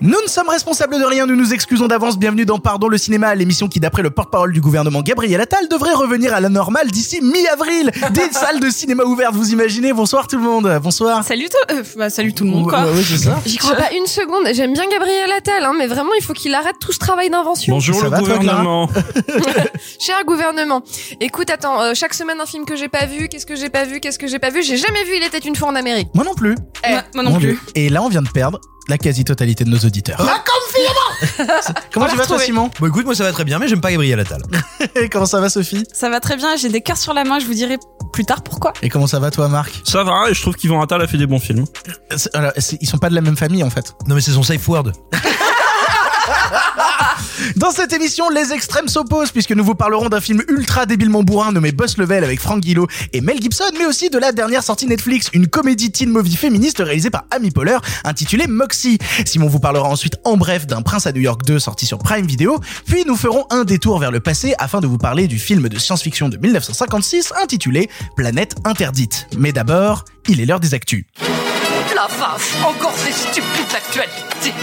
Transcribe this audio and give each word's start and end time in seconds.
Nous 0.00 0.22
ne 0.22 0.28
sommes 0.28 0.48
responsables 0.48 0.96
de 0.96 1.04
rien, 1.04 1.26
nous 1.26 1.34
nous 1.34 1.52
excusons 1.52 1.88
d'avance. 1.88 2.20
Bienvenue 2.20 2.46
dans 2.46 2.60
Pardon 2.60 2.86
le 2.86 2.96
cinéma, 2.98 3.34
l'émission 3.34 3.66
qui, 3.66 3.80
d'après 3.80 4.02
le 4.02 4.10
porte-parole 4.10 4.52
du 4.52 4.60
gouvernement 4.60 5.02
Gabriel 5.02 5.40
Attal, 5.40 5.66
devrait 5.68 5.92
revenir 5.92 6.32
à 6.32 6.40
la 6.40 6.48
normale 6.48 6.88
d'ici 6.92 7.20
mi-avril. 7.20 7.90
Des 8.12 8.30
salles 8.30 8.60
de 8.60 8.70
cinéma 8.70 9.02
ouvertes, 9.02 9.34
vous 9.34 9.50
imaginez 9.50 9.92
Bonsoir 9.92 10.28
tout 10.28 10.36
le 10.36 10.44
monde. 10.44 10.78
Bonsoir. 10.84 11.24
Salut, 11.24 11.48
tout- 11.48 11.74
euh, 11.74 11.82
bah, 11.96 12.10
salut 12.10 12.32
tout 12.32 12.44
le 12.44 12.50
monde, 12.50 12.68
quoi. 12.68 12.82
Ouais, 12.84 12.92
ouais, 12.92 13.02
c'est 13.02 13.18
ça. 13.18 13.40
J'y 13.44 13.56
crois 13.56 13.74
pas 13.74 13.90
une 13.92 14.06
seconde. 14.06 14.46
J'aime 14.54 14.72
bien 14.72 14.84
Gabriel 14.88 15.32
Attal, 15.36 15.64
hein, 15.64 15.72
mais 15.76 15.88
vraiment, 15.88 16.12
il 16.16 16.22
faut 16.22 16.32
qu'il 16.32 16.54
arrête 16.54 16.76
tout 16.80 16.92
ce 16.92 16.98
travail 17.00 17.28
d'invention. 17.28 17.74
Bonjour 17.74 17.96
Ça 17.96 18.04
le 18.04 18.10
va, 18.10 18.18
toi, 18.22 18.38
gouvernement? 18.38 18.88
Cher 19.98 20.22
gouvernement, 20.24 20.82
écoute, 21.20 21.50
attends, 21.50 21.82
euh, 21.82 21.92
chaque 21.94 22.14
semaine 22.14 22.40
un 22.40 22.46
film 22.46 22.66
que 22.66 22.76
j'ai 22.76 22.88
pas 22.88 23.06
vu, 23.06 23.28
qu'est-ce 23.28 23.46
que 23.46 23.56
j'ai 23.56 23.68
pas 23.68 23.84
vu, 23.84 23.98
qu'est-ce 23.98 24.20
que 24.20 24.28
j'ai 24.28 24.38
pas 24.38 24.50
vu, 24.50 24.62
j'ai 24.62 24.76
jamais 24.76 25.02
vu 25.02 25.14
Il 25.16 25.24
était 25.24 25.38
une 25.38 25.56
fois 25.56 25.66
en 25.68 25.74
Amérique. 25.74 26.06
Moi 26.14 26.24
non 26.24 26.34
plus. 26.34 26.54
Eh, 26.88 26.92
moi 27.16 27.24
Mon 27.24 27.38
Dieu. 27.38 27.58
Et 27.74 27.88
là, 27.88 28.00
on 28.04 28.08
vient 28.08 28.22
de 28.22 28.28
perdre 28.28 28.60
la 28.88 28.98
quasi-totalité 28.98 29.64
de 29.64 29.70
nos 29.70 29.78
auditeurs. 29.78 30.18
Comment 31.92 32.06
On 32.06 32.08
tu 32.08 32.16
l'a 32.16 32.22
vas 32.22 32.26
toi. 32.26 32.38
Simon 32.38 32.70
Bon 32.80 32.86
écoute, 32.86 33.04
moi 33.04 33.14
ça 33.14 33.24
va 33.24 33.32
très 33.32 33.44
bien, 33.44 33.58
mais 33.58 33.68
j'aime 33.68 33.80
pas 33.80 33.90
Gabriel 33.90 34.20
Attal. 34.20 34.42
Comment 35.12 35.26
ça 35.26 35.40
va 35.40 35.48
Sophie 35.48 35.84
Ça 35.92 36.08
va 36.10 36.20
très 36.20 36.36
bien, 36.36 36.56
j'ai 36.56 36.68
des 36.68 36.80
cœurs 36.80 36.96
sur 36.96 37.12
la 37.14 37.24
main, 37.24 37.38
je 37.38 37.46
vous 37.46 37.54
dirai 37.54 37.78
plus 38.12 38.24
tard 38.24 38.42
pourquoi. 38.42 38.72
Et 38.82 38.88
comment 38.88 39.06
ça 39.06 39.18
va 39.18 39.30
toi 39.30 39.48
Marc 39.48 39.80
Ça 39.84 40.04
va, 40.04 40.30
et 40.30 40.34
je 40.34 40.40
trouve 40.40 40.54
qu'Yvan 40.54 40.80
Attal 40.80 41.02
a 41.02 41.06
fait 41.06 41.18
des 41.18 41.26
bons 41.26 41.38
films. 41.40 41.64
C'est- 42.16 42.34
alors, 42.36 42.52
Ils 42.80 42.88
sont 42.88 42.98
pas 42.98 43.10
de 43.10 43.14
la 43.14 43.20
même 43.20 43.36
famille 43.36 43.62
en 43.64 43.70
fait. 43.70 43.94
Non 44.06 44.14
mais 44.14 44.20
c'est 44.20 44.30
son 44.32 44.42
safe 44.42 44.66
word. 44.68 44.92
Dans 47.56 47.70
cette 47.70 47.92
émission, 47.92 48.28
les 48.30 48.52
extrêmes 48.52 48.88
s'opposent 48.88 49.30
puisque 49.30 49.52
nous 49.52 49.64
vous 49.64 49.74
parlerons 49.74 50.08
d'un 50.08 50.20
film 50.20 50.42
ultra 50.48 50.86
débilement 50.86 51.22
bourrin 51.22 51.52
nommé 51.52 51.72
Boss 51.72 51.96
Level 51.98 52.24
avec 52.24 52.40
Frank 52.40 52.62
Gillo 52.62 52.86
et 53.12 53.20
Mel 53.20 53.40
Gibson, 53.40 53.70
mais 53.78 53.86
aussi 53.86 54.10
de 54.10 54.18
la 54.18 54.32
dernière 54.32 54.62
sortie 54.62 54.86
Netflix, 54.86 55.28
une 55.32 55.46
comédie 55.46 55.90
teen 55.90 56.10
movie 56.10 56.36
féministe 56.36 56.78
réalisée 56.78 57.10
par 57.10 57.24
Amy 57.30 57.50
Poehler 57.50 57.78
intitulée 58.04 58.46
Moxie. 58.46 58.98
Simon 59.24 59.48
vous 59.48 59.60
parlera 59.60 59.88
ensuite 59.88 60.16
en 60.24 60.36
bref 60.36 60.66
d'un 60.66 60.82
Prince 60.82 61.06
à 61.06 61.12
New 61.12 61.20
York 61.20 61.42
2 61.46 61.58
sorti 61.58 61.86
sur 61.86 61.98
Prime 61.98 62.26
Video, 62.26 62.60
puis 62.86 63.04
nous 63.06 63.16
ferons 63.16 63.46
un 63.50 63.64
détour 63.64 63.98
vers 63.98 64.10
le 64.10 64.20
passé 64.20 64.54
afin 64.58 64.80
de 64.80 64.86
vous 64.86 64.98
parler 64.98 65.26
du 65.26 65.38
film 65.38 65.68
de 65.68 65.78
science-fiction 65.78 66.28
de 66.28 66.36
1956 66.36 67.32
intitulé 67.42 67.88
Planète 68.16 68.56
interdite. 68.64 69.26
Mais 69.38 69.52
d'abord, 69.52 70.04
il 70.28 70.40
est 70.40 70.46
l'heure 70.46 70.60
des 70.60 70.74
actus. 70.74 71.04
La 71.94 72.06
vache, 72.06 72.54
encore 72.64 72.94
ces 72.96 73.12
stupides 73.12 73.74
actualités. 73.74 74.54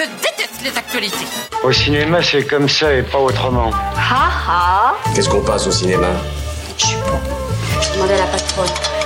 Je 0.00 0.06
déteste 0.06 0.62
les 0.62 0.78
actualités. 0.78 1.26
Au 1.62 1.70
cinéma, 1.72 2.22
c'est 2.22 2.46
comme 2.46 2.70
ça 2.70 2.90
et 2.94 3.02
pas 3.02 3.18
autrement. 3.18 3.70
Ha 3.70 4.30
ha 4.48 4.94
Qu'est-ce 5.14 5.28
qu'on 5.28 5.42
passe 5.42 5.66
au 5.66 5.70
cinéma? 5.70 6.08
Demandez 7.94 8.14
à 8.14 8.18
la 8.18 8.24
patronne. 8.24 8.99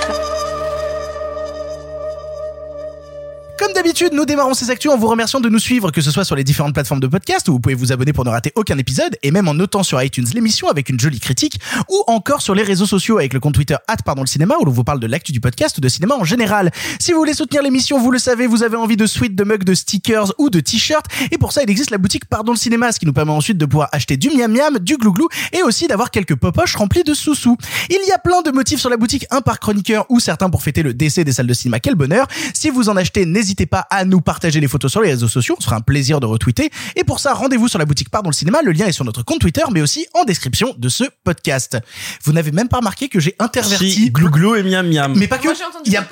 Comme 3.57 3.71
d'habitude, 3.71 4.11
nous 4.11 4.25
démarrons 4.25 4.53
ces 4.53 4.69
actus 4.69 4.91
en 4.91 4.97
vous 4.97 5.07
remerciant 5.07 5.39
de 5.39 5.47
nous 5.47 5.59
suivre, 5.59 5.89
que 5.89 6.01
ce 6.01 6.11
soit 6.11 6.25
sur 6.25 6.35
les 6.35 6.43
différentes 6.43 6.73
plateformes 6.73 6.99
de 6.99 7.07
podcast 7.07 7.47
où 7.47 7.53
vous 7.53 7.59
pouvez 7.59 7.75
vous 7.75 7.93
abonner 7.93 8.11
pour 8.11 8.25
ne 8.25 8.29
rater 8.29 8.51
aucun 8.55 8.77
épisode, 8.77 9.17
et 9.23 9.31
même 9.31 9.47
en 9.47 9.53
notant 9.53 9.81
sur 9.81 10.01
iTunes 10.03 10.25
l'émission 10.33 10.67
avec 10.67 10.89
une 10.89 10.99
jolie 10.99 11.21
critique, 11.21 11.61
ou 11.89 12.03
encore 12.07 12.41
sur 12.41 12.53
les 12.53 12.63
réseaux 12.63 12.85
sociaux 12.85 13.17
avec 13.17 13.33
le 13.33 13.39
compte 13.39 13.53
Twitter 13.53 13.77
pardon 14.03 14.21
le 14.21 14.27
cinéma 14.27 14.55
où 14.59 14.65
l'on 14.65 14.71
vous 14.71 14.83
parle 14.83 14.99
de 14.99 15.07
l'actu 15.07 15.31
du 15.31 15.39
podcast 15.39 15.77
ou 15.77 15.81
de 15.81 15.87
cinéma 15.87 16.15
en 16.15 16.25
général. 16.25 16.71
Si 16.99 17.13
vous 17.13 17.17
voulez 17.17 17.33
soutenir 17.33 17.63
l'émission, 17.63 17.97
vous 17.97 18.11
le 18.11 18.19
savez, 18.19 18.45
vous 18.45 18.61
avez 18.61 18.75
envie 18.75 18.97
de 18.97 19.05
suites, 19.05 19.35
de 19.35 19.43
mugs, 19.45 19.63
de 19.63 19.73
stickers 19.73 20.33
ou 20.37 20.49
de 20.49 20.59
t-shirts, 20.59 21.05
et 21.31 21.37
pour 21.37 21.53
ça 21.53 21.63
il 21.63 21.69
existe 21.69 21.91
la 21.91 21.97
boutique 21.97 22.25
Pardon 22.25 22.51
le 22.51 22.57
cinéma, 22.57 22.91
ce 22.91 22.99
qui 22.99 23.05
nous 23.05 23.13
permet 23.13 23.31
ensuite 23.31 23.57
de 23.57 23.65
pouvoir 23.65 23.87
acheter 23.93 24.17
du 24.17 24.29
miam 24.29 24.51
miam, 24.51 24.79
du 24.79 24.97
glouglou, 24.97 25.29
et 25.53 25.63
aussi 25.63 25.87
d'avoir 25.87 26.11
quelques 26.11 26.35
popoches 26.35 26.75
remplis 26.75 27.03
de 27.03 27.13
sous-sous. 27.13 27.57
Il 27.89 28.05
y 28.07 28.11
a 28.11 28.17
plein 28.17 28.41
de 28.41 28.51
motifs 28.51 28.81
sur 28.81 28.89
la 28.89 28.97
boutique, 28.97 29.25
un 29.31 29.39
par 29.39 29.61
chroniqueur 29.61 30.05
ou 30.09 30.19
certains 30.19 30.49
pour 30.49 30.61
fêter 30.61 30.83
le 30.83 30.93
décès 30.93 31.23
des 31.23 31.31
salles 31.31 31.47
de 31.47 31.53
cinéma. 31.53 31.79
Quel 31.79 31.95
bonheur 31.95 32.27
Si 32.53 32.69
vous 32.69 32.89
en 32.89 32.97
achetez, 32.97 33.25
pas 33.65 33.85
à 33.89 34.05
nous 34.05 34.21
partager 34.21 34.59
les 34.59 34.67
photos 34.67 34.91
sur 34.91 35.01
les 35.01 35.11
réseaux 35.11 35.27
sociaux, 35.27 35.55
on 35.57 35.61
se 35.61 35.65
fera 35.65 35.77
un 35.77 35.81
plaisir 35.81 36.19
de 36.19 36.25
retweeter. 36.25 36.69
Et 36.95 37.03
pour 37.03 37.19
ça, 37.19 37.33
rendez-vous 37.33 37.67
sur 37.67 37.79
la 37.79 37.85
boutique 37.85 38.09
Pardon 38.09 38.29
le 38.29 38.35
cinéma, 38.35 38.59
le 38.63 38.71
lien 38.71 38.85
est 38.87 38.91
sur 38.91 39.05
notre 39.05 39.23
compte 39.23 39.39
Twitter, 39.39 39.63
mais 39.71 39.81
aussi 39.81 40.07
en 40.13 40.23
description 40.23 40.73
de 40.77 40.89
ce 40.89 41.03
podcast. 41.23 41.77
Vous 42.23 42.33
n'avez 42.33 42.51
même 42.51 42.67
pas 42.67 42.77
remarqué 42.77 43.09
que 43.09 43.19
j'ai 43.19 43.35
interverti... 43.39 43.91
Si, 43.91 44.11
glouglou 44.11 44.55
et 44.55 44.63
miam 44.63 44.87
miam. 44.87 45.13
Mais 45.15 45.27
pas 45.27 45.37
que... 45.37 45.45
Moi, 45.45 45.53
j'ai 45.53 45.63
entendu 45.63 45.83
Il 45.85 45.93
y 45.93 45.97
a, 45.97 46.07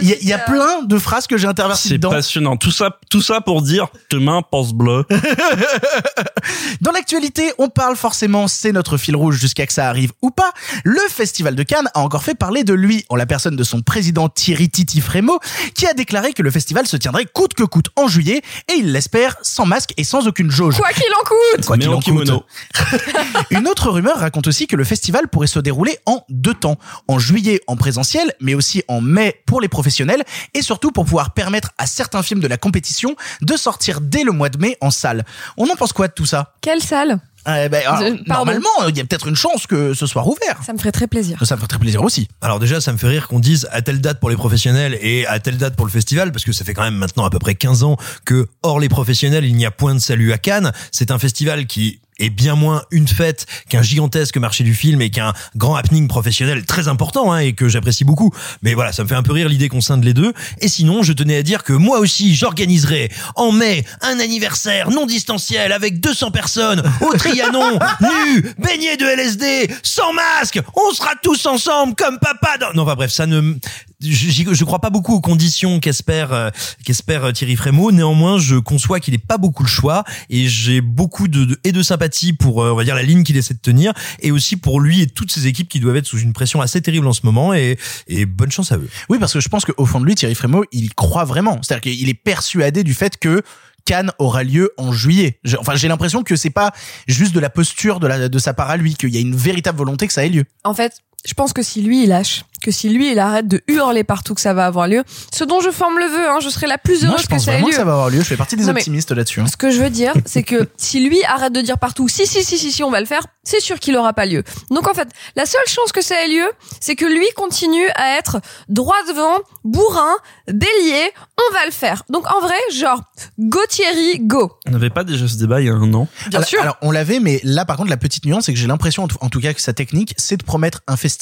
il 0.00 0.08
y 0.08 0.12
a, 0.12 0.16
y 0.22 0.32
a 0.32 0.38
ça. 0.38 0.44
plein 0.44 0.82
de 0.82 0.98
phrases 0.98 1.26
que 1.26 1.36
j'ai 1.36 1.46
interverties 1.46 1.88
C'est 1.88 1.98
passionnant. 1.98 2.56
Tout 2.56 2.70
ça, 2.70 2.98
tout 3.10 3.22
ça 3.22 3.40
pour 3.40 3.62
dire 3.62 3.88
demain 4.10 4.42
pense 4.42 4.72
bleu. 4.72 5.04
Dans 6.80 6.92
l'actualité, 6.92 7.52
on 7.58 7.68
parle 7.68 7.96
forcément, 7.96 8.48
c'est 8.48 8.72
notre 8.72 8.96
fil 8.96 9.16
rouge 9.16 9.38
jusqu'à 9.38 9.66
que 9.66 9.72
ça 9.72 9.88
arrive 9.88 10.12
ou 10.22 10.30
pas. 10.30 10.52
Le 10.84 11.00
Festival 11.08 11.54
de 11.54 11.62
Cannes 11.62 11.88
a 11.94 12.00
encore 12.00 12.22
fait 12.22 12.34
parler 12.34 12.64
de 12.64 12.74
lui 12.74 13.04
en 13.08 13.16
la 13.16 13.26
personne 13.26 13.56
de 13.56 13.64
son 13.64 13.82
président 13.82 14.28
Thierry 14.28 14.68
Titi 14.68 15.00
Frémaux, 15.00 15.40
qui 15.74 15.86
a 15.86 15.94
déclaré 15.94 16.32
que 16.32 16.42
le 16.42 16.50
festival 16.56 16.86
se 16.86 16.96
tiendrait 16.96 17.26
coûte 17.26 17.52
que 17.52 17.64
coûte 17.64 17.88
en 17.96 18.08
juillet 18.08 18.40
et 18.72 18.78
il 18.78 18.90
l'espère 18.92 19.36
sans 19.42 19.66
masque 19.66 19.92
et 19.98 20.04
sans 20.04 20.26
aucune 20.26 20.50
jauge. 20.50 20.76
Quoi 20.78 20.88
qu'il 20.92 21.12
en 21.12 21.24
coûte 21.24 21.66
Quoi 21.66 21.76
qu'il 21.76 21.90
en 21.90 21.96
en 21.96 22.00
kimono. 22.00 22.40
coûte. 22.40 23.00
Une 23.50 23.68
autre 23.68 23.90
rumeur 23.90 24.16
raconte 24.16 24.46
aussi 24.46 24.66
que 24.66 24.74
le 24.74 24.84
festival 24.84 25.28
pourrait 25.28 25.48
se 25.48 25.58
dérouler 25.58 25.98
en 26.06 26.24
deux 26.30 26.54
temps. 26.54 26.78
En 27.08 27.18
juillet 27.18 27.60
en 27.66 27.76
présentiel, 27.76 28.32
mais 28.40 28.54
aussi 28.54 28.82
en 28.88 29.02
mai 29.02 29.42
pour 29.46 29.60
les 29.60 29.68
professionnels, 29.68 30.24
et 30.54 30.62
surtout 30.62 30.92
pour 30.92 31.04
pouvoir 31.04 31.34
permettre 31.34 31.72
à 31.76 31.86
certains 31.86 32.22
films 32.22 32.40
de 32.40 32.48
la 32.48 32.56
compétition 32.56 33.16
de 33.42 33.56
sortir 33.56 34.00
dès 34.00 34.24
le 34.24 34.32
mois 34.32 34.48
de 34.48 34.56
mai 34.56 34.78
en 34.80 34.90
salle. 34.90 35.26
On 35.58 35.68
en 35.68 35.76
pense 35.76 35.92
quoi 35.92 36.08
de 36.08 36.14
tout 36.14 36.26
ça? 36.26 36.54
Quelle 36.62 36.80
salle? 36.82 37.20
Eh 37.48 37.68
ben, 37.68 37.82
alors, 37.86 38.00
Je- 38.00 38.22
pardon. 38.24 38.44
normalement, 38.52 38.88
il 38.88 38.96
y 38.96 39.00
a 39.00 39.04
peut-être 39.04 39.28
une 39.28 39.36
chance 39.36 39.66
que 39.66 39.94
ce 39.94 40.06
soit 40.06 40.22
rouvert. 40.22 40.60
Ça 40.64 40.72
me 40.72 40.78
ferait 40.78 40.92
très 40.92 41.06
plaisir. 41.06 41.38
Ça 41.44 41.54
me 41.56 41.60
fait 41.60 41.66
très 41.66 41.78
plaisir 41.78 42.02
aussi. 42.02 42.28
Alors 42.40 42.58
déjà, 42.58 42.80
ça 42.80 42.92
me 42.92 42.98
fait 42.98 43.06
rire 43.08 43.28
qu'on 43.28 43.38
dise 43.40 43.68
à 43.70 43.82
telle 43.82 44.00
date 44.00 44.18
pour 44.20 44.30
les 44.30 44.36
professionnels 44.36 44.98
et 45.00 45.26
à 45.26 45.38
telle 45.38 45.56
date 45.56 45.76
pour 45.76 45.86
le 45.86 45.92
festival, 45.92 46.32
parce 46.32 46.44
que 46.44 46.52
ça 46.52 46.64
fait 46.64 46.74
quand 46.74 46.82
même 46.82 46.96
maintenant 46.96 47.24
à 47.24 47.30
peu 47.30 47.38
près 47.38 47.54
15 47.54 47.82
ans 47.84 47.96
que, 48.24 48.48
hors 48.62 48.80
les 48.80 48.88
professionnels, 48.88 49.44
il 49.44 49.54
n'y 49.54 49.66
a 49.66 49.70
point 49.70 49.94
de 49.94 50.00
salut 50.00 50.32
à 50.32 50.38
Cannes. 50.38 50.72
C'est 50.92 51.10
un 51.10 51.18
festival 51.18 51.66
qui 51.66 52.00
est 52.18 52.30
bien 52.30 52.54
moins 52.54 52.82
une 52.90 53.08
fête 53.08 53.46
qu'un 53.68 53.82
gigantesque 53.82 54.36
marché 54.38 54.64
du 54.64 54.74
film 54.74 55.00
et 55.02 55.10
qu'un 55.10 55.32
grand 55.56 55.76
happening 55.76 56.08
professionnel 56.08 56.64
très 56.64 56.88
important 56.88 57.32
hein, 57.32 57.38
et 57.38 57.52
que 57.52 57.68
j'apprécie 57.68 58.04
beaucoup. 58.04 58.32
Mais 58.62 58.74
voilà, 58.74 58.92
ça 58.92 59.02
me 59.02 59.08
fait 59.08 59.14
un 59.14 59.22
peu 59.22 59.32
rire 59.32 59.48
l'idée 59.48 59.68
qu'on 59.68 59.80
scinde 59.80 60.04
les 60.04 60.14
deux. 60.14 60.32
Et 60.60 60.68
sinon, 60.68 61.02
je 61.02 61.12
tenais 61.12 61.36
à 61.36 61.42
dire 61.42 61.62
que 61.62 61.72
moi 61.72 61.98
aussi, 61.98 62.34
j'organiserai 62.34 63.10
en 63.34 63.52
mai 63.52 63.84
un 64.00 64.18
anniversaire 64.20 64.90
non 64.90 65.06
distanciel 65.06 65.72
avec 65.72 66.00
200 66.00 66.30
personnes 66.30 66.82
au 67.00 67.12
Trianon, 67.14 67.78
nus, 68.00 68.44
baignés 68.58 68.96
de 68.96 69.04
LSD, 69.04 69.70
sans 69.82 70.12
masque. 70.12 70.60
On 70.74 70.94
sera 70.94 71.14
tous 71.22 71.46
ensemble 71.46 71.94
comme 71.94 72.18
papa. 72.18 72.56
Dans... 72.58 72.72
Non, 72.72 72.82
enfin 72.82 72.94
bref, 72.94 73.10
ça 73.10 73.26
ne. 73.26 73.54
Je, 74.02 74.52
je 74.52 74.64
crois 74.64 74.80
pas 74.80 74.90
beaucoup 74.90 75.14
aux 75.14 75.20
conditions 75.22 75.80
qu'espère 75.80 76.32
euh, 76.32 76.50
qu'espère 76.84 77.24
euh, 77.24 77.32
Thierry 77.32 77.56
Frémaux. 77.56 77.92
Néanmoins, 77.92 78.38
je 78.38 78.56
conçois 78.56 79.00
qu'il 79.00 79.12
n'ait 79.12 79.18
pas 79.18 79.38
beaucoup 79.38 79.62
le 79.62 79.68
choix 79.68 80.04
et 80.28 80.48
j'ai 80.48 80.82
beaucoup 80.82 81.28
de, 81.28 81.44
de- 81.46 81.58
et 81.64 81.72
de 81.72 81.82
sympathie 81.82 82.32
pour 82.34 82.62
euh, 82.62 82.72
on 82.72 82.76
va 82.76 82.84
dire 82.84 82.94
la 82.94 83.02
ligne 83.02 83.24
qu'il 83.24 83.36
essaie 83.38 83.54
de 83.54 83.58
tenir 83.58 83.94
et 84.20 84.30
aussi 84.32 84.56
pour 84.56 84.80
lui 84.80 85.00
et 85.00 85.06
toutes 85.06 85.30
ses 85.32 85.46
équipes 85.46 85.68
qui 85.68 85.80
doivent 85.80 85.96
être 85.96 86.06
sous 86.06 86.18
une 86.18 86.34
pression 86.34 86.60
assez 86.60 86.82
terrible 86.82 87.06
en 87.06 87.14
ce 87.14 87.22
moment 87.24 87.54
et, 87.54 87.78
et 88.06 88.26
bonne 88.26 88.50
chance 88.52 88.70
à 88.70 88.76
eux. 88.76 88.88
Oui, 89.08 89.18
parce 89.18 89.32
que 89.32 89.40
je 89.40 89.48
pense 89.48 89.64
qu'au 89.64 89.86
fond 89.86 90.00
de 90.00 90.04
lui, 90.06 90.14
Thierry 90.14 90.34
Frémaux, 90.34 90.64
il 90.72 90.84
y 90.84 90.88
croit 90.90 91.24
vraiment. 91.24 91.58
C'est-à-dire 91.62 91.92
qu'il 91.92 92.08
est 92.10 92.14
persuadé 92.14 92.84
du 92.84 92.92
fait 92.92 93.16
que 93.18 93.42
Cannes 93.86 94.10
aura 94.18 94.42
lieu 94.42 94.72
en 94.76 94.92
juillet. 94.92 95.38
Je- 95.44 95.56
enfin, 95.56 95.74
j'ai 95.76 95.88
l'impression 95.88 96.22
que 96.22 96.36
c'est 96.36 96.50
pas 96.50 96.72
juste 97.06 97.34
de 97.34 97.40
la 97.40 97.48
posture 97.50 97.98
de, 98.00 98.06
la, 98.08 98.28
de 98.28 98.38
sa 98.38 98.52
part 98.52 98.68
à 98.68 98.76
lui, 98.76 98.94
qu'il 98.94 99.14
y 99.14 99.16
a 99.16 99.20
une 99.20 99.36
véritable 99.36 99.78
volonté 99.78 100.06
que 100.06 100.12
ça 100.12 100.26
ait 100.26 100.28
lieu. 100.28 100.44
En 100.64 100.74
fait, 100.74 100.92
je 101.26 101.34
pense 101.34 101.52
que 101.52 101.62
si 101.62 101.82
lui 101.82 102.04
il 102.04 102.08
lâche, 102.08 102.44
que 102.62 102.70
si 102.70 102.88
lui 102.88 103.12
il 103.12 103.18
arrête 103.18 103.46
de 103.46 103.62
hurler 103.68 104.02
partout 104.04 104.34
que 104.34 104.40
ça 104.40 104.54
va 104.54 104.66
avoir 104.66 104.88
lieu, 104.88 105.04
ce 105.32 105.44
dont 105.44 105.60
je 105.60 105.70
forme 105.70 105.98
le 105.98 106.06
vœu, 106.06 106.28
hein, 106.28 106.38
je 106.40 106.48
serai 106.48 106.66
la 106.66 106.78
plus 106.78 107.02
Moi, 107.02 107.10
heureuse 107.10 107.22
je 107.22 107.26
que 107.26 107.32
pense 107.34 107.44
ça 107.44 107.52
ait 107.54 107.60
lieu. 107.60 107.66
que 107.68 107.74
ça 107.74 107.84
va 107.84 107.92
avoir 107.92 108.10
lieu. 108.10 108.18
Je 108.18 108.24
fais 108.24 108.36
partie 108.36 108.56
des 108.56 108.64
Non, 108.64 108.70
optimistes 108.72 109.10
là-dessus. 109.12 109.40
hein. 109.40 109.46
Ce 109.46 109.56
que 109.56 109.70
je 109.70 109.80
veux 109.82 109.90
dire, 109.90 110.12
c'est 110.24 110.42
que 110.42 110.68
si 110.76 111.00
lui 111.06 111.22
arrête 111.24 111.52
de 111.52 111.60
dire 111.60 111.78
partout 111.78 112.08
si 112.08 112.26
si 112.26 112.42
si 112.42 112.56
si 112.58 112.72
si 112.72 112.82
on 112.82 112.90
va 112.90 113.00
le 113.00 113.06
faire, 113.06 113.22
c'est 113.44 113.60
sûr 113.60 113.78
qu'il 113.78 113.96
aura 113.96 114.12
pas 114.12 114.26
lieu. 114.26 114.42
Donc 114.70 114.88
en 114.88 114.94
fait, 114.94 115.08
la 115.36 115.46
seule 115.46 115.66
chance 115.66 115.92
que 115.92 116.02
ça 116.02 116.14
ait 116.24 116.28
lieu, 116.28 116.46
c'est 116.80 116.96
que 116.96 117.04
lui 117.04 117.26
continue 117.36 117.86
à 117.94 118.16
être 118.18 118.40
droit 118.68 118.96
devant, 119.08 119.38
bourrin, 119.64 120.14
bélier, 120.48 121.10
on 121.50 121.52
va 121.54 121.64
le 121.66 121.72
faire. 121.72 122.02
Donc 122.08 122.26
en 122.32 122.40
vrai, 122.40 122.54
genre 122.72 123.00
go 123.38 123.60
Thierry, 123.68 124.18
go. 124.20 124.52
On 124.66 124.70
n'avait 124.70 124.90
pas 124.90 125.04
déjà 125.04 125.28
ce 125.28 125.36
débat 125.36 125.60
il 125.60 125.66
y 125.66 125.70
a 125.70 125.74
un 125.74 125.92
an. 125.94 126.08
Bien 126.28 126.38
alors, 126.38 126.48
sûr. 126.48 126.60
alors, 126.62 126.76
on 126.82 126.90
l'avait, 126.90 127.20
mais 127.20 127.40
là, 127.44 127.64
par 127.64 127.76
contre, 127.76 127.90
la 127.90 127.96
petite 127.96 128.24
nuance, 128.24 128.46
c'est 128.46 128.52
que 128.52 128.58
j'ai 128.58 128.66
l'impression, 128.66 129.04
en 129.04 129.08
tout- 129.08 129.18
en 129.20 129.28
tout 129.28 129.40
cas, 129.40 129.52
que 129.54 129.60
sa 129.60 129.72
technique, 129.72 130.14
c'est 130.16 130.36
de 130.36 130.42
promettre 130.44 130.82
un 130.86 130.96
festival 130.96 131.15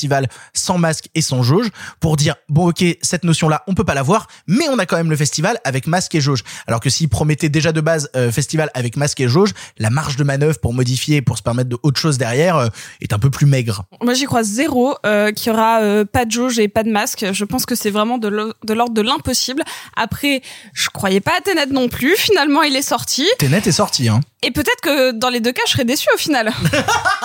sans 0.53 0.79
masque 0.79 1.09
et 1.15 1.21
sans 1.21 1.43
jauge 1.43 1.69
pour 2.01 2.17
dire 2.17 2.37
bon 2.49 2.69
ok 2.69 2.85
cette 3.03 3.25
notion 3.25 3.49
là 3.49 3.63
on 3.67 3.75
peut 3.75 3.85
pas 3.85 3.95
l'avoir 3.95 4.27
mais 4.47 4.69
on 4.69 4.79
a 4.79 4.87
quand 4.87 4.97
même 4.97 5.11
le 5.11 5.17
festival 5.17 5.59
avec 5.65 5.87
masque 5.87 6.15
et 6.15 6.21
jauge 6.21 6.43
alors 6.67 6.81
que 6.81 6.91
s'ils 6.91 7.09
promettaient 7.09 7.49
déjà 7.49 7.73
de 7.73 7.81
base 7.81 8.11
euh, 8.17 8.31
festival 8.31 8.71
avec 8.75 8.97
masque 8.97 9.21
et 9.21 9.29
jauge 9.29 9.51
la 9.79 9.91
marge 9.91 10.17
de 10.17 10.25
manœuvre 10.25 10.59
pour 10.59 10.75
modifier 10.75 11.23
pour 11.23 11.39
se 11.39 11.43
permettre 11.43 11.71
de 11.71 11.79
autre 11.83 12.01
chose 12.01 12.19
derrière 12.19 12.57
euh, 12.57 12.69
est 13.01 13.13
un 13.13 13.19
peu 13.19 13.31
plus 13.31 13.47
maigre 13.47 13.85
Moi, 14.03 14.15
j'y 14.15 14.25
crois 14.25 14.43
zéro 14.43 14.95
euh, 15.05 15.33
qu'il 15.33 15.53
y 15.53 15.55
aura 15.55 16.05
pas 16.05 16.25
de 16.25 16.31
jauge 16.31 16.59
et 16.59 16.69
pas 16.69 16.83
de 16.83 16.91
masque. 16.91 17.27
Je 17.33 17.45
pense 17.45 17.67
que 17.67 17.75
c'est 17.75 17.91
vraiment 17.91 18.19
de 18.19 18.29
l'ordre 18.29 18.95
de 18.95 19.03
l'impossible. 19.03 19.63
Après, 19.97 20.43
je 20.73 20.89
croyais 20.89 21.21
pas 21.21 21.33
à 21.39 21.41
Tenet 21.41 21.67
non 21.67 21.89
plus. 21.89 22.15
Finalement, 22.17 22.63
il 22.63 22.77
est 22.77 22.83
sorti. 22.83 23.27
Tenet 23.39 23.63
est 23.67 23.73
sorti 23.73 24.09
hein 24.09 24.21
Et 24.45 24.51
peut-être 24.51 24.81
que 24.83 25.13
dans 25.13 25.31
les 25.31 25.41
deux 25.41 25.53
cas, 25.53 25.63
je 25.67 25.73
serais 25.73 25.85
déçue 25.85 26.09
au 26.15 26.19
final. 26.19 26.53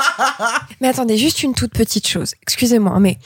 Mais 0.82 0.88
attendez, 0.88 1.18
juste 1.18 1.44
une 1.44 1.54
toute 1.54 1.72
petite 1.74 2.08
chose. 2.08 2.34
Excusez-moi, 2.44 2.98
mais 3.00 3.18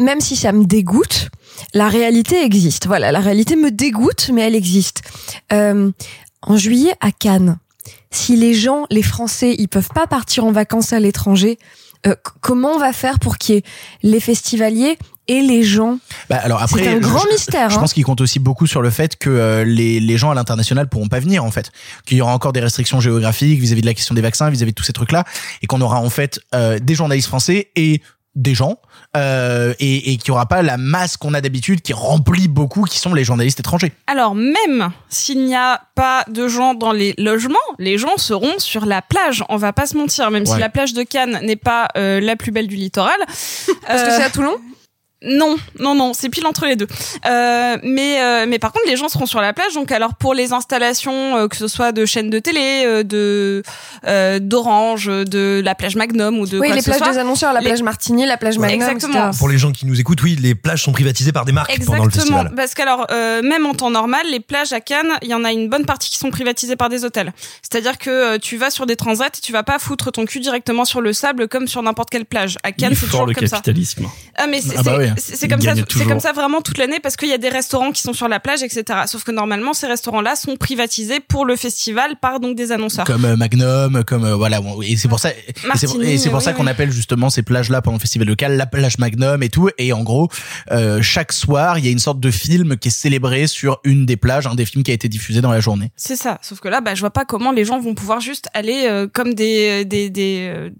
même 0.00 0.20
si 0.20 0.34
ça 0.34 0.50
me 0.50 0.64
dégoûte, 0.64 1.28
la 1.72 1.88
réalité 1.88 2.42
existe. 2.42 2.86
Voilà, 2.86 3.12
la 3.12 3.20
réalité 3.20 3.54
me 3.54 3.70
dégoûte, 3.70 4.30
mais 4.32 4.42
elle 4.42 4.56
existe. 4.56 5.02
Euh, 5.52 5.92
en 6.42 6.56
juillet, 6.56 6.94
à 7.00 7.12
Cannes, 7.12 7.58
si 8.10 8.34
les 8.34 8.54
gens, 8.54 8.86
les 8.90 9.02
Français, 9.02 9.54
ils 9.58 9.68
peuvent 9.68 9.90
pas 9.94 10.06
partir 10.06 10.44
en 10.44 10.52
vacances 10.52 10.92
à 10.92 11.00
l'étranger, 11.00 11.58
euh, 12.06 12.14
comment 12.40 12.72
on 12.72 12.78
va 12.78 12.92
faire 12.92 13.18
pour 13.18 13.36
qu'il 13.36 13.56
y 13.56 13.58
ait 13.58 13.62
les 14.02 14.20
festivaliers 14.20 14.98
et 15.28 15.40
les 15.42 15.62
gens 15.62 15.98
Bah, 16.28 16.40
alors 16.42 16.60
après, 16.62 16.82
C'est 16.82 16.88
un 16.90 16.94
je- 16.94 16.98
grand 17.00 17.20
je- 17.20 17.28
mystère, 17.28 17.70
Je 17.70 17.76
hein. 17.76 17.80
pense 17.80 17.92
qu'il 17.92 18.04
compte 18.04 18.20
aussi 18.20 18.38
beaucoup 18.38 18.66
sur 18.66 18.82
le 18.82 18.90
fait 18.90 19.16
que 19.16 19.30
euh, 19.30 19.64
les, 19.64 20.00
les 20.00 20.18
gens 20.18 20.30
à 20.30 20.34
l'international 20.34 20.88
pourront 20.88 21.08
pas 21.08 21.20
venir 21.20 21.44
en 21.44 21.50
fait, 21.50 21.70
qu'il 22.06 22.16
y 22.18 22.20
aura 22.22 22.32
encore 22.34 22.52
des 22.52 22.60
restrictions 22.60 23.00
géographiques 23.00 23.60
vis-à-vis 23.60 23.82
de 23.82 23.86
la 23.86 23.94
question 23.94 24.14
des 24.14 24.22
vaccins, 24.22 24.50
vis-à-vis 24.50 24.72
de 24.72 24.76
tous 24.76 24.84
ces 24.84 24.92
trucs-là, 24.92 25.24
et 25.62 25.66
qu'on 25.66 25.80
aura 25.80 26.00
en 26.00 26.10
fait 26.10 26.40
euh, 26.54 26.78
des 26.78 26.94
journalistes 26.94 27.28
français 27.28 27.70
et 27.76 28.02
des 28.36 28.54
gens 28.54 28.76
euh, 29.16 29.74
et, 29.80 30.12
et 30.12 30.16
qu'il 30.16 30.28
y 30.28 30.30
aura 30.30 30.46
pas 30.46 30.62
la 30.62 30.76
masse 30.76 31.16
qu'on 31.16 31.34
a 31.34 31.40
d'habitude 31.40 31.80
qui 31.82 31.92
remplit 31.92 32.46
beaucoup, 32.46 32.84
qui 32.84 32.98
sont 33.00 33.12
les 33.12 33.24
journalistes 33.24 33.58
étrangers. 33.58 33.92
Alors, 34.06 34.36
même 34.36 34.90
s'il 35.08 35.44
n'y 35.44 35.56
a 35.56 35.80
pas 35.96 36.24
de 36.28 36.46
gens 36.46 36.74
dans 36.74 36.92
les 36.92 37.14
logements, 37.18 37.58
les 37.80 37.98
gens 37.98 38.16
seront 38.18 38.58
sur 38.58 38.86
la 38.86 39.02
plage. 39.02 39.42
On 39.48 39.56
va 39.56 39.72
pas 39.72 39.86
se 39.86 39.96
mentir, 39.96 40.30
même 40.30 40.44
Ouais. 40.46 40.54
si 40.54 40.60
la 40.60 40.68
plage 40.68 40.92
de 40.92 41.02
Cannes 41.02 41.40
n'est 41.42 41.56
pas 41.56 41.88
euh, 41.96 42.20
la 42.20 42.36
plus 42.36 42.52
belle 42.52 42.68
du 42.68 42.76
littoral. 42.76 43.16
Parce 43.26 43.74
que 44.02 44.08
Euh, 44.10 44.16
c'est 44.16 44.22
à 44.22 44.30
Toulon? 44.30 44.56
Non, 45.22 45.56
non, 45.78 45.94
non, 45.94 46.14
c'est 46.14 46.30
pile 46.30 46.46
entre 46.46 46.64
les 46.64 46.76
deux. 46.76 46.86
Euh, 47.26 47.76
mais, 47.82 48.22
euh, 48.22 48.46
mais 48.48 48.58
par 48.58 48.72
contre, 48.72 48.86
les 48.88 48.96
gens 48.96 49.08
seront 49.10 49.26
sur 49.26 49.40
la 49.42 49.52
plage. 49.52 49.74
Donc, 49.74 49.92
alors 49.92 50.14
pour 50.14 50.32
les 50.32 50.54
installations, 50.54 51.36
euh, 51.36 51.46
que 51.48 51.56
ce 51.56 51.68
soit 51.68 51.92
de 51.92 52.06
chaînes 52.06 52.30
de 52.30 52.38
télé, 52.38 52.84
euh, 52.86 53.02
de 53.02 53.62
euh, 54.06 54.38
d'Orange, 54.40 55.06
de 55.06 55.60
la 55.62 55.74
plage 55.74 55.94
Magnum 55.96 56.38
ou 56.38 56.46
de 56.46 56.58
Oui, 56.58 56.68
quoi 56.68 56.74
les 56.76 56.80
que 56.80 56.84
ce 56.86 56.90
plages 56.90 56.98
soit. 57.02 57.12
des 57.12 57.18
annonceurs, 57.18 57.52
la 57.52 57.60
Les- 57.60 57.66
plage 57.66 57.82
Martini, 57.82 58.24
la 58.24 58.38
plage 58.38 58.58
Magnum, 58.58 58.80
Exactement. 58.80 59.28
etc. 59.28 59.38
Pour 59.38 59.48
les 59.50 59.58
gens 59.58 59.72
qui 59.72 59.84
nous 59.84 60.00
écoutent, 60.00 60.22
oui, 60.22 60.36
les 60.40 60.54
plages 60.54 60.82
sont 60.84 60.92
privatisées 60.92 61.32
par 61.32 61.44
des 61.44 61.52
marques 61.52 61.68
pendant 61.84 62.02
le 62.04 62.08
Exactement, 62.08 62.38
festival. 62.38 62.54
parce 62.56 62.72
qu'alors 62.74 63.06
euh, 63.10 63.42
même 63.42 63.66
en 63.66 63.74
temps 63.74 63.90
normal, 63.90 64.22
les 64.30 64.40
plages 64.40 64.72
à 64.72 64.80
Cannes, 64.80 65.12
il 65.20 65.28
y 65.28 65.34
en 65.34 65.44
a 65.44 65.52
une 65.52 65.68
bonne 65.68 65.84
partie 65.84 66.08
qui 66.08 66.16
sont 66.16 66.30
privatisées 66.30 66.76
par 66.76 66.88
des 66.88 67.04
hôtels. 67.04 67.34
C'est-à-dire 67.60 67.98
que 67.98 68.08
euh, 68.08 68.38
tu 68.38 68.56
vas 68.56 68.70
sur 68.70 68.86
des 68.86 68.96
transats 68.96 69.26
et 69.26 69.40
tu 69.42 69.52
vas 69.52 69.64
pas 69.64 69.78
foutre 69.78 70.10
ton 70.12 70.24
cul 70.24 70.40
directement 70.40 70.86
sur 70.86 71.02
le 71.02 71.12
sable 71.12 71.46
comme 71.46 71.68
sur 71.68 71.82
n'importe 71.82 72.08
quelle 72.08 72.24
plage. 72.24 72.56
À 72.62 72.72
Cannes, 72.72 72.92
est 72.92 72.94
c'est 72.94 73.04
toujours 73.04 73.26
le 73.26 73.34
comme 73.34 73.46
ça. 73.46 73.56
capitalisme. 73.56 74.06
Ah 74.38 74.46
mais 74.46 74.62
c'est 74.62 74.76
Ah 74.78 74.82
bah 74.82 74.92
c'est- 74.98 75.09
c'est- 75.16 75.48
comme 75.48 75.60
ça, 75.60 75.74
c'est 75.88 76.04
comme 76.04 76.20
ça 76.20 76.32
vraiment 76.32 76.60
toute 76.60 76.78
l'année 76.78 77.00
parce 77.00 77.16
qu'il 77.16 77.28
y 77.28 77.32
a 77.32 77.38
des 77.38 77.48
restaurants 77.48 77.92
qui 77.92 78.02
sont 78.02 78.12
sur 78.12 78.28
la 78.28 78.40
plage, 78.40 78.62
etc. 78.62 79.00
Sauf 79.06 79.24
que 79.24 79.30
normalement, 79.32 79.72
ces 79.72 79.86
restaurants-là 79.86 80.36
sont 80.36 80.56
privatisés 80.56 81.20
pour 81.20 81.44
le 81.44 81.56
festival 81.56 82.16
par 82.20 82.40
donc 82.40 82.56
des 82.56 82.72
annonceurs. 82.72 83.04
Comme 83.04 83.24
euh, 83.24 83.36
Magnum, 83.36 84.04
comme 84.04 84.24
euh, 84.24 84.34
voilà, 84.34 84.60
et 84.82 84.96
c'est 84.96 85.08
pour 85.08 85.18
ça, 85.20 85.30
Martini, 85.66 86.12
et 86.12 86.18
c'est 86.18 86.30
pour 86.30 86.42
ça 86.42 86.50
oui. 86.50 86.56
qu'on 86.56 86.66
appelle 86.66 86.90
justement 86.90 87.30
ces 87.30 87.42
plages-là 87.42 87.82
pendant 87.82 87.96
le 87.96 88.00
festival 88.00 88.28
local 88.28 88.56
la 88.56 88.66
plage 88.66 88.98
Magnum 88.98 89.42
et 89.42 89.48
tout. 89.48 89.70
Et 89.78 89.92
en 89.92 90.02
gros, 90.02 90.28
euh, 90.70 91.00
chaque 91.02 91.32
soir, 91.32 91.78
il 91.78 91.84
y 91.84 91.88
a 91.88 91.90
une 91.90 91.98
sorte 91.98 92.20
de 92.20 92.30
film 92.30 92.76
qui 92.76 92.88
est 92.88 92.92
célébré 92.92 93.46
sur 93.46 93.80
une 93.84 94.06
des 94.06 94.16
plages, 94.16 94.46
un 94.46 94.54
des 94.54 94.64
films 94.64 94.82
qui 94.84 94.90
a 94.90 94.94
été 94.94 95.08
diffusé 95.08 95.40
dans 95.40 95.50
la 95.52 95.60
journée. 95.60 95.90
C'est 95.96 96.16
ça. 96.16 96.38
Sauf 96.42 96.60
que 96.60 96.68
là, 96.68 96.80
bah, 96.80 96.94
je 96.94 97.00
vois 97.00 97.10
pas 97.10 97.24
comment 97.24 97.52
les 97.52 97.64
gens 97.64 97.78
vont 97.80 97.94
pouvoir 97.94 98.20
juste 98.20 98.48
aller 98.54 98.84
euh, 98.86 99.06
comme 99.12 99.34
des 99.34 99.84
des 99.84 100.10
des, 100.10 100.52
euh, 100.54 100.70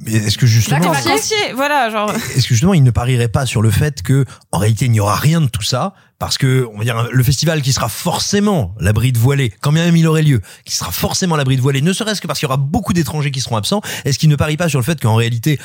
Mais 0.00 0.12
est-ce 0.12 0.38
que 0.38 0.46
justement, 0.46 0.78
des 0.78 0.88
vacanciers. 0.88 1.52
Voilà, 1.54 1.90
genre. 1.90 2.12
est-ce 2.36 2.46
que 2.46 2.54
justement, 2.54 2.74
il 2.74 2.84
ne 2.84 2.90
parierait 2.90 3.28
pas 3.28 3.46
sur 3.46 3.62
le 3.62 3.70
fait 3.70 4.02
que, 4.02 4.24
en 4.52 4.58
réalité, 4.58 4.84
il 4.84 4.92
n'y 4.92 5.00
aura 5.00 5.16
rien 5.16 5.40
de 5.40 5.48
tout 5.48 5.62
ça, 5.62 5.92
parce 6.18 6.38
que, 6.38 6.68
on 6.72 6.78
va 6.78 6.84
dire, 6.84 7.08
le 7.10 7.22
festival 7.24 7.62
qui 7.62 7.72
sera 7.72 7.88
forcément 7.88 8.74
l'abri 8.78 9.10
de 9.12 9.18
voilée, 9.18 9.52
quand 9.60 9.72
bien 9.72 9.84
même 9.84 9.96
il 9.96 10.06
aurait 10.06 10.22
lieu, 10.22 10.40
qui 10.64 10.74
sera 10.74 10.92
forcément 10.92 11.34
l'abri 11.34 11.56
de 11.56 11.62
voilée, 11.62 11.82
ne 11.82 11.92
serait-ce 11.92 12.20
que 12.20 12.28
parce 12.28 12.38
qu'il 12.38 12.46
y 12.46 12.50
aura 12.50 12.56
beaucoup 12.56 12.92
d'étrangers 12.92 13.32
qui 13.32 13.40
seront 13.40 13.56
absents, 13.56 13.80
est-ce 14.04 14.18
qu'il 14.18 14.28
ne 14.28 14.36
parie 14.36 14.56
pas 14.56 14.68
sur 14.68 14.78
le 14.78 14.84
fait 14.84 15.00
qu'en 15.00 15.16
réalité, 15.16 15.58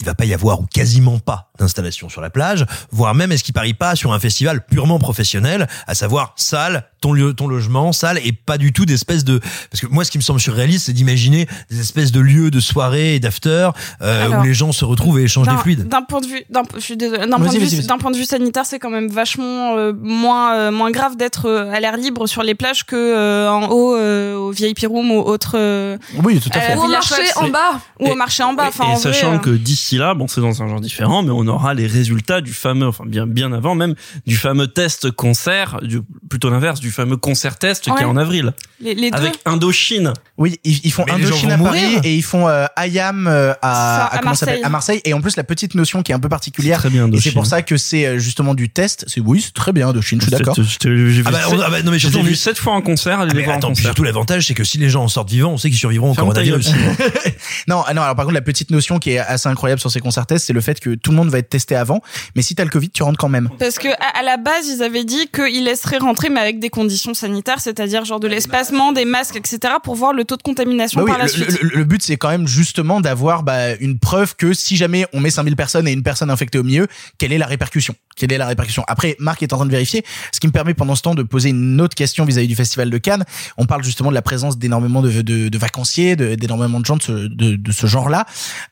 il 0.00 0.04
va 0.06 0.14
pas 0.14 0.24
y 0.24 0.34
avoir 0.34 0.60
ou 0.60 0.66
quasiment 0.66 1.18
pas 1.18 1.50
d'installation 1.58 2.08
sur 2.08 2.20
la 2.20 2.30
plage, 2.30 2.66
voire 2.90 3.14
même 3.14 3.30
est-ce 3.30 3.44
qu'il 3.44 3.54
parie 3.54 3.74
pas 3.74 3.94
sur 3.94 4.12
un 4.12 4.18
festival 4.18 4.64
purement 4.66 4.98
professionnel, 4.98 5.68
à 5.86 5.94
savoir 5.94 6.32
salle, 6.36 6.88
ton 7.00 7.12
lieu, 7.12 7.32
ton 7.32 7.46
logement, 7.46 7.92
salle, 7.92 8.18
et 8.24 8.32
pas 8.32 8.58
du 8.58 8.72
tout 8.72 8.86
d'espèces 8.86 9.22
de, 9.24 9.38
parce 9.70 9.80
que 9.80 9.86
moi 9.86 10.04
ce 10.04 10.10
qui 10.10 10.18
me 10.18 10.22
semble 10.22 10.40
surréaliste, 10.40 10.86
c'est 10.86 10.92
d'imaginer 10.92 11.46
des 11.70 11.80
espèces 11.80 12.10
de 12.10 12.18
lieux 12.20 12.50
de 12.50 12.58
soirée 12.60 13.14
et 13.14 13.20
d'after 13.20 13.70
euh, 14.02 14.28
où 14.30 14.42
les 14.42 14.52
gens 14.54 14.72
se 14.72 14.84
retrouvent 14.84 15.20
et 15.20 15.24
échangent 15.24 15.48
des 15.48 15.56
fluides. 15.58 15.86
D'un 15.88 16.02
point 16.02 16.20
de 16.20 16.26
vue, 16.26 16.42
d'un, 16.50 16.64
point, 16.64 16.78
de 16.80 17.44
vas-y, 17.44 17.58
vue, 17.58 17.66
vas-y. 17.76 17.86
d'un 17.86 17.98
point 17.98 18.10
de 18.10 18.16
vue 18.16 18.24
sanitaire, 18.24 18.64
c'est 18.66 18.78
quand 18.80 18.90
même 18.90 19.08
vachement 19.08 19.76
euh, 19.76 19.92
moins 19.96 20.54
euh, 20.56 20.70
moins 20.72 20.90
grave 20.90 21.16
d'être 21.16 21.46
euh, 21.48 21.70
à 21.72 21.78
l'air 21.78 21.96
libre 21.96 22.26
sur 22.26 22.42
les 22.42 22.54
plages 22.56 22.84
que 22.84 22.96
euh, 22.96 23.48
en 23.50 23.68
haut 23.68 23.94
euh, 23.96 24.34
au 24.34 24.50
VIP 24.50 24.86
room 24.88 25.10
ou 25.12 25.20
autre. 25.20 25.52
euh, 25.56 25.98
Oui, 26.24 26.40
tout 26.40 26.50
à 26.52 26.58
à 26.58 26.60
fait. 26.62 26.74
la 26.74 26.80
Ou 26.80 26.84
au 26.84 26.88
marché 26.88 27.22
en 27.36 27.48
bas. 27.48 27.80
ou 28.00 28.08
au 28.08 28.14
marché 28.16 28.42
en 28.42 28.54
bas. 28.54 28.66
Enfin, 28.68 28.84
et 28.88 28.92
en 28.92 28.96
sachant 28.96 29.30
vrai, 29.32 29.40
que 29.40 29.50
d'ici 29.50 29.83
là, 29.92 30.14
bon, 30.14 30.26
c'est 30.28 30.40
dans 30.40 30.62
un 30.62 30.68
genre 30.68 30.80
différent, 30.80 31.22
mais 31.22 31.30
on 31.30 31.46
aura 31.46 31.74
les 31.74 31.86
résultats 31.86 32.40
du 32.40 32.52
fameux, 32.52 32.86
enfin 32.88 33.04
bien 33.06 33.26
bien 33.26 33.52
avant 33.52 33.74
même, 33.74 33.94
du 34.26 34.36
fameux 34.36 34.66
test 34.66 35.10
concert, 35.10 35.78
du, 35.82 36.00
plutôt 36.28 36.50
l'inverse, 36.50 36.80
du 36.80 36.90
fameux 36.90 37.16
concert 37.16 37.56
test 37.58 37.84
qui 37.84 37.90
Ouais. 37.90 38.00
est 38.02 38.04
en 38.04 38.16
avril, 38.16 38.52
les, 38.80 38.94
les 38.94 39.10
deux. 39.10 39.16
avec 39.16 39.38
Indochine. 39.44 40.12
Oui, 40.36 40.58
ils, 40.64 40.80
ils 40.84 40.92
font 40.92 41.04
Mais 41.06 41.12
Indochine 41.12 41.52
à 41.52 41.56
mourir. 41.56 41.82
Paris 41.82 42.00
et 42.08 42.16
ils 42.16 42.22
font 42.22 42.48
euh, 42.48 42.66
IAM 42.78 43.26
euh, 43.28 43.52
ça, 43.52 43.58
à, 43.62 44.18
à 44.18 44.22
Marseille. 44.22 44.60
à 44.64 44.68
Marseille. 44.68 45.00
Et 45.04 45.14
en 45.14 45.20
plus, 45.20 45.36
la 45.36 45.44
petite 45.44 45.74
notion 45.74 46.02
qui 46.02 46.12
est 46.12 46.14
un 46.14 46.18
peu 46.20 46.28
particulière, 46.28 46.78
Très 46.80 46.90
bien 46.90 47.02
et 47.02 47.04
Indochine. 47.04 47.30
c'est 47.30 47.34
pour 47.34 47.46
ça 47.46 47.62
que 47.62 47.76
c'est 47.76 48.06
euh, 48.06 48.18
justement 48.18 48.54
du 48.54 48.68
test. 48.70 49.04
C'est 49.08 49.20
oui, 49.20 49.40
c'est 49.42 49.54
très 49.54 49.72
bien 49.72 49.88
Indochine, 49.88 50.20
je 50.20 50.26
suis 50.26 50.30
d'accord. 50.36 50.56
Vu, 50.58 51.22
Ah 51.26 51.30
bah, 51.30 51.38
ah 51.66 51.70
bah, 51.70 51.82
non, 51.82 51.90
mais 51.92 51.98
surtout, 51.98 52.18
est- 52.26 52.34
sept 52.34 52.58
fois 52.58 52.72
en 52.72 52.80
concert, 52.82 53.20
Ah, 53.20 53.26
les 53.26 53.34
mais 53.34 53.48
attends, 53.48 53.68
concert. 53.68 53.84
surtout 53.86 54.02
l'avantage, 54.02 54.46
c'est 54.46 54.54
que 54.54 54.64
si 54.64 54.78
les 54.78 54.88
gens 54.90 55.04
en 55.04 55.08
sortent 55.08 55.30
vivants, 55.30 55.52
on 55.52 55.58
sait 55.58 55.68
qu'ils 55.70 55.78
survivront 55.78 56.10
au 56.12 56.14
coronavirus. 56.14 56.72
Non, 57.68 57.82
ah 57.86 57.94
non, 57.94 58.02
alors 58.02 58.14
par 58.16 58.24
contre, 58.24 58.34
la 58.34 58.42
petite 58.42 58.70
notion 58.70 58.98
qui 58.98 59.10
est 59.12 59.18
assez 59.18 59.48
incroyable 59.48 59.73
sur 59.80 59.90
ces 59.90 60.00
concerts 60.00 60.26
tests, 60.26 60.46
c'est 60.46 60.52
le 60.52 60.60
fait 60.60 60.80
que 60.80 60.94
tout 60.94 61.10
le 61.10 61.16
monde 61.16 61.28
va 61.30 61.38
être 61.38 61.48
testé 61.48 61.76
avant, 61.76 62.00
mais 62.36 62.42
si 62.42 62.54
t'as 62.54 62.64
le 62.64 62.70
Covid, 62.70 62.90
tu 62.90 63.02
rentres 63.02 63.18
quand 63.18 63.28
même. 63.28 63.48
Parce 63.58 63.78
que 63.78 63.88
à, 63.88 64.18
à 64.18 64.22
la 64.22 64.36
base, 64.36 64.66
ils 64.68 64.82
avaient 64.82 65.04
dit 65.04 65.28
qu'ils 65.28 65.64
laisseraient 65.64 65.98
rentrer, 65.98 66.28
mais 66.30 66.40
avec 66.40 66.58
des 66.58 66.70
conditions 66.70 67.14
sanitaires, 67.14 67.60
c'est-à-dire 67.60 68.04
genre 68.04 68.20
de 68.20 68.28
l'espacement, 68.28 68.92
des 68.92 69.04
masques, 69.04 69.36
etc., 69.36 69.74
pour 69.82 69.94
voir 69.94 70.12
le 70.12 70.24
taux 70.24 70.36
de 70.36 70.42
contamination 70.42 71.00
Bah 71.00 71.04
oui, 71.06 71.10
par 71.10 71.18
la 71.18 71.24
le, 71.24 71.30
suite. 71.30 71.62
le- 71.62 71.68
le 71.70 71.84
but 71.84 72.02
c'est 72.02 72.16
quand 72.16 72.28
même 72.30 72.46
justement 72.48 73.00
d'avoir 73.00 73.42
bah, 73.42 73.74
une 73.80 73.98
preuve 73.98 74.36
que 74.36 74.52
si 74.54 74.76
jamais 74.76 75.06
on 75.12 75.20
met 75.20 75.30
5000 75.30 75.56
personnes 75.56 75.88
et 75.88 75.92
une 75.92 76.02
personne 76.02 76.30
infectée 76.30 76.58
au 76.58 76.62
milieu, 76.62 76.86
quelle 77.18 77.32
est 77.32 77.38
la 77.38 77.46
répercussion? 77.46 77.94
Quelle 78.16 78.32
est 78.32 78.38
la 78.38 78.46
répercussion? 78.46 78.84
Après, 78.86 79.16
Marc 79.18 79.42
est 79.42 79.52
en 79.52 79.56
train 79.56 79.66
de 79.66 79.70
vérifier, 79.72 80.04
ce 80.32 80.38
qui 80.38 80.46
me 80.46 80.52
permet 80.52 80.72
pendant 80.74 80.94
ce 80.94 81.02
temps 81.02 81.14
de 81.16 81.22
poser 81.24 81.48
une 81.50 81.80
autre 81.80 81.94
question 81.96 82.24
vis-à-vis 82.24 82.46
du 82.46 82.54
festival 82.54 82.90
de 82.90 82.98
Cannes. 82.98 83.24
On 83.56 83.66
parle 83.66 83.82
justement 83.82 84.10
de 84.10 84.14
la 84.14 84.22
présence 84.22 84.56
d'énormément 84.58 85.02
de, 85.02 85.10
de, 85.22 85.48
de 85.48 85.58
vacanciers, 85.58 86.14
d'énormément 86.14 86.78
de 86.78 86.84
gens 86.86 86.96
de 86.96 87.02
ce, 87.02 87.12
de, 87.12 87.56
de 87.56 87.72
ce 87.72 87.86
genre-là. 87.86 88.26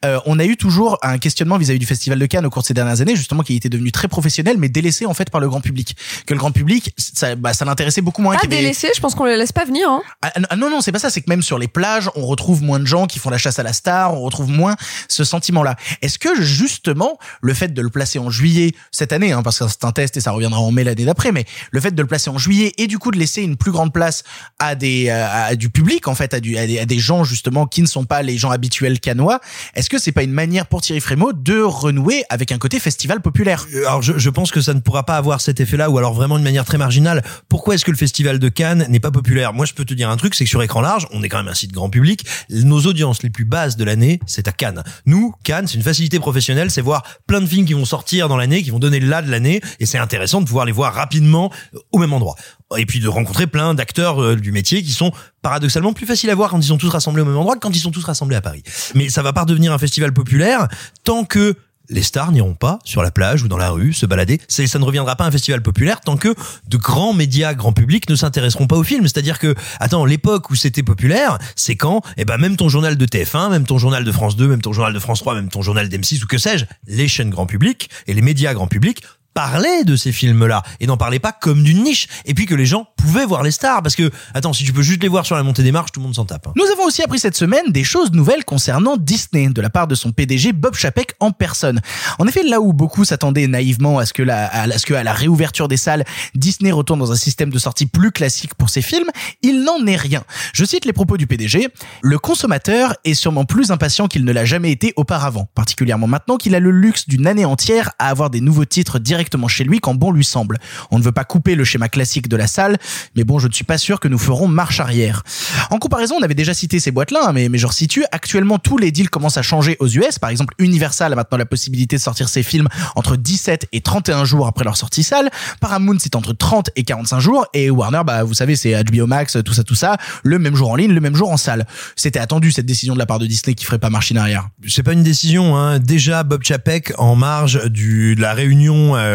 Euh, 0.05 0.21
on 0.27 0.39
a 0.39 0.45
eu 0.45 0.57
toujours 0.57 0.92
un 1.03 1.19
questionnement 1.19 1.57
vis-à-vis 1.59 1.79
du 1.79 1.87
festival 1.87 2.19
de 2.19 2.27
Cannes 2.27 2.47
au 2.47 2.51
cours 2.51 2.63
de 2.63 2.67
ces 2.67 2.75
dernières 2.75 3.01
années, 3.01 3.17
justement 3.17 3.43
qui 3.43 3.57
était 3.57 3.69
devenu 3.69 3.93
très 3.93 4.09
professionnel, 4.09 4.57
mais 4.59 4.69
délaissé 4.69 5.07
en 5.07 5.15
fait 5.15 5.31
par 5.31 5.41
le 5.41 5.49
grand 5.49 5.61
public. 5.61 5.97
Que 6.27 6.35
le 6.35 6.39
grand 6.39 6.53
public, 6.53 6.95
ça, 6.97 7.35
bah, 7.35 7.53
ça 7.55 7.65
l'intéressait 7.65 8.01
beaucoup 8.03 8.23
moins. 8.23 8.37
Avait- 8.37 8.47
délaissé, 8.49 8.89
je 8.95 9.01
pense 9.01 9.15
qu'on 9.15 9.25
les 9.25 9.37
laisse 9.37 9.53
pas 9.53 9.65
venir. 9.65 9.89
Hein. 9.89 10.03
ah, 10.23 10.33
ah, 10.51 10.57
non, 10.57 10.71
non, 10.71 10.81
c'est 10.81 10.93
pas 10.93 10.99
ça. 10.99 11.11
C'est 11.11 11.21
que 11.21 11.31
même 11.31 11.43
sur 11.43 11.59
les 11.59 11.69
plages, 11.69 12.11
on 12.15 12.27
retrouve 12.27 12.63
moins 12.63 12.81
de 12.81 12.87
gens 12.87 13.07
qui 13.07 13.19
font 13.19 13.31
la 13.31 13.39
chasse 13.39 13.59
à 13.59 13.63
la 13.63 13.73
star. 13.73 14.15
On 14.15 14.21
retrouve 14.21 14.51
moins 14.51 14.77
ce 15.09 15.25
sentiment-là. 15.25 15.77
Est-ce 16.03 16.19
que 16.19 16.41
justement 16.43 17.19
le 17.41 17.55
fait 17.55 17.73
de 17.73 17.83
le 17.83 17.89
placer 17.91 18.19
en 18.19 18.31
juillet 18.31 18.73
cette 18.91 19.13
année, 19.13 19.33
hein, 19.33 19.43
parce 19.43 19.59
que 19.59 19.69
c'est 19.69 19.85
un 19.85 19.93
test 19.93 20.17
et 20.17 20.21
ça 20.21 20.31
reviendra 20.33 20.61
en 20.61 20.71
mai 20.71 20.85
l'année 20.85 21.05
d'après, 21.05 21.33
mais 21.33 21.45
le 21.71 21.81
fait 21.81 21.93
de 21.95 22.03
le 22.03 22.09
placer 22.09 22.31
en 22.31 22.39
juillet 22.39 22.73
et 22.79 22.87
du 22.87 22.99
coup 22.99 23.11
de 23.11 23.19
laisser 23.19 23.43
une 23.43 23.57
plus 23.57 23.73
grande 23.73 23.93
place 23.93 24.23
à 24.59 24.75
des 24.75 25.09
euh, 25.09 25.27
à 25.31 25.55
du 25.57 25.71
public 25.71 26.09
en 26.09 26.15
fait, 26.15 26.35
à, 26.35 26.41
du, 26.41 26.57
à, 26.57 26.67
des, 26.67 26.79
à 26.79 26.85
des 26.87 26.99
gens 26.99 27.25
justement 27.25 27.67
qui 27.67 27.83
ne 27.83 27.87
sont 27.87 28.05
pas 28.05 28.23
les 28.23 28.37
gens 28.37 28.51
habituels 28.51 29.01
canois, 29.01 29.41
est-ce 29.75 29.89
que 29.89 29.99
c'est 29.99 30.13
pas 30.13 30.23
une 30.23 30.33
manière 30.33 30.67
pour 30.67 30.82
Thierry 30.83 31.01
Frémaux 31.01 31.33
de 31.33 31.61
renouer 31.63 32.25
avec 32.29 32.53
un 32.53 32.59
côté 32.59 32.79
festival 32.81 33.23
populaire 33.23 33.67
Euh, 33.75 33.87
Alors 33.87 34.03
je, 34.03 34.19
je 34.19 34.31
pense 34.31 34.51
que 34.51 34.61
ça 34.61 34.75
ne 34.75 34.81
pourra 34.81 35.05
pas 35.05 35.17
avoir 35.17 35.41
cet 35.41 35.61
effet-là 35.61 35.89
ou 35.89 35.97
alors 35.97 36.13
vraiment 36.13 36.39
de 36.39 36.45
manière 36.45 36.65
très 36.65 36.77
marginale. 36.77 37.23
Pourquoi 37.49 37.75
est-ce 37.77 37.85
que 37.85 37.91
le 37.93 37.97
festival 37.97 38.39
de 38.39 38.49
Cannes 38.49 38.85
n'est 38.89 39.01
pas 39.01 39.13
populaire? 39.13 39.53
Moi 39.53 39.65
je 39.65 39.73
peux 39.75 39.85
te 39.85 39.95
dire 39.95 40.11
un 40.11 40.17
truc, 40.17 40.35
c'est 40.35 40.45
que 40.45 40.51
sur 40.51 40.63
écran 40.63 40.81
large, 40.81 41.07
on 41.13 41.23
est 41.23 41.29
quand 41.29 41.39
même 41.39 41.49
un 41.49 41.55
site 41.55 41.73
grand 41.73 41.89
public. 41.89 42.27
Nos 42.51 42.81
audiences 42.81 43.23
les 43.23 43.31
plus 43.31 43.45
basses 43.45 43.77
de 43.77 43.85
l'année, 43.85 44.19
c'est 44.27 44.49
à 44.49 44.53
Cannes. 44.53 44.83
Nous, 45.07 45.33
Cannes, 45.45 45.69
c'est 45.69 45.77
une 45.77 45.83
facilité 45.83 46.19
professionnelle, 46.19 46.71
c'est 46.71 46.81
voir 46.81 47.05
plein 47.27 47.41
de 47.41 47.47
films 47.47 47.65
qui 47.65 47.75
vont 47.75 47.85
sortir 47.85 48.29
dans 48.29 48.37
l'année, 48.37 48.63
qui 48.63 48.71
vont 48.71 48.81
donner 48.81 48.99
là 48.99 49.23
de 49.23 49.31
l'année, 49.31 49.61
et 49.79 49.87
c'est 49.87 49.99
intéressant 49.99 50.41
de 50.41 50.47
pouvoir 50.47 50.65
les 50.65 50.73
voir 50.73 50.93
rapidement 50.93 51.53
au 51.93 51.99
même 51.99 52.13
endroit. 52.13 52.35
Et 52.77 52.87
puis 52.87 53.01
de 53.01 53.09
rencontrer 53.09 53.47
plein 53.47 53.75
d'acteurs 53.75 54.23
euh, 54.23 54.37
du 54.37 54.53
métier 54.53 54.83
qui 54.83 54.93
sont 54.93 55.13
paradoxalement 55.43 55.93
plus 55.93 56.07
faciles 56.07 56.31
à 56.31 56.35
voir 56.35 56.51
quand 56.51 56.61
ils 56.61 56.69
sont 56.69 56.79
tous 56.79 56.89
rassemblés 56.89 57.23
au 57.23 57.27
même 57.27 57.37
endroit 57.37 57.55
que 57.55 57.61
quand 57.61 57.75
ils 57.75 57.81
sont 57.81 57.91
tous 57.91 58.05
rassemblés 58.05 58.37
à 58.37 58.41
Paris. 58.41 58.63
Mais 58.95 59.09
ça 59.09 59.23
va 59.23 59.33
pas 59.33 59.45
devenir 59.45 59.73
un 59.73 59.79
festival 59.79 60.13
populaire 60.13 60.69
tant 61.05 61.25
que 61.25 61.57
les 61.89 62.03
stars 62.03 62.33
n'iront 62.33 62.55
pas 62.55 62.79
sur 62.85 63.03
la 63.03 63.11
plage 63.11 63.43
ou 63.43 63.49
dans 63.49 63.57
la 63.57 63.71
rue 63.71 63.93
se 63.93 64.07
balader. 64.07 64.41
Ça 64.49 64.79
ne 64.79 64.85
reviendra 64.85 65.17
pas 65.17 65.25
à 65.25 65.29
un 65.29 65.31
festival 65.31 65.63
populaire 65.63 66.01
tant 66.01 66.17
que 66.17 66.35
de 66.69 66.77
grands 66.77 67.13
médias, 67.13 67.55
grand 67.55 67.73
public 67.73 68.09
ne 68.09 68.17
s'intéresseront 68.17 68.67
pas 68.67 68.77
au 68.77 68.83
film. 68.83 69.03
C'est-à-dire 69.03 69.39
que, 69.39 69.55
attends, 69.81 70.05
l'époque 70.05 70.51
où 70.51 70.55
c'était 70.55 70.83
populaire, 70.83 71.39
c'est 71.57 71.77
quand, 71.77 72.03
eh 72.17 72.25
ben, 72.25 72.39
même 72.39 72.57
ton 72.57 72.69
journal 72.69 72.97
de 72.97 73.07
TF1, 73.07 73.51
même 73.51 73.65
ton 73.65 73.79
journal 73.79 74.05
de 74.05 74.13
France 74.13 74.37
2, 74.37 74.49
même 74.49 74.63
ton 74.63 74.73
journal 74.73 74.93
de 74.93 74.99
France 74.99 75.21
3, 75.21 75.35
même 75.35 75.49
ton 75.49 75.63
journal 75.63 75.89
d'M6 75.89 76.23
ou 76.23 76.27
que 76.27 76.39
sais-je, 76.39 76.65
les 76.87 77.09
chaînes 77.09 77.31
grand 77.31 77.47
public 77.47 77.91
et 78.07 78.15
les 78.15 78.23
médias 78.23 78.55
grand 78.55 78.67
public 78.69 79.03
parlaient 79.35 79.85
de 79.85 79.97
ces 79.97 80.13
films-là 80.13 80.63
et 80.81 80.87
n'en 80.87 80.97
parlaient 80.97 81.19
pas 81.19 81.33
comme 81.33 81.63
d'une 81.63 81.83
niche 81.83 82.09
et 82.25 82.35
puis 82.35 82.47
que 82.47 82.55
les 82.55 82.67
gens 82.67 82.87
pouvaient 82.97 83.27
voir 83.27 83.43
les 83.43 83.51
stars 83.51 83.83
parce 83.83 83.97
que 83.97 84.11
attends 84.35 84.53
si 84.53 84.65
tu 84.65 84.73
peux 84.73 84.83
juste 84.83 85.03
les 85.03 85.09
voir 85.09 85.27
sur 85.27 85.37
la 85.37 85.43
montée 85.43 85.63
des 85.63 85.73
marches 85.73 85.93
tout 85.93 86.01
le 86.01 86.05
monde 86.05 86.15
s'en 86.15 86.25
tape 86.25 86.47
hein. 86.47 86.53
Nous 86.57 86.65
avons 86.73 86.85
aussi 86.85 87.03
appris 87.03 87.19
cette 87.19 87.37
semaine 87.37 87.71
des 87.71 87.85
choses 87.85 88.13
nouvelles 88.13 88.45
concernant 88.45 88.97
Disney 88.97 89.49
de 89.49 89.61
la 89.61 89.71
part 89.71 89.87
de 89.87 89.95
son 89.95 90.13
PDG 90.13 90.53
Bob 90.53 90.75
Chapek 90.75 91.15
en 91.21 91.33
personne. 91.33 91.81
En 92.19 92.27
effet, 92.27 92.43
là 92.43 92.61
où 92.61 92.73
beaucoup 92.73 93.05
s'attendaient 93.05 93.47
naïvement 93.47 93.99
à 93.99 94.07
ce 94.07 94.13
que 94.13 94.23
la, 94.23 94.47
à, 94.47 94.79
ce 94.79 94.87
que 94.87 94.95
à 94.95 95.03
la 95.03 95.13
réouverture 95.13 95.69
des 95.69 95.77
salles, 95.77 96.05
Disney 96.35 96.71
retourne 96.71 96.99
dans 96.99 97.13
un 97.13 97.17
système 97.17 97.51
de 97.51 97.59
sortie 97.59 97.87
plus 97.87 98.13
classique 98.13 98.55
pour 98.55 98.71
ses 98.71 98.83
films, 98.83 99.09
il 99.43 99.65
n'en 99.65 99.87
est 99.87 99.97
rien. 99.97 100.25
Je 100.55 100.65
cite 100.65 100.85
les 100.85 100.93
propos 100.93 101.17
du 101.17 101.27
PDG. 101.27 101.69
Le 102.03 102.19
consommateur 102.19 102.95
est 103.05 103.15
sûrement 103.15 103.45
plus 103.45 103.71
impatient 103.71 104.09
qu'il 104.09 104.25
ne 104.25 104.33
l'a 104.33 104.45
jamais 104.45 104.71
été 104.71 104.93
auparavant, 104.97 105.49
particulièrement 105.55 106.07
maintenant 106.07 106.37
qu'il 106.37 106.55
a 106.55 106.61
le 106.61 106.71
luxe 106.71 107.09
d'une 107.09 107.27
année 107.27 107.45
entière 107.45 107.91
à 107.99 108.09
avoir 108.09 108.31
des 108.31 108.41
nouveaux 108.41 108.65
titres 108.65 108.99
directement 109.23 109.47
chez 109.47 109.63
lui 109.63 109.79
quand 109.79 109.95
bon 109.95 110.11
lui 110.11 110.25
semble. 110.25 110.59
On 110.91 110.99
ne 110.99 111.05
veut 111.05 111.13
pas 111.13 111.25
couper 111.25 111.55
le 111.55 111.63
schéma 111.63 111.89
classique 111.89 112.29
de 112.29 112.37
la 112.37 112.49
salle, 112.49 112.77
mais 113.15 113.23
bon, 113.23 113.39
je 113.39 113.47
ne 113.47 113.53
suis 113.53 113.65
pas 113.65 113.79
sûr 113.79 114.01
que 114.01 114.09
nous 114.09 114.19
ferons 114.19 114.49
marche 114.49 114.81
arrière. 114.81 115.23
En 115.71 115.79
comparaison, 115.79 116.17
on 116.19 116.23
avait 116.23 116.35
déjà 116.35 116.55
cité 116.55 116.81
ces 116.81 116.91
boîtes-là, 116.91 117.29
hein, 117.29 117.33
mais, 117.33 117.49
mais 117.49 117.59
je 117.59 117.67
resitue, 117.67 118.05
actuellement 118.11 118.59
tous 118.59 118.79
les 118.79 118.91
deals 118.91 119.11
commencent 119.11 119.37
à 119.37 119.43
changer 119.43 119.77
aux 119.79 119.87
US. 119.87 120.19
Par 120.19 120.31
exemple, 120.31 120.55
Universal 120.59 121.13
a 121.13 121.17
maintenant 121.17 121.39
la 121.39 121.47
possibilité 121.47 121.97
de 121.97 122.01
sortir 122.01 122.29
ses 122.29 122.43
films 122.43 122.69
entre 122.97 123.17
17 123.17 123.69
et 123.73 123.81
31 123.81 124.25
jours 124.25 124.49
après 124.49 124.65
leur 124.65 124.77
sortie 124.77 125.05
salle. 125.05 125.31
Paramount, 125.61 125.99
c'est 126.01 126.17
entre 126.17 126.33
30 126.33 126.71
et 126.75 126.83
45 126.83 127.21
jours. 127.21 127.47
Et 127.55 127.71
Warner, 127.71 128.03
bah, 128.05 128.25
vous 128.25 128.35
savez, 128.35 128.57
c'est 128.57 128.83
HBO 128.83 129.07
Max, 129.07 129.39
tout 129.45 129.55
ça, 129.55 129.63
tout 129.63 129.77
ça, 129.77 129.99
le 130.25 130.39
même 130.39 130.57
jour 130.57 130.71
en 130.71 130.77
ligne, 130.77 130.93
le 130.93 131.01
même 131.01 131.15
jour 131.15 131.31
en 131.31 131.37
salle. 131.37 131.67
C'était 131.95 132.19
attendu, 132.19 132.51
cette 132.51 132.67
décision 132.67 132.95
de 132.95 132.99
la 132.99 133.07
part 133.07 133.21
de 133.21 133.27
Disney 133.27 133.55
qui 133.55 133.65
ferait 133.65 133.79
pas 133.79 133.91
machine 133.91 134.19
arrière. 134.19 134.49
C'est 134.67 134.83
pas 134.83 134.93
une 134.93 135.05
décision, 135.05 135.57
hein. 135.57 135.79
Déjà, 135.79 136.23
Bob 136.23 136.43
Chapek, 136.43 136.93
en 136.99 137.15
marge 137.15 137.69
du, 137.69 138.15
de 138.17 138.21
la 138.21 138.33
réunion 138.33 138.97
euh, 138.97 139.12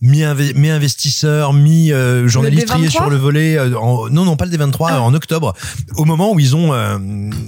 mi-investisseurs, 0.00 1.52
mi-journalistes 1.52 2.62
Le 2.62 2.66
D23? 2.68 2.74
triés 2.74 2.90
sur 2.90 3.10
le 3.10 3.16
volet. 3.16 3.56
euh, 3.58 3.78
en- 3.78 4.08
non, 4.08 4.24
non, 4.24 4.36
pas 4.36 4.46
le 4.46 4.56
D23, 4.56 4.98
en 4.98 5.14
octobre, 5.14 5.54
au 5.96 6.04
moment 6.04 6.32
où 6.32 6.40
ils 6.40 6.56
ont, 6.56 6.72
euh, 6.72 6.98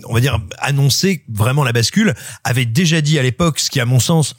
on 0.08 0.14
va 0.14 0.20
dire, 0.20 0.38
annoncé 0.58 1.24
vraiment 1.32 1.64
la 1.64 1.72
bascule, 1.72 2.14
avait 2.44 2.66
déjà 2.66 3.00
dit 3.00 3.18
à 3.18 3.22
l'époque, 3.22 3.58
ce 3.58 3.70
qui 3.70 3.80
à 3.80 3.86
mon 3.86 4.00
sens 4.00 4.34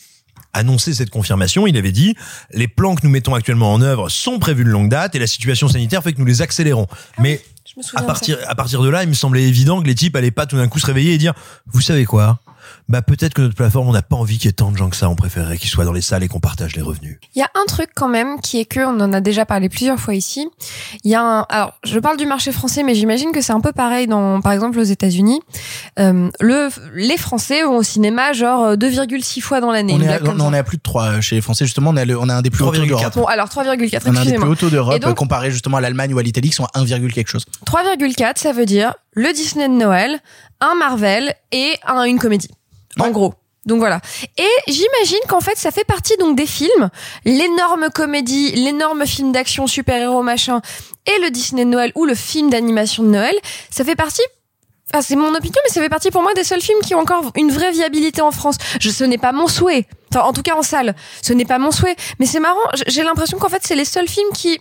annoncé 0.53 0.93
cette 0.93 1.09
confirmation, 1.09 1.65
il 1.65 1.75
avait 1.77 1.91
dit 1.91 2.15
les 2.51 2.67
plans 2.67 2.93
que 2.95 3.01
nous 3.03 3.09
mettons 3.09 3.33
actuellement 3.33 3.73
en 3.73 3.81
œuvre 3.81 4.09
sont 4.09 4.37
prévus 4.37 4.63
de 4.63 4.69
longue 4.69 4.87
date 4.89 5.15
et 5.15 5.19
la 5.19 5.25
situation 5.25 5.67
sanitaire 5.67 6.03
fait 6.03 6.13
que 6.13 6.19
nous 6.19 6.25
les 6.25 6.43
accélérons. 6.43 6.85
Mais 7.17 7.41
me 7.75 7.81
souviens 7.81 8.01
à 8.01 8.05
partir 8.05 8.37
à 8.47 8.53
partir 8.53 8.83
de 8.83 8.89
là, 8.89 9.01
il 9.01 9.09
me 9.09 9.15
semblait 9.15 9.43
évident 9.43 9.81
que 9.81 9.87
les 9.87 9.95
types 9.95 10.15
allaient 10.15 10.29
pas 10.29 10.45
tout 10.45 10.55
d'un 10.57 10.67
coup 10.67 10.77
se 10.77 10.85
réveiller 10.85 11.13
et 11.13 11.17
dire 11.17 11.33
vous 11.71 11.81
savez 11.81 12.05
quoi? 12.05 12.39
Bah 12.89 13.01
peut-être 13.01 13.33
que 13.33 13.41
notre 13.41 13.55
plateforme, 13.55 13.87
on 13.87 13.93
n'a 13.93 14.01
pas 14.01 14.15
envie 14.15 14.37
qu'il 14.37 14.47
y 14.47 14.49
ait 14.49 14.53
tant 14.53 14.71
de 14.71 14.77
gens 14.77 14.89
que 14.89 14.95
ça. 14.95 15.09
On 15.09 15.15
préférerait 15.15 15.57
qu'ils 15.57 15.69
soient 15.69 15.85
dans 15.85 15.93
les 15.93 16.01
salles 16.01 16.23
et 16.23 16.27
qu'on 16.27 16.39
partage 16.39 16.75
les 16.75 16.81
revenus. 16.81 17.17
Il 17.35 17.39
y 17.39 17.41
a 17.41 17.49
un 17.55 17.65
truc 17.67 17.89
quand 17.95 18.07
même 18.09 18.39
qui 18.41 18.59
est 18.59 18.65
que 18.65 18.79
on 18.81 18.99
en 18.99 19.13
a 19.13 19.21
déjà 19.21 19.45
parlé 19.45 19.69
plusieurs 19.69 19.99
fois 19.99 20.13
ici. 20.15 20.47
Il 21.03 21.11
y 21.11 21.15
a 21.15 21.21
un, 21.21 21.41
alors 21.49 21.73
je 21.83 21.97
parle 21.99 22.17
du 22.17 22.25
marché 22.25 22.51
français, 22.51 22.83
mais 22.83 22.95
j'imagine 22.95 23.31
que 23.31 23.41
c'est 23.41 23.53
un 23.53 23.61
peu 23.61 23.71
pareil 23.71 24.07
dans, 24.07 24.41
par 24.41 24.51
exemple, 24.51 24.77
aux 24.79 24.83
États-Unis. 24.83 25.39
Euh, 25.99 26.29
le, 26.39 26.69
les 26.93 27.17
Français 27.17 27.63
vont 27.63 27.77
au 27.77 27.83
cinéma 27.83 28.33
genre 28.33 28.63
euh, 28.63 28.75
2,6 28.75 29.41
fois 29.41 29.61
dans 29.61 29.71
l'année. 29.71 29.93
On 29.97 30.01
est, 30.01 30.07
à, 30.13 30.19
on 30.39 30.53
est 30.53 30.57
à 30.57 30.63
plus 30.63 30.77
de 30.77 30.83
3 30.83 31.21
chez 31.21 31.35
les 31.35 31.41
Français, 31.41 31.65
justement. 31.65 31.91
On 31.91 31.97
est, 31.97 32.01
à 32.01 32.05
le- 32.05 32.19
on 32.19 32.29
a 32.29 32.35
un 32.35 32.41
des 32.41 32.49
plus 32.49 32.63
hauts 32.63 32.71
taux 32.71 32.81
3,4. 32.81 32.87
d'Europe. 32.87 33.13
Bon, 33.15 33.25
alors 33.25 33.47
3,4, 33.47 34.01
On 34.07 34.15
a 34.15 34.21
un 34.21 34.25
des 34.25 34.33
plus 34.33 34.43
hauts 34.49 34.55
taux 34.55 34.69
d'Europe 34.69 34.95
Et 34.95 34.99
donc- 34.99 35.15
comparé 35.17 35.51
justement 35.51 35.77
à 35.77 35.81
l'Allemagne 35.81 36.13
ou 36.13 36.19
à 36.19 36.23
l'Italie 36.23 36.49
qui 36.49 36.55
sont 36.55 36.65
à 36.73 36.79
1, 36.79 36.85
quelque 37.09 37.29
chose. 37.29 37.45
3,4, 37.65 38.37
ça 38.37 38.51
veut 38.53 38.65
dire 38.65 38.93
le 39.13 39.31
Disney 39.33 39.67
de 39.69 39.73
Noël, 39.73 40.19
un 40.59 40.75
Marvel 40.75 41.33
et 41.51 41.73
un, 41.87 42.03
une 42.03 42.19
comédie. 42.19 42.49
En 42.99 43.09
gros. 43.11 43.33
Donc 43.65 43.79
voilà. 43.79 44.01
Et 44.37 44.71
j'imagine 44.71 45.19
qu'en 45.29 45.39
fait, 45.39 45.57
ça 45.57 45.71
fait 45.71 45.85
partie 45.85 46.17
donc 46.17 46.35
des 46.35 46.45
films, 46.45 46.89
l'énorme 47.23 47.89
comédie, 47.93 48.51
l'énorme 48.51 49.05
film 49.05 49.31
d'action 49.31 49.67
super-héros 49.67 50.21
machin, 50.21 50.61
et 51.05 51.21
le 51.21 51.29
Disney 51.29 51.63
de 51.63 51.69
Noël 51.69 51.91
ou 51.95 52.05
le 52.05 52.15
film 52.15 52.49
d'animation 52.49 53.03
de 53.03 53.09
Noël, 53.09 53.35
ça 53.69 53.83
fait 53.83 53.95
partie 53.95 54.23
Enfin, 54.91 55.01
c'est 55.01 55.15
mon 55.15 55.33
opinion, 55.33 55.59
mais 55.65 55.73
ça 55.73 55.81
fait 55.81 55.89
partie 55.89 56.11
pour 56.11 56.21
moi 56.21 56.33
des 56.35 56.43
seuls 56.43 56.61
films 56.61 56.81
qui 56.81 56.93
ont 56.93 56.99
encore 56.99 57.31
une 57.35 57.49
vraie 57.49 57.71
viabilité 57.71 58.21
en 58.21 58.29
France. 58.29 58.57
Je, 58.79 58.91
ce 58.91 59.03
n'est 59.03 59.17
pas 59.17 59.31
mon 59.31 59.47
souhait. 59.47 59.87
Enfin, 60.11 60.23
en 60.23 60.33
tout 60.33 60.43
cas 60.43 60.55
en 60.55 60.61
salle. 60.61 60.93
Ce 61.23 61.33
n'est 61.33 61.45
pas 61.45 61.57
mon 61.57 61.71
souhait. 61.71 61.95
Mais 62.19 62.27
c'est 62.27 62.39
marrant. 62.39 62.59
J'ai 62.85 63.01
l'impression 63.01 63.39
qu'en 63.39 63.49
fait, 63.49 63.61
c'est 63.65 63.75
les 63.75 63.85
seuls 63.85 64.07
films 64.07 64.29
qui, 64.35 64.59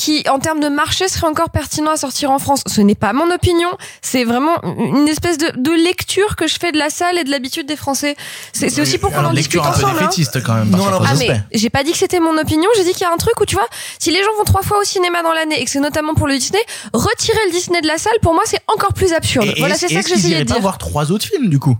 qui, 0.00 0.24
en 0.30 0.38
termes 0.38 0.60
de 0.60 0.68
marché, 0.68 1.08
seraient 1.08 1.26
encore 1.26 1.50
pertinents 1.50 1.90
à 1.90 1.96
sortir 1.98 2.30
en 2.30 2.38
France. 2.38 2.62
Ce 2.66 2.80
n'est 2.80 2.94
pas 2.94 3.12
mon 3.12 3.30
opinion. 3.30 3.68
C'est 4.00 4.24
vraiment 4.24 4.56
une 4.64 5.06
espèce 5.08 5.36
de, 5.36 5.52
de 5.56 5.72
lecture 5.72 6.36
que 6.36 6.46
je 6.46 6.56
fais 6.58 6.72
de 6.72 6.78
la 6.78 6.88
salle 6.88 7.18
et 7.18 7.24
de 7.24 7.30
l'habitude 7.30 7.66
des 7.66 7.76
Français. 7.76 8.16
C'est 8.54 8.70
c'est 8.70 8.80
aussi 8.80 8.96
pour 8.96 9.12
qu'on 9.12 9.26
en 9.26 9.32
discute 9.34 9.56
lecture 9.56 9.66
un 9.66 9.72
peu 9.78 9.84
ensemble. 9.84 9.98
hein. 9.98 10.00
défaitiste 10.06 10.42
quand 10.42 10.54
même. 10.54 10.70
Non, 10.70 10.86
Ah 11.06 11.12
mais 11.18 11.42
j'ai 11.52 11.68
pas 11.68 11.84
dit 11.84 11.92
que 11.92 11.98
c'était 11.98 12.18
mon 12.20 12.36
opinion, 12.38 12.68
j'ai 12.78 12.84
dit 12.84 12.92
qu'il 12.92 13.02
y 13.02 13.04
a 13.04 13.12
un 13.12 13.18
truc 13.18 13.38
où 13.40 13.44
tu 13.44 13.56
vois, 13.56 13.68
si 13.98 14.10
les 14.10 14.22
gens 14.24 14.34
vont 14.38 14.44
trois 14.44 14.62
fois 14.62 14.78
au 14.80 14.84
cinéma 14.84 15.22
dans 15.22 15.34
l'année 15.34 15.60
et 15.60 15.64
que 15.66 15.70
c'est 15.70 15.80
notamment 15.80 16.14
pour 16.14 16.26
le 16.26 16.38
Disney, 16.38 16.62
retirer 16.94 17.38
le 17.46 17.52
Disney 17.52 17.82
de 17.82 17.86
la 17.86 17.98
salle 17.98 18.16
pour 18.22 18.32
moi 18.32 18.42
c'est 18.46 18.60
encore 18.68 18.94
plus 18.94 19.12
absurde. 19.12 19.52
Et- 19.54 19.60
voilà, 19.60 19.74
c'est 19.74 19.88
ça 19.88 20.02
que 20.02 20.08
j'essayais 20.08 20.44
de 20.44 20.48
pas 20.48 20.54
dire. 20.54 20.62
voir 20.62 20.78
trois 20.78 21.12
autres 21.12 21.26
films 21.26 21.48
du 21.50 21.58
coup? 21.58 21.76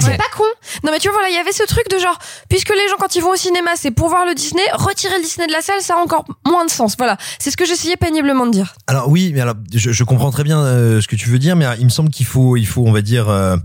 C'est 0.00 0.16
pas 0.16 0.24
con. 0.36 0.44
Non 0.82 0.92
mais 0.92 0.98
tu 0.98 1.08
vois 1.08 1.14
voilà, 1.14 1.28
il 1.28 1.34
y 1.34 1.38
avait 1.38 1.52
ce 1.52 1.62
truc 1.64 1.88
de 1.90 1.98
genre 1.98 2.18
puisque 2.48 2.70
les 2.70 2.88
gens 2.88 2.96
quand 2.98 3.14
ils 3.16 3.22
vont 3.22 3.30
au 3.30 3.36
cinéma, 3.36 3.70
c'est 3.76 3.90
pour 3.90 4.08
voir 4.08 4.26
le 4.26 4.34
Disney, 4.34 4.62
retirer 4.74 5.16
le 5.16 5.22
Disney 5.22 5.46
de 5.46 5.52
la 5.52 5.62
salle, 5.62 5.80
ça 5.80 5.94
a 5.94 5.98
encore 5.98 6.24
moins 6.46 6.64
de 6.64 6.70
sens. 6.70 6.96
Voilà, 6.98 7.16
c'est 7.38 7.50
ce 7.50 7.56
que 7.56 7.64
j'essayais 7.64 7.96
péniblement 7.96 8.46
de 8.46 8.52
dire. 8.52 8.74
Alors 8.86 9.08
oui, 9.08 9.32
mais 9.34 9.40
alors 9.40 9.54
je, 9.72 9.92
je 9.92 10.04
comprends 10.04 10.30
très 10.30 10.44
bien 10.44 10.60
euh, 10.60 11.00
ce 11.00 11.08
que 11.08 11.16
tu 11.16 11.28
veux 11.28 11.38
dire, 11.38 11.56
mais 11.56 11.66
euh, 11.66 11.74
il 11.78 11.84
me 11.84 11.90
semble 11.90 12.10
qu'il 12.10 12.26
faut, 12.26 12.56
il 12.56 12.66
faut, 12.66 12.82
on 12.86 12.92
va 12.92 13.02
dire, 13.02 13.28
euh, 13.28 13.56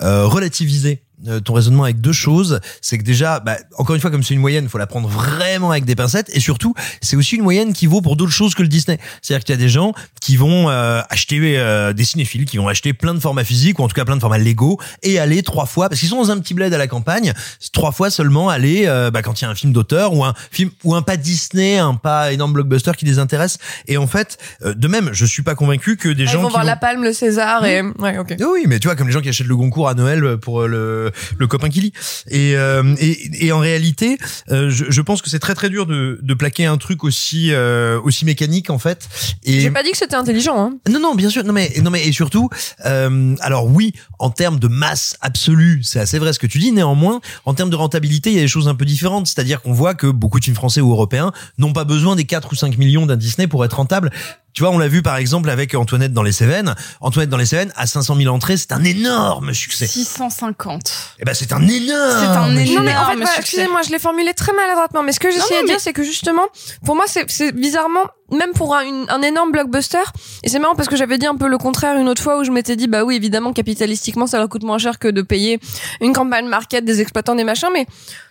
euh, 0.00 0.26
relativiser 0.26 1.02
ton 1.44 1.54
raisonnement 1.54 1.84
avec 1.84 2.00
deux 2.00 2.12
choses. 2.12 2.60
C'est 2.80 2.98
que 2.98 3.02
déjà, 3.04 3.40
bah, 3.40 3.56
encore 3.78 3.94
une 3.94 4.00
fois, 4.00 4.10
comme 4.10 4.22
c'est 4.22 4.34
une 4.34 4.40
moyenne, 4.40 4.68
faut 4.68 4.78
la 4.78 4.86
prendre 4.86 5.08
vraiment 5.08 5.70
avec 5.70 5.84
des 5.84 5.94
pincettes, 5.96 6.30
et 6.34 6.40
surtout, 6.40 6.74
c'est 7.00 7.16
aussi 7.16 7.36
une 7.36 7.42
moyenne 7.42 7.72
qui 7.72 7.86
vaut 7.86 8.00
pour 8.00 8.16
d'autres 8.16 8.32
choses 8.32 8.54
que 8.54 8.62
le 8.62 8.68
Disney. 8.68 8.98
C'est-à-dire 9.22 9.44
qu'il 9.44 9.54
y 9.54 9.58
a 9.58 9.60
des 9.60 9.68
gens 9.68 9.92
qui 10.20 10.36
vont 10.36 10.68
euh, 10.70 11.00
acheter 11.10 11.38
euh, 11.58 11.92
des 11.92 12.04
cinéphiles, 12.04 12.44
qui 12.44 12.56
vont 12.58 12.68
acheter 12.68 12.92
plein 12.92 13.14
de 13.14 13.20
formats 13.20 13.44
physiques 13.44 13.78
ou 13.78 13.82
en 13.82 13.88
tout 13.88 13.94
cas 13.94 14.04
plein 14.04 14.16
de 14.16 14.20
formats 14.20 14.38
Lego 14.38 14.78
et 15.02 15.18
aller 15.18 15.42
trois 15.42 15.66
fois, 15.66 15.88
parce 15.88 16.00
qu'ils 16.00 16.08
sont 16.08 16.22
dans 16.22 16.30
un 16.30 16.38
petit 16.38 16.54
bled 16.54 16.72
à 16.72 16.78
la 16.78 16.86
campagne, 16.86 17.32
trois 17.72 17.92
fois 17.92 18.10
seulement 18.10 18.48
aller 18.48 18.84
euh, 18.86 19.10
bah, 19.10 19.22
quand 19.22 19.40
il 19.40 19.44
y 19.44 19.46
a 19.46 19.50
un 19.50 19.54
film 19.54 19.72
d'auteur 19.72 20.12
ou 20.14 20.24
un 20.24 20.34
film 20.50 20.70
ou 20.84 20.94
un 20.94 21.02
pas 21.02 21.16
Disney, 21.16 21.78
un 21.78 21.94
pas 21.94 22.32
énorme 22.32 22.52
blockbuster 22.52 22.92
qui 22.96 23.04
les 23.04 23.18
intéresse. 23.18 23.58
Et 23.88 23.96
en 23.96 24.06
fait, 24.06 24.38
euh, 24.64 24.74
de 24.74 24.88
même, 24.88 25.10
je 25.12 25.24
suis 25.24 25.42
pas 25.42 25.54
convaincu 25.54 25.96
que 25.96 26.08
des 26.08 26.24
Ils 26.24 26.28
gens 26.28 26.40
vont 26.42 26.48
qui 26.48 26.52
voir 26.52 26.62
vont- 26.64 26.68
la 26.70 26.76
Palme, 26.76 27.02
le 27.02 27.12
César 27.12 27.64
et 27.64 27.82
ouais, 27.82 28.18
OK. 28.18 28.34
oui, 28.40 28.64
mais 28.66 28.78
tu 28.78 28.88
vois, 28.88 28.96
comme 28.96 29.06
les 29.06 29.12
gens 29.12 29.20
qui 29.20 29.28
achètent 29.28 29.46
le 29.46 29.56
Goncourt 29.56 29.88
à 29.88 29.94
Noël 29.94 30.36
pour 30.38 30.62
euh, 30.62 30.66
le, 30.68 31.12
le 31.38 31.46
copain 31.46 31.68
qui 31.68 31.80
lit. 31.80 31.92
Et, 32.28 32.56
euh, 32.56 32.94
et, 32.98 33.46
et 33.46 33.52
en 33.52 33.58
réalité, 33.58 34.18
euh, 34.50 34.70
je, 34.70 34.86
je 34.88 35.00
pense 35.02 35.22
que 35.22 35.30
c'est 35.30 35.38
très 35.38 35.54
très 35.54 35.70
dur 35.70 35.86
de, 35.86 36.18
de 36.22 36.34
plaquer 36.34 36.66
un 36.66 36.76
truc 36.76 37.04
aussi 37.04 37.52
euh, 37.52 38.00
aussi 38.02 38.24
mécanique 38.24 38.70
en 38.70 38.78
fait. 38.78 39.08
Et 39.44 39.60
J'ai 39.60 39.70
pas 39.70 39.82
dit 39.82 39.90
que 39.90 39.96
c'était 39.96 40.16
intelligent 40.16 40.56
hein. 40.58 40.78
non, 40.90 41.00
non, 41.00 41.14
bien 41.14 41.30
sûr. 41.30 41.44
Non, 41.44 41.52
mais 41.52 41.72
non, 41.82 41.90
mais 41.90 42.06
et 42.06 42.12
surtout, 42.12 42.48
euh, 42.84 43.34
alors 43.40 43.66
oui, 43.66 43.92
en 44.18 44.30
termes 44.30 44.58
de 44.58 44.68
masse 44.68 45.16
absolue, 45.20 45.82
c'est 45.82 46.00
assez 46.00 46.18
vrai 46.18 46.32
ce 46.32 46.38
que 46.38 46.46
tu 46.46 46.58
dis. 46.58 46.72
Néanmoins, 46.72 47.20
en 47.44 47.54
termes 47.54 47.70
de 47.70 47.76
rentabilité, 47.76 48.30
il 48.30 48.36
y 48.36 48.38
a 48.38 48.42
des 48.42 48.48
choses 48.48 48.68
un 48.68 48.74
peu 48.74 48.84
différentes. 48.84 49.26
C'est-à-dire 49.26 49.62
qu'on 49.62 49.72
voit 49.72 49.94
que 49.94 50.06
beaucoup 50.06 50.38
de 50.38 50.44
films 50.44 50.56
français 50.56 50.80
ou 50.80 50.90
européens 50.90 51.32
n'ont 51.58 51.72
pas 51.72 51.84
besoin 51.84 52.16
des 52.16 52.24
4 52.24 52.52
ou 52.52 52.54
5 52.54 52.78
millions 52.78 53.06
d'un 53.06 53.16
Disney 53.16 53.46
pour 53.46 53.64
être 53.64 53.76
rentables. 53.76 54.10
Tu 54.54 54.62
vois, 54.62 54.70
on 54.70 54.78
l'a 54.78 54.86
vu 54.86 55.02
par 55.02 55.16
exemple 55.16 55.50
avec 55.50 55.74
Antoinette 55.74 56.12
dans 56.12 56.22
les 56.22 56.30
Cévennes. 56.30 56.76
Antoinette 57.00 57.28
dans 57.28 57.36
les 57.36 57.44
Cévennes, 57.44 57.72
à 57.74 57.88
500 57.88 58.14
000 58.16 58.32
entrées, 58.32 58.56
c'est 58.56 58.70
un 58.70 58.84
énorme 58.84 59.52
succès. 59.52 59.86
650. 59.88 60.92
Eh 61.18 61.24
ben, 61.24 61.34
c'est 61.34 61.52
un 61.52 61.60
énorme. 61.60 62.10
C'est 62.20 62.26
un 62.26 62.56
succès. 62.56 62.74
Non 62.76 62.82
mais 62.82 62.96
en 62.96 63.04
fait, 63.06 63.12
Énorme 63.14 63.30
excusez-moi, 63.38 63.82
je 63.82 63.90
l'ai 63.90 63.98
formulé 63.98 64.32
très 64.32 64.52
maladroitement, 64.52 65.02
mais 65.02 65.10
ce 65.10 65.18
que 65.18 65.28
j'essayais 65.30 65.62
de 65.62 65.66
dire, 65.66 65.74
mais- 65.74 65.80
c'est 65.80 65.92
que 65.92 66.04
justement, 66.04 66.44
pour 66.84 66.94
moi, 66.94 67.04
c'est 67.08 67.28
c'est 67.28 67.50
bizarrement, 67.50 68.04
même 68.30 68.52
pour 68.52 68.76
un, 68.76 68.82
une- 68.84 69.06
un 69.08 69.22
énorme 69.22 69.50
blockbuster, 69.50 69.98
et 70.44 70.48
c'est 70.48 70.60
marrant 70.60 70.76
parce 70.76 70.88
que 70.88 70.94
j'avais 70.96 71.18
dit 71.18 71.26
un 71.26 71.34
peu 71.36 71.48
le 71.48 71.58
contraire 71.58 71.96
une 71.98 72.08
autre 72.08 72.22
fois 72.22 72.38
où 72.38 72.44
je 72.44 72.52
m'étais 72.52 72.76
dit, 72.76 72.86
bah 72.86 73.02
oui, 73.02 73.16
évidemment, 73.16 73.52
capitalistiquement, 73.52 74.28
ça 74.28 74.38
leur 74.38 74.48
coûte 74.48 74.62
moins 74.62 74.78
cher 74.78 75.00
que 75.00 75.08
de 75.08 75.22
payer 75.22 75.58
une 76.00 76.12
campagne 76.12 76.46
market 76.46 76.84
des 76.84 77.00
exploitants 77.00 77.34
des 77.34 77.44
machins, 77.44 77.70
mais 77.72 77.86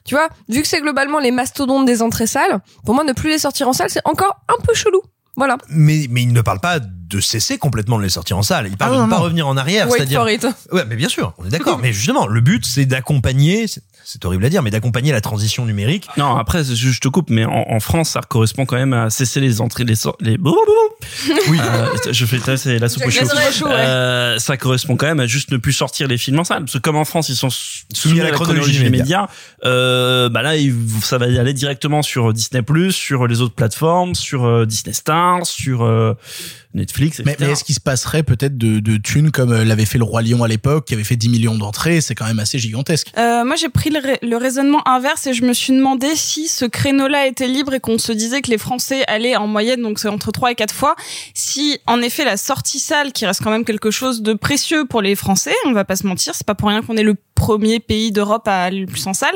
tu 0.05 0.15
vois, 0.15 0.29
vu 0.47 0.61
que 0.61 0.69
c'est 0.69 0.79
globalement 0.79 1.19
les 1.19 1.31
mastodontes 1.31 1.85
des 1.85 2.01
entrées 2.01 2.27
salles, 2.27 2.59
pour 2.85 2.95
moi, 2.95 3.03
ne 3.03 3.11
plus 3.11 3.29
les 3.29 3.39
sortir 3.39 3.67
en 3.67 3.73
salle, 3.73 3.89
c'est 3.89 4.01
encore 4.05 4.37
un 4.47 4.61
peu 4.63 4.73
chelou. 4.73 5.01
Voilà. 5.35 5.57
Mais, 5.69 6.07
mais 6.11 6.21
il 6.21 6.31
ne 6.31 6.41
parle 6.41 6.59
pas 6.59 6.79
de 6.79 7.19
cesser 7.19 7.57
complètement 7.57 7.97
de 7.97 8.03
les 8.03 8.09
sortir 8.09 8.37
en 8.37 8.43
salle. 8.43 8.67
Il 8.67 8.77
parle 8.77 8.93
Ah, 8.95 8.99
de 8.99 9.03
ne 9.05 9.09
pas 9.09 9.17
revenir 9.17 9.47
en 9.47 9.57
arrière. 9.57 9.87
Wait 9.87 9.97
C'est-à-dire, 9.97 10.19
for 10.21 10.29
it. 10.29 10.47
Ouais, 10.71 10.83
mais 10.87 10.95
bien 10.95 11.09
sûr, 11.09 11.33
on 11.37 11.45
est 11.45 11.49
d'accord. 11.49 11.79
mais 11.79 11.91
justement, 11.93 12.27
le 12.27 12.41
but, 12.41 12.65
c'est 12.65 12.85
d'accompagner. 12.85 13.65
C'est- 14.03 14.24
horrible 14.25 14.45
à 14.45 14.50
dire, 14.50 14.62
mais 14.63 14.72
d'accompagner 14.72 15.12
la 15.12 15.22
transition 15.22 15.65
numérique. 15.65 16.07
Non, 16.17 16.36
après, 16.38 16.63
je, 16.63 16.74
je 16.75 17.00
te 17.00 17.07
coupe, 17.07 17.29
mais 17.29 17.45
en, 17.45 17.65
en 17.69 17.79
France, 17.79 18.12
ça 18.12 18.22
correspond 18.22 18.65
quand 18.65 18.75
même 18.77 18.93
à 18.93 19.10
cesser 19.10 19.39
les 19.39 19.60
entrées, 19.62 19.83
les 19.83 19.95
sorties, 19.95 20.24
les. 20.25 20.38
Oui. 21.50 21.57
Euh, 21.62 21.88
je 22.12 22.25
fais 22.25 22.38
c'est 22.57 22.79
la 22.79 22.89
soupe 22.89 23.03
au 23.05 23.10
ouais. 23.10 23.72
Euh, 23.72 24.39
ça 24.39 24.57
correspond 24.57 24.95
quand 24.95 25.05
même 25.07 25.19
à 25.19 25.27
juste 25.27 25.51
ne 25.51 25.57
plus 25.57 25.74
sortir 25.74 26.07
les 26.07 26.17
films 26.17 26.39
en 26.39 26.43
salle. 26.43 26.62
Parce 26.62 26.74
que 26.74 26.77
comme 26.79 26.95
en 26.95 27.05
France, 27.05 27.29
ils 27.29 27.36
sont 27.36 27.50
soumis 27.93 28.22
à 28.22 28.24
la 28.25 28.31
chronologie 28.31 28.79
des 28.83 28.89
médias, 28.89 29.27
euh, 29.65 30.29
bah 30.29 30.41
là, 30.41 30.55
ils- 30.55 30.74
ça 31.01 31.17
va 31.17 31.25
aller 31.25 31.53
directement 31.53 32.01
sur 32.01 32.31
Disney+, 32.33 32.62
sur 32.91 33.27
les 33.27 33.41
autres 33.41 33.55
plateformes, 33.55 34.15
sur 34.15 34.45
euh, 34.45 34.65
Disney 34.65 34.93
Stars, 34.93 35.45
sur 35.45 35.83
euh, 35.83 36.13
Netflix, 36.73 37.19
etc. 37.19 37.35
Mais, 37.39 37.45
mais 37.45 37.53
est-ce 37.53 37.63
qu'il 37.63 37.75
se 37.75 37.79
passerait 37.79 38.23
peut-être 38.23 38.57
de, 38.57 38.79
de 38.79 38.97
thunes 38.97 39.31
comme 39.31 39.51
euh, 39.51 39.63
l'avait 39.63 39.85
fait 39.85 39.97
le 39.97 40.03
Roi 40.03 40.21
Lion 40.21 40.43
à 40.43 40.47
l'époque, 40.47 40.85
qui 40.85 40.93
avait 40.93 41.03
fait 41.03 41.15
10 41.15 41.29
millions 41.29 41.55
d'entrées 41.55 42.01
C'est 42.01 42.15
quand 42.15 42.25
même 42.25 42.39
assez 42.39 42.59
gigantesque. 42.59 43.11
Euh, 43.17 43.43
moi, 43.45 43.55
j'ai 43.55 43.69
pris 43.69 43.89
le, 43.89 43.99
le 44.21 44.37
raisonnement 44.37 44.87
inverse 44.87 45.27
et 45.27 45.33
je 45.33 45.43
me 45.43 45.53
suis 45.53 45.73
demandé 45.73 46.07
si 46.15 46.47
ce 46.47 46.65
créneau-là 46.65 47.27
était 47.27 47.47
libre 47.47 47.73
et 47.73 47.79
qu'on 47.79 47.97
se 47.97 48.11
disait 48.11 48.41
que 48.41 48.49
les 48.49 48.57
Français 48.57 49.03
allaient 49.07 49.35
en 49.35 49.47
moyenne, 49.47 49.81
donc 49.81 49.99
c'est 49.99 50.07
entre 50.07 50.31
3 50.31 50.51
et 50.51 50.55
4 50.55 50.73
fois, 50.73 50.95
si 51.33 51.79
en 51.87 52.01
effet 52.01 52.25
la 52.25 52.37
sortie 52.37 52.79
salle, 52.79 53.11
qui 53.11 53.25
reste 53.25 53.43
quand 53.43 53.51
même 53.51 53.65
quelque 53.65 53.91
chose 53.91 54.21
de 54.21 54.33
précieux 54.33 54.85
pour 54.85 55.01
les 55.01 55.15
Français, 55.15 55.53
on 55.65 55.73
va 55.73 55.85
pas 55.85 55.95
se 55.95 56.07
mentir, 56.07 56.33
c'est 56.35 56.47
pas 56.47 56.55
pour 56.55 56.69
rien 56.69 56.81
qu'on 56.81 56.97
est 56.97 57.03
le 57.03 57.15
premier 57.35 57.79
pays 57.79 58.11
d'Europe 58.11 58.47
à 58.47 58.63
aller 58.63 58.81
le 58.81 58.85
plus 58.85 59.05
en 59.07 59.13
salle. 59.13 59.35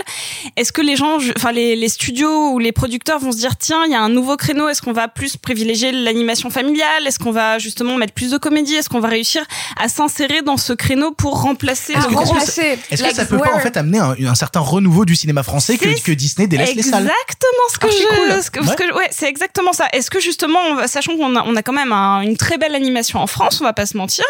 Est-ce 0.56 0.72
que 0.72 0.82
les 0.82 0.96
gens, 0.96 1.18
enfin 1.36 1.52
les, 1.52 1.76
les 1.76 1.90
studios 1.90 2.52
ou 2.52 2.60
les 2.60 2.72
producteurs 2.72 3.20
vont 3.20 3.32
se 3.32 3.38
dire 3.38 3.58
tiens, 3.58 3.84
il 3.86 3.92
y 3.92 3.96
a 3.96 4.02
un 4.02 4.10
nouveau 4.10 4.38
créneau, 4.38 4.70
est-ce 4.70 4.82
qu'on 4.82 4.94
va 4.94 5.08
plus 5.08 5.38
privilégier 5.38 5.92
l'animation 5.92 6.50
familiale, 6.50 7.06
est-ce 7.06 7.20
qu'on 7.28 7.34
va 7.34 7.60
justement 7.60 7.98
mettre 7.98 8.14
plus 8.14 8.32
de 8.32 8.38
comédie, 8.38 8.76
est-ce 8.76 8.88
qu'on 8.90 9.00
va 9.02 9.10
réussir 9.10 9.42
à 9.78 9.90
s'insérer 9.90 10.42
dans 10.44 10.56
ce 10.58 10.72
créneau 10.74 11.12
pour 11.12 11.42
remplacer 11.42 11.94
Ah, 11.96 12.02
remplacer. 12.10 12.80
Est-ce 12.90 13.02
que 13.02 13.08
Like 13.08 13.16
ça 13.16 13.26
peut 13.26 13.38
pas 13.38 13.54
en 13.54 13.60
fait 13.60 13.76
amener 13.76 14.00
un, 14.00 14.16
un 14.26 14.36
certain 14.36 14.62
renouveau 14.62 15.04
du 15.06 15.16
cinéma 15.16 15.44
français 15.44 15.78
que, 15.78 16.02
que 16.02 16.12
Disney 16.14 16.48
délaisse 16.48 16.74
les 16.76 16.84
salles? 16.84 17.04
Exactement 17.04 17.68
ce 17.74 17.78
que 17.80 17.88
je, 17.90 18.32
cool. 18.34 18.44
ce 18.44 18.52
que, 18.52 18.66
ce 18.66 18.74
que- 18.76 18.96
ouais, 18.96 19.08
c'est 19.12 19.28
exactement 19.28 19.74
ça. 19.74 19.88
Est-ce 19.92 20.10
que 20.10 20.20
justement, 20.22 20.88
sachant 20.88 21.18
qu'on 21.18 21.36
a, 21.36 21.44
on 21.44 21.56
a 21.56 21.62
quand 21.64 21.74
même 21.74 21.92
un- 21.92 22.22
une 22.22 22.38
très 22.38 22.58
belle 22.58 22.76
animation 22.76 23.20
en 23.20 23.28
France, 23.28 23.60
on 23.60 23.66
va 23.66 23.74
pas 23.74 23.86
se 23.86 23.98
mentir, 23.98 24.24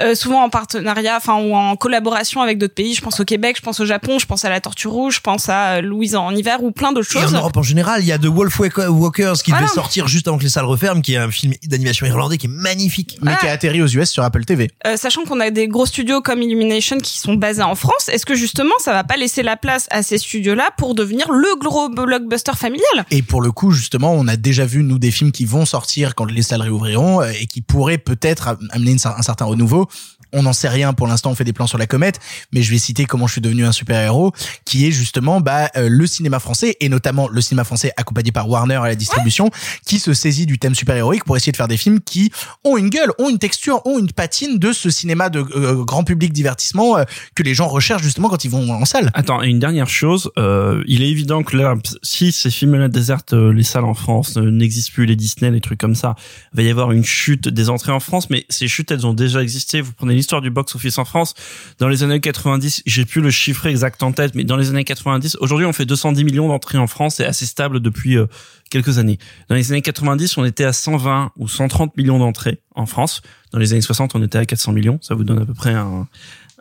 euh, 0.00 0.14
souvent 0.14 0.42
en 0.44 0.50
partenariat, 0.50 1.16
enfin 1.16 1.36
ou 1.40 1.54
en 1.54 1.76
collaboration 1.76 2.42
avec 2.42 2.58
d'autres 2.58 2.74
pays. 2.74 2.94
Je 2.94 3.00
pense 3.00 3.20
au 3.20 3.24
Québec, 3.24 3.56
je 3.56 3.62
pense 3.62 3.80
au 3.80 3.86
Japon, 3.86 4.18
je 4.18 4.26
pense 4.26 4.44
à 4.44 4.50
la 4.50 4.60
Tortue 4.60 4.88
Rouge, 4.88 5.16
je 5.16 5.20
pense 5.20 5.48
à 5.48 5.76
euh, 5.76 5.80
Louise 5.80 6.14
en 6.14 6.34
hiver 6.34 6.62
ou 6.62 6.70
plein 6.72 6.92
d'autres 6.92 7.08
Et 7.16 7.20
choses. 7.20 7.34
en 7.34 7.38
Europe 7.38 7.56
en 7.56 7.62
général, 7.62 8.02
il 8.02 8.06
y 8.06 8.12
a 8.12 8.18
The 8.18 8.26
Wolf 8.26 8.58
Walk- 8.60 8.88
Walkers 8.90 9.42
qui 9.42 9.50
Voilà. 9.50 9.66
devait 9.66 9.74
sortir 9.74 10.08
juste 10.08 10.28
avant 10.28 10.36
que 10.38 10.42
les 10.44 10.50
salles 10.50 10.64
referment, 10.66 11.00
qui 11.00 11.14
est 11.14 11.18
un 11.18 11.30
film 11.30 11.54
d'animation 11.64 12.06
qui 12.38 12.46
est 12.46 12.50
magnifique. 12.50 13.18
mais 13.22 13.36
qui 13.40 13.46
a 13.46 13.52
atterri 13.52 13.82
aux 13.82 13.86
US 13.86 14.10
sur 14.10 14.22
Apple 14.22 14.44
TV. 14.44 14.70
Euh, 14.86 14.96
sachant 14.96 15.24
qu'on 15.24 15.40
a 15.40 15.50
des 15.50 15.68
gros 15.68 15.86
studios 15.86 16.20
comme 16.20 16.42
Illumination 16.42 16.98
qui 16.98 17.18
sont 17.18 17.34
basés 17.34 17.62
en 17.62 17.74
France, 17.74 18.08
est-ce 18.08 18.26
que 18.26 18.34
justement 18.34 18.74
ça 18.78 18.92
va 18.92 19.04
pas 19.04 19.16
laisser 19.16 19.42
la 19.42 19.56
place 19.56 19.86
à 19.90 20.02
ces 20.02 20.18
studios-là 20.18 20.70
pour 20.76 20.94
devenir 20.94 21.30
le 21.30 21.58
gros 21.58 21.88
blockbuster 21.88 22.52
familial? 22.56 23.04
Et 23.10 23.22
pour 23.22 23.42
le 23.42 23.52
coup, 23.52 23.70
justement, 23.70 24.12
on 24.12 24.26
a 24.28 24.36
déjà 24.36 24.64
vu, 24.66 24.82
nous, 24.82 24.98
des 24.98 25.10
films 25.10 25.32
qui 25.32 25.44
vont 25.44 25.64
sortir 25.66 26.14
quand 26.14 26.24
les 26.24 26.42
salles 26.42 26.62
réouvriront 26.62 27.20
euh, 27.22 27.30
et 27.40 27.46
qui 27.46 27.60
pourraient 27.60 27.98
peut-être 27.98 28.48
am- 28.48 28.58
amener 28.70 28.96
un 29.04 29.22
certain 29.22 29.44
renouveau. 29.44 29.88
On 30.34 30.42
n'en 30.42 30.52
sait 30.52 30.68
rien 30.68 30.92
pour 30.92 31.06
l'instant, 31.06 31.30
on 31.30 31.34
fait 31.34 31.44
des 31.44 31.52
plans 31.52 31.66
sur 31.66 31.78
la 31.78 31.86
comète, 31.86 32.20
mais 32.52 32.62
je 32.62 32.70
vais 32.70 32.78
citer 32.78 33.06
comment 33.06 33.26
je 33.26 33.32
suis 33.32 33.40
devenu 33.40 33.64
un 33.64 33.72
super-héros, 33.72 34.32
qui 34.66 34.86
est 34.86 34.90
justement 34.90 35.40
bah, 35.40 35.70
euh, 35.76 35.88
le 35.88 36.06
cinéma 36.06 36.38
français, 36.40 36.76
et 36.80 36.88
notamment 36.88 37.28
le 37.28 37.40
cinéma 37.40 37.64
français 37.64 37.92
accompagné 37.96 38.32
par 38.32 38.48
Warner 38.48 38.76
à 38.76 38.88
la 38.88 38.94
distribution, 38.94 39.50
qui 39.86 39.98
se 39.98 40.12
saisit 40.12 40.44
du 40.44 40.58
thème 40.58 40.74
super-héroïque 40.74 41.24
pour 41.24 41.36
essayer 41.36 41.52
de 41.52 41.56
faire 41.56 41.68
des 41.68 41.76
films 41.76 42.00
qui 42.00 42.30
ont 42.64 42.76
une 42.76 42.90
gueule, 42.90 43.12
ont 43.18 43.30
une 43.30 43.38
texture, 43.38 43.80
ont 43.86 43.98
une 43.98 44.12
patine 44.12 44.58
de 44.58 44.72
ce 44.72 44.90
cinéma 44.90 45.30
de 45.30 45.44
euh, 45.56 45.84
grand 45.84 46.04
public 46.04 46.32
divertissement 46.32 46.98
euh, 46.98 47.04
que 47.34 47.42
les 47.42 47.54
gens 47.54 47.68
recherchent 47.68 48.02
justement 48.02 48.28
quand 48.28 48.44
ils 48.44 48.50
vont 48.50 48.70
en 48.70 48.84
salle. 48.84 49.10
Attends, 49.14 49.42
et 49.42 49.48
une 49.48 49.58
dernière 49.58 49.88
chose, 49.88 50.30
euh, 50.38 50.82
il 50.86 51.02
est 51.02 51.08
évident 51.08 51.42
que 51.42 51.56
là, 51.56 51.74
si 52.02 52.32
ces 52.32 52.50
films-là 52.50 52.88
désertent 52.88 53.34
euh, 53.34 53.52
les 53.52 53.62
salles 53.62 53.84
en 53.84 53.94
France, 53.94 54.36
euh, 54.36 54.50
n'existent 54.50 54.92
plus 54.92 55.06
les 55.06 55.16
Disney, 55.16 55.50
les 55.50 55.60
trucs 55.60 55.80
comme 55.80 55.94
ça, 55.94 56.14
il 56.52 56.56
va 56.56 56.62
y 56.62 56.70
avoir 56.70 56.92
une 56.92 57.04
chute 57.04 57.48
des 57.48 57.70
entrées 57.70 57.92
en 57.92 58.00
France, 58.00 58.30
mais 58.30 58.44
ces 58.48 58.68
chutes, 58.68 58.90
elles 58.90 59.06
ont 59.06 59.14
déjà 59.14 59.42
existé. 59.42 59.80
Vous 59.80 59.92
prenez 59.92 60.14
l'histoire 60.24 60.40
du 60.40 60.48
box-office 60.48 60.96
en 60.96 61.04
France, 61.04 61.34
dans 61.78 61.88
les 61.88 62.02
années 62.02 62.18
90, 62.18 62.82
j'ai 62.86 63.04
plus 63.04 63.20
le 63.20 63.30
chiffre 63.30 63.66
exact 63.66 64.02
en 64.02 64.12
tête, 64.12 64.34
mais 64.34 64.44
dans 64.44 64.56
les 64.56 64.70
années 64.70 64.84
90, 64.84 65.36
aujourd'hui 65.38 65.66
on 65.66 65.74
fait 65.74 65.84
210 65.84 66.24
millions 66.24 66.48
d'entrées 66.48 66.78
en 66.78 66.86
France, 66.86 67.16
c'est 67.16 67.26
assez 67.26 67.44
stable 67.44 67.80
depuis 67.80 68.16
euh, 68.16 68.26
quelques 68.70 68.98
années. 68.98 69.18
Dans 69.50 69.54
les 69.54 69.70
années 69.70 69.82
90, 69.82 70.38
on 70.38 70.46
était 70.46 70.64
à 70.64 70.72
120 70.72 71.32
ou 71.36 71.46
130 71.46 71.94
millions 71.98 72.18
d'entrées 72.18 72.58
en 72.74 72.86
France. 72.86 73.20
Dans 73.52 73.58
les 73.58 73.72
années 73.72 73.82
60, 73.82 74.14
on 74.14 74.22
était 74.22 74.38
à 74.38 74.46
400 74.46 74.72
millions. 74.72 74.98
Ça 75.02 75.14
vous 75.14 75.24
donne 75.24 75.42
à 75.42 75.44
peu 75.44 75.54
près 75.54 75.74
un, 75.74 76.08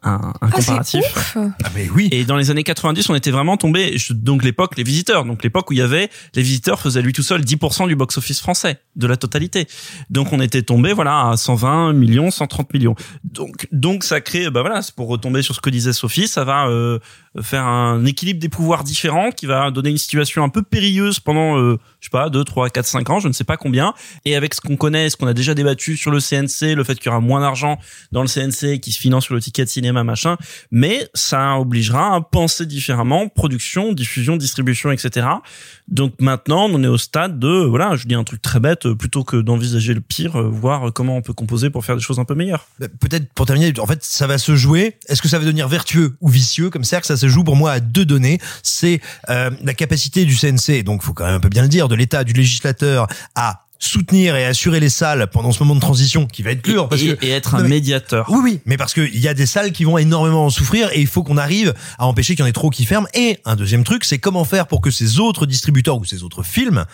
un, 0.03 0.15
un 0.15 0.33
Ah, 0.41 0.47
c'est 0.51 0.55
comparatif. 0.65 1.05
ouf. 1.15 1.37
Ah 1.63 1.69
mais 1.75 1.89
oui. 1.89 2.09
Et 2.11 2.25
dans 2.25 2.35
les 2.37 2.51
années 2.51 2.63
90, 2.63 3.09
on 3.09 3.15
était 3.15 3.31
vraiment 3.31 3.57
tombé, 3.57 3.97
je- 3.97 4.13
donc 4.13 4.43
l'époque, 4.43 4.75
les 4.77 4.83
visiteurs, 4.83 5.25
donc 5.25 5.43
l'époque 5.43 5.69
où 5.69 5.73
il 5.73 5.79
y 5.79 5.81
avait, 5.81 6.09
les 6.35 6.41
visiteurs 6.41 6.79
faisaient 6.79 7.01
lui 7.01 7.13
tout 7.13 7.23
seul 7.23 7.41
10% 7.41 7.87
du 7.87 7.95
box-office 7.95 8.39
français, 8.41 8.79
de 8.95 9.07
la 9.07 9.17
totalité. 9.17 9.67
Donc 10.09 10.33
on 10.33 10.39
était 10.41 10.61
tombé, 10.63 10.93
voilà, 10.93 11.29
à 11.29 11.37
120 11.37 11.93
millions, 11.93 12.31
130 12.31 12.73
millions. 12.73 12.95
Donc, 13.23 13.67
donc 13.71 14.03
ça 14.03 14.21
crée, 14.21 14.49
bah 14.49 14.61
voilà, 14.61 14.81
c'est 14.81 14.95
pour 14.95 15.07
retomber 15.07 15.41
sur 15.41 15.55
ce 15.55 15.61
que 15.61 15.69
disait 15.69 15.93
Sophie, 15.93 16.27
ça 16.27 16.43
va 16.43 16.67
euh, 16.67 16.99
faire 17.41 17.63
un 17.65 18.05
équilibre 18.05 18.39
des 18.39 18.49
pouvoirs 18.49 18.83
différents 18.83 19.31
qui 19.31 19.45
va 19.45 19.71
donner 19.71 19.89
une 19.89 19.97
situation 19.97 20.43
un 20.43 20.49
peu 20.49 20.61
périlleuse 20.63 21.19
pendant, 21.19 21.57
euh, 21.57 21.77
je 21.99 22.05
sais 22.07 22.11
pas, 22.11 22.29
2, 22.29 22.43
3, 22.43 22.69
4, 22.69 22.85
5 22.85 23.09
ans, 23.09 23.19
je 23.19 23.27
ne 23.27 23.33
sais 23.33 23.43
pas 23.43 23.57
combien. 23.57 23.93
Et 24.25 24.35
avec 24.35 24.53
ce 24.53 24.61
qu'on 24.61 24.75
connaît, 24.75 25.09
ce 25.09 25.17
qu'on 25.17 25.27
a 25.27 25.33
déjà 25.33 25.53
débattu 25.53 25.97
sur 25.97 26.11
le 26.11 26.19
CNC, 26.19 26.75
le 26.75 26.83
fait 26.83 26.95
qu'il 26.95 27.05
y 27.05 27.09
aura 27.09 27.19
moins 27.19 27.39
d'argent 27.41 27.79
dans 28.11 28.21
le 28.21 28.27
CNC 28.27 28.79
qui 28.79 28.91
se 28.91 28.99
finance 28.99 29.25
sur 29.25 29.35
le 29.35 29.41
ticket 29.41 29.63
de 29.65 29.69
cinéma, 29.69 29.92
machin, 30.01 30.37
mais 30.71 31.07
ça 31.13 31.59
obligera 31.59 32.15
à 32.15 32.21
penser 32.21 32.65
différemment, 32.65 33.27
production, 33.27 33.93
diffusion, 33.93 34.37
distribution, 34.37 34.91
etc. 34.91 35.27
Donc 35.87 36.13
maintenant, 36.19 36.67
on 36.69 36.81
est 36.83 36.87
au 36.87 36.97
stade 36.97 37.39
de, 37.39 37.65
voilà, 37.65 37.95
je 37.95 38.07
dis 38.07 38.15
un 38.15 38.23
truc 38.23 38.41
très 38.41 38.59
bête, 38.59 38.85
euh, 38.85 38.95
plutôt 38.95 39.23
que 39.23 39.37
d'envisager 39.37 39.93
le 39.93 40.01
pire, 40.01 40.39
euh, 40.39 40.49
voir 40.49 40.87
euh, 40.87 40.91
comment 40.91 41.17
on 41.17 41.21
peut 41.21 41.33
composer 41.33 41.69
pour 41.69 41.83
faire 41.83 41.95
des 41.95 42.01
choses 42.01 42.19
un 42.19 42.25
peu 42.25 42.35
meilleures. 42.35 42.67
Bah, 42.79 42.87
Peut-être 42.99 43.31
pour 43.33 43.45
terminer, 43.45 43.73
en 43.79 43.85
fait, 43.85 44.03
ça 44.03 44.25
va 44.25 44.37
se 44.37 44.55
jouer. 44.55 44.97
Est-ce 45.07 45.21
que 45.21 45.27
ça 45.27 45.37
va 45.37 45.45
devenir 45.45 45.67
vertueux 45.67 46.15
ou 46.21 46.29
vicieux 46.29 46.69
Comme 46.69 46.83
cercle, 46.83 47.05
ça 47.05 47.17
se 47.17 47.27
joue 47.27 47.43
pour 47.43 47.55
moi 47.55 47.71
à 47.71 47.79
deux 47.79 48.05
données. 48.05 48.39
C'est 48.63 49.01
la 49.27 49.73
capacité 49.73 50.25
du 50.25 50.35
CNC, 50.35 50.83
donc 50.83 51.01
faut 51.01 51.13
quand 51.13 51.25
même 51.25 51.35
un 51.35 51.39
peu 51.39 51.49
bien 51.49 51.63
le 51.63 51.67
dire, 51.67 51.87
de 51.87 51.95
l'État, 51.95 52.23
du 52.23 52.33
législateur 52.33 53.07
à 53.35 53.62
soutenir 53.83 54.35
et 54.35 54.45
assurer 54.45 54.79
les 54.79 54.89
salles 54.89 55.27
pendant 55.31 55.51
ce 55.51 55.59
moment 55.59 55.75
de 55.75 55.79
transition 55.79 56.25
qui 56.25 56.41
va 56.43 56.51
être 56.51 56.63
dur 56.63 56.89
parce 56.89 57.01
et, 57.01 57.15
que 57.15 57.25
et 57.25 57.29
être 57.29 57.55
un 57.55 57.63
mais- 57.63 57.69
médiateur. 57.69 58.27
oui, 58.29 58.39
oui, 58.43 58.59
mais 58.65 58.77
parce 58.77 58.93
qu'il 58.93 59.17
y 59.19 59.27
a 59.27 59.33
des 59.33 59.45
salles 59.45 59.71
qui 59.71 59.83
vont 59.83 59.97
énormément 59.97 60.45
en 60.45 60.49
souffrir 60.49 60.89
et 60.93 60.99
il 61.01 61.07
faut 61.07 61.23
qu'on 61.23 61.37
arrive 61.37 61.73
à 61.97 62.05
empêcher 62.07 62.35
qu'il 62.35 62.43
y 62.43 62.45
en 62.45 62.49
ait 62.49 62.53
trop 62.53 62.69
qui 62.69 62.85
ferment. 62.85 63.07
Et 63.13 63.39
un 63.45 63.55
deuxième 63.55 63.83
truc, 63.83 64.03
c'est 64.05 64.19
comment 64.19 64.45
faire 64.45 64.67
pour 64.67 64.81
que 64.81 64.91
ces 64.91 65.19
autres 65.19 65.45
distributeurs 65.45 65.97
ou 65.97 66.05
ces 66.05 66.23
autres 66.23 66.43
films 66.43 66.85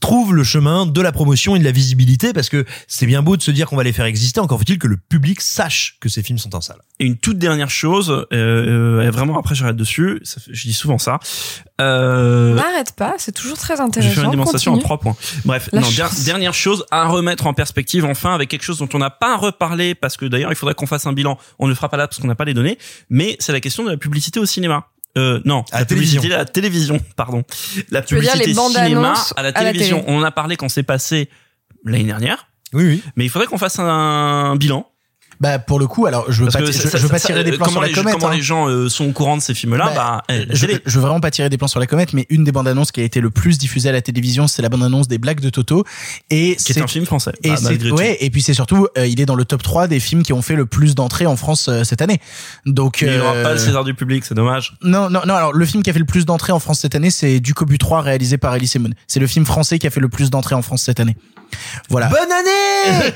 trouvent 0.00 0.34
le 0.34 0.44
chemin 0.44 0.86
de 0.86 1.00
la 1.00 1.12
promotion 1.12 1.56
et 1.56 1.58
de 1.58 1.64
la 1.64 1.72
visibilité 1.72 2.32
parce 2.32 2.48
que 2.48 2.64
c'est 2.88 3.06
bien 3.06 3.22
beau 3.22 3.36
de 3.36 3.42
se 3.42 3.50
dire 3.50 3.66
qu'on 3.68 3.76
va 3.76 3.82
les 3.84 3.92
faire 3.92 4.04
exister, 4.04 4.40
encore 4.40 4.58
faut-il 4.58 4.78
que 4.78 4.86
le 4.86 4.96
public 4.96 5.40
sache 5.40 5.96
que 6.00 6.08
ces 6.08 6.22
films 6.22 6.38
sont 6.38 6.54
en 6.54 6.60
salle. 6.60 6.78
Et 7.00 7.06
une 7.06 7.16
toute 7.16 7.38
dernière 7.38 7.70
chose, 7.70 8.10
euh, 8.10 8.26
euh, 8.32 9.06
et 9.06 9.10
vraiment 9.10 9.38
après 9.38 9.54
j'arrête 9.54 9.76
dessus, 9.76 10.20
ça 10.24 10.40
fait- 10.40 10.52
je 10.52 10.62
dis 10.66 10.72
souvent 10.74 10.98
ça. 10.98 11.18
Euh, 11.80 12.54
N'arrête 12.54 12.92
pas, 12.92 13.14
c'est 13.18 13.32
toujours 13.32 13.58
très 13.58 13.76
je 13.76 13.82
intéressant. 13.82 14.08
vais 14.10 14.14
faire 14.14 14.24
une 14.24 14.30
démonstration 14.30 14.72
Continue. 14.72 14.84
en 14.84 14.86
trois 14.86 15.00
points. 15.00 15.16
Bref, 15.44 15.70
non, 15.72 15.80
dernière 16.24 16.54
chose 16.54 16.84
à 16.90 17.06
remettre 17.08 17.46
en 17.46 17.54
perspective 17.54 18.04
enfin 18.04 18.34
avec 18.34 18.48
quelque 18.50 18.62
chose 18.64 18.78
dont 18.78 18.88
on 18.94 18.98
n'a 18.98 19.10
pas 19.10 19.36
reparlé 19.36 19.94
parce 19.94 20.16
que 20.16 20.26
d'ailleurs 20.26 20.52
il 20.52 20.56
faudrait 20.56 20.74
qu'on 20.74 20.86
fasse 20.86 21.06
un 21.06 21.12
bilan. 21.12 21.38
On 21.58 21.64
ne 21.66 21.70
le 21.70 21.74
fera 21.74 21.88
pas 21.88 21.96
là 21.96 22.06
parce 22.06 22.20
qu'on 22.20 22.28
n'a 22.28 22.34
pas 22.34 22.44
les 22.44 22.54
données, 22.54 22.78
mais 23.10 23.36
c'est 23.40 23.52
la 23.52 23.60
question 23.60 23.84
de 23.84 23.90
la 23.90 23.96
publicité 23.96 24.38
au 24.38 24.46
cinéma. 24.46 24.86
Euh, 25.16 25.40
non, 25.44 25.64
À 25.70 25.74
la 25.74 25.78
la 25.80 25.84
télévision. 25.86 26.20
publicité 26.20 26.34
à 26.34 26.38
la 26.38 26.44
télévision, 26.44 27.00
pardon. 27.16 27.44
La 27.90 28.00
veux 28.00 28.06
dire 28.06 28.18
publicité 28.32 28.46
les 28.46 28.54
bandes 28.54 28.72
cinéma 28.72 29.14
à 29.36 29.42
la 29.42 29.48
à 29.48 29.52
la 29.52 29.52
télévision. 29.52 30.00
télé. 30.00 30.12
On 30.12 30.18
en 30.18 30.22
a 30.24 30.30
parlé 30.32 30.56
quand 30.56 30.68
c'est 30.68 30.82
passé 30.82 31.28
l'année 31.84 32.04
dernière, 32.04 32.48
Oui, 32.72 32.84
oui. 32.84 33.02
mais 33.16 33.24
il 33.24 33.28
faudrait 33.28 33.46
qu'on 33.46 33.58
fasse 33.58 33.78
un 33.78 34.56
bilan. 34.56 34.90
Bah 35.40 35.58
pour 35.58 35.78
le 35.78 35.86
coup, 35.86 36.06
alors 36.06 36.24
je 36.30 36.40
veux 36.44 36.50
Parce 36.50 36.64
pas, 36.64 36.70
je, 36.70 36.72
ça- 36.72 36.96
je 36.98 37.02
veux 37.02 37.08
pas 37.08 37.18
ça- 37.18 37.26
tirer 37.28 37.44
des 37.44 37.52
plans 37.52 37.68
sur 37.68 37.80
la 37.80 37.88
les, 37.88 37.92
comète. 37.92 38.14
Comment 38.14 38.28
hein. 38.28 38.34
les 38.36 38.42
gens 38.42 38.68
euh, 38.68 38.88
sont 38.88 39.06
au 39.06 39.12
courant 39.12 39.36
de 39.36 39.42
ces 39.42 39.54
films-là 39.54 39.86
Bah, 39.94 40.22
Bah, 40.28 40.34
eh, 40.34 40.46
je, 40.50 40.66
je 40.84 40.94
veux 40.96 41.00
vraiment 41.02 41.20
pas 41.20 41.30
tirer 41.30 41.48
des 41.48 41.58
plans 41.58 41.68
sur 41.68 41.80
la 41.80 41.86
comète, 41.86 42.12
mais 42.12 42.26
une 42.30 42.44
des 42.44 42.52
bandes 42.52 42.68
annonces 42.68 42.92
qui 42.92 43.00
a 43.00 43.04
été 43.04 43.20
le 43.20 43.30
plus 43.30 43.58
diffusée 43.58 43.88
à 43.88 43.92
la 43.92 44.02
télévision, 44.02 44.46
c'est 44.46 44.62
la 44.62 44.68
bande 44.68 44.82
annonce 44.82 45.08
des 45.08 45.18
Blagues 45.18 45.40
de 45.40 45.50
Toto. 45.50 45.84
Et 46.30 46.56
c'est 46.58 46.80
un 46.80 46.86
film 46.86 47.06
français. 47.06 47.32
et 47.42 47.50
bah, 47.50 47.56
ouais, 47.96 48.16
et 48.20 48.30
puis 48.30 48.42
c'est 48.42 48.54
surtout, 48.54 48.86
euh, 48.98 49.06
il 49.06 49.20
est 49.20 49.26
dans 49.26 49.34
le 49.34 49.44
top 49.44 49.62
3 49.62 49.88
des 49.88 50.00
films 50.00 50.22
qui 50.22 50.32
ont 50.32 50.42
fait 50.42 50.56
le 50.56 50.66
plus 50.66 50.94
d'entrées 50.94 51.26
en 51.26 51.36
France 51.36 51.68
euh, 51.68 51.84
cette 51.84 52.02
année. 52.02 52.20
Donc 52.66 52.98
Mais 53.02 53.14
il 53.14 53.18
n'aura 53.18 53.34
euh, 53.34 53.42
pas 53.42 53.52
le 53.52 53.58
César 53.58 53.84
du 53.84 53.94
public, 53.94 54.24
c'est 54.24 54.34
dommage. 54.34 54.74
non, 54.82 55.10
non, 55.10 55.20
non. 55.26 55.34
Alors 55.34 55.52
le 55.52 55.66
film 55.66 55.82
qui 55.82 55.90
a 55.90 55.92
fait 55.92 55.98
le 55.98 56.04
plus 56.04 56.24
d'entrées 56.26 56.52
en 56.52 56.58
France 56.60 56.80
cette 56.80 56.94
année, 56.94 57.10
c'est 57.10 57.40
Du 57.40 57.54
Cobu 57.54 57.78
3 57.78 58.00
réalisé 58.02 58.38
par 58.38 58.54
Elie 58.54 58.68
Semoun. 58.68 58.94
C'est 59.06 59.20
le 59.20 59.26
film 59.26 59.44
français 59.44 59.78
qui 59.78 59.86
a 59.86 59.90
fait 59.90 60.00
le 60.00 60.08
plus 60.08 60.30
d'entrées 60.30 60.54
en 60.54 60.62
France 60.62 60.82
cette 60.82 61.00
année. 61.00 61.16
Voilà. 61.88 62.08
Bonne 62.08 62.32
année 62.32 63.12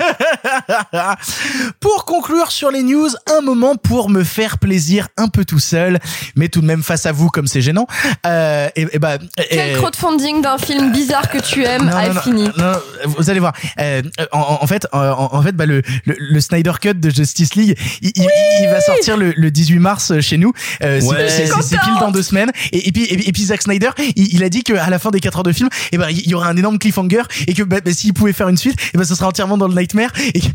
Pour 1.81 2.04
conclure 2.09 2.51
sur 2.51 2.71
les 2.71 2.83
news, 2.83 3.09
un 3.37 3.42
moment 3.42 3.77
pour 3.77 4.09
me 4.09 4.25
faire 4.25 4.57
plaisir 4.59 5.09
un 5.18 5.29
peu 5.29 5.44
tout 5.44 5.59
seul, 5.59 5.99
mais 6.37 6.49
tout 6.49 6.62
de 6.62 6.66
même 6.66 6.83
face 6.83 7.05
à 7.05 7.12
vous 7.12 7.29
comme 7.29 7.47
c'est 7.47 7.61
gênant. 7.61 7.87
Euh, 8.27 8.68
et, 8.77 8.87
et 8.92 8.99
bah, 8.99 9.18
Quel 9.51 9.71
et- 9.71 9.73
crowdfunding 9.75 10.40
d'un 10.40 10.57
film 10.57 10.90
bizarre 10.90 11.29
que 11.29 11.38
tu 11.38 11.64
aimes 11.64 11.85
non, 11.85 11.97
a 11.97 12.09
non, 12.09 12.14
non, 12.14 12.21
fini. 12.23 12.42
non, 12.44 12.73
non, 12.73 12.79
vous 13.18 13.29
allez 13.29 13.40
voir. 13.40 13.53
Euh, 13.79 14.01
en, 14.33 14.59
en 14.62 14.66
fait, 14.66 14.87
en, 14.92 15.01
en 15.33 15.42
fait, 15.42 15.53
bah, 15.53 15.66
le, 15.66 15.83
le, 16.07 16.16
le 16.18 16.40
Snyder 16.40 16.73
Cut 16.81 16.94
de 16.94 17.11
Justice 17.11 17.55
League, 17.55 17.77
il, 18.01 18.11
il- 18.16 18.27
il 18.62 18.68
va 18.71 18.81
sortir 18.81 19.16
le, 19.18 19.33
le 19.37 19.51
18 19.51 19.79
mars 19.79 20.18
chez 20.21 20.38
nous. 20.38 20.53
Euh, 20.83 21.01
c'est- 21.01 21.07
Ouais. 21.07 21.29
c'est- 21.29 21.79
pile 21.79 21.94
dans 22.01 22.11
deux 22.11 22.23
semaines. 22.23 22.51
Et, 22.73 22.88
et 22.88 22.92
puis, 22.92 23.05
et, 23.05 23.16
puis- 23.16 23.29
et 23.29 23.33
puis 23.33 23.42
Zack 23.44 23.61
Snyder, 23.62 23.90
il, 24.16 24.35
il 24.35 24.42
a 24.44 24.49
dit 24.49 24.62
qu'à 24.62 24.88
la 24.88 24.99
fin 24.99 25.11
des 25.11 25.21
4 25.21 25.37
heures 25.38 25.42
de 25.42 25.53
film, 25.53 25.68
et 25.92 25.99
ben, 25.99 26.09
il 26.11 26.27
y 26.27 26.35
aura 26.35 26.49
un 26.49 26.57
énorme 26.57 26.79
cliffhanger 26.79 27.23
et 27.47 27.53
que 27.53 27.62
bah, 27.62 27.77
bah, 27.85 27.92
s'il 27.92 28.14
pouvait 28.14 28.33
faire 28.33 28.49
une 28.49 28.57
suite, 28.57 28.77
et 28.94 28.97
ben, 28.99 29.05
ce 29.05 29.14
sera 29.14 29.27
entièrement 29.29 29.59
dans 29.59 29.68
le 29.68 29.75
Nightmare. 29.75 30.11
Et 30.35 30.40
que, 30.40 30.47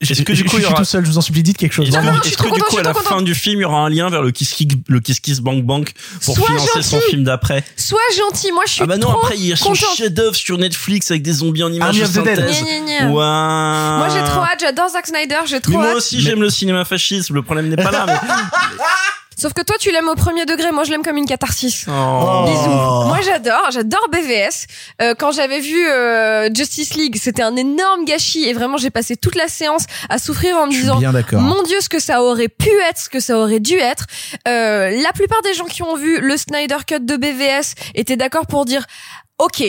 je, 0.00 0.12
Est-ce 0.12 0.22
que 0.22 0.34
je- 0.34 0.42
du 0.44 0.48
coup, 0.48 0.56
il 0.56 0.62
y 0.62 0.66
aura- 0.66 0.76
tout 0.78 0.84
seul. 0.84 1.04
Je 1.04 1.10
vous 1.10 1.18
en 1.18 1.22
supplie, 1.22 1.42
dites 1.42 1.56
quelque 1.56 1.72
chose. 1.72 1.88
Est-ce 1.88 2.36
que, 2.36 2.54
du 2.54 2.62
coup, 2.62 2.78
à 2.78 2.82
la 2.82 2.94
fin 2.94 3.22
du 3.22 3.34
film, 3.34 3.60
il 3.60 3.62
y 3.62 3.64
aura 3.64 3.80
un 3.80 3.88
lien 3.88 4.08
vers 4.10 4.22
le 4.22 4.30
Kiss 4.30 4.52
Kiss, 4.52 4.68
le 4.88 5.00
Kiss 5.00 5.20
Kiss 5.20 5.40
Bank 5.40 5.64
Bank 5.64 5.92
pour 6.24 6.36
Sois 6.36 6.46
financer 6.46 6.82
son 6.82 7.00
film 7.00 7.24
d'après 7.24 7.64
Sois 7.76 7.98
gentil, 8.16 8.52
moi 8.52 8.64
je 8.66 8.72
suis 8.72 8.82
Ah 8.82 8.86
bah 8.86 8.96
non, 8.96 9.08
trop 9.08 9.18
après, 9.18 9.36
il 9.36 9.46
y 9.46 9.52
a 9.52 9.56
son 9.56 9.74
chef-d'œuvre 9.74 10.34
sur 10.34 10.58
Netflix 10.58 11.10
avec 11.10 11.22
des 11.22 11.32
zombies 11.32 11.62
en 11.62 11.72
images 11.72 11.98
de 11.98 12.04
synthèse. 12.04 12.62
Moi 13.02 14.08
j'ai 14.12 14.24
trop 14.24 14.42
hâte, 14.42 14.60
j'adore 14.60 14.88
Zack 14.90 15.06
Snyder, 15.06 15.40
j'ai 15.46 15.60
trop 15.60 15.72
moi 15.72 15.88
hâte. 15.88 15.96
aussi, 15.96 16.20
j'aime 16.20 16.40
le 16.40 16.50
cinéma 16.50 16.84
fascisme. 16.84 17.34
Le 17.34 17.42
problème 17.42 17.68
n'est 17.68 17.76
pas 17.76 17.90
là. 17.90 18.06
Sauf 19.38 19.52
que 19.52 19.62
toi 19.62 19.76
tu 19.78 19.92
l'aimes 19.92 20.08
au 20.08 20.16
premier 20.16 20.46
degré, 20.46 20.72
moi 20.72 20.82
je 20.82 20.90
l'aime 20.90 21.04
comme 21.04 21.16
une 21.16 21.26
catharsis. 21.26 21.86
Oh. 21.86 22.44
Bisous. 22.44 23.08
Moi 23.08 23.20
j'adore, 23.24 23.70
j'adore 23.70 24.08
BVS. 24.10 24.66
Euh, 25.00 25.14
quand 25.16 25.30
j'avais 25.30 25.60
vu 25.60 25.86
euh, 25.86 26.52
Justice 26.52 26.94
League, 26.94 27.16
c'était 27.20 27.42
un 27.42 27.54
énorme 27.54 28.04
gâchis 28.04 28.48
et 28.48 28.52
vraiment 28.52 28.78
j'ai 28.78 28.90
passé 28.90 29.16
toute 29.16 29.36
la 29.36 29.46
séance 29.46 29.84
à 30.08 30.18
souffrir 30.18 30.56
en 30.56 30.66
me 30.66 30.72
disant 30.72 31.00
mon 31.34 31.62
Dieu 31.62 31.80
ce 31.80 31.88
que 31.88 32.00
ça 32.00 32.22
aurait 32.22 32.48
pu 32.48 32.70
être, 32.90 32.98
ce 32.98 33.08
que 33.08 33.20
ça 33.20 33.38
aurait 33.38 33.60
dû 33.60 33.74
être. 33.74 34.06
Euh, 34.48 34.90
la 35.02 35.12
plupart 35.12 35.40
des 35.42 35.54
gens 35.54 35.66
qui 35.66 35.84
ont 35.84 35.96
vu 35.96 36.20
le 36.20 36.36
Snyder 36.36 36.78
Cut 36.84 37.00
de 37.00 37.16
BVS 37.16 37.74
étaient 37.94 38.16
d'accord 38.16 38.48
pour 38.48 38.64
dire 38.64 38.86
ok. 39.38 39.62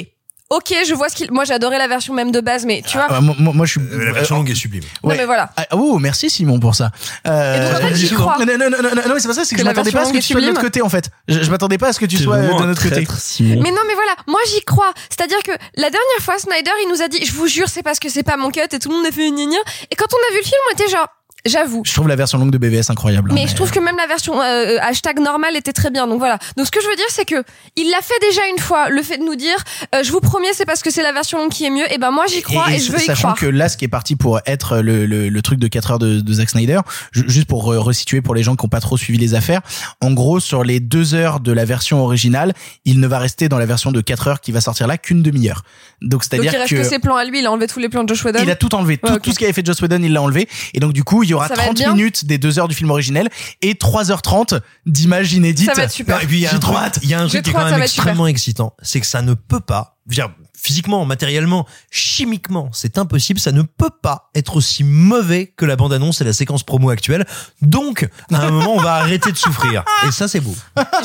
Ok, 0.52 0.74
je 0.88 0.94
vois 0.96 1.10
ce 1.10 1.16
qu'il. 1.16 1.32
Moi, 1.32 1.44
j'adorais 1.44 1.78
la 1.78 1.88
version 1.88 2.14
même 2.16 2.32
de 2.32 2.42
base, 2.42 2.66
mais 2.66 2.82
tu 2.84 2.98
vois. 2.98 3.06
Ah, 3.08 3.22
moi, 3.22 3.36
moi, 3.38 3.54
moi, 3.54 3.66
je 3.68 3.72
suis. 3.72 3.82
Euh, 3.82 4.06
La 4.06 4.14
version 4.14 4.36
longue 4.38 4.50
est 4.50 4.56
sublime. 4.56 4.84
Non, 5.04 5.14
mais 5.16 5.26
voilà. 5.26 5.52
Ah, 5.56 5.68
oh, 5.74 6.00
merci 6.00 6.30
Simon 6.30 6.60
pour 6.60 6.74
ça. 6.74 6.90
Euh, 7.28 7.56
Et 7.56 7.60
donc, 7.72 7.84
en 7.84 7.88
fait, 7.88 7.96
j'y 7.96 8.10
crois. 8.10 8.38
Non, 8.40 8.46
non, 8.46 8.58
non, 8.58 8.70
non, 8.70 8.90
non, 8.96 9.02
non, 9.08 9.14
mais 9.14 9.20
c'est 9.20 9.28
pas 9.28 9.34
ça, 9.36 9.46
c'est 9.46 9.56
que, 9.56 9.62
Que 9.62 9.68
je 9.68 9.70
m'attendais 9.70 9.92
pas 9.92 10.02
à 10.02 10.06
ce 10.06 10.12
que 10.14 10.18
tu 10.18 10.24
sois 10.34 10.42
de 10.42 10.48
notre 10.48 10.62
côté, 10.62 10.82
en 10.82 10.90
fait. 10.90 11.10
Je, 11.28 11.44
je 11.44 11.52
m'attendais 11.52 11.78
pas 11.78 11.90
à 11.90 11.94
ce 11.94 12.00
que 12.00 12.06
tu 12.06 12.18
sois 12.18 12.38
de 12.38 12.66
notre 12.66 12.82
côté. 12.82 13.08
Simon. 13.18 13.62
Mais 13.62 13.72
non, 13.72 13.82
mais 13.88 13.94
voilà, 13.94 14.16
moi 14.28 14.40
j'y 14.48 14.62
crois. 14.64 14.92
C'est-à-dire 15.10 15.40
que 15.44 15.52
la 15.76 15.90
dernière 15.90 16.22
fois, 16.22 16.38
Snyder, 16.40 16.72
il 16.84 16.90
nous 16.90 17.02
a 17.04 17.08
dit, 17.08 17.24
je 17.24 17.32
vous 17.34 17.48
jure, 17.48 17.68
c'est 17.70 17.84
parce 17.84 18.00
que 18.00 18.10
c'est 18.10 18.24
pas 18.24 18.38
mon 18.38 18.50
cut, 18.50 18.62
et 18.72 18.80
tout 18.80 18.90
le 18.90 18.96
monde 18.96 19.06
a 19.06 19.12
fait 19.12 19.28
une. 19.28 19.40
Et 19.40 19.96
quand 19.96 20.08
on 20.14 20.32
a 20.32 20.34
vu 20.34 20.40
le 20.40 20.44
film, 20.44 20.58
on 20.70 20.74
était 20.74 20.90
genre, 20.90 21.08
j'avoue. 21.46 21.82
Je 21.86 21.94
trouve 21.94 22.08
la 22.08 22.16
version 22.16 22.38
longue 22.38 22.52
de 22.52 22.58
BVS 22.58 22.90
incroyable. 22.90 23.32
hein, 23.32 23.36
Mais 23.36 23.48
je 23.48 23.56
trouve 23.56 23.72
que 23.72 23.80
même 23.80 23.98
la 23.98 24.08
version 24.08 24.42
euh, 24.42 24.78
hashtag 24.82 25.20
normale 25.20 25.56
était 25.56 25.74
très 25.74 25.90
bien. 25.90 26.08
Donc 26.08 26.20
voilà. 26.20 26.38
Donc 26.58 26.66
ce 26.66 26.72
que 26.72 26.82
je 26.82 26.88
veux 26.88 26.96
dire, 26.96 27.06
c'est 27.10 27.26
que 27.26 27.44
il 27.76 27.90
l'a 27.90 28.02
fait 28.02 28.20
déjà 28.22 28.42
une 28.54 28.60
fois. 28.60 28.90
Le 28.90 29.02
fait 29.04 29.18
de 29.18 29.24
nous 29.24 29.36
dire, 29.36 29.58
euh, 29.96 30.04
je 30.04 30.12
vous 30.12 30.20
promets, 30.20 30.48
c'est 30.54 30.66
parce 30.66 30.82
que 30.84 30.92
c'est 30.92 31.04
la 31.04 31.12
version 31.14 31.38
longue 31.38 31.52
qui 31.52 31.66
est 31.66 31.70
mieux. 31.70 31.92
Et 31.94 31.98
ben 31.98 32.12
moi 32.12 32.26
j'y 32.28 32.42
crois 32.42 32.72
et, 32.72 32.80
je 32.80 32.92
veux 32.92 33.00
y 33.00 33.06
sachant 33.06 33.30
croire. 33.30 33.36
que 33.38 33.46
là, 33.46 33.70
ce 33.70 33.78
qui 33.78 33.86
est 33.86 33.90
parti 33.90 34.16
pour 34.16 34.40
être 34.46 34.80
le, 34.80 35.06
le, 35.06 35.30
le 35.30 35.42
truc 35.42 35.60
de 35.60 35.68
4 35.68 35.92
heures 35.92 36.00
de, 36.00 36.20
de 36.20 36.34
Zack 36.34 36.50
Snyder, 36.50 36.80
ju- 37.12 37.26
juste 37.28 37.48
pour 37.48 37.66
re- 37.72 37.78
resituer 37.78 38.22
pour 38.22 38.36
les 38.36 38.44
gens 38.44 38.56
qui 38.56 38.66
n'ont 38.66 38.70
pas 38.70 38.82
trop 38.82 38.98
suivi 38.98 39.18
les 39.20 39.34
affaires, 39.36 39.62
en 40.02 40.12
gros, 40.12 40.40
sur 40.40 40.64
les 40.64 40.80
deux 40.80 41.14
heures 41.14 41.40
de 41.40 41.52
la 41.52 41.66
version 41.66 42.04
originale, 42.04 42.54
il 42.86 43.00
ne 43.00 43.08
va 43.08 43.20
rester 43.20 43.50
dans 43.50 43.58
la 43.60 43.66
version 43.66 43.92
de 43.92 44.02
4 44.02 44.28
heures 44.28 44.42
qui 44.42 44.52
va 44.52 44.62
sortir 44.62 44.88
là 44.88 44.98
qu'une 44.98 45.22
demi-heure. 45.24 45.64
Donc 46.02 46.24
c'est-à-dire 46.24 46.54
il 46.54 46.58
reste 46.58 46.70
que... 46.76 46.84
ses 46.84 47.00
plans 47.00 47.16
à 47.16 47.26
lui. 47.26 47.40
Il 47.40 47.46
a 47.46 47.52
enlevé 47.52 47.68
tous 47.68 47.80
les 47.80 47.90
plans 47.90 48.04
de 48.04 48.10
Josh 48.10 48.24
Whedon. 48.26 48.40
Il 48.44 48.50
a 48.52 48.56
tout 48.56 48.74
enlevé. 48.76 48.98
Tout, 48.98 49.08
Ouais, 49.10 49.16
ok. 49.16 49.22
tout 49.22 49.32
ce 49.32 49.38
qui 49.40 49.44
avait 49.46 49.54
fait 49.54 49.66
Joss 49.66 49.82
Whedon, 49.82 50.02
il 50.04 50.14
l'a 50.14 50.22
enlevé. 50.22 50.48
Et 50.74 50.80
donc, 50.80 50.94
du 50.94 51.04
coup, 51.04 51.24
il 51.30 51.32
y 51.32 51.34
aura 51.36 51.48
Ça 51.48 51.56
va 51.56 51.62
être 51.64 51.68
30 51.76 51.78
bien. 51.78 51.94
minutes 51.94 52.26
des 52.26 52.38
deux 52.38 52.60
heures 52.60 52.68
du 52.68 52.76
film 52.76 52.90
originel 52.92 53.30
et 53.62 53.74
3h30 53.76 54.60
d'images 54.86 55.34
inédites. 55.34 55.68
Ça 55.68 55.74
va 55.74 55.84
être 55.84 55.92
super. 55.92 56.22
Et 56.22 56.28
puis 56.28 56.38
il 56.38 56.42
y 56.42 56.48
a 56.48 56.54
un 56.54 56.60
truc, 56.60 56.76
hâte. 56.76 57.00
il 57.04 57.10
y 57.10 57.14
a 57.14 57.22
un 57.22 57.28
truc 57.28 57.44
qui 57.44 57.50
est 57.50 57.54
quand 57.54 57.70
même 57.70 57.82
extrêmement 57.82 58.28
excitant, 58.28 58.74
c'est 58.82 59.00
que 59.00 59.06
ça 59.08 59.22
ne 59.22 59.34
peut 59.34 59.60
pas, 59.60 59.98
je 60.08 60.12
veux 60.22 60.28
dire, 60.28 60.36
physiquement, 60.62 61.06
matériellement, 61.06 61.66
chimiquement, 61.90 62.70
c'est 62.74 62.98
impossible, 62.98 63.40
ça 63.40 63.52
ne 63.54 63.62
peut 63.62 63.90
pas 64.02 64.30
être 64.36 64.56
aussi 64.58 64.84
mauvais 64.84 65.54
que 65.56 65.66
la 65.66 65.76
bande-annonce 65.78 66.20
et 66.22 66.24
la 66.26 66.34
séquence 66.34 66.64
promo 66.64 66.90
actuelle. 66.90 67.26
Donc, 67.62 68.08
à 68.34 68.42
un 68.42 68.52
moment, 68.52 68.74
on 68.76 68.82
va 68.82 68.96
arrêter 68.96 69.32
de 69.32 69.38
souffrir. 69.38 69.86
Et 70.08 70.12
ça, 70.12 70.28
c'est 70.28 70.42
beau. 70.42 70.54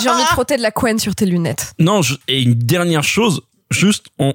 J'ai 0.03 0.09
envie 0.09 0.23
de 0.23 0.29
frotter 0.29 0.57
de 0.57 0.63
la 0.63 0.71
couenne 0.73 0.99
sur 0.99 1.15
tes 1.15 1.27
lunettes. 1.27 1.75
Non, 1.79 2.03
je- 2.03 2.15
et 2.27 2.43
une 2.43 2.55
dernière 2.55 3.05
chose, 3.05 3.43
juste, 3.71 4.07
on, 4.19 4.35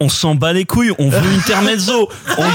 on 0.00 0.08
s'en 0.08 0.34
bat 0.34 0.52
les 0.52 0.64
couilles, 0.64 0.92
on 0.98 1.10
veut 1.10 1.30
une 1.30 1.38
intermezzo. 1.38 2.08
On 2.38 2.42
veut, 2.42 2.50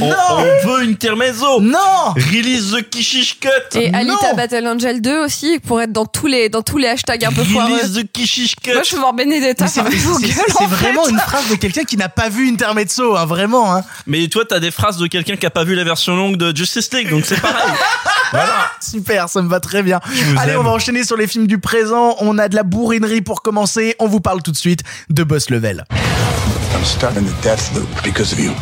on, 0.00 0.10
on 0.10 0.66
veut 0.66 0.84
une 0.84 0.92
intermezzo. 0.92 1.60
Non 1.60 2.14
Release 2.16 2.72
the 2.72 2.88
Kishish 2.88 3.38
Cut. 3.38 3.78
Et 3.78 3.90
Non. 3.90 3.98
Alita 3.98 4.32
Battle 4.34 4.66
Angel 4.66 5.00
2 5.00 5.18
aussi 5.18 5.58
pour 5.60 5.80
être 5.80 5.92
dans 5.92 6.06
tous 6.06 6.26
les 6.26 6.48
dans 6.48 6.62
tous 6.62 6.78
les 6.78 6.88
hashtags 6.88 7.24
un 7.24 7.32
peu 7.32 7.44
foireux. 7.44 7.72
Release 7.74 7.92
the 7.92 8.10
Kishish 8.10 8.56
Cut. 8.56 8.72
Moi, 8.72 8.82
je 8.82 8.88
suis 8.88 8.96
mort 8.96 9.12
Benedetta. 9.12 9.64
Mais 9.64 9.70
c'est 9.70 10.66
vraiment 10.66 11.06
une 11.08 11.18
phrase 11.18 11.48
de 11.50 11.56
quelqu'un 11.56 11.84
qui 11.84 11.96
n'a 11.96 12.08
pas 12.08 12.28
vu 12.28 12.48
Intermezzo, 12.48 13.16
hein, 13.16 13.26
vraiment. 13.26 13.74
Hein. 13.74 13.82
Mais 14.06 14.26
toi, 14.28 14.44
t'as 14.48 14.60
des 14.60 14.70
phrases 14.70 14.96
de 14.96 15.06
quelqu'un 15.06 15.36
qui 15.36 15.46
a 15.46 15.50
pas 15.50 15.64
vu 15.64 15.74
la 15.74 15.84
version 15.84 16.16
longue 16.16 16.36
de 16.36 16.56
Justice 16.56 16.92
League, 16.92 17.10
donc 17.10 17.24
c'est 17.26 17.40
pareil. 17.40 17.72
voilà. 18.32 18.59
Super, 18.90 19.28
ça 19.28 19.42
me 19.42 19.48
va 19.48 19.60
très 19.60 19.82
bien. 19.82 20.00
Allez, 20.38 20.52
aime. 20.52 20.60
on 20.60 20.62
va 20.62 20.70
enchaîner 20.70 21.04
sur 21.04 21.16
les 21.16 21.26
films 21.26 21.46
du 21.46 21.58
présent. 21.58 22.16
On 22.20 22.38
a 22.38 22.48
de 22.48 22.54
la 22.54 22.62
bourrinerie 22.62 23.20
pour 23.20 23.42
commencer. 23.42 23.94
On 23.98 24.08
vous 24.08 24.20
parle 24.20 24.42
tout 24.42 24.52
de 24.52 24.56
suite 24.56 24.82
de 25.08 25.22
Boss 25.22 25.50
Level. 25.50 25.84
I'm 25.90 26.84
stuck 26.84 27.16
in 27.16 27.22
the 27.22 27.42
death 27.42 27.74
loop 27.74 27.88
because 28.02 28.32
of 28.32 28.38
you. 28.38 28.52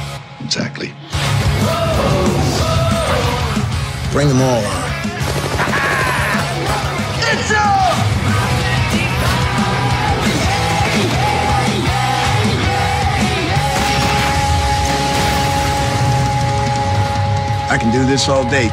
Exactly. 0.44 0.92
Bring 4.12 4.28
them 4.28 4.40
all 4.40 4.64
on. 4.64 4.88
I 17.70 17.76
can 17.76 17.92
do 17.92 18.06
this 18.06 18.30
all 18.30 18.44
day. 18.44 18.70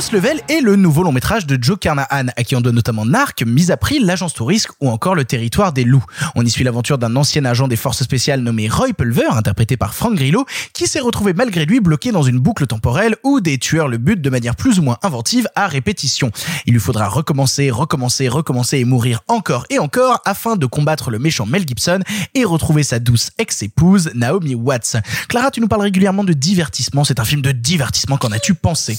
Boss 0.00 0.12
Level 0.12 0.40
est 0.48 0.62
le 0.62 0.76
nouveau 0.76 1.02
long 1.02 1.12
métrage 1.12 1.44
de 1.44 1.62
Joe 1.62 1.78
Carnahan, 1.78 2.28
à 2.34 2.42
qui 2.42 2.56
on 2.56 2.62
donne 2.62 2.74
notamment 2.74 3.04
Narc, 3.04 3.42
Mise 3.42 3.70
à 3.70 3.76
prix, 3.76 3.98
l'agence 3.98 4.32
touriste 4.32 4.70
ou 4.80 4.88
encore 4.88 5.14
le 5.14 5.26
territoire 5.26 5.74
des 5.74 5.84
loups. 5.84 6.02
On 6.34 6.42
y 6.42 6.48
suit 6.48 6.64
l'aventure 6.64 6.96
d'un 6.96 7.16
ancien 7.16 7.44
agent 7.44 7.68
des 7.68 7.76
forces 7.76 8.02
spéciales 8.02 8.40
nommé 8.40 8.70
Roy 8.70 8.94
Pulver, 8.94 9.28
interprété 9.32 9.76
par 9.76 9.92
Frank 9.92 10.14
Grillo, 10.14 10.46
qui 10.72 10.86
s'est 10.86 11.00
retrouvé 11.00 11.34
malgré 11.34 11.66
lui 11.66 11.80
bloqué 11.80 12.12
dans 12.12 12.22
une 12.22 12.38
boucle 12.38 12.66
temporelle 12.66 13.16
où 13.24 13.40
des 13.42 13.58
tueurs 13.58 13.88
le 13.88 13.98
butent 13.98 14.22
de 14.22 14.30
manière 14.30 14.56
plus 14.56 14.78
ou 14.78 14.82
moins 14.82 14.96
inventive 15.02 15.46
à 15.54 15.66
répétition. 15.66 16.30
Il 16.64 16.72
lui 16.72 16.80
faudra 16.80 17.06
recommencer, 17.06 17.70
recommencer, 17.70 18.26
recommencer 18.28 18.78
et 18.78 18.86
mourir 18.86 19.20
encore 19.28 19.66
et 19.68 19.78
encore 19.78 20.22
afin 20.24 20.56
de 20.56 20.64
combattre 20.64 21.10
le 21.10 21.18
méchant 21.18 21.44
Mel 21.44 21.68
Gibson 21.68 22.00
et 22.32 22.46
retrouver 22.46 22.84
sa 22.84 23.00
douce 23.00 23.32
ex-épouse 23.36 24.12
Naomi 24.14 24.54
Watts. 24.54 24.96
Clara, 25.28 25.50
tu 25.50 25.60
nous 25.60 25.68
parles 25.68 25.82
régulièrement 25.82 26.24
de 26.24 26.32
divertissement. 26.32 27.04
C'est 27.04 27.20
un 27.20 27.26
film 27.26 27.42
de 27.42 27.52
divertissement. 27.52 28.16
Qu'en 28.16 28.32
as-tu 28.32 28.54
pensé? 28.54 28.98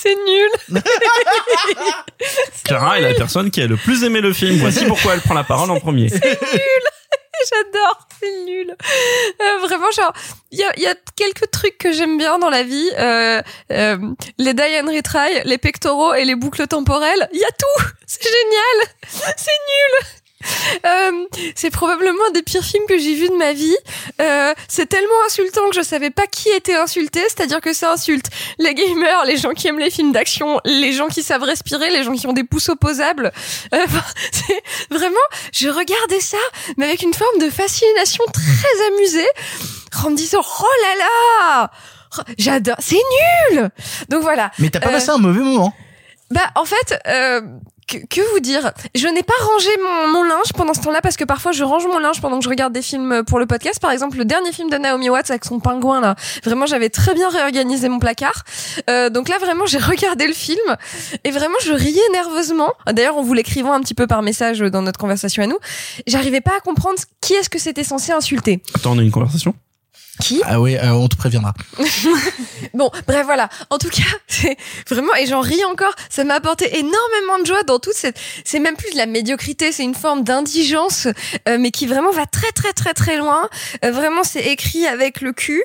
C'est 0.00 0.14
nul. 0.14 0.80
Clara 2.64 2.98
est 2.98 3.02
la 3.02 3.14
personne 3.14 3.50
qui 3.50 3.60
a 3.60 3.66
le 3.66 3.76
plus 3.76 4.04
aimé 4.04 4.20
le 4.20 4.32
film. 4.32 4.58
Voici 4.58 4.84
pourquoi 4.84 5.14
elle 5.14 5.20
prend 5.20 5.34
la 5.34 5.42
parole 5.42 5.70
en 5.70 5.80
premier. 5.80 6.08
J'adore, 7.50 8.08
c'est 8.20 8.44
nul. 8.44 8.76
Euh, 9.40 9.58
vraiment, 9.66 9.90
genre, 9.90 10.12
il 10.52 10.58
y 10.58 10.64
a, 10.64 10.72
il 10.76 10.82
y 10.82 10.86
a 10.86 10.94
quelques 11.16 11.50
trucs 11.50 11.78
que 11.78 11.92
j'aime 11.92 12.16
bien 12.16 12.38
dans 12.38 12.50
la 12.50 12.62
vie. 12.62 12.90
Euh, 12.98 13.42
euh, 13.72 13.98
les 14.38 14.54
die 14.54 14.80
and 14.80 14.86
retry, 14.86 15.42
les 15.44 15.58
pectoraux 15.58 16.14
et 16.14 16.24
les 16.24 16.36
boucles 16.36 16.66
temporelles. 16.68 17.28
Il 17.32 17.40
y 17.40 17.44
a 17.44 17.50
tout. 17.58 17.84
C'est 18.06 18.22
génial. 18.22 18.88
C'est 19.36 19.50
nul. 19.50 20.06
Euh, 20.86 21.26
c'est 21.54 21.70
probablement 21.70 22.20
un 22.28 22.30
des 22.30 22.42
pires 22.42 22.62
films 22.64 22.84
que 22.88 22.96
j'ai 22.98 23.14
vu 23.14 23.28
de 23.28 23.34
ma 23.34 23.52
vie. 23.52 23.76
Euh, 24.20 24.54
c'est 24.68 24.86
tellement 24.86 25.08
insultant 25.26 25.68
que 25.68 25.74
je 25.74 25.82
savais 25.82 26.10
pas 26.10 26.26
qui 26.26 26.48
était 26.50 26.76
insulté, 26.76 27.20
c'est-à-dire 27.22 27.60
que 27.60 27.72
ça 27.72 27.92
insulte 27.92 28.26
les 28.58 28.74
gamers, 28.74 29.24
les 29.24 29.36
gens 29.36 29.52
qui 29.52 29.66
aiment 29.68 29.78
les 29.80 29.90
films 29.90 30.12
d'action, 30.12 30.60
les 30.64 30.92
gens 30.92 31.08
qui 31.08 31.22
savent 31.22 31.42
respirer, 31.42 31.90
les 31.90 32.04
gens 32.04 32.12
qui 32.12 32.26
ont 32.26 32.32
des 32.32 32.44
pouces 32.44 32.68
opposables. 32.68 33.32
Euh, 33.74 33.86
c'est 34.32 34.62
vraiment, 34.90 35.16
je 35.52 35.68
regardais 35.68 36.20
ça, 36.20 36.38
mais 36.76 36.86
avec 36.86 37.02
une 37.02 37.14
forme 37.14 37.40
de 37.40 37.50
fascination 37.50 38.24
très 38.32 38.86
amusée, 38.94 39.28
en 40.04 40.10
me 40.10 40.16
disant 40.16 40.40
oh 40.60 40.66
là 40.82 41.04
là, 41.58 41.70
j'adore, 42.38 42.76
c'est 42.78 43.00
nul. 43.50 43.70
Donc 44.08 44.22
voilà. 44.22 44.52
Mais 44.58 44.70
t'as 44.70 44.80
pas 44.80 44.88
Euh, 44.88 44.92
passé 44.92 45.10
un 45.10 45.18
mauvais 45.18 45.40
moment 45.40 45.74
bah 46.30 46.42
en 46.56 46.66
fait, 46.66 47.00
euh, 47.06 47.40
que, 47.88 48.32
vous 48.32 48.40
dire? 48.40 48.72
Je 48.94 49.08
n'ai 49.08 49.22
pas 49.22 49.34
rangé 49.40 49.70
mon, 49.82 50.12
mon 50.12 50.22
linge 50.24 50.52
pendant 50.54 50.74
ce 50.74 50.80
temps-là 50.80 51.00
parce 51.00 51.16
que 51.16 51.24
parfois 51.24 51.52
je 51.52 51.64
range 51.64 51.86
mon 51.86 51.98
linge 51.98 52.20
pendant 52.20 52.38
que 52.38 52.44
je 52.44 52.48
regarde 52.48 52.72
des 52.72 52.82
films 52.82 53.22
pour 53.24 53.38
le 53.38 53.46
podcast. 53.46 53.80
Par 53.80 53.90
exemple, 53.90 54.18
le 54.18 54.24
dernier 54.24 54.52
film 54.52 54.70
de 54.70 54.76
Naomi 54.76 55.08
Watts 55.10 55.30
avec 55.30 55.44
son 55.44 55.60
pingouin 55.60 56.00
là. 56.00 56.14
Vraiment, 56.44 56.66
j'avais 56.66 56.90
très 56.90 57.14
bien 57.14 57.28
réorganisé 57.28 57.88
mon 57.88 57.98
placard. 57.98 58.44
Euh, 58.90 59.10
donc 59.10 59.28
là, 59.28 59.38
vraiment, 59.38 59.66
j'ai 59.66 59.78
regardé 59.78 60.26
le 60.26 60.34
film 60.34 60.76
et 61.24 61.30
vraiment, 61.30 61.56
je 61.64 61.72
riais 61.72 62.00
nerveusement. 62.12 62.72
D'ailleurs, 62.86 63.16
en 63.16 63.22
vous 63.22 63.34
l'écrivant 63.34 63.72
un 63.72 63.80
petit 63.80 63.94
peu 63.94 64.06
par 64.06 64.22
message 64.22 64.60
dans 64.60 64.82
notre 64.82 64.98
conversation 64.98 65.42
à 65.42 65.46
nous, 65.46 65.58
j'arrivais 66.06 66.40
pas 66.40 66.56
à 66.56 66.60
comprendre 66.60 66.98
qui 67.20 67.34
est-ce 67.34 67.50
que 67.50 67.58
c'était 67.58 67.84
censé 67.84 68.12
insulter. 68.12 68.62
Attends, 68.74 68.92
on 68.92 68.98
a 68.98 69.02
une 69.02 69.10
conversation? 69.10 69.54
Qui? 70.20 70.42
Ah 70.44 70.60
oui, 70.60 70.76
euh, 70.76 70.90
on 70.90 71.08
te 71.08 71.16
préviendra. 71.16 71.54
Bon, 72.74 72.90
bref, 73.06 73.24
voilà. 73.24 73.48
En 73.70 73.78
tout 73.78 73.88
cas, 73.88 74.02
c'est 74.26 74.56
vraiment, 74.88 75.14
et 75.14 75.26
j'en 75.26 75.40
ris 75.40 75.64
encore, 75.64 75.94
ça 76.10 76.24
m'a 76.24 76.34
apporté 76.34 76.78
énormément 76.78 77.38
de 77.40 77.46
joie 77.46 77.62
dans 77.62 77.78
toute 77.78 77.94
cette, 77.94 78.18
c'est 78.44 78.58
même 78.58 78.76
plus 78.76 78.90
de 78.92 78.96
la 78.96 79.06
médiocrité, 79.06 79.72
c'est 79.72 79.84
une 79.84 79.94
forme 79.94 80.22
d'indigence, 80.22 81.06
euh, 81.48 81.56
mais 81.58 81.70
qui 81.70 81.86
vraiment 81.86 82.10
va 82.10 82.26
très 82.26 82.52
très 82.52 82.72
très 82.72 82.94
très 82.94 83.16
loin. 83.16 83.48
Euh, 83.84 83.90
vraiment, 83.90 84.22
c'est 84.22 84.44
écrit 84.44 84.86
avec 84.86 85.20
le 85.20 85.32
cul, 85.32 85.62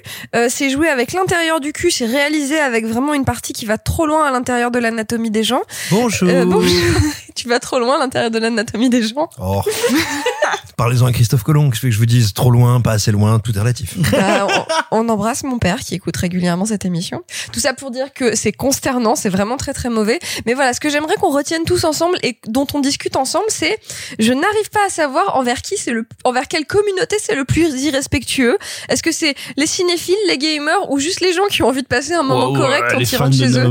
c'est 0.50 0.70
joué 0.70 0.88
avec 0.88 1.14
l'intérieur 1.14 1.60
du 1.60 1.74
cul, 1.74 1.92
c'est 1.92 2.06
réalisé 2.06 2.60
avec 2.60 2.86
vraiment 2.86 3.14
une 3.14 3.26
partie 3.26 3.54
qui 3.54 3.66
va 3.66 3.78
trop 3.78 4.06
loin 4.06 4.26
à 4.26 4.32
l'intérieur 4.32 4.72
de 4.72 4.80
l'anatomie 4.80 5.32
des 5.32 5.44
gens. 5.44 5.62
Bonjour. 5.92 6.30
Bonjour. 6.46 7.02
Tu 7.36 7.48
vas 7.48 7.60
trop 7.60 7.80
loin 7.80 7.96
à 7.96 8.00
l'intérieur 8.00 8.32
de 8.32 8.40
l'anatomie 8.40 8.90
des 8.90 9.04
gens. 9.04 9.30
Oh. 9.40 9.62
Parlez-en 10.78 11.06
à 11.06 11.12
Christophe 11.12 11.44
Colomb, 11.44 11.70
que 11.70 11.76
je 11.76 11.82
fais 11.82 11.88
que 11.90 11.94
je 11.94 12.00
vous 12.00 12.06
dise 12.06 12.34
trop 12.34 12.50
loin, 12.50 12.82
pas 12.82 12.94
assez 12.94 13.12
loin, 13.12 13.40
tout 13.40 13.56
est 13.56 13.60
relatif. 13.60 13.96
Bah, 14.12 14.48
on, 14.92 15.06
on 15.06 15.10
embrasse 15.10 15.44
mon 15.44 15.60
père 15.60 15.80
qui 15.80 15.94
écoute 15.96 16.18
régulièrement 16.18 16.66
cette 16.66 16.84
émission. 16.86 17.22
Tout 17.52 17.60
ça 17.60 17.74
pour 17.74 17.92
dire 17.92 18.12
que 18.14 18.36
c'est 18.36 18.52
consternant, 18.52 19.16
c'est 19.16 19.30
vraiment 19.30 19.58
très 19.58 19.74
très 19.74 19.90
mauvais. 19.90 20.20
Mais 20.46 20.54
voilà, 20.56 20.74
ce 20.74 20.80
que 20.80 20.90
j'aimerais 20.90 21.16
qu'on 21.16 21.32
retienne 21.32 21.64
tous 21.64 21.84
ensemble 21.84 22.18
et 22.24 22.40
dont 22.48 22.66
on 22.74 22.80
discute 22.80 23.16
ensemble, 23.16 23.46
c'est 23.50 23.78
je 24.20 24.34
n'arrive 24.34 24.70
pas 24.72 24.86
à 24.88 24.90
savoir 24.90 25.36
envers 25.38 25.62
qui 25.62 25.78
c'est 25.78 25.92
le, 25.92 26.08
envers 26.24 26.48
quelle 26.48 26.66
communauté 26.66 27.18
c'est 27.22 27.36
le 27.36 27.46
plus 27.46 27.82
irrespectueux. 27.84 28.58
Est-ce 28.90 29.04
que 29.04 29.12
c'est 29.12 29.36
les 29.58 29.68
cinéphiles, 29.68 30.16
les 30.28 30.38
gamers 30.38 30.90
ou 30.92 31.00
juste 31.00 31.22
les 31.22 31.34
gens 31.34 31.46
qui 31.50 31.62
ont 31.62 31.68
envie 31.68 31.84
de 31.84 31.88
passer 31.88 32.14
un 32.14 32.24
moment 32.24 32.52
correct 32.54 32.84
fans 33.18 33.26
rentrent 33.26 33.38
de 33.38 33.44
chez 33.46 33.60
eux. 33.60 33.64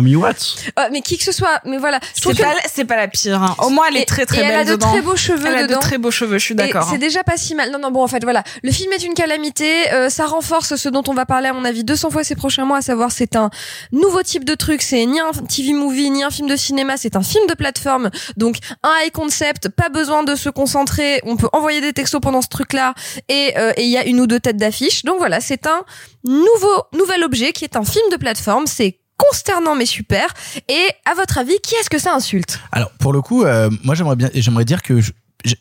Euh, 0.78 0.88
Mais 0.92 1.00
qui 1.02 1.18
que 1.18 1.24
ce 1.24 1.32
soit, 1.32 1.60
mais 1.64 1.78
voilà. 1.78 1.98
C'est 2.14 2.22
pas, 2.44 2.54
c'est 2.72 2.84
pas 2.84 2.96
la 2.96 3.08
pire. 3.08 3.42
hein. 3.42 3.51
Au 3.58 3.70
moins, 3.70 3.86
elle 3.88 3.96
est 3.96 4.02
Et- 4.02 4.06
très 4.06 4.26
très 4.26 4.38
et 4.38 4.42
belle 4.42 4.50
elle 4.52 4.58
a 4.60 4.64
de 4.64 4.70
dedans. 4.72 4.90
très 4.92 5.02
beaux 5.02 5.16
cheveux 5.16 5.46
Elle 5.46 5.56
a 5.56 5.66
de 5.66 5.74
très 5.74 5.98
beaux 5.98 6.10
cheveux, 6.10 6.38
je 6.38 6.44
suis 6.44 6.54
d'accord. 6.54 6.86
C'est 6.88 6.96
hein. 6.96 6.98
déjà 6.98 7.22
pas 7.24 7.36
si 7.36 7.54
mal. 7.54 7.70
Non, 7.70 7.78
non, 7.78 7.90
bon, 7.90 8.02
en 8.02 8.08
fait, 8.08 8.22
voilà. 8.22 8.42
Le 8.62 8.70
film 8.72 8.92
est 8.92 9.02
une 9.04 9.14
calamité. 9.14 9.92
euh, 9.92 10.08
ça 10.08 10.26
renforce 10.26 10.76
ce 10.76 10.88
dont 10.88 11.02
on 11.08 11.14
va 11.14 11.26
parler, 11.26 11.48
à 11.48 11.52
mon 11.52 11.64
avis, 11.64 11.84
200 11.84 12.10
fois 12.10 12.24
ces 12.24 12.34
prochains 12.34 12.64
mois, 12.64 12.78
à 12.78 12.82
savoir 12.82 13.10
c'est 13.12 13.36
un 13.36 13.50
nouveau 13.92 14.22
type 14.22 14.44
de 14.44 14.54
truc. 14.54 14.82
C'est 14.82 15.04
ni 15.06 15.20
un 15.20 15.30
TV 15.48 15.72
movie, 15.72 16.10
ni 16.10 16.22
un 16.22 16.30
film 16.30 16.48
de 16.48 16.56
cinéma. 16.56 16.96
C'est 16.96 17.16
un 17.16 17.22
film 17.22 17.46
de 17.46 17.54
plateforme. 17.54 18.10
Donc, 18.36 18.56
un 18.82 18.90
high 19.04 19.12
concept. 19.12 19.68
Pas 19.68 19.88
besoin 19.88 20.22
de 20.22 20.34
se 20.34 20.48
concentrer. 20.48 21.20
On 21.24 21.36
peut 21.36 21.48
envoyer 21.52 21.80
des 21.80 21.92
textos 21.92 22.20
pendant 22.20 22.42
ce 22.42 22.48
truc-là. 22.48 22.94
Et 23.28 23.52
euh, 23.56 23.72
et 23.76 23.82
il 23.84 23.90
y 23.90 23.96
a 23.98 24.04
une 24.06 24.20
ou 24.20 24.26
deux 24.26 24.40
têtes 24.40 24.56
d'affiche. 24.56 25.04
Donc 25.04 25.18
voilà, 25.18 25.40
c'est 25.40 25.66
un 25.66 25.82
nouveau, 26.24 26.82
nouvel 26.92 27.22
objet 27.24 27.52
qui 27.52 27.64
est 27.64 27.76
un 27.76 27.84
film 27.84 28.04
de 28.10 28.16
plateforme. 28.16 28.66
C'est 28.66 28.98
consternant 29.16 29.74
mais 29.74 29.86
super. 29.86 30.26
Et 30.68 30.86
à 31.04 31.14
votre 31.14 31.38
avis, 31.38 31.54
qui 31.62 31.74
est-ce 31.76 31.90
que 31.90 31.98
ça 31.98 32.14
insulte? 32.14 32.60
Alors 32.72 32.90
pour 32.98 33.12
le 33.12 33.20
coup, 33.22 33.44
euh, 33.44 33.70
moi 33.84 33.94
j'aimerais 33.94 34.16
bien, 34.16 34.30
j'aimerais 34.34 34.64
dire 34.64 34.82
que 34.82 34.98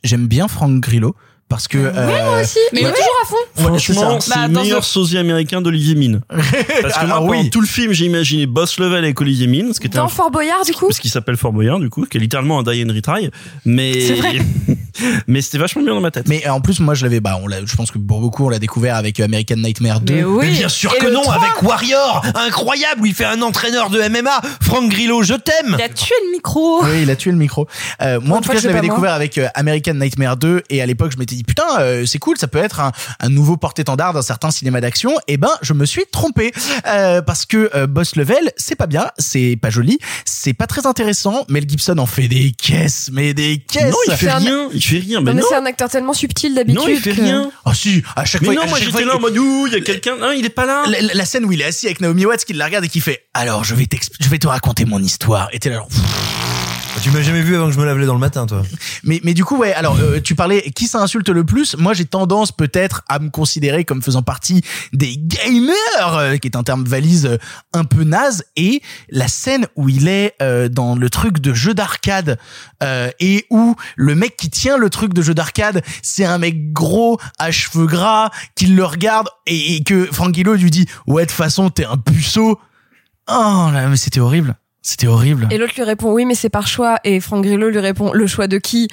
j'aime 0.03 0.27
bien 0.27 0.47
Franck 0.47 0.79
Grillo 0.81 1.15
parce 1.49 1.67
que. 1.67 1.77
Oui, 1.79 2.21
moi 2.23 2.41
aussi. 2.41 2.59
mais 2.71 2.79
il 2.79 2.83
est 2.83 2.87
ouais. 2.87 2.93
toujours 2.93 3.19
à 3.21 3.25
fond. 3.27 3.35
Franchement, 3.55 4.19
c'est 4.21 4.29
Bah, 4.33 4.47
le 4.47 4.53
dans 4.53 4.61
meilleur 4.61 4.85
sosie 4.85 5.17
américain 5.17 5.59
d'Olivier 5.61 5.95
Mine. 5.95 6.21
Parce 6.29 6.47
que 6.49 6.59
moi, 6.81 6.93
Alors, 7.17 7.17
pendant 7.27 7.31
oui. 7.41 7.49
tout 7.49 7.59
le 7.59 7.67
film, 7.67 7.91
j'ai 7.91 8.05
imaginé 8.05 8.45
Boss 8.45 8.79
Level 8.79 9.03
avec 9.03 9.19
Olivier 9.19 9.47
Mine, 9.47 9.73
ce 9.73 9.81
qui 9.81 9.87
était 9.87 9.97
Dans 9.97 10.05
un 10.05 10.07
Fort 10.07 10.31
Boyard, 10.31 10.63
du 10.63 10.71
coup? 10.71 10.89
ce 10.93 11.01
qui 11.01 11.09
s'appelle 11.09 11.35
Fort 11.35 11.51
Boyard, 11.51 11.79
du 11.81 11.89
coup, 11.89 12.05
qui 12.05 12.15
est 12.15 12.19
littéralement 12.21 12.59
un 12.59 12.63
die 12.63 12.85
and 12.89 12.93
retry. 12.93 13.29
Mais, 13.65 13.99
C'est 13.99 14.13
vrai. 14.13 14.37
mais 15.27 15.41
c'était 15.41 15.57
vachement 15.57 15.81
bien 15.83 15.93
dans 15.93 16.01
ma 16.01 16.11
tête. 16.11 16.27
Mais 16.27 16.45
euh, 16.47 16.51
en 16.51 16.61
plus, 16.61 16.79
moi 16.79 16.93
je 16.93 17.03
l'avais, 17.05 17.19
bah, 17.19 17.39
on 17.41 17.47
l'a, 17.47 17.65
je 17.65 17.75
pense 17.75 17.91
que 17.91 17.97
pour 17.97 18.19
beaucoup 18.19 18.45
on 18.45 18.49
l'a 18.49 18.59
découvert 18.59 18.95
avec 18.95 19.19
American 19.19 19.55
Nightmare 19.57 20.01
2. 20.01 20.13
Mais 20.13 20.23
oui. 20.23 20.45
Mais 20.49 20.57
bien 20.57 20.69
sûr 20.69 20.93
Et 20.95 20.99
que 20.99 21.07
non, 21.07 21.21
3, 21.21 21.35
avec 21.35 21.61
Warrior, 21.61 22.23
incroyable, 22.35 23.01
où 23.01 23.05
il 23.05 23.13
fait 23.13 23.25
un 23.25 23.41
entraîneur 23.41 23.89
de 23.89 23.99
MMA. 24.01 24.41
Franck 24.61 24.89
Grillo, 24.89 25.23
je 25.23 25.33
t'aime. 25.33 25.75
Il 25.79 25.83
a 25.83 25.89
tué 25.89 26.15
le 26.27 26.31
micro. 26.31 26.83
Oui, 26.83 27.03
il 27.03 27.09
a 27.09 27.15
tué 27.15 27.31
le 27.31 27.37
micro. 27.37 27.67
Euh, 28.01 28.19
moi, 28.21 28.37
en 28.37 28.41
Une 28.41 28.45
tout 28.45 28.51
cas, 28.51 28.59
je 28.59 28.67
l'avais 28.67 28.79
moi. 28.81 28.89
découvert 28.89 29.13
avec 29.13 29.37
euh, 29.37 29.47
American 29.55 29.93
Nightmare 29.95 30.37
2 30.37 30.63
et 30.69 30.81
à 30.81 30.85
l'époque, 30.85 31.11
je 31.13 31.17
m'étais 31.17 31.35
dit 31.35 31.43
putain, 31.43 31.63
euh, 31.79 32.05
c'est 32.05 32.19
cool, 32.19 32.37
ça 32.37 32.47
peut 32.47 32.59
être 32.59 32.79
un, 32.79 32.91
un 33.19 33.29
nouveau 33.29 33.57
porte-étendard 33.57 34.13
d'un 34.13 34.21
certain 34.21 34.51
cinéma 34.51 34.81
d'action. 34.81 35.11
Et 35.27 35.37
ben, 35.37 35.51
je 35.61 35.73
me 35.73 35.85
suis 35.85 36.03
trompé 36.11 36.51
euh, 36.87 37.21
parce 37.21 37.45
que 37.45 37.69
euh, 37.75 37.87
Boss 37.87 38.15
Level, 38.15 38.51
c'est 38.57 38.75
pas 38.75 38.87
bien, 38.87 39.09
c'est 39.17 39.57
pas 39.61 39.69
joli, 39.69 39.99
c'est 40.25 40.53
pas 40.53 40.67
très 40.67 40.85
intéressant. 40.87 41.45
Mel 41.49 41.67
Gibson 41.67 41.97
en 41.97 42.05
fait 42.05 42.27
des 42.27 42.51
caisses, 42.51 43.09
mais 43.11 43.33
des 43.33 43.57
caisses. 43.59 43.91
non, 43.91 43.97
il 44.07 44.13
fait 44.13 44.29
un- 44.29 44.37
rien, 44.37 44.69
il 44.85 44.89
fait 44.89 44.99
rien. 44.99 45.19
Non, 45.19 45.25
Mais 45.25 45.33
mais 45.33 45.41
non, 45.41 45.47
c'est 45.49 45.55
un 45.55 45.65
acteur 45.65 45.89
tellement 45.89 46.13
subtil 46.13 46.53
d'habitude. 46.55 46.81
non, 46.81 46.87
il 46.87 46.99
fait 46.99 47.11
que- 47.15 47.21
rien. 47.21 47.51
Oh 47.65 47.73
si, 47.73 48.01
à 48.15 48.25
chaque 48.25 48.41
Mais 48.41 48.47
fois. 48.47 48.55
non, 48.55 48.61
à 48.61 48.65
moi 48.67 48.79
j'étais 48.79 49.05
là 49.05 49.15
en 49.15 49.19
mode, 49.19 49.37
ouh, 49.37 49.67
il 49.67 49.73
y 49.73 49.75
a 49.75 49.81
quelqu'un, 49.81 50.15
non, 50.17 50.31
il 50.31 50.45
est 50.45 50.49
pas 50.49 50.65
là. 50.65 50.83
la, 50.87 51.01
la- 51.01 51.13
la 51.13 51.25
scène 51.25 51.45
où 51.45 51.51
il 51.51 51.61
est 51.61 51.65
assis 51.65 51.85
avec 51.85 52.01
Naomi 52.01 52.25
Watts 52.25 52.45
qui 52.45 52.53
la 52.53 52.65
regarde 52.65 52.85
et 52.85 52.89
qui 52.89 52.99
fait 53.01 53.25
alors 53.33 53.63
je 53.63 53.75
vais 53.75 53.87
je 54.19 54.29
vais 54.29 54.37
te 54.39 54.47
raconter 54.47 54.85
mon 54.85 54.99
histoire 55.01 55.49
et 55.53 55.59
t'es 55.59 55.69
là 55.69 55.77
genre. 55.77 55.87
Tu 56.99 57.09
m'as 57.09 57.21
jamais 57.21 57.41
vu 57.41 57.55
avant 57.55 57.67
que 57.67 57.73
je 57.73 57.79
me 57.79 57.85
lave 57.85 57.97
les 57.97 58.05
dents 58.05 58.13
le 58.13 58.19
matin, 58.19 58.45
toi. 58.45 58.61
mais 59.03 59.19
mais 59.23 59.33
du 59.33 59.43
coup 59.43 59.57
ouais 59.57 59.73
alors 59.73 59.97
euh, 59.99 60.19
tu 60.19 60.35
parlais 60.35 60.61
qui 60.71 60.87
ça 60.87 60.99
insulte 60.99 61.29
le 61.29 61.43
plus? 61.43 61.75
Moi 61.77 61.93
j'ai 61.93 62.05
tendance 62.05 62.51
peut-être 62.51 63.01
à 63.07 63.17
me 63.19 63.29
considérer 63.29 63.85
comme 63.85 64.03
faisant 64.03 64.21
partie 64.21 64.61
des 64.93 65.15
gamers 65.17 66.15
euh, 66.15 66.37
qui 66.37 66.47
est 66.47 66.55
un 66.55 66.63
terme 66.63 66.83
valise 66.83 67.25
euh, 67.25 67.37
un 67.73 67.85
peu 67.85 68.03
naze. 68.03 68.43
Et 68.55 68.81
la 69.09 69.27
scène 69.27 69.65
où 69.75 69.89
il 69.89 70.07
est 70.07 70.35
euh, 70.41 70.69
dans 70.69 70.95
le 70.95 71.09
truc 71.09 71.39
de 71.39 71.53
jeu 71.53 71.73
d'arcade 71.73 72.37
euh, 72.83 73.09
et 73.19 73.45
où 73.49 73.75
le 73.95 74.13
mec 74.13 74.37
qui 74.37 74.49
tient 74.49 74.77
le 74.77 74.89
truc 74.89 75.13
de 75.13 75.21
jeu 75.21 75.33
d'arcade 75.33 75.81
c'est 76.03 76.25
un 76.25 76.37
mec 76.37 76.71
gros 76.71 77.19
à 77.39 77.51
cheveux 77.51 77.87
gras 77.87 78.29
qui 78.55 78.67
le 78.67 78.85
regarde 78.85 79.27
et, 79.47 79.77
et 79.77 79.83
que 79.83 80.05
Franquillo 80.05 80.53
lui 80.53 80.69
dit 80.69 80.85
ouais 81.07 81.23
de 81.23 81.29
toute 81.29 81.37
façon 81.37 81.69
t'es 81.69 81.85
un 81.85 81.97
puceau 81.97 82.59
oh 83.27 83.69
là 83.73 83.87
mais 83.87 83.97
c'était 83.97 84.19
horrible 84.19 84.55
c'était 84.81 85.07
horrible 85.07 85.47
Et 85.51 85.57
l'autre 85.57 85.73
lui 85.75 85.83
répond 85.83 86.11
oui, 86.11 86.25
mais 86.25 86.35
c'est 86.35 86.49
par 86.49 86.67
choix. 86.67 86.97
Et 87.03 87.19
Franck 87.19 87.43
Grillo 87.43 87.69
lui 87.69 87.79
répond 87.79 88.13
le 88.13 88.25
choix 88.25 88.47
de 88.47 88.57
qui? 88.57 88.87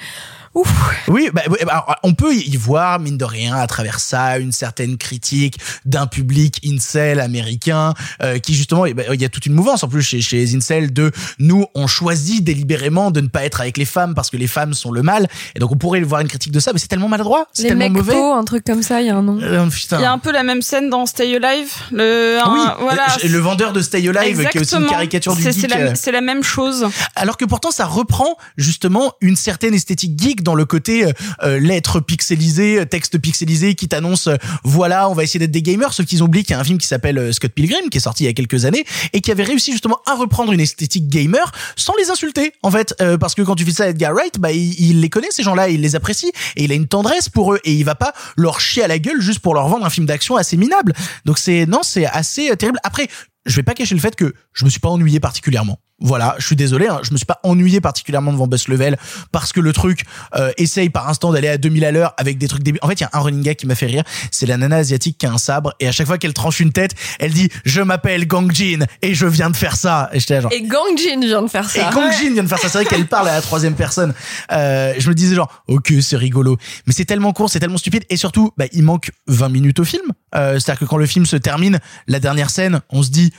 Ouf. 0.59 1.05
Oui, 1.07 1.29
bah, 1.33 1.41
bah, 1.49 1.55
alors, 1.69 1.95
on 2.03 2.13
peut 2.13 2.33
y 2.35 2.55
voir, 2.57 2.99
mine 2.99 3.17
de 3.17 3.25
rien, 3.25 3.55
à 3.55 3.67
travers 3.67 3.99
ça, 3.99 4.37
une 4.39 4.51
certaine 4.51 4.97
critique 4.97 5.57
d'un 5.85 6.07
public 6.07 6.59
incel 6.65 7.19
américain 7.19 7.93
euh, 8.21 8.39
qui 8.39 8.53
justement, 8.53 8.85
eh 8.85 8.93
ben, 8.93 9.05
il 9.13 9.21
y 9.21 9.25
a 9.25 9.29
toute 9.29 9.45
une 9.45 9.53
mouvance 9.53 9.83
en 9.83 9.87
plus 9.87 10.01
chez, 10.01 10.21
chez 10.21 10.37
les 10.37 10.55
incels 10.55 10.91
de 10.93 11.11
nous, 11.39 11.65
on 11.75 11.87
choisit 11.87 12.43
délibérément 12.43 13.11
de 13.11 13.21
ne 13.21 13.27
pas 13.27 13.43
être 13.45 13.61
avec 13.61 13.77
les 13.77 13.85
femmes 13.85 14.13
parce 14.15 14.29
que 14.29 14.37
les 14.37 14.47
femmes 14.47 14.73
sont 14.73 14.91
le 14.91 15.01
mal. 15.01 15.27
Et 15.55 15.59
donc 15.59 15.71
on 15.71 15.77
pourrait 15.77 16.01
voir 16.01 16.21
une 16.21 16.27
critique 16.27 16.51
de 16.51 16.59
ça, 16.59 16.73
mais 16.73 16.79
c'est 16.79 16.87
tellement 16.87 17.07
maladroit, 17.09 17.47
c'est 17.53 17.63
Les 17.63 17.69
tellement 17.69 17.83
mecs 17.85 17.93
mauvais. 17.93 18.15
un 18.39 18.43
truc 18.43 18.63
comme 18.65 18.83
ça, 18.83 19.01
il 19.01 19.07
y 19.07 19.09
a 19.09 19.15
un 19.15 19.21
nom. 19.23 19.39
Euh. 19.41 19.67
Il 19.91 20.01
y 20.01 20.05
a 20.05 20.11
un 20.11 20.19
peu 20.19 20.31
la 20.31 20.43
même 20.43 20.61
scène 20.61 20.89
dans 20.89 21.05
Stay 21.05 21.35
Alive. 21.35 21.71
Le, 21.91 22.37
Ah 22.41 22.49
oui, 22.51 22.59
un- 22.61 22.75
voilà. 22.81 23.05
le 23.23 23.37
vendeur 23.39 23.73
de 23.73 23.81
Stay 23.81 24.07
Alive 24.07 24.47
qui 24.49 24.57
est 24.57 24.61
aussi 24.61 24.75
une 24.75 24.87
caricature 24.87 25.35
du 25.35 25.43
C'est- 25.43 25.51
geek. 25.53 25.61
C'est 25.61 25.67
la, 25.79 25.95
c'est 25.95 26.11
la 26.11 26.21
même 26.21 26.43
chose. 26.43 26.87
Alors 27.15 27.37
que 27.37 27.45
pourtant 27.45 27.71
ça 27.71 27.85
reprend 27.85 28.37
justement 28.57 29.13
une 29.21 29.35
certaine 29.35 29.73
esthétique 29.73 30.19
geek 30.21 30.43
dans 30.43 30.48
le 30.55 30.65
côté 30.65 31.05
euh, 31.05 31.11
euh, 31.43 31.59
lettres 31.59 31.99
pixelisées, 31.99 32.79
euh, 32.79 32.85
texte 32.85 33.17
pixelisé 33.17 33.75
qui 33.75 33.87
t'annonce 33.87 34.27
euh, 34.27 34.35
voilà 34.63 35.09
on 35.09 35.13
va 35.13 35.23
essayer 35.23 35.39
d'être 35.39 35.51
des 35.51 35.61
gamers. 35.61 35.93
Sauf 35.93 36.05
qu'ils 36.05 36.21
oublient 36.23 36.43
qu'il 36.43 36.51
y 36.53 36.57
a 36.57 36.59
un 36.59 36.63
film 36.63 36.77
qui 36.77 36.87
s'appelle 36.87 37.33
Scott 37.33 37.51
Pilgrim 37.51 37.89
qui 37.89 37.97
est 37.97 38.01
sorti 38.01 38.23
il 38.23 38.27
y 38.27 38.29
a 38.29 38.33
quelques 38.33 38.65
années 38.65 38.85
et 39.13 39.21
qui 39.21 39.31
avait 39.31 39.43
réussi 39.43 39.71
justement 39.71 39.99
à 40.05 40.15
reprendre 40.15 40.51
une 40.51 40.59
esthétique 40.59 41.07
gamer 41.07 41.51
sans 41.75 41.93
les 41.97 42.09
insulter 42.09 42.53
en 42.63 42.71
fait 42.71 42.93
Euh, 43.01 43.17
parce 43.17 43.35
que 43.35 43.41
quand 43.41 43.55
tu 43.55 43.65
fais 43.65 43.71
ça 43.71 43.83
à 43.85 43.87
Edgar 43.89 44.13
Wright 44.13 44.39
bah 44.39 44.51
il, 44.51 44.73
il 44.79 45.01
les 45.01 45.09
connaît 45.09 45.31
ces 45.31 45.43
gens-là, 45.43 45.69
il 45.69 45.81
les 45.81 45.95
apprécie 45.95 46.31
et 46.55 46.63
il 46.65 46.71
a 46.71 46.75
une 46.75 46.87
tendresse 46.87 47.29
pour 47.29 47.53
eux 47.53 47.59
et 47.63 47.73
il 47.73 47.83
va 47.85 47.95
pas 47.95 48.13
leur 48.35 48.59
chier 48.59 48.83
à 48.83 48.87
la 48.87 48.99
gueule 48.99 49.21
juste 49.21 49.39
pour 49.39 49.53
leur 49.53 49.67
vendre 49.67 49.85
un 49.85 49.89
film 49.89 50.05
d'action 50.05 50.35
assez 50.35 50.57
minable. 50.57 50.93
Donc 51.25 51.37
c'est 51.37 51.65
non 51.65 51.81
c'est 51.83 52.05
assez 52.05 52.55
terrible. 52.57 52.79
Après 52.83 53.07
je 53.45 53.55
vais 53.55 53.63
pas 53.63 53.73
cacher 53.73 53.95
le 53.95 54.01
fait 54.01 54.15
que 54.15 54.33
je 54.53 54.65
me 54.65 54.69
suis 54.69 54.79
pas 54.79 54.89
ennuyé 54.89 55.19
particulièrement. 55.19 55.79
Voilà, 56.01 56.35
je 56.39 56.45
suis 56.45 56.55
désolé, 56.55 56.87
hein, 56.87 56.99
je 57.03 57.11
me 57.11 57.17
suis 57.17 57.25
pas 57.25 57.39
ennuyé 57.43 57.81
particulièrement 57.81 58.31
devant 58.31 58.47
Buzz 58.47 58.67
Level 58.67 58.97
parce 59.31 59.51
que 59.51 59.59
le 59.59 59.73
truc 59.73 60.03
euh, 60.35 60.51
essaye 60.57 60.89
par 60.89 61.09
instant 61.09 61.31
d'aller 61.31 61.49
à 61.49 61.57
2000 61.57 61.83
à 61.85 61.91
l'heure 61.91 62.13
avec 62.17 62.37
des 62.37 62.47
trucs 62.47 62.63
débiles. 62.63 62.79
En 62.83 62.87
fait, 62.87 62.95
il 62.95 63.01
y 63.01 63.05
a 63.05 63.09
un 63.13 63.19
running 63.19 63.41
gag 63.43 63.55
qui 63.57 63.65
m'a 63.67 63.75
fait 63.75 63.85
rire, 63.85 64.03
c'est 64.31 64.45
la 64.45 64.57
nana 64.57 64.77
asiatique 64.77 65.17
qui 65.17 65.25
a 65.25 65.31
un 65.31 65.37
sabre 65.37 65.73
et 65.79 65.87
à 65.87 65.91
chaque 65.91 66.07
fois 66.07 66.17
qu'elle 66.17 66.33
tranche 66.33 66.59
une 66.59 66.71
tête, 66.71 66.95
elle 67.19 67.33
dit 67.33 67.49
"Je 67.65 67.81
m'appelle 67.81 68.27
Gang 68.27 68.51
Jin 68.51 68.85
et 69.01 69.13
je 69.13 69.25
viens 69.25 69.49
de 69.49 69.57
faire 69.57 69.75
ça." 69.75 70.09
Et 70.13 70.19
j'étais 70.19 70.35
là 70.35 70.41
genre 70.41 70.51
Et 70.53 70.61
Gang 70.61 70.97
Jin 70.97 71.19
vient 71.21 71.41
de 71.41 71.47
faire 71.47 71.69
ça. 71.69 71.89
et 71.89 71.93
Gang 71.93 72.11
Jin 72.11 72.33
vient 72.33 72.43
de 72.43 72.47
faire 72.47 72.59
ça. 72.59 72.69
C'est 72.69 72.77
vrai 72.77 72.85
qu'elle 72.85 73.07
parle 73.07 73.27
à 73.27 73.33
la 73.33 73.41
troisième 73.41 73.75
personne. 73.75 74.13
Euh, 74.51 74.93
je 74.97 75.09
me 75.09 75.13
disais 75.13 75.35
genre, 75.35 75.63
ok, 75.67 75.93
c'est 76.01 76.15
rigolo. 76.17 76.57
Mais 76.87 76.93
c'est 76.93 77.05
tellement 77.05 77.33
court, 77.33 77.49
c'est 77.49 77.59
tellement 77.59 77.77
stupide. 77.77 78.05
Et 78.09 78.17
surtout, 78.17 78.51
bah, 78.57 78.65
il 78.71 78.83
manque 78.83 79.11
20 79.27 79.49
minutes 79.49 79.79
au 79.79 79.83
film. 79.85 80.05
Euh, 80.35 80.59
C'est-à-dire 80.59 80.79
que 80.79 80.85
quand 80.85 80.97
le 80.97 81.05
film 81.05 81.25
se 81.25 81.35
termine, 81.35 81.79
la 82.07 82.19
dernière 82.19 82.49
scène, 82.49 82.81
on 82.89 83.03
se 83.03 83.09
dit, 83.09 83.33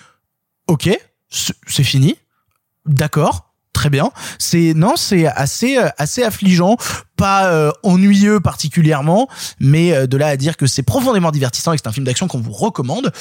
ok, 0.67 0.91
c'est 1.29 1.85
fini. 1.85 2.17
D'accord. 2.87 3.51
Très 3.73 3.89
bien. 3.89 4.11
C'est 4.39 4.75
non, 4.75 4.95
c'est 4.97 5.27
assez 5.27 5.79
euh, 5.79 5.89
assez 5.97 6.25
affligeant, 6.25 6.77
pas 7.17 7.47
euh, 7.47 7.71
ennuyeux 7.85 8.41
particulièrement, 8.41 9.29
mais 9.61 9.93
euh, 9.93 10.07
de 10.07 10.17
là 10.17 10.27
à 10.27 10.37
dire 10.37 10.57
que 10.57 10.67
c'est 10.67 10.83
profondément 10.83 11.31
divertissant 11.31 11.73
et 11.73 11.77
que 11.77 11.83
c'est 11.83 11.89
un 11.89 11.93
film 11.93 12.05
d'action 12.05 12.27
qu'on 12.27 12.41
vous 12.41 12.53
recommande, 12.53 13.13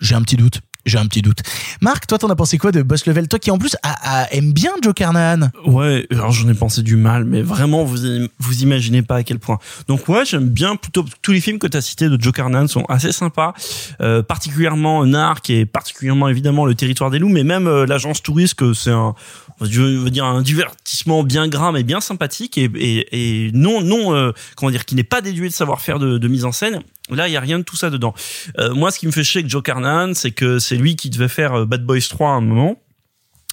j'ai 0.00 0.16
un 0.16 0.22
petit 0.22 0.36
doute. 0.36 0.60
J'ai 0.84 0.98
un 0.98 1.06
petit 1.06 1.22
doute. 1.22 1.38
Marc, 1.80 2.06
toi, 2.08 2.18
t'en 2.18 2.28
as 2.28 2.34
pensé 2.36 2.58
quoi 2.58 2.72
de 2.72 2.82
Boss 2.82 3.06
Level? 3.06 3.28
Toi 3.28 3.38
qui 3.38 3.50
en 3.52 3.58
plus 3.58 3.76
a- 3.84 4.26
aime 4.32 4.52
bien 4.52 4.72
Joe 4.82 4.94
Carnahan. 4.94 5.48
Ouais, 5.64 6.06
alors 6.10 6.32
j'en 6.32 6.48
ai 6.48 6.54
pensé 6.54 6.82
du 6.82 6.96
mal, 6.96 7.24
mais 7.24 7.40
vraiment, 7.42 7.84
vous 7.84 7.98
vous 8.38 8.62
imaginez 8.62 9.02
pas 9.02 9.16
à 9.16 9.22
quel 9.22 9.38
point. 9.38 9.58
Donc 9.86 10.08
ouais, 10.08 10.24
j'aime 10.24 10.48
bien 10.48 10.74
plutôt 10.76 11.04
tous 11.22 11.32
les 11.32 11.40
films 11.40 11.58
que 11.58 11.66
tu 11.68 11.76
as 11.76 11.80
cités 11.80 12.08
de 12.08 12.20
Joe 12.20 12.32
Carnahan 12.32 12.66
sont 12.66 12.84
assez 12.88 13.12
sympas, 13.12 13.54
euh, 14.00 14.22
particulièrement 14.22 15.06
Narc 15.06 15.50
et 15.50 15.66
particulièrement 15.66 16.28
évidemment 16.28 16.66
Le 16.66 16.74
Territoire 16.74 17.10
des 17.10 17.18
loups, 17.20 17.28
mais 17.28 17.44
même 17.44 17.68
euh, 17.68 17.86
l'agence 17.86 18.22
touriste, 18.22 18.72
c'est 18.74 18.90
un, 18.90 19.14
un 19.60 20.42
divertissement 20.42 21.22
bien 21.22 21.46
gras 21.48 21.70
mais 21.72 21.84
bien 21.84 22.00
sympathique 22.00 22.58
et, 22.58 22.68
et, 22.74 23.50
non 23.52 23.82
non 23.82 24.14
euh, 24.14 24.32
comment 24.56 24.70
dire 24.70 24.84
qui 24.84 24.94
n'est 24.96 25.04
pas 25.04 25.20
dédué 25.20 25.48
de 25.48 25.54
savoir-faire 25.54 25.98
de 25.98 26.28
mise 26.28 26.44
en 26.44 26.52
scène. 26.52 26.80
Là, 27.10 27.28
il 27.28 27.32
y 27.32 27.36
a 27.36 27.40
rien 27.40 27.58
de 27.58 27.64
tout 27.64 27.76
ça 27.76 27.90
dedans. 27.90 28.14
Euh, 28.58 28.74
moi, 28.74 28.90
ce 28.90 28.98
qui 28.98 29.06
me 29.06 29.12
fait 29.12 29.24
chier 29.24 29.40
avec 29.40 29.50
Joe 29.50 29.62
Carnahan, 29.62 30.14
c'est 30.14 30.30
que 30.30 30.58
c'est 30.58 30.76
lui 30.76 30.96
qui 30.96 31.10
devait 31.10 31.28
faire 31.28 31.54
euh, 31.54 31.64
Bad 31.66 31.84
Boys 31.84 32.00
3 32.08 32.28
à 32.28 32.32
un 32.32 32.40
moment 32.40 32.78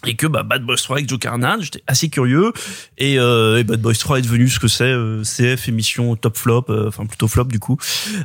et 0.06 0.16
que 0.16 0.28
bah, 0.28 0.44
Bad 0.44 0.64
Boys 0.64 0.78
3 0.78 0.98
avec 0.98 1.10
Joe 1.10 1.20
Carnahan, 1.20 1.60
j'étais 1.60 1.84
assez 1.88 2.10
curieux 2.10 2.54
et, 2.98 3.20
euh, 3.20 3.60
et 3.60 3.64
Bad 3.64 3.82
Boys 3.82 3.96
3 3.96 4.20
est 4.20 4.22
devenu 4.22 4.48
ce 4.48 4.60
que 4.60 4.68
c'est 4.68 4.86
euh, 4.86 5.24
CF 5.24 5.68
émission 5.68 6.16
top 6.16 6.38
flop, 6.38 6.66
euh, 6.70 6.88
enfin 6.88 7.06
plutôt 7.06 7.28
flop 7.28 7.46
du 7.46 7.60
coup. 7.60 7.78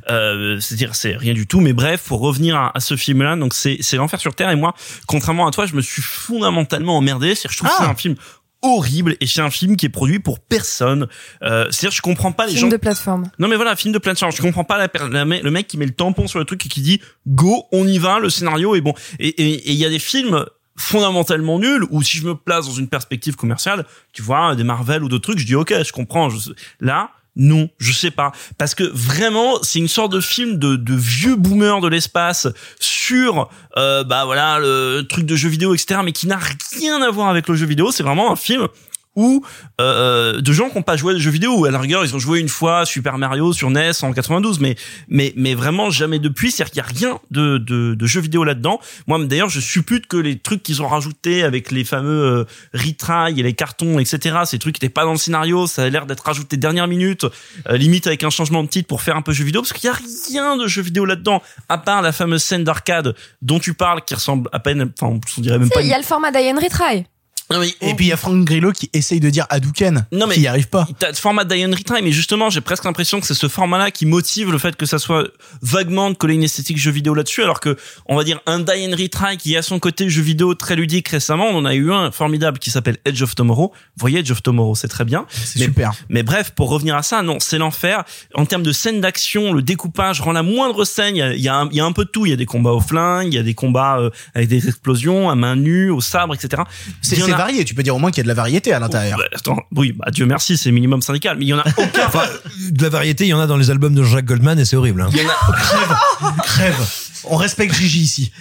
Euh, 0.09 0.61
C'est-à-dire 0.61 0.95
c'est 0.95 1.17
rien 1.17 1.35
du 1.35 1.47
tout, 1.47 1.61
mais 1.61 1.73
bref, 1.73 2.05
pour 2.07 2.21
revenir 2.21 2.57
à, 2.57 2.77
à 2.77 2.81
ce 2.81 2.97
film-là, 2.97 3.37
donc 3.37 3.55
c'est 3.55 3.79
c'est 3.81 3.97
l'enfer 3.97 4.21
sur 4.21 4.35
terre 4.35 4.51
et 4.51 4.57
moi, 4.57 4.75
contrairement 5.07 5.49
à 5.49 5.51
toi, 5.51 5.67
je 5.67 5.75
me 5.75 5.81
suis 5.81 6.03
fondamentalement 6.03 6.97
emmerdé. 6.97 7.35
C'est 7.35 7.51
je 7.51 7.57
trouve 7.57 7.69
que 7.71 7.75
c'est 7.77 7.85
un 7.85 7.97
film 7.97 8.15
horrible 8.65 9.17
et 9.21 9.27
c'est 9.27 9.41
un 9.41 9.51
film 9.51 9.77
qui 9.77 9.87
est 9.87 9.91
produit 9.91 10.19
pour 10.19 10.41
personne. 10.41 11.07
Euh, 11.43 11.67
C'est-à-dire 11.71 11.91
je 11.97 12.03
comprends 12.03 12.33
pas 12.33 12.47
les 12.47 12.53
Film 12.53 12.63
gens. 12.63 12.69
de 12.69 12.77
plateforme. 12.77 13.31
Non 13.39 13.47
mais 13.49 13.57
voilà, 13.57 13.77
film 13.77 13.93
de 13.95 14.01
charges. 14.17 14.37
Je 14.37 14.43
comprends 14.43 14.65
pas 14.65 14.79
la, 14.79 14.89
le 15.25 15.51
mec 15.51 15.67
qui 15.69 15.77
met 15.79 15.87
le 15.87 15.93
tampon 15.93 16.27
sur 16.27 16.39
le 16.39 16.45
truc 16.45 16.65
et 16.67 16.69
qui 16.69 16.81
dit 16.81 17.01
go, 17.27 17.65
on 17.73 17.87
y 17.87 17.99
va, 17.99 18.19
le 18.19 18.31
scénario 18.31 18.75
est 18.75 18.81
bon. 18.81 18.95
Et 19.19 19.29
et- 19.29 19.69
et 19.69 19.73
il 19.73 19.79
y 19.79 19.85
a 19.85 19.91
des 19.91 19.99
films 19.99 20.45
fondamentalement 20.77 21.59
nuls 21.59 21.85
où 21.91 22.03
si 22.03 22.17
je 22.19 22.27
me 22.27 22.35
place 22.35 22.67
dans 22.67 22.73
une 22.73 22.89
perspective 22.89 23.37
commerciale, 23.37 23.85
tu 24.13 24.23
vois, 24.23 24.55
des 24.57 24.65
Marvel 24.65 25.05
ou 25.05 25.09
d'autres 25.09 25.23
trucs, 25.31 25.39
je 25.39 25.47
dis 25.47 25.55
ok, 25.55 25.73
je 25.85 25.93
comprends. 25.93 26.31
Je, 26.31 26.51
là, 26.81 27.11
non, 27.37 27.69
je 27.79 27.93
sais 27.93 28.11
pas, 28.11 28.33
parce 28.59 28.75
que 28.75 28.85
vraiment, 28.85 29.63
c'est 29.63 29.79
une 29.79 29.89
sorte 29.89 30.13
de 30.13 30.21
film 30.21 30.59
de, 30.59 30.95
vieux 30.95 31.37
boomer 31.37 31.81
de 31.81 31.89
l'espace 31.89 32.47
sur, 32.79 33.51
euh, 33.77 34.05
bah 34.05 34.25
voilà, 34.25 34.59
le 34.61 35.03
truc 35.03 35.27
de 35.27 35.35
jeu 35.35 35.49
vidéo, 35.49 35.75
etc., 35.75 36.01
mais 36.05 36.13
qui 36.13 36.27
n'a 36.27 36.39
rien 36.79 37.03
à 37.03 37.11
voir 37.11 37.29
avec 37.29 37.49
le 37.49 37.57
jeu 37.57 37.67
vidéo. 37.67 37.91
C'est 37.91 38.03
vraiment 38.03 38.31
un 38.31 38.37
film 38.37 38.69
ou 39.17 39.45
euh, 39.81 40.41
de 40.41 40.53
gens 40.53 40.69
qui 40.69 40.77
n'ont 40.77 40.83
pas 40.83 40.97
joué 40.97 41.13
à 41.13 41.15
des 41.15 41.21
jeux 41.21 41.31
vidéo. 41.31 41.59
Ou 41.59 41.65
à 41.67 41.71
la 41.71 41.79
rigueur 41.79 42.05
ils 42.05 42.15
ont 42.15 42.19
joué 42.19 42.41
une 42.41 42.49
fois 42.49 42.85
Super 42.85 43.19
Mario 43.19 43.53
sur 43.53 43.71
NES 43.71 43.91
en 44.03 44.13
92 44.13 44.61
mais 44.61 44.77
mais 45.09 45.33
mais 45.37 45.55
vraiment 45.55 45.91
jamais 45.91 46.19
depuis. 46.19 46.51
C'est-à-dire 46.51 46.73
qu'il 46.73 47.03
y 47.03 47.05
a 47.05 47.09
rien 47.09 47.21
de 47.31 47.59
de, 47.59 47.95
de 47.95 48.07
jeux 48.07 48.21
vidéo 48.21 48.45
là-dedans. 48.45 48.81
Moi 49.07 49.23
d'ailleurs 49.25 49.49
je 49.49 49.61
suppute 49.61 50.07
que 50.07 50.17
les 50.17 50.39
trucs 50.39 50.63
qu'ils 50.63 50.83
ont 50.83 50.89
rajoutés 50.89 51.43
avec 51.43 51.71
les 51.71 51.85
fameux 51.85 52.25
euh, 52.25 52.45
retry 52.75 53.39
et 53.39 53.43
les 53.43 53.55
cartons 53.55 53.99
etc 53.99 54.39
ces 54.45 54.59
trucs 54.59 54.75
qui 54.75 54.85
étaient 54.85 54.93
pas 54.93 55.05
dans 55.05 55.13
le 55.13 55.19
scénario. 55.19 55.67
Ça 55.67 55.85
a 55.85 55.89
l'air 55.89 56.07
d'être 56.07 56.25
rajouté 56.25 56.57
dernière 56.57 56.89
minute 56.89 57.27
euh, 57.69 57.77
limite 57.77 58.07
avec 58.07 58.25
un 58.25 58.31
changement 58.31 58.63
de 58.63 58.69
titre 58.69 58.89
pour 58.89 59.03
faire 59.03 59.17
un 59.17 59.23
peu 59.23 59.33
jeu 59.33 59.45
vidéo 59.45 59.63
parce 59.63 59.73
qu'il 59.73 59.89
y 59.89 59.93
a 59.93 59.99
rien 60.29 60.57
de 60.57 60.67
jeu 60.67 60.83
vidéo 60.83 61.05
là-dedans 61.05 61.43
à 61.69 61.79
part 61.79 62.03
la 62.03 62.13
fameuse 62.13 62.43
scène 62.43 62.65
d'arcade 62.65 63.15
dont 63.43 63.59
tu 63.59 63.75
parles 63.75 64.03
qui 64.05 64.15
ressemble 64.15 64.49
à 64.53 64.59
peine 64.59 64.93
enfin 65.01 65.19
on 65.37 65.41
dirait 65.41 65.59
même 65.59 65.71
pas 65.71 65.83
Il 65.83 65.89
y 65.89 65.95
a 65.95 65.99
le 65.99 66.05
format 66.05 66.31
d'Ian 66.31 66.57
Retry. 66.57 67.07
Et 67.51 67.95
puis 67.95 68.07
il 68.07 68.09
y 68.09 68.13
a 68.13 68.17
Frank 68.17 68.43
Grillo 68.45 68.73
qui 68.73 68.89
essaye 68.93 69.21
de 69.21 69.29
dire 69.29 69.47
Hadouken, 69.51 70.07
Non, 70.13 70.27
mais 70.27 70.35
qui 70.35 70.41
y 70.41 70.47
arrive 70.47 70.69
pas. 70.69 70.89
T'as 70.99 71.09
le 71.09 71.15
format 71.15 71.45
Diane 71.45 71.75
Retry, 71.75 72.01
mais 72.03 72.11
justement, 72.11 72.49
j'ai 72.49 72.63
presque 72.63 72.85
l'impression 72.85 73.21
que 73.21 73.27
c'est 73.27 73.35
ce 73.35 73.49
format-là 73.49 73.91
qui 73.91 74.07
motive 74.07 74.51
le 74.51 74.59
fait 74.59 74.77
que 74.77 74.87
ça 74.87 74.99
soit 74.99 75.29
vaguement 75.61 76.11
de 76.11 76.17
coller 76.17 76.35
une 76.35 76.43
esthétique 76.43 76.79
jeu 76.79 76.91
vidéo 76.91 77.15
là-dessus, 77.15 77.43
alors 77.43 77.61
que, 77.61 77.77
on 78.07 78.17
va 78.17 78.25
dire, 78.25 78.41
un 78.47 78.61
Diane 78.61 78.95
Retry 78.95 79.37
qui 79.37 79.57
a 79.57 79.63
son 79.63 79.79
côté 79.79 80.09
jeu 80.09 80.23
vidéo 80.23 80.55
très 80.55 80.75
ludique 80.75 81.09
récemment, 81.09 81.47
on 81.49 81.59
en 81.59 81.65
a 81.67 81.75
eu 81.75 81.93
un 81.93 82.11
formidable 82.11 82.59
qui 82.59 82.71
s'appelle 82.71 82.97
Edge 83.05 83.23
of 83.23 83.35
Tomorrow. 83.35 83.73
Vous 83.75 84.01
voyez, 84.01 84.21
Edge 84.21 84.31
of 84.31 84.43
Tomorrow, 84.43 84.75
c'est 84.75 84.89
très 84.89 85.05
bien. 85.05 85.27
C'est 85.29 85.59
super. 85.59 85.93
Mais 86.09 86.23
bref, 86.23 86.51
pour 86.51 86.71
revenir 86.71 86.97
à 86.97 87.03
ça, 87.03 87.23
non, 87.23 87.39
c'est 87.41 87.59
l'enfer. 87.59 88.05
En 88.35 88.47
termes 88.47 88.63
de 88.63 88.73
scène 88.73 89.01
d'action, 89.01 89.53
le 89.53 89.61
découpage 89.63 90.21
rend 90.21 90.33
la 90.33 90.43
moindre 90.43 90.85
scène. 90.85 91.17
Il 91.17 91.19
y 91.19 91.23
a, 91.23 91.35
y, 91.35 91.49
un, 91.49 91.69
il 91.71 91.77
y 91.77 91.81
a 91.81 91.85
un 91.85 91.93
peu 91.93 92.05
de 92.05 92.11
tout. 92.11 92.27
Il 92.27 92.31
y 92.31 92.33
a 92.33 92.37
des 92.37 92.47
combats 92.47 92.73
au 92.73 92.81
flingue, 92.81 93.33
il 93.33 93.37
y 93.37 93.39
a 93.39 93.43
des 93.43 93.55
combats 93.55 93.99
euh, 93.99 94.11
avec 94.35 94.49
des 94.49 94.67
explosions, 94.67 95.29
à 95.29 95.35
main 95.35 95.57
nue, 95.57 95.91
au 95.91 96.01
sabre, 96.01 96.35
etc. 96.35 96.63
C'est 97.03 97.17
A- 97.35 97.39
varié, 97.39 97.65
tu 97.65 97.75
peux 97.75 97.83
dire 97.83 97.95
au 97.95 97.99
moins 97.99 98.11
qu'il 98.11 98.19
y 98.19 98.21
a 98.21 98.25
de 98.25 98.29
la 98.29 98.35
variété 98.35 98.73
à 98.73 98.79
l'intérieur. 98.79 99.19
Bah, 99.19 99.25
attends, 99.35 99.59
oui, 99.77 99.93
bah, 99.93 100.11
Dieu 100.11 100.27
merci, 100.27 100.57
c'est 100.57 100.71
minimum 100.73 101.03
syndical, 101.03 101.37
mais 101.39 101.45
il 101.45 101.49
y 101.49 101.55
en 101.55 101.59
a 101.59 101.65
aucun. 101.77 102.07
Enfin, 102.07 102.25
de 102.71 102.83
la 102.83 102.89
variété, 102.89 103.25
il 103.25 103.29
y 103.29 103.35
en 103.35 103.41
a 103.41 103.47
dans 103.47 103.57
les 103.57 103.71
albums 103.71 103.95
de 103.95 104.03
Jacques 104.03 104.25
Goldman 104.27 104.59
et 104.59 104.65
c'est 104.65 104.77
horrible. 104.77 105.03
Hein. 105.03 105.11
Il 105.13 105.19
y 105.19 105.27
en 105.27 105.29
a, 105.29 105.53
Crève, 105.53 105.97
crève. 106.45 106.89
On 107.27 107.37
respecte 107.37 107.75
Gigi 107.75 108.01
ici. 108.03 108.33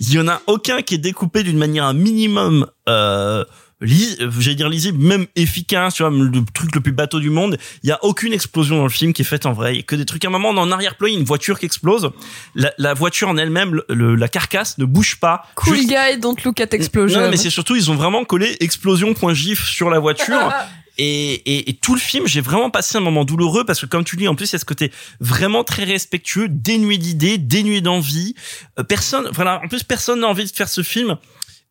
il 0.00 0.12
y 0.12 0.18
en 0.18 0.28
a 0.28 0.42
aucun 0.46 0.82
qui 0.82 0.94
est 0.94 0.98
découpé 0.98 1.42
d'une 1.42 1.58
manière 1.58 1.84
un 1.84 1.94
minimum 1.94 2.66
euh, 2.88 3.44
j'allais 3.80 4.54
dire 4.56 4.68
lisible, 4.68 4.98
même 4.98 5.26
efficace, 5.36 5.94
tu 5.94 6.02
vois, 6.02 6.10
le 6.10 6.30
truc 6.52 6.74
le 6.74 6.80
plus 6.80 6.92
bateau 6.92 7.20
du 7.20 7.30
monde. 7.30 7.56
Il 7.82 7.88
y 7.88 7.92
a 7.92 8.02
aucune 8.04 8.32
explosion 8.32 8.76
dans 8.78 8.82
le 8.84 8.88
film 8.90 9.12
qui 9.12 9.22
est 9.22 9.24
faite 9.24 9.46
en 9.46 9.52
vrai. 9.52 9.74
Il 9.74 9.76
y 9.76 9.80
a 9.80 9.82
que 9.82 9.96
des 9.96 10.04
trucs. 10.04 10.24
À 10.24 10.28
un 10.28 10.30
moment, 10.32 10.48
en 10.50 10.70
arrière-plan, 10.72 11.06
il 11.06 11.12
y 11.12 11.16
a 11.16 11.18
une 11.20 11.24
voiture 11.24 11.58
qui 11.58 11.66
explose. 11.66 12.10
La, 12.54 12.72
la 12.78 12.94
voiture 12.94 13.28
en 13.28 13.36
elle-même, 13.36 13.74
le- 13.74 13.84
le- 13.88 14.14
la 14.16 14.28
carcasse 14.28 14.78
ne 14.78 14.84
bouge 14.84 15.16
pas. 15.20 15.44
Cool 15.54 15.76
Juste- 15.76 15.88
guy, 15.88 16.18
don't 16.20 16.36
look 16.44 16.60
at 16.60 16.66
explosion. 16.72 17.20
Non, 17.20 17.30
mais 17.30 17.36
c'est 17.36 17.50
surtout, 17.50 17.76
ils 17.76 17.90
ont 17.90 17.94
vraiment 17.96 18.24
collé 18.24 18.56
explosion.gif 18.60 19.64
sur 19.66 19.90
la 19.90 19.98
voiture. 19.98 20.52
Et, 21.00 21.34
et, 21.46 21.70
et 21.70 21.74
tout 21.74 21.94
le 21.94 22.00
film, 22.00 22.26
j'ai 22.26 22.40
vraiment 22.40 22.70
passé 22.70 22.98
un 22.98 23.00
moment 23.00 23.24
douloureux 23.24 23.64
parce 23.64 23.80
que 23.80 23.86
comme 23.86 24.02
tu 24.02 24.16
dis, 24.16 24.26
en 24.26 24.34
plus, 24.34 24.50
il 24.50 24.54
y 24.54 24.56
a 24.56 24.58
ce 24.58 24.64
côté 24.64 24.90
vraiment 25.20 25.62
très 25.62 25.84
respectueux, 25.84 26.48
dénué 26.50 26.98
d'idées, 26.98 27.38
dénué 27.38 27.80
d'envie. 27.80 28.34
Euh, 28.80 28.82
personne, 28.82 29.28
voilà, 29.32 29.60
en 29.64 29.68
plus, 29.68 29.84
personne 29.84 30.18
n'a 30.22 30.26
envie 30.26 30.44
de 30.44 30.50
faire 30.50 30.68
ce 30.68 30.82
film. 30.82 31.16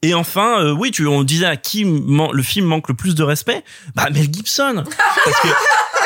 Et 0.03 0.13
enfin, 0.13 0.61
euh, 0.61 0.71
oui, 0.73 0.91
tu, 0.91 1.07
on 1.07 1.23
disait 1.23 1.47
à 1.47 1.57
qui 1.57 1.83
le 1.83 2.43
film 2.43 2.65
manque 2.67 2.87
le 2.87 2.93
plus 2.93 3.15
de 3.15 3.23
respect 3.23 3.63
Bah 3.95 4.09
Mel 4.11 4.31
Gibson. 4.31 4.83
Parce 5.25 5.39
que, 5.41 5.47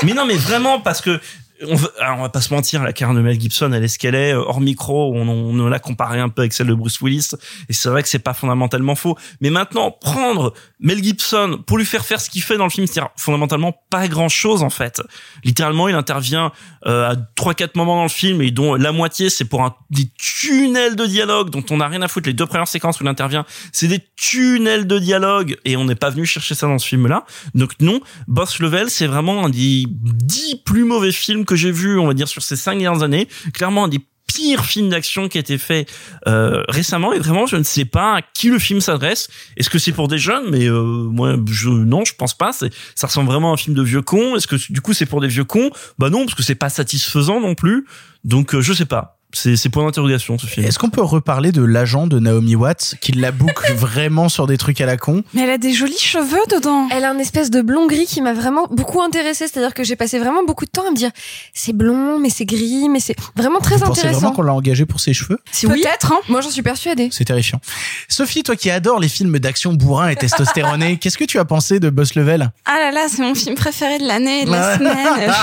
mais 0.05 0.13
non, 0.13 0.25
mais 0.25 0.37
vraiment 0.37 0.79
parce 0.79 1.01
que 1.01 1.19
on, 1.67 1.75
veut- 1.75 1.91
alors, 2.01 2.19
on 2.19 2.21
va 2.23 2.29
pas 2.29 2.41
se 2.41 2.53
mentir, 2.53 2.83
la 2.83 2.93
carrière 2.93 3.15
de 3.15 3.21
Mel 3.21 3.39
Gibson, 3.39 3.71
elle 3.73 3.83
est 3.83 3.87
ce 3.87 3.99
qu'elle 3.99 4.15
est. 4.15 4.33
Euh, 4.33 4.41
Hors 4.45 4.61
micro, 4.61 5.13
on, 5.15 5.27
on, 5.27 5.59
on 5.59 5.67
l'a 5.67 5.79
comparé 5.79 6.19
un 6.19 6.29
peu 6.29 6.41
avec 6.41 6.53
celle 6.53 6.67
de 6.67 6.73
Bruce 6.73 6.99
Willis, 7.01 7.29
et 7.69 7.73
c'est 7.73 7.89
vrai 7.89 8.03
que 8.03 8.09
c'est 8.09 8.19
pas 8.19 8.33
fondamentalement 8.33 8.95
faux. 8.95 9.17
Mais 9.41 9.49
maintenant, 9.49 9.91
prendre 9.91 10.53
Mel 10.79 11.03
Gibson 11.03 11.61
pour 11.65 11.77
lui 11.77 11.85
faire 11.85 12.05
faire 12.05 12.19
ce 12.21 12.29
qu'il 12.29 12.41
fait 12.41 12.57
dans 12.57 12.63
le 12.65 12.69
film, 12.69 12.87
c'est-à-dire 12.87 13.11
fondamentalement 13.17 13.73
pas 13.89 14.07
grand-chose 14.07 14.63
en 14.63 14.69
fait. 14.69 15.01
Littéralement, 15.43 15.87
il 15.87 15.95
intervient 15.95 16.51
euh, 16.87 17.11
à 17.11 17.15
trois 17.35 17.53
quatre 17.53 17.75
moments 17.75 17.95
dans 17.97 18.03
le 18.03 18.09
film 18.09 18.41
et 18.41 18.51
dont 18.51 18.75
la 18.75 18.91
moitié 18.91 19.29
c'est 19.29 19.45
pour 19.45 19.63
un, 19.63 19.75
des 19.89 20.09
tunnels 20.17 20.95
de 20.95 21.05
dialogue 21.05 21.49
dont 21.49 21.63
on 21.69 21.77
n'a 21.77 21.87
rien 21.87 22.01
à 22.01 22.07
foutre. 22.07 22.27
Les 22.27 22.33
deux 22.33 22.45
premières 22.45 22.67
séquences 22.67 22.99
où 22.99 23.03
il 23.03 23.07
intervient, 23.07 23.45
c'est 23.71 23.87
des 23.87 23.99
tunnels 24.15 24.87
de 24.87 24.97
dialogue 24.99 25.57
et 25.65 25.77
on 25.77 25.85
n'est 25.85 25.95
pas 25.95 26.09
venu 26.09 26.25
chercher 26.25 26.55
ça 26.55 26.67
dans 26.67 26.79
ce 26.79 26.87
film-là. 26.87 27.25
Donc 27.53 27.73
non, 27.79 27.99
Boss 28.27 28.59
Level, 28.59 28.89
c'est 28.89 29.07
vraiment 29.07 29.45
un 29.45 29.49
des 29.49 29.85
dix 29.87 30.55
plus 30.65 30.83
mauvais 30.83 31.11
films 31.11 31.45
que 31.51 31.57
j'ai 31.57 31.71
vus, 31.71 31.99
on 31.99 32.07
va 32.07 32.13
dire, 32.13 32.27
sur 32.27 32.41
ces 32.41 32.55
cinq 32.55 32.79
dernières 32.79 33.03
années. 33.03 33.27
Clairement, 33.53 33.85
un 33.85 33.87
des 33.89 33.99
pires 34.33 34.63
films 34.63 34.87
d'action 34.87 35.27
qui 35.27 35.37
a 35.37 35.41
été 35.41 35.57
fait 35.57 35.85
euh, 36.27 36.63
récemment. 36.69 37.11
Et 37.11 37.19
vraiment 37.19 37.45
je 37.47 37.57
ne 37.57 37.63
sais 37.63 37.83
pas 37.83 38.17
à 38.17 38.21
qui 38.21 38.49
le 38.49 38.59
film 38.59 38.79
s'adresse. 38.79 39.27
Est-ce 39.57 39.69
que 39.69 39.77
c'est 39.77 39.91
pour 39.91 40.07
des 40.07 40.17
jeunes? 40.17 40.49
Mais 40.49 40.67
euh, 40.67 40.81
moi 40.81 41.35
je 41.49 41.69
non 41.69 42.05
je 42.05 42.15
pense 42.15 42.33
pas. 42.33 42.53
C'est 42.53 42.73
ça 42.95 43.07
ressemble 43.07 43.27
vraiment 43.27 43.51
à 43.51 43.53
un 43.55 43.57
film 43.57 43.75
de 43.75 43.81
vieux 43.81 44.01
cons. 44.01 44.37
Est-ce 44.37 44.47
que 44.47 44.55
du 44.71 44.79
coup 44.79 44.93
c'est 44.93 45.05
pour 45.05 45.19
des 45.19 45.27
vieux 45.27 45.43
cons? 45.43 45.69
Bah 45.99 46.09
non 46.09 46.25
parce 46.25 46.35
que 46.35 46.43
c'est 46.43 46.55
pas 46.55 46.69
satisfaisant 46.69 47.41
non 47.41 47.55
plus. 47.55 47.85
Donc 48.23 48.55
euh, 48.55 48.61
je 48.61 48.71
sais 48.71 48.85
pas 48.85 49.20
c'est 49.33 49.55
c'est 49.55 49.69
point 49.69 49.85
d'interrogation 49.85 50.37
ce 50.37 50.45
film 50.47 50.65
Est-ce 50.65 50.79
qu'on 50.79 50.89
peut 50.89 51.01
reparler 51.01 51.51
de 51.51 51.63
l'agent 51.63 52.07
de 52.07 52.19
Naomi 52.19 52.55
Watts 52.55 52.95
qui 53.01 53.11
la 53.13 53.31
boucle 53.31 53.73
vraiment 53.75 54.29
sur 54.29 54.47
des 54.47 54.57
trucs 54.57 54.81
à 54.81 54.85
la 54.85 54.97
con? 54.97 55.23
Mais 55.33 55.41
elle 55.41 55.49
a 55.49 55.57
des 55.57 55.73
jolis 55.73 55.99
cheveux 55.99 56.39
dedans. 56.49 56.87
Elle 56.91 57.03
a 57.05 57.09
un 57.11 57.17
espèce 57.17 57.49
de 57.51 57.61
blond 57.61 57.87
gris 57.87 58.05
qui 58.05 58.21
m'a 58.21 58.33
vraiment 58.33 58.67
beaucoup 58.69 59.01
intéressée. 59.01 59.47
C'est-à-dire 59.47 59.73
que 59.73 59.83
j'ai 59.83 59.95
passé 59.95 60.19
vraiment 60.19 60.43
beaucoup 60.45 60.65
de 60.65 60.71
temps 60.71 60.87
à 60.87 60.91
me 60.91 60.95
dire 60.95 61.11
c'est 61.53 61.73
blond, 61.73 62.19
mais 62.19 62.29
c'est 62.29 62.45
gris, 62.45 62.89
mais 62.89 62.99
c'est 62.99 63.15
vraiment 63.35 63.59
très 63.59 63.77
Vous 63.77 63.85
intéressant. 63.85 64.19
vraiment 64.19 64.31
qu'on 64.35 64.41
l'a 64.43 64.53
engagé 64.53 64.85
pour 64.85 64.99
ses 64.99 65.13
cheveux? 65.13 65.39
Si 65.51 65.65
oui, 65.67 65.81
Peut-être, 65.81 66.11
hein. 66.13 66.19
moi 66.29 66.41
j'en 66.41 66.49
suis 66.49 66.61
persuadée. 66.61 67.09
C'est 67.11 67.25
terrifiant. 67.25 67.59
Sophie, 68.07 68.43
toi 68.43 68.55
qui 68.55 68.69
adores 68.69 68.99
les 68.99 69.09
films 69.09 69.37
d'action 69.39 69.73
bourrin 69.73 70.09
et 70.09 70.15
testostéronés, 70.15 70.97
qu'est-ce 71.01 71.17
que 71.17 71.25
tu 71.25 71.39
as 71.39 71.45
pensé 71.45 71.79
de 71.79 71.89
Boss 71.89 72.15
Level? 72.15 72.51
Ah 72.65 72.77
là 72.79 72.91
là, 72.91 73.07
c'est 73.09 73.21
mon 73.21 73.35
film 73.35 73.55
préféré 73.55 73.99
de 73.99 74.07
l'année, 74.07 74.45
de 74.45 74.51
la 74.51 74.77
semaine. 74.77 75.33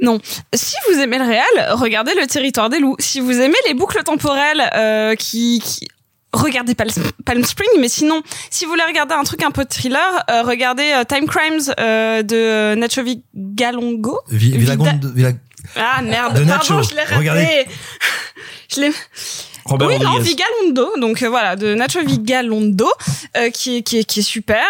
Non. 0.00 0.20
Si 0.54 0.74
vous 0.90 0.98
aimez 1.00 1.18
le 1.18 1.24
réel, 1.24 1.72
regardez 1.72 2.12
Le 2.14 2.26
Territoire 2.26 2.68
des 2.70 2.78
loups. 2.78 2.96
Si 2.98 3.20
vous 3.20 3.32
aimez 3.32 3.56
les 3.66 3.74
boucles 3.74 4.02
temporelles 4.04 4.70
euh, 4.76 5.14
qui, 5.16 5.60
qui... 5.64 5.88
Regardez 6.32 6.74
Pal- 6.74 6.90
Palm 7.24 7.42
Spring, 7.42 7.68
mais 7.80 7.88
sinon, 7.88 8.22
si 8.50 8.64
vous 8.66 8.72
voulez 8.72 8.82
regarder 8.84 9.14
un 9.14 9.24
truc 9.24 9.42
un 9.42 9.50
peu 9.50 9.64
thriller, 9.64 10.24
euh, 10.30 10.42
regardez 10.42 10.92
euh, 10.94 11.04
Time 11.04 11.26
Crimes 11.26 11.72
euh, 11.80 12.22
de 12.22 12.74
Nacho 12.74 13.00
Galongo. 13.34 14.20
Vi- 14.28 14.56
Villagon- 14.58 15.00
Villa- 15.14 15.32
Ah 15.74 16.02
merde, 16.02 16.34
De 16.38 16.44
pardon, 16.44 16.74
Nacho. 16.76 16.82
je 16.82 16.94
l'ai 16.94 17.02
raté. 17.02 17.66
Je 18.70 18.80
l'ai. 18.82 18.92
Robert 19.64 19.88
oui, 19.88 19.98
non. 19.98 20.18
Vigalondo, 20.18 20.90
donc 20.98 21.22
euh, 21.22 21.28
voilà, 21.30 21.56
de 21.56 21.74
Nacho 21.74 22.00
Vigalondo, 22.04 22.86
euh, 23.38 23.48
qui, 23.50 23.82
qui, 23.82 24.04
qui 24.04 24.20
est 24.20 24.22
super. 24.22 24.66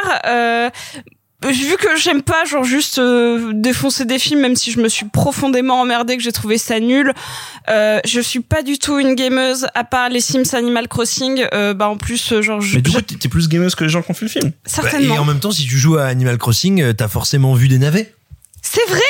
Vu 1.46 1.76
que 1.76 1.96
j'aime 1.96 2.22
pas 2.22 2.44
genre 2.44 2.64
juste 2.64 2.98
euh, 2.98 3.52
défoncer 3.54 4.04
des 4.04 4.18
films 4.18 4.40
même 4.40 4.56
si 4.56 4.72
je 4.72 4.80
me 4.80 4.88
suis 4.88 5.06
profondément 5.06 5.80
emmerdée 5.80 6.16
que 6.16 6.22
j'ai 6.22 6.32
trouvé 6.32 6.58
ça 6.58 6.80
nul 6.80 7.12
euh, 7.70 8.00
je 8.04 8.20
suis 8.20 8.40
pas 8.40 8.62
du 8.62 8.78
tout 8.78 8.98
une 8.98 9.14
gameuse 9.14 9.68
à 9.76 9.84
part 9.84 10.08
les 10.08 10.20
Sims 10.20 10.54
Animal 10.54 10.88
Crossing 10.88 11.46
euh, 11.54 11.74
bah 11.74 11.88
en 11.88 11.96
plus 11.96 12.32
euh, 12.32 12.42
genre 12.42 12.60
je, 12.60 12.76
Mais 12.76 12.82
du 12.82 12.90
coup, 12.90 13.00
t'es 13.00 13.28
plus 13.28 13.48
gameuse 13.48 13.74
que 13.74 13.84
les 13.84 13.90
gens 13.90 14.02
qui 14.02 14.10
ont 14.10 14.14
fait 14.14 14.24
le 14.24 14.30
film. 14.30 14.52
certainement 14.64 15.14
Et 15.14 15.18
en 15.18 15.24
même 15.24 15.40
temps, 15.40 15.52
si 15.52 15.64
tu 15.64 15.78
joues 15.78 15.96
à 15.96 16.06
Animal 16.06 16.38
Crossing, 16.38 16.82
euh, 16.82 16.92
t'as 16.92 17.08
forcément 17.08 17.54
vu 17.54 17.68
des 17.68 17.78
navets. 17.78 18.14
C'est 18.70 18.86
vrai. 18.88 19.00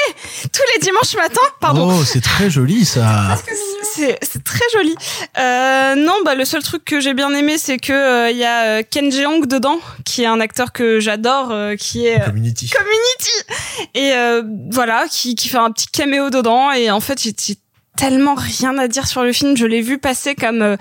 Tous 0.52 0.62
les 0.74 0.80
dimanches 0.82 1.14
matin 1.16 1.40
pardon. 1.60 1.90
Oh, 1.90 2.04
c'est 2.04 2.20
très 2.20 2.48
joli 2.50 2.84
ça. 2.84 3.36
c'est 3.82 4.18
c'est 4.22 4.44
très 4.44 4.64
joli. 4.72 4.94
Euh, 5.38 5.94
non 5.96 6.14
bah 6.24 6.34
le 6.34 6.44
seul 6.44 6.62
truc 6.62 6.84
que 6.84 7.00
j'ai 7.00 7.14
bien 7.14 7.32
aimé 7.34 7.58
c'est 7.58 7.78
que 7.78 7.92
euh, 7.92 8.30
il 8.30 8.36
y 8.36 8.44
a 8.44 8.78
euh, 8.78 8.82
Ken 8.88 9.10
Jeong 9.10 9.46
dedans 9.46 9.80
qui 10.04 10.22
est 10.22 10.26
un 10.26 10.40
acteur 10.40 10.72
que 10.72 11.00
j'adore 11.00 11.50
euh, 11.50 11.74
qui 11.76 12.06
est 12.06 12.20
euh, 12.20 12.26
Community. 12.26 12.70
Community. 12.70 13.88
Et 13.94 14.12
euh, 14.12 14.42
voilà 14.70 15.06
qui, 15.10 15.34
qui 15.34 15.48
fait 15.48 15.58
un 15.58 15.70
petit 15.72 15.88
caméo 15.88 16.30
dedans. 16.30 16.70
Et 16.72 16.90
en 16.90 17.00
fait 17.00 17.20
j'ai 17.20 17.34
j'ai 17.38 17.56
tellement 17.96 18.36
rien 18.36 18.78
à 18.78 18.86
dire 18.86 19.08
sur 19.08 19.24
le 19.24 19.32
film. 19.32 19.56
Je 19.56 19.66
l'ai 19.66 19.80
vu 19.80 19.98
passer 19.98 20.36
comme 20.36 20.62
euh, 20.62 20.76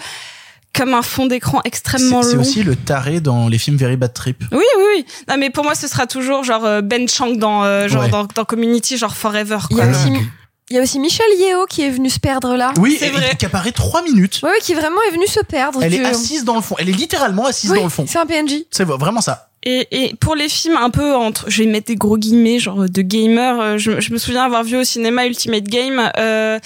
comme 0.77 0.93
un 0.93 1.01
fond 1.01 1.25
d'écran 1.25 1.61
extrêmement 1.65 2.21
C'est 2.21 2.29
c'est 2.29 2.35
long 2.35 2.41
aussi 2.41 2.63
le 2.63 2.75
taré 2.75 3.19
dans 3.19 3.47
les 3.49 3.57
films 3.57 3.77
Very 3.77 3.97
Bad 3.97 4.13
Trip. 4.13 4.43
oui 4.51 4.57
oui 4.77 4.83
oui 4.97 5.05
non 5.27 5.37
mais 5.37 5.49
pour 5.49 5.63
moi 5.63 5.75
ce 5.75 5.87
sera 5.87 6.05
toujours 6.07 6.43
genre 6.43 6.63
euh, 6.65 6.81
Ben 6.81 7.07
Chang 7.09 7.31
dans 7.35 7.63
euh, 7.63 7.87
genre 7.87 8.03
Ouais. 8.03 8.09
dans, 8.09 8.25
dans 8.25 8.45
Community 8.45 8.97
genre 8.97 9.15
forever 9.15 9.57
Il 9.71 9.77
y 9.77 9.79
quoi 9.79 9.87
a 9.87 9.91
aussi, 9.91 10.11
il 10.69 10.75
y 10.75 10.79
a 10.79 10.81
aussi 10.83 10.99
Michel 10.99 11.25
Yeo 11.39 11.65
qui 11.67 11.81
est 11.81 11.89
venu 11.89 12.09
se 12.09 12.19
perdre 12.19 12.55
là. 12.55 12.73
Oui, 12.77 12.97
C'est 12.99 13.09
vrai. 13.09 13.35
qui 13.39 13.45
apparaît 13.45 13.71
trois 13.71 14.01
minutes. 14.03 14.41
Ouais, 14.43 14.49
ouais, 14.49 14.57
qui 14.61 14.73
vraiment 14.73 14.99
est 15.09 15.13
venu 15.13 15.25
se 15.25 15.39
perdre. 15.39 15.81
Elle 15.81 15.93
est 15.93 16.03
assise 16.05 16.43
dans 16.43 16.55
le 16.55 16.61
fond. 16.61 16.75
Elle 16.77 16.89
est 16.89 16.93
littéralement 16.93 17.45
assise 17.45 17.71
Oui, 17.71 17.77
dans 17.77 17.85
le 17.85 17.89
fond. 17.89 18.05
C'est 18.07 18.19
un 18.19 18.25
PNJ. 18.25 18.63
C'est 18.69 18.83
vraiment 18.83 19.21
ça. 19.21 19.46
Et, 19.63 19.87
et 19.91 20.15
pour 20.15 20.35
les 20.35 20.47
films 20.49 20.77
un 20.77 20.89
peu 20.91 21.13
entre, 21.15 21.49
je 21.49 21.63
vais 21.63 21.69
mettre 21.69 21.87
des 21.87 21.95
gros 21.95 22.17
guillemets, 22.17 22.59
genre 22.59 22.85
de 22.87 23.01
gamer, 23.01 23.59
euh, 23.59 23.77
je, 23.77 23.99
je 23.99 24.13
me 24.13 24.17
souviens 24.17 24.43
avoir 24.45 24.63
vu 24.63 24.77
au 24.77 24.83
cinéma 24.83 25.25
Ultimate 25.25 25.63
Game 25.63 26.11
euh, 26.17 26.59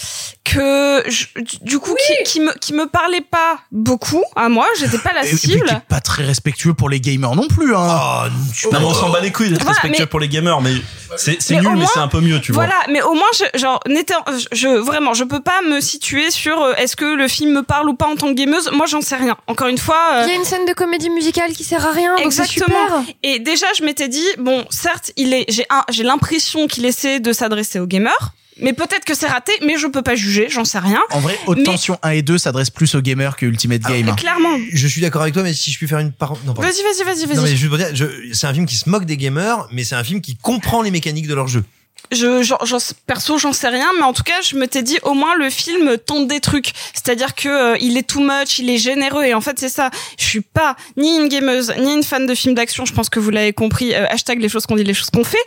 que 0.43 1.01
je- 1.09 1.25
du 1.61 1.79
coup 1.79 1.95
qui, 1.95 2.23
qui 2.31 2.39
me 2.41 2.51
qui 2.59 2.73
me 2.73 2.85
parlait 2.87 3.21
pas 3.21 3.59
beaucoup 3.71 4.23
à 4.35 4.49
moi, 4.49 4.67
j'étais 4.79 4.97
pas 4.99 5.13
la 5.13 5.23
Et, 5.25 5.29
et 5.29 5.29
puis 5.29 5.39
cible. 5.39 5.69
est 5.69 5.79
pas 5.87 6.01
très 6.01 6.23
respectueux 6.25 6.73
pour 6.73 6.89
les 6.89 6.99
gamers 6.99 7.33
non 7.35 7.47
plus. 7.47 7.73
Hein. 7.75 7.87
Oh, 7.89 8.69
Non, 8.73 8.79
mais 8.79 8.85
on 8.85 8.93
s'en 8.93 9.09
bat 9.09 9.21
les 9.21 9.31
couilles 9.31 9.49
d'être 9.49 9.61
Voilà, 9.63 9.73
respectueux 9.79 10.03
mais- 10.03 10.07
pour 10.07 10.19
les 10.19 10.27
gamers, 10.27 10.61
mais 10.61 10.73
c'est 11.17 11.37
nul, 11.61 11.75
mais 11.77 11.85
c'est 11.85 11.99
un 11.99 12.07
peu 12.07 12.21
mieux, 12.21 12.39
tu 12.39 12.51
vois. 12.51 12.65
Voilà, 12.65 12.79
mais 12.89 13.01
au 13.01 13.13
moins, 13.13 13.27
je, 13.33 13.59
genre, 13.59 13.79
n'était, 13.87 14.13
je, 14.51 14.67
vraiment, 14.67 15.13
je 15.13 15.23
peux 15.23 15.39
pas 15.41 15.61
me 15.61 15.79
situer 15.81 16.31
sur 16.31 16.61
euh, 16.61 16.73
est-ce 16.77 16.95
que 16.95 17.05
le 17.05 17.27
film 17.27 17.51
me 17.51 17.63
parle 17.63 17.89
ou 17.89 17.93
pas 17.93 18.07
en 18.07 18.15
tant 18.15 18.27
que 18.27 18.33
gameuse. 18.33 18.69
Moi, 18.71 18.85
j'en 18.85 19.01
sais 19.01 19.15
rien. 19.15 19.35
Encore 19.47 19.67
une 19.67 19.77
fois. 19.77 19.99
euh, 20.15 20.23
Il 20.25 20.29
y 20.29 20.33
a 20.33 20.35
une 20.35 20.45
scène 20.45 20.65
de 20.65 20.73
comédie 20.73 21.09
musicale 21.09 21.53
qui 21.53 21.63
sert 21.63 21.85
à 21.85 21.91
rien. 21.91 22.15
donc 22.15 22.25
Exactement. 22.25 22.65
super. 22.65 23.01
Et 23.23 23.39
déjà, 23.39 23.67
je 23.77 23.83
m'étais 23.83 24.07
dit, 24.07 24.25
bon, 24.37 24.65
certes, 24.69 25.11
il 25.17 25.33
est, 25.33 25.45
j'ai 25.49 25.65
un, 25.69 25.83
j'ai 25.89 26.03
l'impression 26.03 26.67
qu'il 26.67 26.85
essaie 26.85 27.19
de 27.19 27.33
s'adresser 27.33 27.79
aux 27.79 27.87
gamers, 27.87 28.31
mais 28.61 28.73
peut-être 28.73 29.03
que 29.05 29.13
c'est 29.13 29.27
raté, 29.27 29.51
mais 29.65 29.77
je 29.77 29.87
peux 29.87 30.01
pas 30.01 30.15
juger, 30.15 30.47
j'en 30.49 30.63
sais 30.65 30.79
rien. 30.79 31.01
En 31.11 31.19
vrai, 31.19 31.37
Haute 31.47 31.57
Mais- 31.57 31.63
Tension 31.63 31.97
1 32.03 32.11
et 32.11 32.21
2 32.21 32.37
s'adressent 32.37 32.69
plus 32.69 32.95
aux 32.95 33.01
gamers 33.01 33.35
que 33.35 33.45
Ultimate 33.45 33.81
Game. 33.81 34.07
hein. 34.09 34.15
Clairement. 34.15 34.57
Je 34.71 34.87
suis 34.87 35.01
d'accord 35.01 35.21
avec 35.23 35.33
toi, 35.33 35.43
mais 35.43 35.53
si 35.53 35.71
je 35.71 35.77
puis 35.77 35.87
faire 35.87 35.99
une 35.99 36.11
parenthèse. 36.11 36.45
Non, 36.45 36.53
pardon. 36.53 36.69
Vas-y, 36.69 36.81
vas-y, 36.83 37.03
vas-y, 37.05 37.35
Non, 37.35 37.41
mais 37.41 37.47
vas-y. 37.49 37.57
juste 37.57 37.69
pour 37.69 37.77
dire, 37.77 37.89
je- 37.93 38.33
c'est 38.33 38.47
un 38.47 38.53
film 38.53 38.65
qui 38.65 38.75
se 38.75 38.89
moque 38.89 39.05
des 39.05 39.17
gamers, 39.17 39.67
mais 39.71 39.83
c'est 39.83 39.95
un 39.95 40.03
film 40.03 40.21
qui 40.21 40.35
comprend 40.37 40.81
les 40.81 40.91
mécaniques 40.91 41.27
de 41.27 41.33
leur 41.35 41.47
jeu. 41.47 41.63
Je, 42.11 42.41
j'en- 42.43 42.57
perso, 43.05 43.37
j'en 43.37 43.53
sais 43.53 43.69
rien, 43.69 43.87
mais 43.97 44.03
en 44.03 44.11
tout 44.11 44.23
cas, 44.23 44.41
je 44.43 44.55
me 44.55 44.65
t'ai 44.67 44.81
dit, 44.81 44.97
au 45.03 45.13
moins, 45.13 45.35
le 45.35 45.49
film 45.49 45.97
tente 45.97 46.27
des 46.27 46.39
trucs. 46.41 46.71
C'est-à-dire 46.93 47.35
que 47.35 47.47
euh, 47.47 47.77
il 47.79 47.95
est 47.95 48.03
too 48.07 48.19
much, 48.21 48.59
il 48.59 48.69
est 48.69 48.77
généreux, 48.79 49.23
et 49.23 49.33
en 49.33 49.39
fait, 49.39 49.57
c'est 49.59 49.69
ça. 49.69 49.91
Je 50.19 50.25
suis 50.25 50.41
pas 50.41 50.75
ni 50.97 51.15
une 51.17 51.29
gameuse, 51.29 51.71
ni 51.79 51.93
une 51.93 52.03
fan 52.03 52.25
de 52.25 52.35
films 52.35 52.55
d'action. 52.55 52.85
Je 52.85 52.93
pense 52.93 53.09
que 53.09 53.19
vous 53.19 53.29
l'avez 53.29 53.53
compris. 53.53 53.93
euh, 53.93 54.07
hashtag 54.09 54.41
les 54.41 54.49
choses 54.49 54.65
qu'on 54.65 54.75
dit, 54.75 54.83
les 54.83 54.93
choses 54.95 55.09
qu'on 55.11 55.23
fait. 55.23 55.37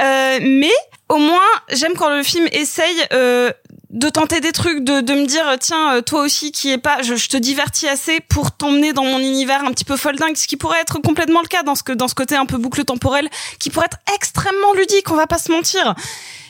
Euh, 0.00 0.38
mais 0.42 0.70
au 1.08 1.18
moins, 1.18 1.40
j'aime 1.72 1.94
quand 1.94 2.08
le 2.08 2.22
film 2.22 2.48
essaye 2.52 2.96
euh, 3.12 3.52
de 3.90 4.08
tenter 4.08 4.40
des 4.40 4.52
trucs, 4.52 4.82
de, 4.82 5.00
de 5.00 5.14
me 5.14 5.26
dire, 5.26 5.44
tiens, 5.60 5.96
euh, 5.96 6.00
toi 6.00 6.22
aussi, 6.22 6.50
qui 6.50 6.70
est 6.70 6.78
pas, 6.78 7.02
je, 7.02 7.14
je 7.14 7.28
te 7.28 7.36
divertis 7.36 7.86
assez 7.86 8.20
pour 8.20 8.52
t'emmener 8.52 8.92
dans 8.92 9.04
mon 9.04 9.18
univers 9.18 9.64
un 9.64 9.70
petit 9.72 9.84
peu 9.84 9.96
foldingue, 9.96 10.36
ce 10.36 10.46
qui 10.46 10.56
pourrait 10.56 10.80
être 10.80 10.98
complètement 11.00 11.42
le 11.42 11.48
cas 11.48 11.62
dans 11.62 11.74
ce 11.74 11.82
que 11.82 11.92
dans 11.92 12.08
ce 12.08 12.14
côté 12.14 12.36
un 12.36 12.46
peu 12.46 12.56
boucle 12.56 12.84
temporelle, 12.84 13.28
qui 13.58 13.70
pourrait 13.70 13.86
être 13.86 13.98
extrêmement 14.14 14.72
ludique. 14.74 15.10
On 15.10 15.16
va 15.16 15.26
pas 15.26 15.38
se 15.38 15.52
mentir. 15.52 15.94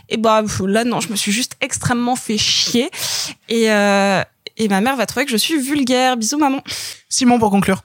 Et 0.09 0.19
bah 0.19 0.43
là 0.67 0.85
non, 0.85 1.01
je 1.01 1.09
me 1.09 1.17
suis 1.17 1.33
juste 1.33 1.57
extrêmement 1.61 2.15
fait 2.15 2.37
chier 2.37 2.91
et 3.49 3.71
euh, 3.71 4.23
et 4.57 4.69
ma 4.69 4.81
mère 4.81 4.97
va 4.97 5.07
trouver 5.07 5.25
que 5.25 5.33
je 5.33 5.37
suis 5.37 5.59
vulgaire. 5.59 6.17
Bisous 6.17 6.39
maman. 6.39 6.63
Simon, 7.09 7.39
pour 7.39 7.51
conclure. 7.51 7.83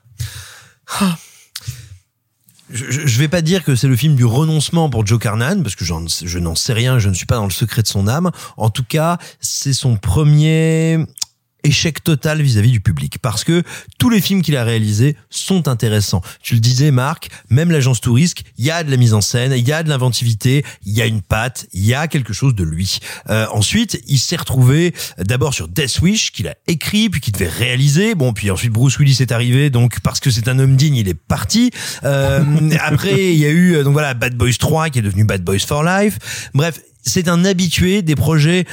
Je, 2.72 3.08
je 3.08 3.20
vais 3.20 3.28
pas 3.28 3.42
dire 3.42 3.64
que 3.64 3.76
c'est 3.76 3.88
le 3.88 3.96
film 3.96 4.16
du 4.16 4.26
renoncement 4.26 4.90
pour 4.90 5.06
Joe 5.06 5.20
Carnan, 5.20 5.64
parce 5.64 5.76
que 5.76 5.86
je 5.86 6.40
n'en 6.40 6.56
sais 6.56 6.74
rien, 6.74 7.00
je 7.00 7.10
ne 7.10 7.14
suis 7.14 7.26
pas 7.26 7.36
dans 7.36 7.46
le 7.46 7.52
secret 7.52 7.82
de 7.82 7.88
son 7.88 8.08
âme. 8.08 8.32
En 8.58 8.70
tout 8.70 8.84
cas, 8.84 9.18
c'est 9.40 9.74
son 9.74 9.98
premier 9.98 11.00
échec 11.64 12.04
total 12.04 12.42
vis-à-vis 12.42 12.72
du 12.72 12.80
public 12.80 13.18
parce 13.22 13.44
que 13.44 13.64
tous 13.98 14.10
les 14.10 14.22
films 14.22 14.42
qu'il 14.42 14.56
a 14.58 14.64
réalisés 14.64 15.16
sont 15.30 15.68
intéressants. 15.68 16.22
Tu 16.42 16.56
le 16.56 16.60
disais 16.60 16.92
Marc, 16.92 17.30
même 17.50 17.72
l'agence 17.72 18.02
Tourisque, 18.02 18.44
il 18.58 18.66
y 18.66 18.72
a 18.72 18.84
de 18.84 18.92
la 18.92 18.98
mise 18.98 19.14
en 19.14 19.22
scène, 19.22 19.54
il 19.56 19.68
y 19.68 19.72
a 19.72 19.84
de 19.84 19.90
l'inventivité, 19.90 20.64
il 20.86 20.94
y 20.94 21.02
a 21.02 21.06
une 21.06 21.22
patte, 21.22 21.68
il 21.74 21.86
y 21.86 21.94
a 21.94 22.08
quelque 22.08 22.34
chose 22.34 22.56
de 22.56 22.64
lui. 22.64 23.00
Euh, 23.30 23.46
ensuite, 23.52 24.02
il 24.08 24.20
s'est 24.20 24.36
retrouvé 24.36 24.94
d'abord 25.18 25.54
sur 25.54 25.68
Death 25.68 26.00
Wish 26.02 26.32
qu'il 26.32 26.48
a 26.48 26.56
écrit 26.68 27.10
puis 27.10 27.22
qu'il 27.22 27.34
devait 27.34 27.50
réaliser. 27.50 28.16
Bon, 28.16 28.34
puis 28.34 28.52
ensuite 28.52 28.72
Bruce 28.72 28.98
Willis 28.98 29.18
est 29.20 29.32
arrivé 29.32 29.70
donc 29.70 30.00
parce 30.00 30.20
que 30.20 30.32
c'est 30.32 30.48
un 30.48 30.60
homme 30.60 30.76
digne, 30.76 30.96
il 30.96 31.08
est 31.08 31.14
parti. 31.14 31.72
Euh, 32.04 32.44
après, 32.80 33.34
il 33.34 33.40
y 33.40 33.46
a 33.46 33.50
eu 33.50 33.76
euh, 33.76 33.84
donc 33.84 33.94
voilà 33.94 34.14
Bad 34.14 34.36
Boys 34.36 34.54
3 34.58 34.90
qui 34.90 35.00
est 35.00 35.04
devenu 35.04 35.24
Bad 35.24 35.44
Boys 35.44 35.60
for 35.60 35.84
Life. 35.84 36.50
Bref, 36.54 36.80
c'est 37.02 37.28
un 37.28 37.46
habitué 37.46 38.02
des 38.02 38.16
projets 38.16 38.66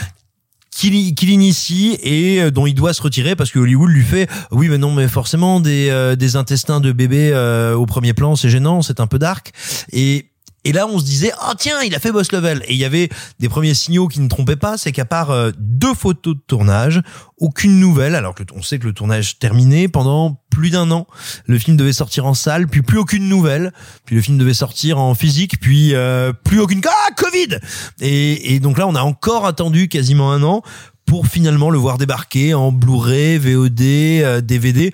qu'il 0.76 1.14
qu'il 1.14 1.30
initie 1.30 1.98
et 2.02 2.42
euh, 2.42 2.50
dont 2.50 2.66
il 2.66 2.74
doit 2.74 2.92
se 2.92 3.02
retirer 3.02 3.34
parce 3.34 3.50
que 3.50 3.58
Hollywood 3.58 3.90
lui 3.90 4.04
fait 4.04 4.28
oui 4.50 4.68
mais 4.68 4.78
non 4.78 4.92
mais 4.92 5.08
forcément 5.08 5.58
des 5.58 5.88
euh, 5.90 6.16
des 6.16 6.36
intestins 6.36 6.80
de 6.80 6.92
bébé 6.92 7.30
euh, 7.32 7.74
au 7.74 7.86
premier 7.86 8.12
plan 8.12 8.36
c'est 8.36 8.50
gênant 8.50 8.82
c'est 8.82 9.00
un 9.00 9.06
peu 9.06 9.18
dark. 9.18 9.52
Et 9.92 10.26
et 10.66 10.72
là, 10.72 10.88
on 10.88 10.98
se 10.98 11.04
disait, 11.04 11.30
oh 11.48 11.52
tiens, 11.56 11.80
il 11.84 11.94
a 11.94 12.00
fait 12.00 12.10
Boss 12.10 12.32
Level. 12.32 12.60
Et 12.66 12.72
il 12.72 12.76
y 12.76 12.84
avait 12.84 13.08
des 13.38 13.48
premiers 13.48 13.72
signaux 13.72 14.08
qui 14.08 14.18
ne 14.18 14.26
trompaient 14.26 14.56
pas, 14.56 14.76
c'est 14.76 14.90
qu'à 14.90 15.04
part 15.04 15.30
euh, 15.30 15.52
deux 15.56 15.94
photos 15.94 16.34
de 16.34 16.40
tournage, 16.44 17.02
aucune 17.38 17.78
nouvelle, 17.78 18.16
alors 18.16 18.34
que 18.34 18.42
on 18.52 18.62
sait 18.62 18.80
que 18.80 18.86
le 18.86 18.92
tournage 18.92 19.38
terminé 19.38 19.86
pendant 19.86 20.42
plus 20.50 20.70
d'un 20.70 20.90
an. 20.90 21.06
Le 21.46 21.56
film 21.56 21.76
devait 21.76 21.92
sortir 21.92 22.26
en 22.26 22.34
salle, 22.34 22.66
puis 22.66 22.82
plus 22.82 22.98
aucune 22.98 23.28
nouvelle. 23.28 23.72
Puis 24.06 24.16
le 24.16 24.22
film 24.22 24.38
devait 24.38 24.54
sortir 24.54 24.98
en 24.98 25.14
physique, 25.14 25.60
puis 25.60 25.94
euh, 25.94 26.32
plus 26.32 26.58
aucune... 26.58 26.80
Ah, 26.84 27.12
Covid 27.16 27.60
et, 28.00 28.58
donc 28.58 28.76
là, 28.76 28.88
on 28.88 28.96
a 28.96 29.02
encore 29.02 29.46
attendu 29.46 29.86
quasiment 29.86 30.32
un 30.32 30.42
an 30.42 30.62
pour 31.06 31.28
finalement 31.28 31.70
le 31.70 31.78
voir 31.78 31.96
débarquer 31.96 32.54
en 32.54 32.72
Blu-ray, 32.72 33.38
VOD, 33.38 33.80
euh, 33.80 34.40
DVD 34.40 34.92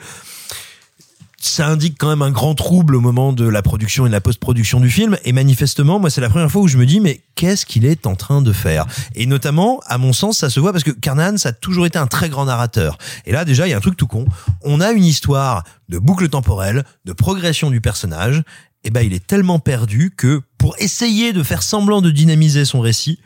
ça 1.44 1.66
indique 1.66 1.96
quand 1.98 2.08
même 2.08 2.22
un 2.22 2.30
grand 2.30 2.54
trouble 2.54 2.94
au 2.94 3.00
moment 3.00 3.32
de 3.32 3.46
la 3.46 3.62
production 3.62 4.06
et 4.06 4.08
de 4.08 4.12
la 4.12 4.20
post-production 4.20 4.78
du 4.78 4.88
film. 4.88 5.18
Et 5.24 5.32
manifestement, 5.32 5.98
moi, 5.98 6.08
c'est 6.08 6.20
la 6.20 6.28
première 6.28 6.50
fois 6.50 6.62
où 6.62 6.68
je 6.68 6.78
me 6.78 6.86
dis, 6.86 7.00
mais 7.00 7.20
qu'est-ce 7.34 7.66
qu'il 7.66 7.84
est 7.84 8.06
en 8.06 8.14
train 8.14 8.42
de 8.42 8.52
faire? 8.52 8.86
Et 9.16 9.26
notamment, 9.26 9.80
à 9.86 9.98
mon 9.98 10.12
sens, 10.12 10.38
ça 10.38 10.50
se 10.50 10.60
voit 10.60 10.72
parce 10.72 10.84
que 10.84 10.92
Carnan, 10.92 11.36
ça 11.36 11.48
a 11.48 11.52
toujours 11.52 11.84
été 11.84 11.98
un 11.98 12.06
très 12.06 12.28
grand 12.28 12.44
narrateur. 12.44 12.96
Et 13.26 13.32
là, 13.32 13.44
déjà, 13.44 13.66
il 13.66 13.70
y 13.70 13.72
a 13.72 13.76
un 13.76 13.80
truc 13.80 13.96
tout 13.96 14.06
con. 14.06 14.24
On 14.62 14.80
a 14.80 14.92
une 14.92 15.04
histoire 15.04 15.64
de 15.88 15.98
boucle 15.98 16.28
temporelle, 16.28 16.84
de 17.04 17.12
progression 17.12 17.70
du 17.70 17.80
personnage. 17.80 18.42
Et 18.84 18.90
ben, 18.90 19.00
il 19.00 19.12
est 19.12 19.26
tellement 19.26 19.58
perdu 19.58 20.12
que 20.16 20.42
pour 20.58 20.76
essayer 20.78 21.32
de 21.32 21.42
faire 21.42 21.62
semblant 21.62 22.02
de 22.02 22.10
dynamiser 22.10 22.64
son 22.64 22.80
récit, 22.80 23.18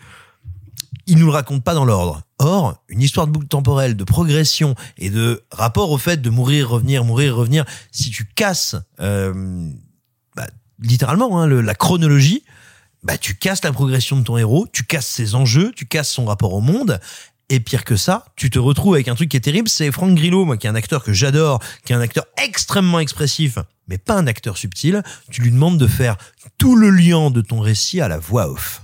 il 1.07 1.19
nous 1.19 1.27
le 1.27 1.33
raconte 1.33 1.63
pas 1.63 1.75
dans 1.75 1.85
l'ordre. 1.85 2.23
Or, 2.39 2.83
une 2.89 3.01
histoire 3.01 3.27
de 3.27 3.33
boucle 3.33 3.47
temporelle, 3.47 3.97
de 3.97 4.05
progression 4.05 4.75
et 4.99 5.09
de 5.11 5.45
rapport 5.51 5.91
au 5.91 5.99
fait 5.99 6.21
de 6.21 6.31
mourir, 6.31 6.69
revenir, 6.69 7.05
mourir, 7.05 7.37
revenir, 7.37 7.65
si 7.93 8.11
tu 8.11 8.25
casses 8.25 8.77
euh, 9.01 9.71
bah, 10.35 10.47
littéralement 10.81 11.41
hein, 11.41 11.47
la 11.47 11.75
chronologie, 11.75 12.45
bah 13.03 13.17
tu 13.19 13.37
casses 13.37 13.63
la 13.63 13.73
progression 13.73 14.17
de 14.17 14.25
ton 14.25 14.37
héros, 14.37 14.67
tu 14.73 14.85
casses 14.85 15.07
ses 15.07 15.35
enjeux, 15.35 15.73
tu 15.75 15.87
casses 15.87 16.11
son 16.11 16.27
rapport 16.27 16.53
au 16.53 16.61
monde. 16.61 17.01
Et 17.49 17.61
pire 17.61 17.85
que 17.85 17.95
ça, 17.95 18.25
tu 18.35 18.51
te 18.51 18.59
retrouves 18.59 18.95
avec 18.95 19.07
un 19.07 19.15
truc 19.15 19.29
qui 19.29 19.37
est 19.37 19.41
terrible, 19.41 19.69
c'est 19.69 19.93
Frank 19.93 20.13
Grillo, 20.17 20.45
moi 20.45 20.57
qui 20.57 20.67
est 20.67 20.71
un 20.71 20.75
acteur 20.75 21.05
que 21.05 21.13
j'adore, 21.13 21.63
qui 21.85 21.93
est 21.93 21.97
un 21.97 22.01
acteur 22.01 22.27
extrêmement 22.43 22.99
expressif, 22.99 23.59
mais 23.87 23.99
pas 23.99 24.15
un 24.15 24.27
acteur 24.27 24.57
subtil. 24.57 25.05
Tu 25.31 25.43
lui 25.43 25.53
demandes 25.53 25.79
de 25.79 25.87
faire 25.87 26.17
tout 26.59 26.75
le 26.75 26.91
lien 26.91 27.31
de 27.31 27.41
ton 27.41 27.61
récit 27.61 28.01
à 28.01 28.09
la 28.09 28.19
voix 28.19 28.51
off. 28.51 28.83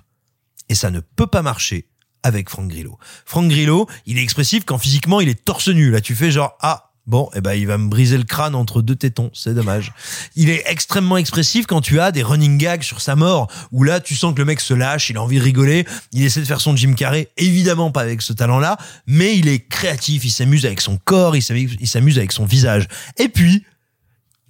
Et 0.68 0.76
ça 0.76 0.92
ne 0.92 1.00
peut 1.00 1.26
pas 1.26 1.42
marcher 1.42 1.88
avec 2.22 2.50
Frank 2.50 2.68
Grillo. 2.68 2.98
Frank 3.24 3.48
Grillo, 3.48 3.88
il 4.06 4.18
est 4.18 4.22
expressif 4.22 4.64
quand 4.64 4.78
physiquement 4.78 5.20
il 5.20 5.28
est 5.28 5.44
torse 5.44 5.68
nu. 5.68 5.90
Là, 5.90 6.00
tu 6.00 6.14
fais 6.14 6.30
genre 6.30 6.56
ah 6.60 6.92
bon, 7.06 7.28
eh 7.34 7.40
ben 7.40 7.54
il 7.54 7.66
va 7.66 7.78
me 7.78 7.88
briser 7.88 8.16
le 8.16 8.24
crâne 8.24 8.54
entre 8.54 8.82
deux 8.82 8.94
tétons, 8.94 9.30
c'est 9.34 9.54
dommage. 9.54 9.92
Il 10.36 10.48
est 10.50 10.62
extrêmement 10.66 11.16
expressif 11.16 11.66
quand 11.66 11.80
tu 11.80 12.00
as 12.00 12.12
des 12.12 12.22
running 12.22 12.58
gags 12.58 12.82
sur 12.82 13.00
sa 13.00 13.16
mort, 13.16 13.50
où 13.72 13.82
là 13.84 14.00
tu 14.00 14.14
sens 14.14 14.34
que 14.34 14.38
le 14.38 14.44
mec 14.44 14.60
se 14.60 14.74
lâche, 14.74 15.10
il 15.10 15.16
a 15.16 15.22
envie 15.22 15.38
de 15.38 15.42
rigoler, 15.42 15.84
il 16.12 16.22
essaie 16.22 16.40
de 16.40 16.46
faire 16.46 16.60
son 16.60 16.76
Jim 16.76 16.94
Carrey, 16.94 17.30
évidemment 17.36 17.90
pas 17.90 18.02
avec 18.02 18.22
ce 18.22 18.32
talent-là, 18.32 18.76
mais 19.06 19.36
il 19.36 19.48
est 19.48 19.66
créatif, 19.66 20.24
il 20.24 20.30
s'amuse 20.30 20.66
avec 20.66 20.80
son 20.80 20.96
corps, 20.96 21.36
il 21.36 21.42
s'amuse 21.42 21.76
il 21.80 21.88
s'amuse 21.88 22.18
avec 22.18 22.32
son 22.32 22.44
visage. 22.44 22.86
Et 23.18 23.28
puis 23.28 23.64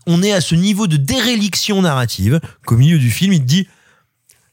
on 0.07 0.23
est 0.23 0.33
à 0.33 0.41
ce 0.41 0.55
niveau 0.55 0.87
de 0.87 0.97
déréliction 0.97 1.83
narrative 1.83 2.41
qu'au 2.67 2.77
milieu 2.77 2.99
du 2.99 3.11
film, 3.11 3.33
il 3.33 3.41
te 3.41 3.47
dit 3.47 3.69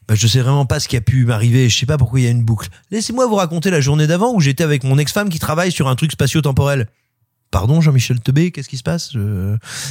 bah, 0.10 0.16
je 0.16 0.26
sais 0.26 0.42
vraiment 0.42 0.66
pas 0.66 0.80
ce 0.80 0.88
qui 0.88 0.98
a 0.98 1.02
pu 1.02 1.24
m'arriver. 1.24 1.70
Je 1.70 1.78
sais 1.78 1.86
pas 1.86 2.00
pourquoi 2.00 2.20
il 2.20 2.24
y 2.24 2.28
a 2.28 2.32
une 2.32 2.44
boucle. 2.44 2.68
Laissez-moi 2.90 3.28
vous 3.28 3.36
raconter 3.36 3.70
la 3.70 3.80
journée 3.80 4.08
d'avant 4.08 4.34
où 4.34 4.42
j'étais 4.42 4.64
avec 4.64 4.84
mon 4.84 4.98
ex-femme 4.98 5.30
qui 5.30 5.38
travaille 5.38 5.72
sur 5.72 5.88
un 5.88 5.96
truc 5.96 6.12
spatio-temporel. 6.12 6.88
Pardon 7.52 7.82
Jean-Michel 7.82 8.20
Tebé, 8.20 8.52
qu'est-ce 8.52 8.70
qui 8.70 8.78
se 8.78 8.84
passe? 8.84 9.14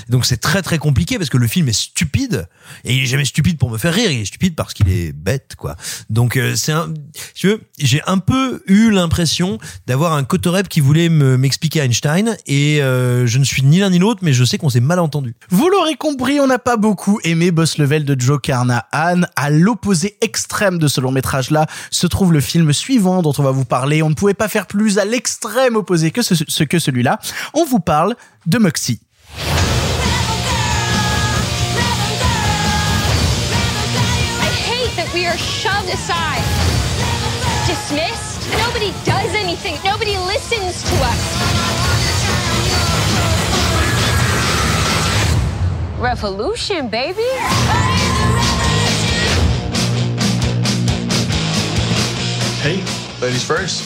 Donc 0.09 0.27
c'est 0.27 0.37
très 0.37 0.63
très 0.63 0.79
compliqué 0.79 1.19
parce 1.19 1.31
que 1.31 1.39
le 1.39 1.49
film 1.49 1.69
est 1.69 1.73
stupide 1.73 2.47
et 2.85 2.95
il 2.95 3.03
est 3.03 3.07
jamais 3.07 3.25
stupide 3.25 3.59
pour 3.59 3.71
me 3.71 3.79
faire 3.79 3.93
rire, 3.93 4.11
il 4.11 4.21
est 4.21 4.25
stupide 4.25 4.55
parce 4.55 4.75
qu'il 4.75 4.89
est 4.89 5.13
bête 5.13 5.55
quoi. 5.57 5.75
Donc 6.09 6.37
euh, 6.37 6.55
c'est 6.55 6.73
un, 6.73 6.93
tu 7.35 7.49
veux, 7.49 7.61
j'ai 7.79 8.01
un 8.07 8.19
peu 8.19 8.63
eu 8.67 8.91
l'impression 8.91 9.59
d'avoir 9.87 10.13
un 10.13 10.23
Cotorep 10.23 10.69
qui 10.69 10.81
voulait 10.81 11.09
me 11.09 11.37
m'expliquer 11.37 11.81
Einstein 11.81 12.37
et 12.47 12.81
euh, 12.81 13.27
je 13.27 13.39
ne 13.39 13.45
suis 13.45 13.63
ni 13.63 13.79
l'un 13.79 13.91
ni 13.91 13.99
l'autre, 13.99 14.21
mais 14.23 14.33
je 14.33 14.45
sais 14.45 14.59
qu'on 14.59 14.71
s'est 14.71 14.81
mal 14.81 15.01
entendu. 15.01 15.35
Vous 15.51 15.69
l'aurez 15.69 15.97
compris, 15.97 16.39
on 16.41 16.47
n'a 16.47 16.59
pas 16.61 16.77
beaucoup 16.77 17.19
aimé 17.25 17.51
Boss 17.51 17.79
Level 17.79 18.05
de 18.05 18.21
Joe 18.21 18.41
Carnahan. 18.41 19.23
À 19.35 19.51
l'opposé 19.51 20.17
extrême 20.21 20.79
de 20.79 20.87
ce 20.87 21.01
long 21.01 21.11
métrage 21.11 21.51
là 21.51 21.67
se 21.91 22.07
trouve 22.07 22.33
le 22.33 22.41
film 22.41 22.73
suivant 22.73 23.23
dont 23.23 23.33
on 23.39 23.43
va 23.43 23.51
vous 23.51 23.65
parler. 23.65 24.03
On 24.03 24.11
ne 24.11 24.15
pouvait 24.15 24.35
pas 24.35 24.49
faire 24.49 24.67
plus 24.67 24.99
à 24.99 25.05
l'extrême 25.05 25.77
opposé 25.77 26.11
que 26.11 26.23
ce 26.23 26.63
que 26.65 26.79
celui-là. 26.79 27.19
On 27.55 27.65
vous 27.65 27.81
parle 27.81 28.17
de 28.47 28.59
Moxie. 28.59 29.01
I 34.41 34.51
hate 34.67 34.95
that 34.97 35.13
we 35.15 35.27
are 35.27 35.37
shoved 35.37 35.89
aside, 35.89 36.45
dismissed? 37.67 38.51
Nobody 38.59 38.93
does 39.05 39.35
anything. 39.35 39.77
Nobody 39.85 40.17
listens 40.19 40.83
to 40.83 40.97
us. 41.05 41.39
Revolution, 45.99 46.89
baby. 46.89 47.27
Hey, 52.63 52.83
ladies 53.21 53.45
first. 53.45 53.85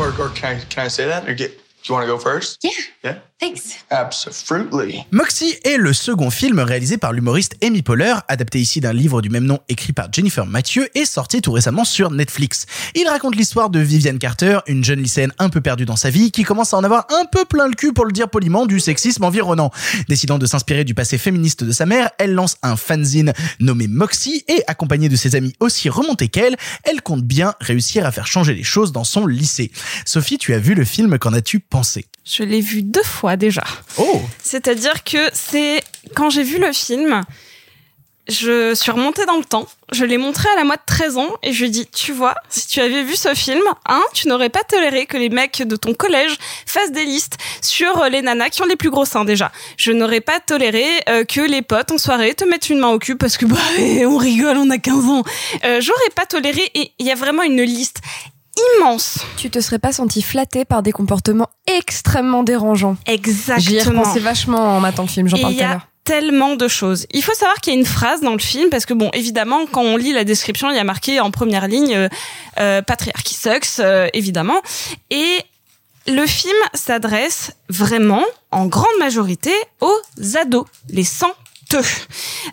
Or, 0.00 0.08
or 0.20 0.28
can, 0.30 0.56
I, 0.56 0.60
can 0.60 0.84
I 0.84 0.88
say 0.88 1.06
that? 1.06 1.28
Or 1.28 1.34
get, 1.34 1.50
do 1.56 1.62
you 1.88 1.94
want 1.94 2.04
to 2.04 2.12
go 2.12 2.18
first? 2.18 2.62
Yeah. 2.62 2.70
Yeah? 3.02 3.18
Thanks. 3.42 3.84
Absolutely. 3.90 5.04
Moxie 5.10 5.56
est 5.64 5.76
le 5.76 5.92
second 5.92 6.30
film 6.30 6.60
réalisé 6.60 6.96
par 6.96 7.12
l'humoriste 7.12 7.56
Amy 7.60 7.82
Poehler, 7.82 8.14
adapté 8.28 8.60
ici 8.60 8.80
d'un 8.80 8.92
livre 8.92 9.20
du 9.20 9.30
même 9.30 9.46
nom 9.46 9.58
écrit 9.68 9.92
par 9.92 10.12
Jennifer 10.12 10.46
Mathieu 10.46 10.88
et 10.94 11.04
sorti 11.04 11.42
tout 11.42 11.50
récemment 11.50 11.84
sur 11.84 12.12
Netflix. 12.12 12.66
Il 12.94 13.08
raconte 13.08 13.34
l'histoire 13.34 13.68
de 13.68 13.80
Viviane 13.80 14.20
Carter, 14.20 14.60
une 14.68 14.84
jeune 14.84 15.00
lycéenne 15.00 15.32
un 15.40 15.48
peu 15.48 15.60
perdue 15.60 15.86
dans 15.86 15.96
sa 15.96 16.08
vie 16.08 16.30
qui 16.30 16.44
commence 16.44 16.72
à 16.72 16.76
en 16.76 16.84
avoir 16.84 17.08
un 17.20 17.24
peu 17.24 17.44
plein 17.44 17.66
le 17.66 17.74
cul 17.74 17.92
pour 17.92 18.04
le 18.04 18.12
dire 18.12 18.28
poliment 18.28 18.64
du 18.64 18.78
sexisme 18.78 19.24
environnant. 19.24 19.72
Décidant 20.08 20.38
de 20.38 20.46
s'inspirer 20.46 20.84
du 20.84 20.94
passé 20.94 21.18
féministe 21.18 21.64
de 21.64 21.72
sa 21.72 21.84
mère, 21.84 22.10
elle 22.18 22.34
lance 22.34 22.58
un 22.62 22.76
fanzine 22.76 23.32
nommé 23.58 23.88
Moxie 23.88 24.44
et 24.46 24.62
accompagnée 24.68 25.08
de 25.08 25.16
ses 25.16 25.34
amis 25.34 25.54
aussi 25.58 25.88
remontés 25.88 26.28
qu'elle, 26.28 26.56
elle 26.84 27.02
compte 27.02 27.24
bien 27.24 27.54
réussir 27.60 28.06
à 28.06 28.12
faire 28.12 28.28
changer 28.28 28.54
les 28.54 28.62
choses 28.62 28.92
dans 28.92 29.02
son 29.02 29.26
lycée. 29.26 29.72
Sophie, 30.04 30.38
tu 30.38 30.54
as 30.54 30.58
vu 30.58 30.76
le 30.76 30.84
film, 30.84 31.18
qu'en 31.18 31.32
as-tu 31.32 31.58
pensé? 31.58 32.06
Je 32.24 32.44
l'ai 32.44 32.60
vu 32.60 32.82
deux 32.82 33.02
fois 33.02 33.36
déjà. 33.36 33.64
Oh 33.98 34.22
C'est-à-dire 34.42 35.02
que 35.04 35.30
c'est 35.32 35.82
quand 36.14 36.30
j'ai 36.30 36.44
vu 36.44 36.58
le 36.58 36.72
film, 36.72 37.22
je 38.28 38.74
suis 38.74 38.92
remontée 38.92 39.26
dans 39.26 39.36
le 39.36 39.44
temps, 39.44 39.66
je 39.90 40.04
l'ai 40.04 40.16
montré 40.16 40.48
à 40.50 40.56
la 40.56 40.64
moi 40.64 40.76
de 40.76 40.82
13 40.86 41.18
ans 41.18 41.30
et 41.42 41.52
je 41.52 41.60
lui 41.60 41.66
ai 41.66 41.70
dit, 41.70 41.86
tu 41.86 42.12
vois, 42.12 42.34
si 42.48 42.68
tu 42.68 42.80
avais 42.80 43.02
vu 43.02 43.16
ce 43.16 43.34
film, 43.34 43.62
hein, 43.88 44.02
tu 44.14 44.28
n'aurais 44.28 44.48
pas 44.48 44.62
toléré 44.62 45.06
que 45.06 45.16
les 45.16 45.28
mecs 45.28 45.62
de 45.62 45.74
ton 45.74 45.92
collège 45.94 46.36
fassent 46.64 46.92
des 46.92 47.04
listes 47.04 47.36
sur 47.60 48.00
euh, 48.00 48.08
les 48.08 48.22
nanas 48.22 48.50
qui 48.50 48.62
ont 48.62 48.66
les 48.66 48.76
plus 48.76 48.90
gros 48.90 49.04
seins 49.04 49.24
déjà. 49.24 49.50
Je 49.76 49.90
n'aurais 49.90 50.20
pas 50.20 50.38
toléré 50.38 50.84
euh, 51.08 51.24
que 51.24 51.40
les 51.40 51.62
potes 51.62 51.90
en 51.90 51.98
soirée 51.98 52.34
te 52.34 52.44
mettent 52.44 52.70
une 52.70 52.78
main 52.78 52.88
au 52.88 52.98
cul 53.00 53.16
parce 53.16 53.36
que 53.36 53.44
bah 53.44 53.56
on 54.06 54.16
rigole, 54.16 54.56
on 54.56 54.70
a 54.70 54.78
15 54.78 55.04
ans. 55.06 55.24
Euh, 55.64 55.80
J'aurais 55.80 56.10
pas 56.14 56.26
toléré 56.26 56.70
et 56.74 56.92
il 57.00 57.06
y 57.06 57.10
a 57.10 57.16
vraiment 57.16 57.42
une 57.42 57.62
liste 57.62 57.98
immense. 58.76 59.18
Tu 59.36 59.50
te 59.50 59.60
serais 59.60 59.78
pas 59.78 59.92
senti 59.92 60.22
flatté 60.22 60.64
par 60.64 60.82
des 60.82 60.92
comportements 60.92 61.48
extrêmement 61.66 62.42
dérangeants. 62.42 62.96
Exactement. 63.06 64.04
J'y 64.12 64.18
ai 64.18 64.20
vachement 64.20 64.76
en 64.76 64.80
matant 64.80 65.02
le 65.02 65.08
film, 65.08 65.28
j'en 65.28 65.38
parle 65.38 65.52
il 65.52 65.56
tout 65.56 65.62
y 65.62 65.64
à 65.64 65.70
a 65.70 65.72
l'heure. 65.74 65.86
tellement 66.04 66.56
de 66.56 66.68
choses. 66.68 67.06
Il 67.12 67.22
faut 67.22 67.34
savoir 67.34 67.56
qu'il 67.60 67.72
y 67.72 67.76
a 67.76 67.78
une 67.78 67.86
phrase 67.86 68.20
dans 68.20 68.32
le 68.32 68.38
film 68.38 68.68
parce 68.70 68.86
que 68.86 68.94
bon, 68.94 69.10
évidemment, 69.12 69.66
quand 69.70 69.82
on 69.82 69.96
lit 69.96 70.12
la 70.12 70.24
description, 70.24 70.70
il 70.70 70.76
y 70.76 70.80
a 70.80 70.84
marqué 70.84 71.20
en 71.20 71.30
première 71.30 71.68
ligne 71.68 71.94
euh, 71.94 72.08
euh, 72.58 72.82
patriarchy 72.82 73.34
sucks, 73.34 73.78
euh, 73.80 74.08
évidemment. 74.12 74.60
Et 75.10 75.38
le 76.08 76.26
film 76.26 76.56
s'adresse 76.74 77.52
vraiment, 77.68 78.24
en 78.50 78.66
grande 78.66 78.98
majorité, 78.98 79.52
aux 79.80 80.36
ados, 80.36 80.66
les 80.88 81.04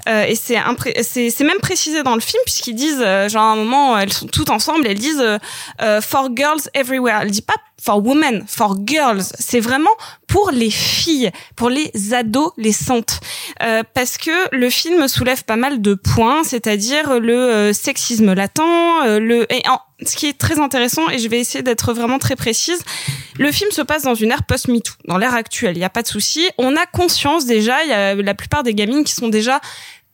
euh, 0.07 0.23
et 0.23 0.35
c'est 0.35 0.57
c'est 1.03 1.43
même 1.43 1.59
précisé 1.59 2.03
dans 2.03 2.15
le 2.15 2.21
film 2.21 2.41
puisqu'ils 2.45 2.75
disent 2.75 3.01
euh, 3.01 3.29
genre 3.29 3.43
à 3.43 3.51
un 3.51 3.55
moment 3.55 3.97
elles 3.97 4.13
sont 4.13 4.27
toutes 4.27 4.49
ensemble 4.49 4.87
elles 4.87 4.99
disent 4.99 5.21
euh, 5.21 5.37
euh, 5.81 6.01
for 6.01 6.29
girls 6.35 6.61
everywhere. 6.73 7.19
Elles 7.21 7.31
disent 7.31 7.41
pas 7.41 7.55
for 7.81 8.03
women 8.05 8.43
for 8.47 8.75
girls 8.85 9.23
c'est 9.39 9.59
vraiment 9.59 9.89
pour 10.27 10.51
les 10.51 10.69
filles 10.69 11.31
pour 11.55 11.69
les 11.69 11.91
ados 12.13 12.51
les 12.57 12.73
santes 12.73 13.19
Euh, 13.63 13.83
parce 13.93 14.17
que 14.17 14.31
le 14.55 14.69
film 14.69 15.07
soulève 15.07 15.43
pas 15.43 15.55
mal 15.57 15.81
de 15.81 15.93
points 15.95 16.43
c'est-à-dire 16.43 17.19
le 17.19 17.33
euh, 17.35 17.73
sexisme 17.73 18.33
latent 18.33 18.59
euh, 19.05 19.19
le 19.19 19.51
et 19.51 19.61
en- 19.67 19.79
ce 20.05 20.15
qui 20.15 20.27
est 20.27 20.37
très 20.37 20.59
intéressant 20.59 21.09
et 21.09 21.17
je 21.19 21.27
vais 21.27 21.39
essayer 21.39 21.61
d'être 21.61 21.93
vraiment 21.93 22.19
très 22.19 22.35
précise 22.37 22.81
le 23.37 23.51
film 23.51 23.71
se 23.71 23.81
passe 23.81 24.03
dans 24.03 24.15
une 24.15 24.31
ère 24.31 24.43
post-MeToo, 24.43 24.93
dans 25.07 25.17
l'ère 25.17 25.33
actuelle, 25.33 25.75
il 25.75 25.79
n'y 25.79 25.85
a 25.85 25.89
pas 25.89 26.01
de 26.01 26.07
souci. 26.07 26.49
On 26.57 26.75
a 26.75 26.85
conscience 26.85 27.45
déjà, 27.45 27.83
il 27.85 27.89
y 27.89 27.93
a 27.93 28.13
la 28.15 28.33
plupart 28.33 28.63
des 28.63 28.73
gamines 28.73 29.05
qui 29.05 29.13
sont 29.13 29.29
déjà 29.29 29.61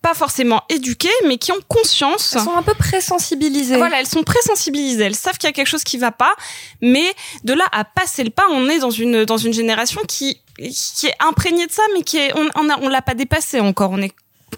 pas 0.07 0.13
forcément 0.13 0.61
éduquées, 0.69 1.17
mais 1.27 1.37
qui 1.37 1.51
ont 1.51 1.61
conscience. 1.67 2.33
Elles 2.35 2.41
sont 2.43 2.55
un 2.55 2.61
peu 2.61 2.75
présensibilisées. 2.75 3.77
Voilà, 3.77 3.99
elles 3.99 4.07
sont 4.17 4.23
présensibilisées. 4.23 5.03
Elles 5.05 5.15
savent 5.15 5.37
qu'il 5.39 5.47
y 5.47 5.53
a 5.53 5.53
quelque 5.53 5.67
chose 5.75 5.83
qui 5.83 5.97
va 5.97 6.11
pas, 6.11 6.33
mais 6.81 7.07
de 7.43 7.53
là 7.53 7.65
à 7.71 7.83
passer 7.85 8.23
le 8.23 8.29
pas, 8.29 8.45
on 8.51 8.69
est 8.69 8.79
dans 8.79 8.91
une 9.03 9.25
dans 9.25 9.37
une 9.37 9.53
génération 9.53 10.01
qui 10.07 10.39
qui 10.57 11.07
est 11.07 11.15
imprégnée 11.19 11.65
de 11.65 11.71
ça, 11.71 11.81
mais 11.95 12.03
qui 12.03 12.17
est 12.17 12.31
on 12.37 12.47
on, 12.55 12.69
a- 12.69 12.79
on 12.81 12.87
l'a 12.87 13.01
pas 13.01 13.15
dépassé 13.15 13.59
encore. 13.59 13.91
On 13.91 14.01
est 14.01 14.13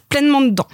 pleinement 0.09 0.41
dedans. 0.41 0.67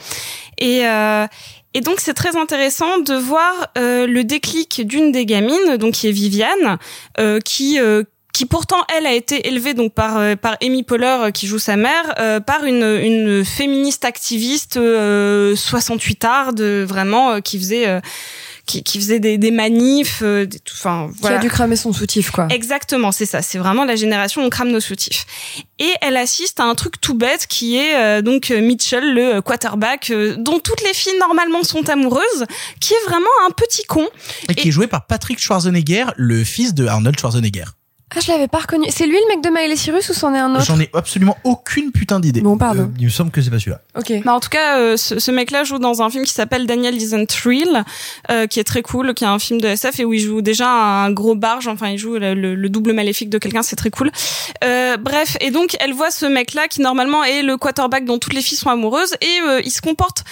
Et 0.57 0.87
euh, 0.87 1.27
et 1.75 1.81
donc 1.81 1.99
c'est 1.99 2.13
très 2.13 2.35
intéressant 2.35 2.99
de 2.99 3.15
voir 3.15 3.53
euh, 3.77 4.05
le 4.07 4.23
déclic 4.23 4.85
d'une 4.85 5.11
des 5.11 5.25
gamines, 5.25 5.77
donc 5.77 5.93
qui 5.93 6.07
est 6.07 6.11
Viviane, 6.11 6.77
euh, 7.19 7.39
qui 7.39 7.79
euh, 7.79 8.03
qui 8.33 8.45
pourtant 8.45 8.83
elle 8.97 9.05
a 9.05 9.13
été 9.13 9.47
élevée 9.47 9.73
donc 9.73 9.93
par 9.93 10.17
euh, 10.17 10.35
par 10.35 10.57
Amy 10.61 10.83
Poehler 10.83 11.17
euh, 11.25 11.31
qui 11.31 11.47
joue 11.47 11.59
sa 11.59 11.75
mère 11.77 12.15
euh, 12.19 12.39
par 12.39 12.65
une 12.65 12.83
une 13.01 13.45
féministe 13.45 14.05
activiste 14.05 14.77
euh, 14.77 15.55
68 15.55 16.25
arde 16.25 16.61
vraiment 16.61 17.33
euh, 17.33 17.39
qui 17.39 17.57
faisait 17.59 17.87
euh, 17.87 17.99
qui, 18.65 18.81
qui 18.81 18.97
faisait 18.97 19.19
des, 19.19 19.37
des 19.37 19.51
manifs 19.51 20.21
euh, 20.23 20.45
des- 20.45 20.57
tout- 20.59 20.73
enfin 20.77 21.09
Qui 21.13 21.19
voilà 21.21 21.37
a 21.37 21.39
dû 21.41 21.49
cramer 21.49 21.75
son 21.75 21.91
soutif, 21.91 22.31
quoi. 22.31 22.47
Exactement, 22.49 23.11
c'est 23.11 23.25
ça. 23.25 23.41
C'est 23.41 23.57
vraiment 23.57 23.83
la 23.83 23.97
génération 23.97 24.41
on 24.41 24.49
crame 24.49 24.71
nos 24.71 24.79
soutifs. 24.79 25.25
Et 25.79 25.91
elle 26.01 26.15
assiste 26.15 26.61
à 26.61 26.63
un 26.63 26.73
truc 26.73 27.01
tout 27.01 27.13
bête 27.13 27.45
qui 27.47 27.75
est 27.77 27.95
euh, 27.97 28.21
donc 28.21 28.51
Mitchell, 28.51 29.13
le 29.13 29.41
quarterback, 29.41 30.11
euh, 30.11 30.35
dont 30.37 30.59
toutes 30.59 30.81
les 30.81 30.93
filles 30.93 31.17
normalement 31.19 31.61
sont 31.63 31.89
amoureuses, 31.89 32.45
qui 32.79 32.93
est 32.93 33.03
vraiment 33.05 33.27
un 33.45 33.51
petit 33.51 33.83
con. 33.83 34.07
Et 34.47 34.55
qui 34.55 34.69
est 34.69 34.71
joué 34.71 34.87
par 34.87 35.07
Patrick 35.07 35.39
Schwarzenegger, 35.39 36.05
le 36.15 36.45
fils 36.45 36.73
de 36.73 36.87
Arnold 36.87 37.19
Schwarzenegger. 37.19 37.65
Ah, 38.15 38.19
je 38.19 38.31
l'avais 38.31 38.47
pas 38.47 38.59
reconnu. 38.59 38.85
C'est 38.89 39.05
lui 39.07 39.15
le 39.17 39.35
mec 39.35 39.43
de 39.43 39.49
Miley 39.49 39.75
Cyrus 39.75 40.07
ou 40.09 40.13
c'en 40.13 40.33
est 40.35 40.39
un 40.39 40.53
autre 40.53 40.63
J'en 40.65 40.79
ai 40.79 40.89
absolument 40.93 41.37
aucune 41.43 41.91
putain 41.91 42.19
d'idée. 42.19 42.41
Bon, 42.41 42.57
pardon. 42.57 42.91
Il 42.99 43.05
me 43.05 43.09
semble 43.09 43.31
que 43.31 43.41
c'est 43.41 43.49
pas 43.49 43.59
celui-là. 43.59 43.81
Ok. 43.97 44.13
Bah, 44.23 44.33
en 44.33 44.39
tout 44.39 44.49
cas, 44.49 44.77
euh, 44.77 44.97
ce, 44.97 45.19
ce 45.19 45.31
mec-là 45.31 45.63
joue 45.63 45.79
dans 45.79 46.01
un 46.01 46.09
film 46.09 46.23
qui 46.25 46.31
s'appelle 46.33 46.67
Daniel 46.67 46.95
Isn't 46.95 47.25
Thrill, 47.27 47.83
euh, 48.31 48.47
qui 48.47 48.59
est 48.59 48.63
très 48.63 48.81
cool, 48.81 49.13
qui 49.13 49.23
est 49.23 49.27
un 49.27 49.39
film 49.39 49.59
de 49.59 49.67
SF 49.67 49.99
et 49.99 50.05
où 50.05 50.13
il 50.13 50.19
joue 50.19 50.41
déjà 50.41 50.69
un 50.69 51.11
gros 51.11 51.35
barge. 51.35 51.67
Enfin, 51.67 51.89
il 51.89 51.97
joue 51.97 52.13
le, 52.17 52.33
le- 52.33 52.55
le 52.55 52.69
double 52.69 52.93
maléfique 52.93 53.29
de 53.29 53.37
quelqu'un, 53.37 53.63
c'est 53.63 53.75
très 53.75 53.89
cool. 53.89 54.11
Euh, 54.63 54.97
bref, 54.97 55.37
et 55.41 55.51
donc 55.51 55.75
elle 55.79 55.93
voit 55.93 56.11
ce 56.11 56.25
mec-là 56.25 56.67
qui 56.67 56.81
normalement 56.81 57.23
est 57.23 57.41
le 57.41 57.57
quarterback 57.57 58.05
dont 58.05 58.19
toutes 58.19 58.33
les 58.33 58.41
filles 58.41 58.57
sont 58.57 58.69
amoureuses 58.69 59.15
et 59.21 59.39
euh, 59.47 59.61
il 59.63 59.71
se 59.71 59.81
comporte 59.81 60.23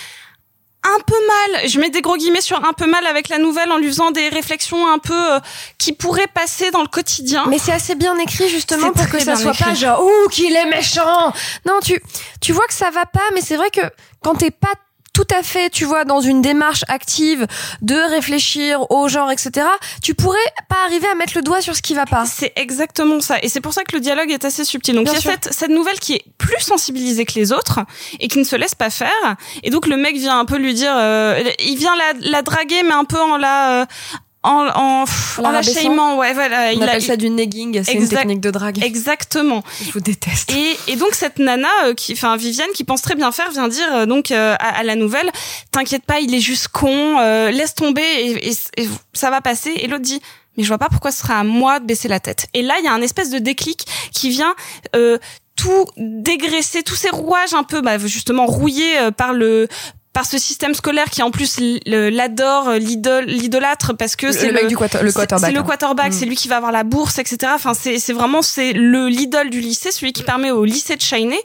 un 0.84 1.00
peu 1.06 1.16
mal. 1.28 1.70
Je 1.70 1.80
mets 1.80 1.90
des 1.90 2.02
gros 2.02 2.18
guillemets 2.18 2.42
sur 2.42 2.64
un 2.64 2.74
peu 2.74 2.88
mal 2.88 3.06
avec 3.06 3.30
la 3.30 3.38
nouvelle 3.38 3.72
en 3.72 3.78
lui 3.78 3.88
faisant 3.88 4.12
des 4.12 4.30
réflexions 4.30 4.88
un 4.88 4.98
peu 4.98 5.34
euh, 5.34 5.40
qui 5.78 5.94
pourraient 5.94 6.28
passer 6.28 6.72
dans 6.72 6.82
le 6.82 6.88
quotidien. 6.88 7.46
Mais 7.48 7.60
c'est 7.60 7.72
assez 7.72 7.96
bien 7.96 8.18
écrit 8.18 8.50
justement 8.50 8.92
pour 8.92 9.08
que 9.10 9.20
ça 9.20 9.36
soit 9.36 9.52
écrit. 9.52 9.64
pas 9.64 9.74
genre 9.74 10.04
ouh 10.04 10.30
qu'il 10.30 10.56
est 10.56 10.66
méchant. 10.66 11.34
Non, 11.66 11.80
tu 11.84 12.02
tu 12.40 12.52
vois 12.52 12.66
que 12.68 12.74
ça 12.74 12.90
va 12.90 13.06
pas, 13.06 13.22
mais 13.34 13.42
c'est 13.42 13.56
vrai 13.56 13.70
que 13.70 13.82
quand 14.24 14.36
t'es 14.36 14.52
pas 14.52 14.74
tout 15.14 15.28
à 15.38 15.44
fait, 15.44 15.70
tu 15.70 15.86
vois, 15.86 16.06
dans 16.06 16.22
une 16.22 16.42
démarche 16.42 16.84
active 16.88 17.46
de 17.82 17.96
réfléchir 18.10 18.90
au 18.92 19.08
genre, 19.10 19.32
etc., 19.32 19.68
tu 20.02 20.16
pourrais 20.16 20.40
pas 20.70 20.78
arriver 20.86 21.08
à 21.08 21.16
mettre 21.16 21.34
le 21.36 21.42
doigt 21.42 21.62
sur 21.62 21.76
ce 21.76 21.82
qui 21.82 21.94
va 21.94 22.06
pas. 22.06 22.26
C'est 22.26 22.54
exactement 22.56 23.20
ça. 23.20 23.38
Et 23.42 23.50
c'est 23.50 23.62
pour 23.62 23.74
ça 23.74 23.84
que 23.84 23.96
le 23.96 24.02
dialogue 24.02 24.32
est 24.32 24.46
assez 24.46 24.64
subtil. 24.64 24.96
Donc 24.96 25.08
il 25.08 25.14
y 25.14 25.18
a 25.18 25.20
cette, 25.22 25.54
cette 25.54 25.70
nouvelle 25.70 26.00
qui 26.00 26.14
est 26.14 26.24
plus 26.38 26.62
sensibilisée 26.62 27.26
que 27.26 27.34
les 27.36 27.52
autres 27.52 27.82
et 28.20 28.28
qui 28.28 28.40
ne 28.40 28.44
se 28.46 28.56
laisse 28.56 28.76
pas 28.76 28.90
faire. 28.90 29.36
Et 29.64 29.70
donc 29.70 29.88
le 29.88 29.98
mec 29.98 30.16
vient 30.16 30.40
un 30.40 30.46
peu 30.46 30.58
lui 30.58 30.74
dire, 30.74 30.94
euh, 30.96 31.44
il 31.60 31.78
vient 31.78 31.96
la, 31.96 32.14
la 32.30 32.42
draguer, 32.42 32.84
mais 32.84 32.94
un 32.94 33.06
peu 33.06 33.20
en 33.20 33.38
la... 33.38 33.82
euh, 33.82 33.86
en 34.44 34.68
en, 34.74 35.04
En 35.04 36.18
ouais 36.18 36.34
voilà. 36.34 36.70
On 36.70 36.78
il 36.78 36.82
a- 36.84 36.88
appelle 36.88 37.02
ça 37.04 37.16
du 37.16 37.30
negging, 37.30 37.84
c'est 37.84 37.94
une 37.94 38.08
technique 38.10 38.40
de 38.42 38.50
drague. 38.52 38.84
Exactement. 38.84 39.64
Je 39.86 39.92
vous 39.92 40.00
déteste. 40.00 40.52
Et, 40.52 40.78
et 40.92 40.96
donc 40.96 41.14
cette 41.14 41.38
nana, 41.40 41.68
euh, 41.86 41.94
qui, 41.94 42.14
enfin 42.14 42.36
Viviane, 42.38 42.70
qui 42.74 42.84
pense 42.84 43.02
très 43.02 43.16
bien 43.16 43.32
faire, 43.32 43.52
vient 43.52 43.68
dire 43.68 43.88
euh, 43.94 44.06
donc 44.06 44.32
euh, 44.32 44.56
à, 44.60 44.80
à 44.80 44.84
la 44.84 44.96
nouvelle, 44.96 45.30
t'inquiète 45.72 46.06
pas, 46.06 46.20
il 46.22 46.34
est 46.34 46.40
juste 46.40 46.70
con, 46.70 47.20
euh, 47.20 47.52
laisse 47.52 47.76
tomber 47.76 48.02
et, 48.02 48.50
et- 48.50 48.58
et 48.78 48.90
ça 49.14 49.30
va 49.30 49.42
passer. 49.42 49.72
Et 49.78 49.88
l'autre 49.88 50.04
dit, 50.04 50.20
mais 50.58 50.64
je 50.64 50.68
vois 50.68 50.80
pas 50.80 50.90
pourquoi 50.90 51.12
ce 51.12 51.20
serait 51.20 51.34
à 51.36 51.44
moi 51.44 51.80
de 51.80 51.86
baisser 51.86 52.08
la 52.08 52.20
tête. 52.20 52.48
Et 52.54 52.62
là, 52.64 52.76
il 52.80 52.86
y 52.86 52.88
a 52.88 52.94
un 52.94 53.02
espèce 53.02 53.30
de 53.30 53.38
déclic 53.40 53.86
qui 54.12 54.30
vient. 54.30 54.56
Euh, 54.96 55.18
tout 55.58 55.86
dégraisser, 55.98 56.82
tous 56.82 56.96
ces 56.96 57.10
rouages 57.12 57.54
un 57.54 57.62
peu, 57.64 57.82
bah, 57.82 58.00
justement 58.00 58.48
rouillés 58.48 58.96
par 59.16 59.32
le 59.34 59.68
par 60.14 60.26
ce 60.26 60.38
système 60.38 60.74
scolaire 60.74 61.10
qui 61.10 61.22
en 61.24 61.32
plus 61.32 61.58
l'adore, 61.86 62.68
euh, 62.70 62.78
l'idolâtre 62.78 63.94
parce 63.94 64.16
que 64.16 64.32
c'est 64.32 64.48
le 64.48 64.54
mec 64.54 64.68
du 64.68 64.76
quarter- 64.76 65.00
le 65.02 65.10
c'est- 65.10 65.16
quarterback, 65.16 65.50
C'est 65.50 65.54
le 65.54 65.60
hein. 65.62 65.64
quarterback, 65.64 66.10
Mm. 66.10 66.12
c'est 66.12 66.26
lui 66.26 66.36
qui 66.36 66.48
va 66.50 66.58
avoir 66.58 66.72
la 66.74 66.84
bourse, 66.84 67.18
etc. 67.18 67.52
Enfin, 67.56 67.74
c'est 67.74 67.98
c'est 67.98 68.12
vraiment 68.14 68.42
c'est 68.42 68.74
le 68.74 69.08
l'idole 69.08 69.50
du 69.50 69.62
lycée, 69.62 69.92
celui 69.92 70.12
qui 70.14 70.24
permet 70.24 70.52
au 70.52 70.66
lycée 70.66 70.96
de 70.96 71.02
shiner. 71.02 71.40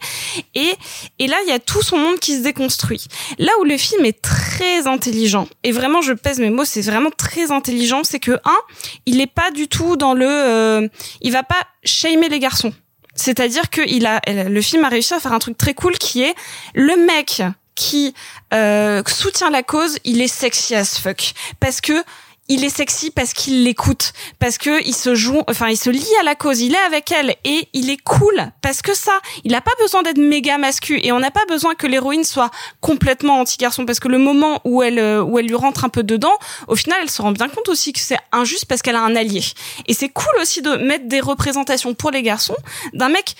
Et 0.54 0.72
et 1.18 1.26
là, 1.28 1.36
il 1.44 1.48
y 1.48 1.52
a 1.52 1.58
tout 1.60 1.82
son 1.82 1.96
monde 1.98 2.18
qui 2.18 2.36
se 2.36 2.42
déconstruit. 2.42 3.04
Là 3.38 3.52
où 3.60 3.64
le 3.64 3.76
film 3.76 4.04
est 4.04 4.20
très 4.20 4.86
intelligent 4.88 5.46
et 5.62 5.70
vraiment, 5.72 6.00
je 6.02 6.12
pèse 6.12 6.38
mes 6.40 6.50
mots, 6.50 6.64
c'est 6.64 6.80
vraiment 6.82 7.10
très 7.16 7.50
intelligent, 7.52 8.02
c'est 8.04 8.20
que 8.20 8.32
un, 8.44 8.58
il 9.06 9.20
est 9.20 9.26
pas 9.32 9.50
du 9.52 9.68
tout 9.68 9.96
dans 9.96 10.12
le, 10.14 10.26
euh, 10.28 10.88
il 11.20 11.32
va 11.32 11.42
pas 11.44 11.60
shamer 11.84 12.28
les 12.28 12.40
garçons. 12.40 12.72
C'est-à-dire 13.14 13.70
que 13.70 13.80
il 13.86 14.04
a, 14.06 14.20
le 14.26 14.60
film 14.60 14.84
a 14.84 14.88
réussi 14.88 15.14
à 15.14 15.20
faire 15.20 15.32
un 15.32 15.38
truc 15.38 15.56
très 15.56 15.72
cool 15.72 15.96
qui 15.98 16.22
est 16.22 16.34
le 16.74 16.96
mec 17.06 17.42
qui 17.76 18.14
euh, 18.52 19.02
soutient 19.06 19.50
la 19.50 19.62
cause, 19.62 19.98
il 20.04 20.20
est 20.20 20.28
sexy 20.28 20.74
as 20.74 20.98
fuck. 20.98 21.32
Parce 21.60 21.80
que 21.80 22.02
il 22.48 22.64
est 22.64 22.70
sexy 22.70 23.10
parce 23.10 23.32
qu'il 23.32 23.64
l'écoute, 23.64 24.12
parce 24.38 24.58
que 24.58 24.84
il 24.86 24.94
se 24.94 25.14
joue, 25.14 25.42
enfin 25.48 25.68
il 25.68 25.76
se 25.76 25.90
lie 25.90 26.06
à 26.20 26.22
la 26.22 26.34
cause, 26.34 26.60
il 26.60 26.74
est 26.74 26.86
avec 26.86 27.10
elle 27.10 27.34
et 27.44 27.68
il 27.72 27.90
est 27.90 28.00
cool. 28.02 28.52
Parce 28.62 28.82
que 28.82 28.94
ça, 28.94 29.18
il 29.44 29.54
a 29.54 29.60
pas 29.60 29.72
besoin 29.80 30.02
d'être 30.02 30.18
méga 30.18 30.58
mascu 30.58 31.00
et 31.02 31.12
on 31.12 31.18
n'a 31.18 31.30
pas 31.30 31.44
besoin 31.48 31.74
que 31.74 31.86
l'héroïne 31.86 32.24
soit 32.24 32.50
complètement 32.80 33.40
anti-garçon. 33.40 33.84
Parce 33.84 33.98
que 33.98 34.08
le 34.08 34.18
moment 34.18 34.60
où 34.64 34.82
elle 34.82 34.98
euh, 34.98 35.22
où 35.22 35.38
elle 35.38 35.46
lui 35.46 35.56
rentre 35.56 35.84
un 35.84 35.88
peu 35.88 36.02
dedans, 36.02 36.34
au 36.68 36.76
final 36.76 36.98
elle 37.02 37.10
se 37.10 37.20
rend 37.20 37.32
bien 37.32 37.48
compte 37.48 37.68
aussi 37.68 37.92
que 37.92 38.00
c'est 38.00 38.18
injuste 38.32 38.66
parce 38.66 38.82
qu'elle 38.82 38.96
a 38.96 39.02
un 39.02 39.16
allié. 39.16 39.42
Et 39.86 39.94
c'est 39.94 40.08
cool 40.08 40.40
aussi 40.40 40.62
de 40.62 40.76
mettre 40.76 41.08
des 41.08 41.20
représentations 41.20 41.94
pour 41.94 42.10
les 42.10 42.22
garçons 42.22 42.56
d'un 42.92 43.08
mec 43.08 43.34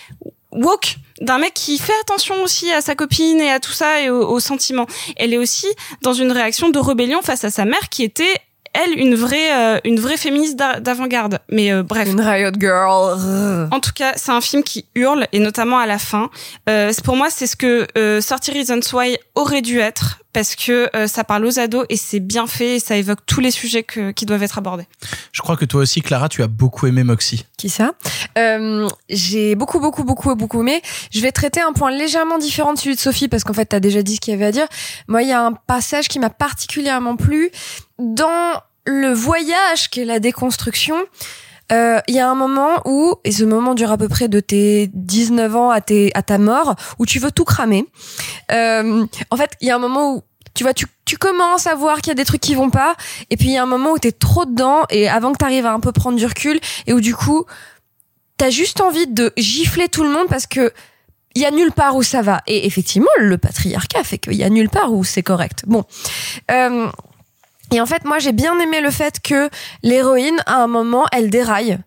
woke 0.57 0.97
d'un 1.21 1.39
mec 1.39 1.55
qui 1.55 1.79
fait 1.79 1.99
attention 2.03 2.43
aussi 2.43 2.71
à 2.73 2.81
sa 2.81 2.95
copine 2.95 3.41
et 3.41 3.51
à 3.51 3.61
tout 3.61 3.73
ça 3.73 4.03
et 4.03 4.11
aux, 4.11 4.29
aux 4.29 4.41
sentiments. 4.41 4.87
Elle 5.17 5.33
est 5.33 5.39
aussi 5.39 5.67
dans 6.03 6.13
une 6.13 6.33
réaction 6.33 6.69
de 6.69 6.79
rébellion 6.79 7.23
face 7.23 7.45
à 7.45 7.51
sa 7.51 7.65
mère 7.65 7.89
qui 7.89 8.03
était 8.03 8.35
elle 8.85 8.99
une 8.99 9.15
vraie 9.15 9.53
euh, 9.55 9.79
une 9.85 9.99
vraie 10.01 10.17
féministe 10.17 10.57
d'a- 10.57 10.81
d'avant-garde. 10.81 11.39
Mais 11.51 11.73
euh, 11.73 11.83
bref. 11.83 12.09
Une 12.09 12.21
riot 12.21 12.51
girl. 12.59 13.69
En 13.73 13.81
tout 13.81 13.93
cas, 13.95 14.13
c'est 14.17 14.33
un 14.33 14.41
film 14.41 14.63
qui 14.63 14.87
hurle 14.95 15.27
et 15.33 15.39
notamment 15.39 15.79
à 15.79 15.87
la 15.87 15.99
fin. 15.99 16.31
Euh, 16.69 16.93
pour 17.05 17.17
moi, 17.17 17.29
c'est 17.31 17.47
ce 17.47 17.57
que 17.57 17.87
euh, 17.99 18.21
30 18.21 18.51
Reasons 18.55 18.81
Why 18.97 19.17
aurait 19.35 19.63
dû 19.63 19.79
être 19.81 20.19
parce 20.33 20.55
que 20.55 20.91
euh, 20.95 21.07
ça 21.07 21.25
parle 21.25 21.47
aux 21.47 21.59
ados 21.59 21.87
et 21.89 21.97
c'est 21.97 22.21
bien 22.21 22.47
fait 22.47 22.77
et 22.77 22.79
ça 22.79 22.95
évoque 22.97 23.21
tous 23.25 23.41
les 23.41 23.51
sujets 23.51 23.83
que, 23.85 24.11
qui 24.11 24.27
doivent 24.27 24.43
être 24.43 24.59
abordés. 24.59 24.85
Je 25.33 25.41
crois 25.41 25.57
que 25.57 25.65
toi 25.65 25.81
aussi, 25.81 26.03
Clara, 26.03 26.29
tu 26.29 26.43
as 26.43 26.47
beaucoup 26.47 26.87
aimé 26.87 27.05
Moxie. 27.05 27.47
Qui 27.57 27.71
ça? 27.71 27.93
Euh, 28.37 28.87
J'ai 29.09 29.55
beaucoup, 29.55 29.81
beaucoup, 29.81 30.05
beaucoup, 30.05 30.35
beaucoup 30.35 30.61
aimé. 30.61 30.83
Je 31.11 31.21
vais 31.21 31.33
traiter 31.33 31.61
un 31.63 31.73
point 31.73 31.91
légèrement 31.91 32.37
différent 32.37 32.75
de 32.75 32.79
celui 32.79 32.97
de 32.97 33.01
Sophie 33.01 33.29
parce 33.29 33.45
qu'en 33.45 33.55
fait, 33.55 33.65
t'as 33.65 33.81
déjà 33.81 34.03
dit 34.03 34.17
ce 34.17 34.21
qu'il 34.21 34.33
y 34.33 34.37
avait 34.37 34.45
à 34.47 34.53
dire. 34.53 34.67
Moi, 35.09 35.23
il 35.23 35.29
y 35.31 35.33
a 35.33 35.41
un 35.43 35.53
passage 35.53 36.09
qui 36.09 36.19
m'a 36.19 36.29
particulièrement 36.29 37.17
plu 37.17 37.51
dans 37.99 38.61
le 38.85 39.13
voyage 39.13 39.89
qu'est 39.91 40.05
la 40.05 40.21
déconstruction. 40.21 40.97
euh, 41.73 42.01
Il 42.09 42.15
y 42.15 42.21
a 42.21 42.29
un 42.29 42.35
moment 42.35 42.81
où, 42.85 43.15
et 43.25 43.33
ce 43.33 43.45
moment 43.45 43.75
dure 43.75 43.91
à 43.91 43.99
peu 43.99 44.09
près 44.09 44.29
de 44.29 44.41
tes 44.41 44.89
19 44.95 45.57
ans 45.57 45.71
à, 45.71 45.81
tes, 45.81 46.11
à 46.15 46.23
ta 46.23 46.39
mort, 46.39 46.77
où 46.99 47.07
tu 47.07 47.19
veux 47.19 47.31
tout 47.33 47.45
cramer. 47.45 47.87
Euh, 48.53 49.05
en 49.31 49.37
fait, 49.37 49.53
il 49.61 49.69
y 49.69 49.71
a 49.71 49.75
un 49.77 49.81
moment 49.81 50.15
où 50.15 50.23
tu 50.55 50.63
vois, 50.63 50.73
tu, 50.73 50.87
tu 51.05 51.19
commences 51.19 51.67
à 51.67 51.75
voir 51.75 51.97
qu'il 51.99 52.09
y 52.09 52.13
a 52.13 52.15
des 52.15 52.25
trucs 52.25 52.41
qui 52.41 52.55
vont 52.55 52.71
pas, 52.71 52.97
et 53.29 53.37
puis 53.37 53.49
il 53.49 53.53
y 53.53 53.59
a 53.59 53.63
un 53.63 53.67
moment 53.67 53.91
où 53.91 53.99
t'es 53.99 54.13
trop 54.13 54.47
dedans, 54.47 54.85
et 54.89 55.07
avant 55.07 55.33
que 55.33 55.37
t'arrives 55.37 55.67
à 55.67 55.73
un 55.73 55.81
peu 55.81 55.93
prendre 55.93 56.17
du 56.17 56.25
recul, 56.25 56.59
et 56.87 56.95
où 56.95 57.01
du 57.03 57.15
coup, 57.15 57.45
t'as 58.39 58.49
juste 58.49 58.81
envie 58.81 59.07
de 59.07 59.33
gifler 59.37 59.89
tout 59.89 60.03
le 60.03 60.09
monde 60.11 60.29
parce 60.29 60.47
que 60.47 60.73
il 61.35 61.43
y 61.43 61.45
a 61.45 61.51
nulle 61.51 61.73
part 61.73 61.95
où 61.97 62.03
ça 62.03 62.23
va. 62.23 62.41
Et 62.47 62.67
effectivement, 62.67 63.11
le 63.19 63.37
patriarcat 63.37 64.03
fait 64.05 64.17
qu'il 64.17 64.33
y 64.33 64.45
a 64.45 64.49
nulle 64.49 64.71
part 64.71 64.91
où 64.95 65.05
c'est 65.05 65.23
correct. 65.23 65.65
Bon. 65.67 65.85
Euh, 66.51 66.87
et 67.73 67.81
en 67.81 67.87
fait, 67.87 68.05
moi, 68.05 68.19
j'ai 68.19 68.33
bien 68.33 68.59
aimé 68.59 68.81
le 68.81 68.91
fait 68.91 69.21
que 69.21 69.51
l'héroïne, 69.83 70.41
à 70.47 70.63
un 70.63 70.67
moment, 70.67 71.05
elle 71.13 71.31
déraille. 71.31 71.79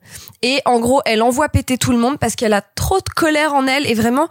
Et 0.42 0.62
en 0.66 0.80
gros, 0.80 1.02
elle 1.06 1.22
envoie 1.22 1.50
péter 1.50 1.78
tout 1.78 1.92
le 1.92 1.98
monde 1.98 2.18
parce 2.20 2.36
qu'elle 2.36 2.54
a 2.54 2.62
trop 2.62 3.00
de 3.00 3.10
colère 3.16 3.54
en 3.54 3.66
elle. 3.66 3.86
Et 3.88 3.94
vraiment, 3.94 4.28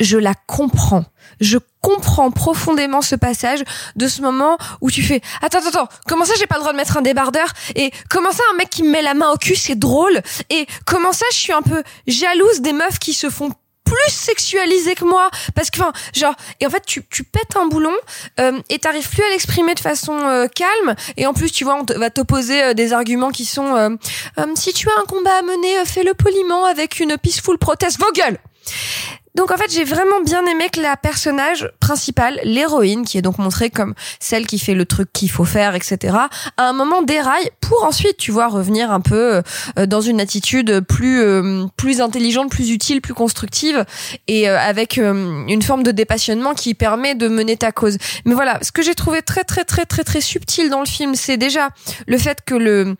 je 0.00 0.18
la 0.18 0.34
comprends. 0.34 1.04
Je 1.40 1.58
comprends 1.80 2.30
profondément 2.30 3.02
ce 3.02 3.16
passage 3.16 3.62
de 3.96 4.08
ce 4.08 4.22
moment 4.22 4.56
où 4.80 4.90
tu 4.90 5.02
fais 5.02 5.20
attends 5.42 5.58
attends 5.58 5.68
attends 5.68 5.88
comment 6.06 6.24
ça 6.24 6.32
j'ai 6.38 6.46
pas 6.46 6.54
le 6.54 6.60
droit 6.60 6.72
de 6.72 6.76
mettre 6.76 6.96
un 6.96 7.02
débardeur? 7.02 7.48
Et 7.74 7.90
comment 8.08 8.32
ça 8.32 8.42
un 8.52 8.56
mec 8.56 8.70
qui 8.70 8.82
me 8.82 8.90
met 8.90 9.02
la 9.02 9.14
main 9.14 9.30
au 9.30 9.36
cul 9.36 9.54
c'est 9.54 9.78
drôle? 9.78 10.22
Et 10.50 10.66
comment 10.86 11.12
ça 11.12 11.26
je 11.32 11.36
suis 11.36 11.52
un 11.52 11.62
peu 11.62 11.82
jalouse 12.06 12.60
des 12.60 12.72
meufs 12.72 12.98
qui 12.98 13.12
se 13.12 13.28
font 13.28 13.50
plus 13.84 14.12
sexualisées 14.12 14.94
que 14.94 15.04
moi. 15.04 15.30
Parce 15.54 15.70
que 15.70 15.80
enfin 15.80 15.92
genre 16.14 16.34
et 16.60 16.66
en 16.66 16.70
fait 16.70 16.84
tu, 16.86 17.04
tu 17.10 17.24
pètes 17.24 17.56
un 17.56 17.66
boulon 17.66 17.94
euh, 18.40 18.60
et 18.70 18.78
t'arrives 18.78 19.08
plus 19.08 19.22
à 19.22 19.30
l'exprimer 19.30 19.74
de 19.74 19.80
façon 19.80 20.18
euh, 20.18 20.46
calme. 20.48 20.94
Et 21.16 21.26
en 21.26 21.34
plus 21.34 21.50
tu 21.50 21.64
vois 21.64 21.76
on 21.80 21.98
va 21.98 22.10
t'opposer 22.10 22.62
euh, 22.62 22.74
des 22.74 22.92
arguments 22.92 23.30
qui 23.30 23.44
sont 23.44 23.76
euh, 23.76 23.90
Euh, 24.38 24.46
si 24.56 24.72
tu 24.72 24.88
as 24.88 25.00
un 25.00 25.04
combat 25.04 25.36
à 25.38 25.42
mener 25.42 25.84
fais-le 25.84 26.14
poliment 26.14 26.64
avec 26.64 27.00
une 27.00 27.16
peaceful 27.18 27.58
protest. 27.58 27.98
Vos 28.00 28.12
gueules 28.12 28.38
donc 29.34 29.50
en 29.50 29.56
fait, 29.56 29.70
j'ai 29.70 29.82
vraiment 29.82 30.20
bien 30.20 30.46
aimé 30.46 30.66
que 30.72 30.80
la 30.80 30.96
personnage 30.96 31.68
principale, 31.80 32.38
l'héroïne, 32.44 33.04
qui 33.04 33.18
est 33.18 33.22
donc 33.22 33.38
montrée 33.38 33.68
comme 33.68 33.94
celle 34.20 34.46
qui 34.46 34.60
fait 34.60 34.74
le 34.74 34.84
truc 34.84 35.12
qu'il 35.12 35.30
faut 35.30 35.44
faire, 35.44 35.74
etc., 35.74 36.16
à 36.56 36.68
un 36.68 36.72
moment 36.72 37.02
déraille 37.02 37.50
pour 37.60 37.84
ensuite, 37.84 38.16
tu 38.16 38.30
vois, 38.30 38.46
revenir 38.46 38.92
un 38.92 39.00
peu 39.00 39.42
euh, 39.78 39.86
dans 39.86 40.00
une 40.00 40.20
attitude 40.20 40.80
plus 40.80 41.20
euh, 41.20 41.66
plus 41.76 42.00
intelligente, 42.00 42.50
plus 42.50 42.70
utile, 42.70 43.00
plus 43.00 43.14
constructive, 43.14 43.84
et 44.28 44.48
euh, 44.48 44.58
avec 44.58 44.98
euh, 44.98 45.44
une 45.48 45.62
forme 45.62 45.82
de 45.82 45.90
dépassionnement 45.90 46.54
qui 46.54 46.74
permet 46.74 47.16
de 47.16 47.26
mener 47.26 47.56
ta 47.56 47.72
cause. 47.72 47.98
Mais 48.24 48.34
voilà, 48.34 48.60
ce 48.62 48.70
que 48.70 48.82
j'ai 48.82 48.94
trouvé 48.94 49.22
très 49.22 49.42
très 49.42 49.64
très 49.64 49.84
très 49.84 50.04
très 50.04 50.20
subtil 50.20 50.70
dans 50.70 50.80
le 50.80 50.86
film, 50.86 51.16
c'est 51.16 51.36
déjà 51.36 51.70
le 52.06 52.18
fait 52.18 52.38
que 52.46 52.54
le 52.54 52.94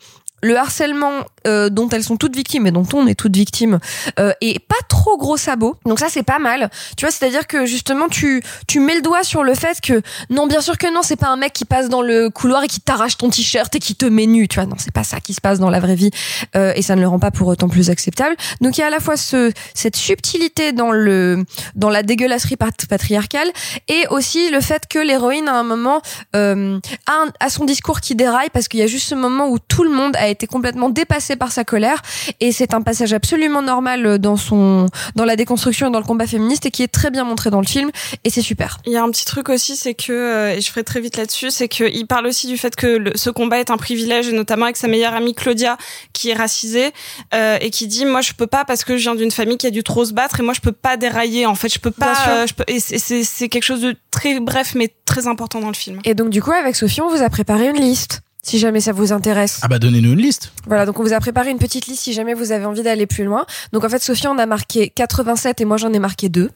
le 0.45 0.57
harcèlement 0.57 1.25
euh, 1.47 1.71
dont 1.71 1.89
elles 1.89 2.05
sont 2.05 2.17
toutes 2.17 2.37
victimes 2.37 2.67
et 2.67 2.71
dont 2.71 2.87
on 2.93 3.07
est 3.07 3.15
toutes 3.15 3.37
victimes 3.37 3.79
euh, 4.21 4.33
est 4.41 4.59
pas 4.59 4.83
trop 4.89 5.17
gros 5.17 5.37
sabot. 5.37 5.77
Donc 5.87 5.99
ça 5.99 6.09
c'est 6.09 6.23
pas 6.23 6.39
mal. 6.39 6.71
Tu 6.97 7.05
vois, 7.05 7.11
c'est-à-dire 7.11 7.47
que 7.47 7.67
justement 7.67 8.09
tu 8.09 8.43
tu 8.69 8.79
mets 8.81 8.95
le 8.95 9.03
doigt 9.03 9.25
sur 9.25 9.43
le 9.43 9.55
fait 9.55 9.81
que 9.81 10.03
non, 10.31 10.47
bien 10.47 10.61
sûr 10.61 10.77
que 10.79 10.93
non, 10.95 11.01
c'est 11.03 11.17
pas 11.17 11.29
un 11.29 11.37
mec 11.37 11.53
qui 11.53 11.65
passe 11.65 11.89
dans 11.89 12.03
le 12.03 12.31
couloir 12.31 12.63
et 12.63 12.69
qui 12.69 12.81
t'arrache 12.81 13.17
ton 13.17 13.31
t-shirt 13.31 13.75
et 13.75 13.79
qui 13.79 13.95
te 13.97 14.07
met 14.07 14.27
nu. 14.27 14.47
Tu 14.49 14.61
vois, 14.61 14.67
non, 14.67 14.77
c'est 14.79 14.93
pas 14.93 15.05
ça 15.05 15.21
qui 15.21 15.33
se 15.35 15.41
passe 15.41 15.59
dans 15.59 15.71
la 15.71 15.81
vraie 15.81 15.97
vie 15.97 16.11
euh, 16.57 16.73
et 16.77 16.83
ça 16.83 16.95
ne 16.95 17.01
le 17.01 17.09
rend 17.09 17.19
pas 17.19 17.31
pour 17.31 17.49
autant 17.49 17.69
plus 17.69 17.89
acceptable. 17.91 18.37
Donc 18.61 18.77
il 18.77 18.83
y 18.83 18.85
a 18.85 18.89
à 18.89 18.91
la 18.91 19.01
fois 19.01 19.17
ce 19.17 19.53
cette 19.73 19.97
subtilité 19.97 20.73
dans 20.73 20.91
le 20.93 21.45
dans 21.75 21.91
la 21.91 22.03
dégueulasserie 22.03 22.57
pat- 22.57 22.87
patriarcale 22.87 23.51
et 23.89 24.07
aussi 24.11 24.51
le 24.51 24.61
fait 24.61 24.83
que 24.89 24.99
l'héroïne 24.99 25.49
à 25.49 25.55
un 25.55 25.65
moment 25.65 26.03
euh, 26.37 26.79
a, 27.07 27.25
a 27.41 27.49
son 27.49 27.65
discours 27.65 28.01
qui 28.01 28.15
déraille 28.15 28.51
parce 28.53 28.69
qu'il 28.69 28.81
y 28.81 28.83
a 28.83 28.87
juste 28.87 29.09
ce 29.09 29.15
moment 29.15 29.49
où 29.49 29.59
tout 29.59 29.85
le 29.85 29.91
monde 29.91 30.15
a 30.17 30.29
été 30.29 30.34
complètement 30.47 30.91
dépassé 30.91 31.37
par 31.37 31.53
sa 31.53 31.65
colère. 31.65 32.03
Et 32.41 32.53
c'est 32.53 32.75
un 32.75 32.83
passage 32.83 33.13
absolument 33.13 33.63
normal 33.63 34.19
dans 34.19 34.37
son 34.37 34.87
dans 35.15 35.25
la 35.25 35.37
déconstruction 35.37 35.89
et 35.89 35.91
dans 35.91 35.99
le 36.01 36.05
combat 36.05 36.27
féministe 36.27 36.67
et 36.67 36.71
qui 36.71 36.83
est 36.83 36.89
très 36.89 37.11
bien 37.11 37.25
montré 37.25 37.51
dans 37.51 37.61
le 37.61 37.67
film. 37.67 37.91
Et 38.25 38.31
c'est 38.31 38.43
super. 38.43 38.79
Il 38.87 38.93
y 38.93 38.97
a 38.97 39.03
un 39.03 39.11
petit 39.11 39.25
truc 39.25 39.49
aussi, 39.49 39.77
c'est 39.77 39.95
que, 39.95 40.13
euh, 40.13 40.57
et 40.57 40.61
je 40.61 40.71
ferai 40.71 40.85
très 40.85 41.01
vite 41.01 41.17
là-dessus, 41.17 41.51
c'est 41.51 41.69
qu'il 41.69 42.07
parle 42.07 42.27
aussi 42.27 42.47
du 42.47 42.57
fait 42.59 42.75
que 42.77 42.87
le- 42.87 43.13
ce 43.15 43.31
combat 43.31 43.59
est 43.61 43.71
un 43.71 43.77
privilège, 43.77 44.29
et 44.29 44.33
notamment 44.33 44.65
avec 44.65 44.77
sa 44.77 44.89
meilleure 44.89 45.15
amie 45.15 45.35
Claudia, 45.35 45.77
qui 46.13 46.31
est 46.31 46.35
racisée, 46.35 46.93
euh, 47.35 47.57
et 47.61 47.71
qui 47.71 47.87
dit, 47.87 48.05
moi 48.05 48.21
je 48.21 48.33
peux 48.33 48.47
pas 48.47 48.65
parce 48.65 48.85
que 48.85 48.97
je 48.97 49.03
viens 49.03 49.15
d'une 49.15 49.31
famille 49.31 49.57
qui 49.59 49.67
a 49.67 49.71
dû 49.71 49.83
trop 49.83 50.05
se 50.05 50.13
battre, 50.13 50.41
et 50.41 50.43
moi 50.43 50.55
je 50.55 50.61
peux 50.61 50.73
pas 50.73 50.97
dérailler, 50.97 51.47
en 51.47 51.55
fait, 51.55 51.73
je 51.73 51.79
peux 51.79 51.91
pas, 51.91 52.15
euh, 52.29 52.47
je 52.47 52.55
peux, 52.55 52.65
et 52.67 52.81
c'est- 52.81 52.99
c'est 52.99 53.23
c'est 53.25 53.49
quelque 53.49 53.63
chose 53.65 53.81
de 53.81 53.95
très 54.11 54.41
bref, 54.41 54.75
mais 54.75 54.93
très 55.05 55.27
important 55.27 55.61
dans 55.61 55.69
le 55.69 55.75
film. 55.75 56.01
Et 56.05 56.15
donc 56.15 56.31
du 56.31 56.43
coup 56.43 56.53
avec 56.53 56.77
Sophie 56.77 57.01
on 57.01 57.09
vous 57.09 57.23
a 57.23 57.31
préparé 57.31 57.69
une 57.69 57.81
liste 57.81 58.21
si 58.45 58.59
jamais 58.59 58.81
ça 58.81 58.93
vous 58.93 59.13
intéresse. 59.13 59.59
Ah 59.63 59.69
bah 59.69 59.79
donnez-nous 59.79 60.13
une 60.13 60.21
liste. 60.21 60.53
Voilà, 60.67 60.87
donc 60.87 61.01
on 61.01 61.03
vous 61.03 61.15
a 61.15 61.21
préparé 61.21 61.51
une 61.51 61.59
petite 61.59 61.87
liste 61.87 62.03
si 62.03 62.13
jamais 62.13 62.35
vous 62.35 62.53
avez 62.53 62.67
envie 62.67 62.83
d'aller 62.83 63.07
plus 63.07 63.25
loin. 63.25 63.47
Donc 63.73 63.85
en 63.85 63.89
fait, 63.89 64.03
Sophie 64.03 64.29
en 64.29 64.39
a 64.39 64.47
marqué 64.47 64.91
87 64.91 65.63
et 65.63 65.65
moi 65.65 65.79
j'en 65.79 65.93
ai 65.93 65.99
marqué 65.99 66.29
2. 66.29 66.51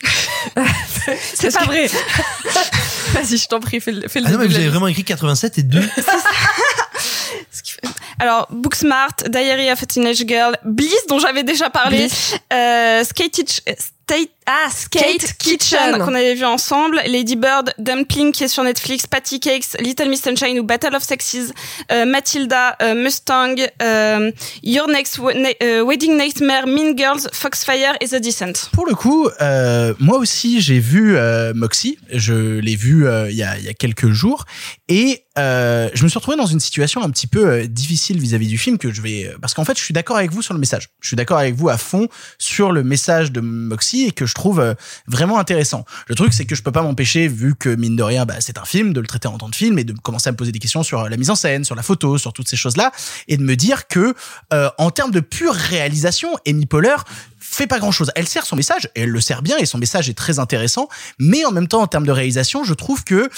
C'est 1.35 1.53
pas 1.53 1.65
vrai. 1.65 1.87
Vas-y, 3.13 3.39
je 3.39 3.49
t'en 3.49 3.59
prie, 3.59 3.81
fais 3.81 3.93
le, 3.93 4.07
fais 4.07 4.21
le 4.21 4.27
Ah 4.29 4.33
non, 4.33 4.39
mais 4.39 4.47
vous 4.47 4.57
avez 4.57 4.69
vraiment 4.69 4.89
écrit 4.89 5.03
87 5.03 5.59
et 5.59 5.63
2. 5.63 5.81
Alors, 8.21 8.49
Booksmart, 8.51 9.15
Diary 9.29 9.71
of 9.71 9.83
a 9.83 9.87
Teenage 9.87 10.25
Girl, 10.27 10.57
Bliss, 10.65 11.07
dont 11.09 11.19
j'avais 11.19 11.45
déjà 11.45 11.71
parlé, 11.71 12.09
euh, 12.53 13.05
Skated, 13.05 13.49
Tate- 14.09 14.31
ah, 14.47 14.71
Skate 14.75 15.35
Kitchen. 15.39 15.99
Qu'on 15.99 16.15
avait 16.15 16.35
vu 16.35 16.45
ensemble, 16.45 16.99
Lady 17.07 17.37
Bird, 17.37 17.75
Dumpling 17.79 18.33
qui 18.33 18.45
est 18.45 18.49
sur 18.49 18.65
Netflix, 18.65 19.07
Patty 19.07 19.41
Cakes, 19.41 19.77
Little 19.79 20.09
Miss 20.09 20.23
Sunshine 20.23 20.59
ou 20.59 20.63
Battle 20.63 20.95
of 20.97 21.03
Sexes, 21.03 21.53
euh, 21.93 22.07
Matilda, 22.07 22.75
euh, 22.81 22.95
Mustang, 22.95 23.57
euh, 23.83 24.33
Your 24.63 24.89
Next 24.89 25.19
Na- 25.19 25.51
euh, 25.63 25.85
Wedding 25.85 26.17
Nightmare, 26.17 26.67
Mean 26.67 26.97
Girls, 26.97 27.29
Foxfire 27.33 27.95
et 28.01 28.09
The 28.09 28.17
Descent. 28.17 28.71
Pour 28.73 28.87
le 28.87 28.95
coup, 28.95 29.29
euh, 29.43 29.93
moi 29.99 30.17
aussi 30.17 30.63
j'ai 30.63 30.79
vu 30.79 31.17
euh, 31.17 31.53
Moxie, 31.55 31.99
je 32.11 32.59
l'ai 32.59 32.77
vu 32.77 33.07
euh, 33.07 33.31
il 33.31 33.37
y, 33.37 33.43
a, 33.43 33.59
il 33.59 33.65
y 33.65 33.69
a 33.69 33.75
quelques 33.75 34.09
jours, 34.11 34.47
et 34.89 35.25
euh, 35.37 35.91
je 35.93 36.03
me 36.05 36.09
suis 36.09 36.19
retrouvé 36.19 36.39
dans 36.39 36.47
une 36.47 36.61
situation 36.61 37.03
un 37.03 37.11
petit 37.11 37.27
peu 37.27 37.47
euh, 37.47 37.67
difficile 37.67 38.19
vis-à-vis 38.19 38.47
du 38.49 38.57
film 38.57 38.79
que 38.79 38.91
je 38.91 39.03
vais, 39.03 39.31
parce 39.43 39.53
qu'en 39.53 39.67
fait 39.67 39.77
je 39.77 39.83
suis 39.85 39.93
d'accord 39.93 40.17
avec 40.17 40.33
vous 40.33 40.41
sur 40.41 40.55
le 40.55 40.61
message, 40.61 40.89
je 41.03 41.09
suis 41.09 41.17
d'accord 41.17 41.39
avec 41.39 41.55
vous 41.55 41.69
à 41.69 41.77
fond 41.77 42.09
sur 42.39 42.73
le 42.73 42.83
message 42.83 43.31
de 43.31 43.41
Moxie 43.43 43.98
et 44.05 44.13
que 44.13 44.27
je 44.27 44.35
trouve 44.35 44.61
euh, 44.61 44.75
vraiment 45.07 45.39
intéressant. 45.39 45.85
Le 46.07 46.15
truc 46.15 46.33
c'est 46.33 46.45
que 46.45 46.55
je 46.55 46.63
peux 46.63 46.73
pas 46.73 46.83
m'empêcher, 46.83 47.29
vu 47.29 47.55
que 47.55 47.75
mine 47.75 47.97
de 47.97 48.03
rien, 48.03 48.27
bah, 48.27 48.37
c'est 48.41 48.59
un 48.59 48.65
film, 48.65 48.93
de 48.93 49.01
le 49.01 49.07
traiter 49.07 49.29
en 49.29 49.39
tant 49.39 49.51
que 49.51 49.57
film 49.57 49.79
et 49.79 49.85
de 49.85 49.93
commencer 49.93 50.29
à 50.29 50.33
me 50.33 50.37
poser 50.37 50.53
des 50.53 50.59
questions 50.59 50.83
sur 50.83 51.09
la 51.09 51.17
mise 51.17 51.31
en 51.31 51.35
scène, 51.35 51.65
sur 51.65 51.75
la 51.75 51.83
photo, 51.83 52.19
sur 52.19 52.33
toutes 52.33 52.49
ces 52.49 52.57
choses-là, 52.57 52.93
et 53.29 53.37
de 53.37 53.43
me 53.43 53.57
dire 53.57 53.89
que 53.89 54.15
euh, 54.53 54.71
en 54.79 54.91
termes 54.91 55.11
de 55.11 55.21
pure 55.21 55.55
réalisation, 55.55 56.31
Amy 56.47 56.67
Poehler 56.67 56.97
fait 57.51 57.67
pas 57.67 57.79
grand 57.79 57.91
chose. 57.93 58.11
Elle 58.15 58.29
sert 58.29 58.45
son 58.47 58.57
message, 58.57 58.89
et 58.95 59.03
elle 59.03 59.11
le 59.11 59.21
sert 59.21 59.43
bien, 59.43 59.57
et 59.59 59.67
son 59.67 59.79
message 59.79 60.09
est 60.09 60.15
très 60.15 60.39
intéressant, 60.39 60.89
mais 61.19 61.45
en 61.45 61.51
même 61.53 61.67
temps, 61.69 61.81
en 61.83 61.87
termes 61.87 62.07
de 62.07 62.13
réalisation, 62.13 62.65
je 62.65 62.75
trouve 62.75 63.05
que 63.05 63.15
euh, 63.15 63.29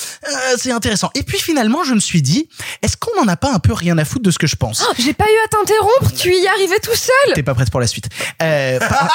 c'est 0.59 0.73
intéressant. 0.73 1.11
Et 1.15 1.23
puis 1.23 1.39
finalement, 1.39 1.85
je 1.85 1.95
me 1.95 2.01
suis 2.01 2.23
dit, 2.23 2.49
est-ce 2.83 2.97
qu'on 2.97 3.21
en 3.23 3.29
a 3.29 3.37
pas 3.37 3.53
un 3.53 3.59
peu 3.59 3.73
rien 3.73 3.97
à 3.99 4.05
foutre 4.05 4.23
de 4.25 4.31
ce 4.31 4.39
que 4.39 4.47
je 4.47 4.57
pense? 4.57 4.85
Oh, 4.89 4.93
J'ai 4.99 5.13
pas 5.15 5.25
eu 5.25 5.45
à 5.45 5.49
t'interrompre, 5.49 6.13
tu 6.17 6.35
y 6.35 6.47
arrivais 6.47 6.79
tout 6.81 6.95
seul. 6.95 7.35
T'es 7.35 7.43
pas 7.43 7.55
prête 7.55 7.71
pour 7.71 7.81
la 7.81 7.87
suite. 7.87 8.09
Euh, 8.43 8.79
par- 8.81 9.13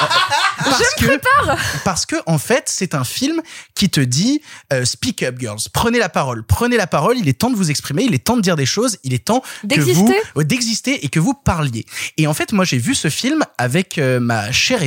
parce 0.64 0.78
Je 1.00 1.04
me 1.06 1.10
que, 1.10 1.18
prépare. 1.20 1.58
parce 1.84 2.06
que 2.06 2.16
en 2.26 2.38
fait, 2.38 2.64
c'est 2.68 2.96
un 2.96 3.04
film 3.04 3.42
qui 3.76 3.90
te 3.90 4.00
dit 4.00 4.42
euh, 4.74 4.86
speak 4.86 5.24
up, 5.24 5.36
girls. 5.40 5.60
Prenez 5.74 6.00
la 6.00 6.10
parole. 6.10 6.44
Prenez 6.44 6.78
la 6.78 6.88
parole. 6.88 7.18
Il 7.18 7.28
est 7.28 7.34
temps 7.40 7.50
de 7.52 7.56
vous 7.56 7.70
exprimer. 7.70 8.04
Il 8.04 8.14
est 8.14 8.24
temps 8.24 8.38
de 8.38 8.42
dire 8.42 8.56
des 8.56 8.66
choses. 8.66 8.98
Il 9.04 9.14
est 9.14 9.24
temps 9.26 9.42
que 9.62 9.68
D'exister. 9.68 10.02
vous 10.36 10.42
euh, 10.42 10.44
d'exister 10.44 11.06
et 11.06 11.10
que 11.10 11.20
vous 11.20 11.34
parliez. 11.34 11.86
Et 12.18 12.28
en 12.28 12.34
fait, 12.34 12.52
moi, 12.54 12.66
j'ai 12.66 12.78
vu 12.78 12.96
ce 12.96 13.10
film 13.10 13.44
avec 13.58 13.98
ma 14.00 14.52
chère 14.52 14.84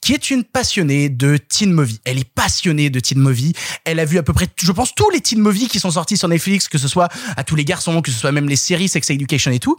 qui 0.00 0.12
est 0.14 0.30
une 0.30 0.44
passionnée 0.44 1.08
de 1.08 1.36
teen 1.36 1.72
movie. 1.72 2.00
Elle 2.04 2.18
est 2.18 2.30
passionnée 2.30 2.90
de 2.90 3.00
teen 3.00 3.18
movie. 3.18 3.52
Elle 3.84 4.00
a 4.00 4.04
vu 4.04 4.18
à 4.18 4.22
peu 4.22 4.32
près, 4.32 4.46
je 4.56 4.72
pense, 4.72 4.94
tous 4.94 5.10
les 5.10 5.20
teen 5.20 5.40
movies 5.40 5.68
qui 5.68 5.80
sont 5.80 5.90
sortis 5.90 6.16
sur 6.16 6.28
Netflix, 6.28 6.68
que 6.68 6.78
ce 6.78 6.88
soit 6.88 7.08
à 7.36 7.44
tous 7.44 7.56
les 7.56 7.64
garçons, 7.64 8.02
que 8.02 8.10
ce 8.10 8.18
soit 8.18 8.32
même 8.32 8.48
les 8.48 8.56
séries 8.56 8.88
Sex 8.88 9.10
Education 9.10 9.50
et 9.50 9.58
tout. 9.58 9.76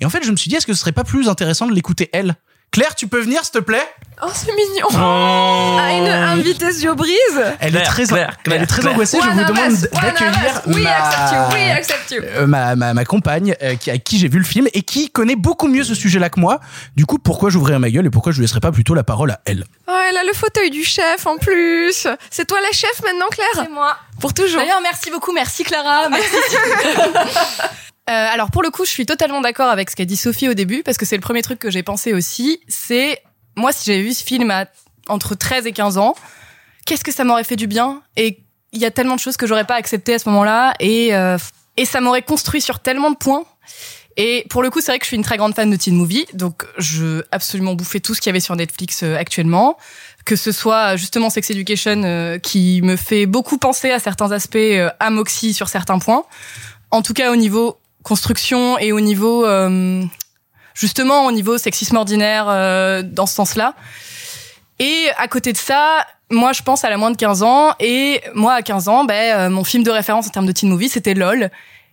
Et 0.00 0.04
en 0.04 0.10
fait, 0.10 0.24
je 0.24 0.30
me 0.30 0.36
suis 0.36 0.48
dit, 0.48 0.56
est-ce 0.56 0.66
que 0.66 0.74
ce 0.74 0.80
serait 0.80 0.92
pas 0.92 1.04
plus 1.04 1.28
intéressant 1.28 1.66
de 1.66 1.72
l'écouter 1.72 2.08
elle? 2.12 2.36
Claire, 2.72 2.94
tu 2.94 3.08
peux 3.08 3.20
venir, 3.20 3.42
s'il 3.42 3.50
te 3.52 3.58
plaît? 3.58 3.82
Oh, 4.22 4.28
c'est 4.32 4.52
mignon. 4.54 4.86
Oh. 4.92 4.96
Ah, 4.96 5.92
une 5.92 6.06
invitée 6.06 6.72
sur 6.72 6.94
brise. 6.94 7.16
Elle 7.58 7.70
Claire, 7.72 7.82
est 7.82 7.86
très, 7.86 8.04
Claire, 8.04 8.36
elle 8.46 8.52
est 8.62 8.66
très 8.66 8.80
Claire. 8.82 8.92
angoissée. 8.92 9.18
Je 9.20 9.28
vous 9.28 9.44
demande 9.44 9.74
d'accueillir. 9.92 10.62
Oui, 10.66 10.86
accept 10.86 11.32
you. 11.32 11.38
Oui, 11.54 11.64
ma, 11.66 11.74
accept 11.74 12.10
you. 12.12 12.22
euh, 12.22 12.46
ma, 12.46 12.76
ma, 12.76 12.94
ma 12.94 13.04
compagne 13.04 13.56
euh, 13.62 13.74
qui, 13.74 13.90
à 13.90 13.98
qui 13.98 14.18
j'ai 14.20 14.28
vu 14.28 14.38
le 14.38 14.44
film 14.44 14.68
et 14.72 14.82
qui 14.82 15.10
connaît 15.10 15.34
beaucoup 15.36 15.66
mieux 15.66 15.82
ce 15.82 15.94
sujet-là 15.96 16.28
que 16.30 16.38
moi. 16.38 16.60
Du 16.96 17.06
coup, 17.06 17.18
pourquoi 17.18 17.50
j'ouvrirais 17.50 17.78
ma 17.80 17.90
gueule 17.90 18.06
et 18.06 18.10
pourquoi 18.10 18.30
je 18.30 18.40
laisserais 18.40 18.60
pas 18.60 18.70
plutôt 18.70 18.94
la 18.94 19.02
parole 19.04 19.32
à 19.32 19.40
elle? 19.46 19.64
Oh, 19.88 19.96
elle 20.08 20.16
a 20.18 20.22
le 20.22 20.32
fauteuil 20.32 20.70
du 20.70 20.84
chef 20.84 21.26
en 21.26 21.38
plus. 21.38 22.06
C'est 22.30 22.46
toi 22.46 22.58
la 22.60 22.70
chef 22.76 23.02
maintenant, 23.04 23.26
Claire? 23.32 23.48
C'est 23.54 23.70
moi. 23.70 23.96
Pour 24.20 24.32
toujours. 24.34 24.60
D'ailleurs, 24.60 24.80
merci 24.82 25.10
beaucoup, 25.10 25.32
merci 25.32 25.64
Clara, 25.64 26.08
merci. 26.08 26.28
Euh, 28.10 28.28
alors 28.32 28.50
pour 28.50 28.62
le 28.62 28.70
coup, 28.70 28.84
je 28.84 28.90
suis 28.90 29.06
totalement 29.06 29.40
d'accord 29.40 29.68
avec 29.68 29.90
ce 29.90 29.96
qu'a 29.96 30.04
dit 30.04 30.16
Sophie 30.16 30.48
au 30.48 30.54
début 30.54 30.82
parce 30.82 30.98
que 30.98 31.06
c'est 31.06 31.16
le 31.16 31.22
premier 31.22 31.42
truc 31.42 31.58
que 31.58 31.70
j'ai 31.70 31.82
pensé 31.82 32.12
aussi. 32.12 32.60
C'est 32.68 33.22
moi 33.56 33.72
si 33.72 33.84
j'avais 33.84 34.02
vu 34.02 34.12
ce 34.12 34.24
film 34.24 34.50
à 34.50 34.66
entre 35.08 35.34
13 35.34 35.66
et 35.66 35.72
15 35.72 35.98
ans, 35.98 36.14
qu'est-ce 36.86 37.04
que 37.04 37.12
ça 37.12 37.24
m'aurait 37.24 37.44
fait 37.44 37.56
du 37.56 37.66
bien? 37.66 38.02
Et 38.16 38.40
il 38.72 38.80
y 38.80 38.84
a 38.84 38.90
tellement 38.90 39.14
de 39.14 39.20
choses 39.20 39.36
que 39.36 39.46
j'aurais 39.46 39.64
pas 39.64 39.74
acceptées 39.74 40.14
à 40.14 40.18
ce 40.18 40.28
moment-là 40.28 40.74
et 40.80 41.14
euh, 41.14 41.38
et 41.76 41.84
ça 41.84 42.00
m'aurait 42.00 42.22
construit 42.22 42.60
sur 42.60 42.80
tellement 42.80 43.10
de 43.10 43.16
points. 43.16 43.44
Et 44.16 44.44
pour 44.50 44.62
le 44.62 44.70
coup, 44.70 44.80
c'est 44.80 44.92
vrai 44.92 44.98
que 44.98 45.04
je 45.04 45.08
suis 45.08 45.16
une 45.16 45.22
très 45.22 45.36
grande 45.36 45.54
fan 45.54 45.70
de 45.70 45.76
teen 45.76 45.94
movie, 45.94 46.26
donc 46.34 46.66
je 46.78 47.22
absolument 47.30 47.74
bouffé 47.74 48.00
tout 48.00 48.14
ce 48.14 48.20
qu'il 48.20 48.28
y 48.28 48.32
avait 48.32 48.40
sur 48.40 48.56
Netflix 48.56 49.02
euh, 49.02 49.16
actuellement, 49.16 49.78
que 50.24 50.36
ce 50.36 50.52
soit 50.52 50.96
justement 50.96 51.30
Sex 51.30 51.48
Education 51.50 52.02
euh, 52.04 52.38
qui 52.38 52.82
me 52.82 52.96
fait 52.96 53.26
beaucoup 53.26 53.56
penser 53.56 53.90
à 53.90 53.98
certains 53.98 54.32
aspects 54.32 54.56
euh, 54.56 54.90
à 54.98 55.10
Moxie 55.10 55.54
sur 55.54 55.68
certains 55.68 55.98
points. 55.98 56.24
En 56.90 57.02
tout 57.02 57.14
cas 57.14 57.32
au 57.32 57.36
niveau 57.36 57.78
construction 58.02 58.78
et 58.78 58.92
au 58.92 59.00
niveau 59.00 59.44
euh, 59.46 60.02
justement 60.74 61.26
au 61.26 61.32
niveau 61.32 61.58
sexisme 61.58 61.96
ordinaire 61.96 62.46
euh, 62.48 63.02
dans 63.02 63.26
ce 63.26 63.34
sens-là. 63.34 63.74
Et 64.78 65.08
à 65.18 65.28
côté 65.28 65.52
de 65.52 65.58
ça, 65.58 66.06
moi 66.30 66.52
je 66.52 66.62
pense 66.62 66.84
à 66.84 66.90
la 66.90 66.96
moins 66.96 67.10
de 67.10 67.16
15 67.16 67.42
ans 67.42 67.72
et 67.80 68.22
moi 68.34 68.54
à 68.54 68.62
15 68.62 68.88
ans, 68.88 69.04
ben 69.04 69.14
euh, 69.38 69.50
mon 69.50 69.64
film 69.64 69.82
de 69.82 69.90
référence 69.90 70.26
en 70.26 70.30
termes 70.30 70.46
de 70.46 70.52
teen 70.52 70.68
movie 70.68 70.88
c'était 70.88 71.14
LOL. 71.14 71.50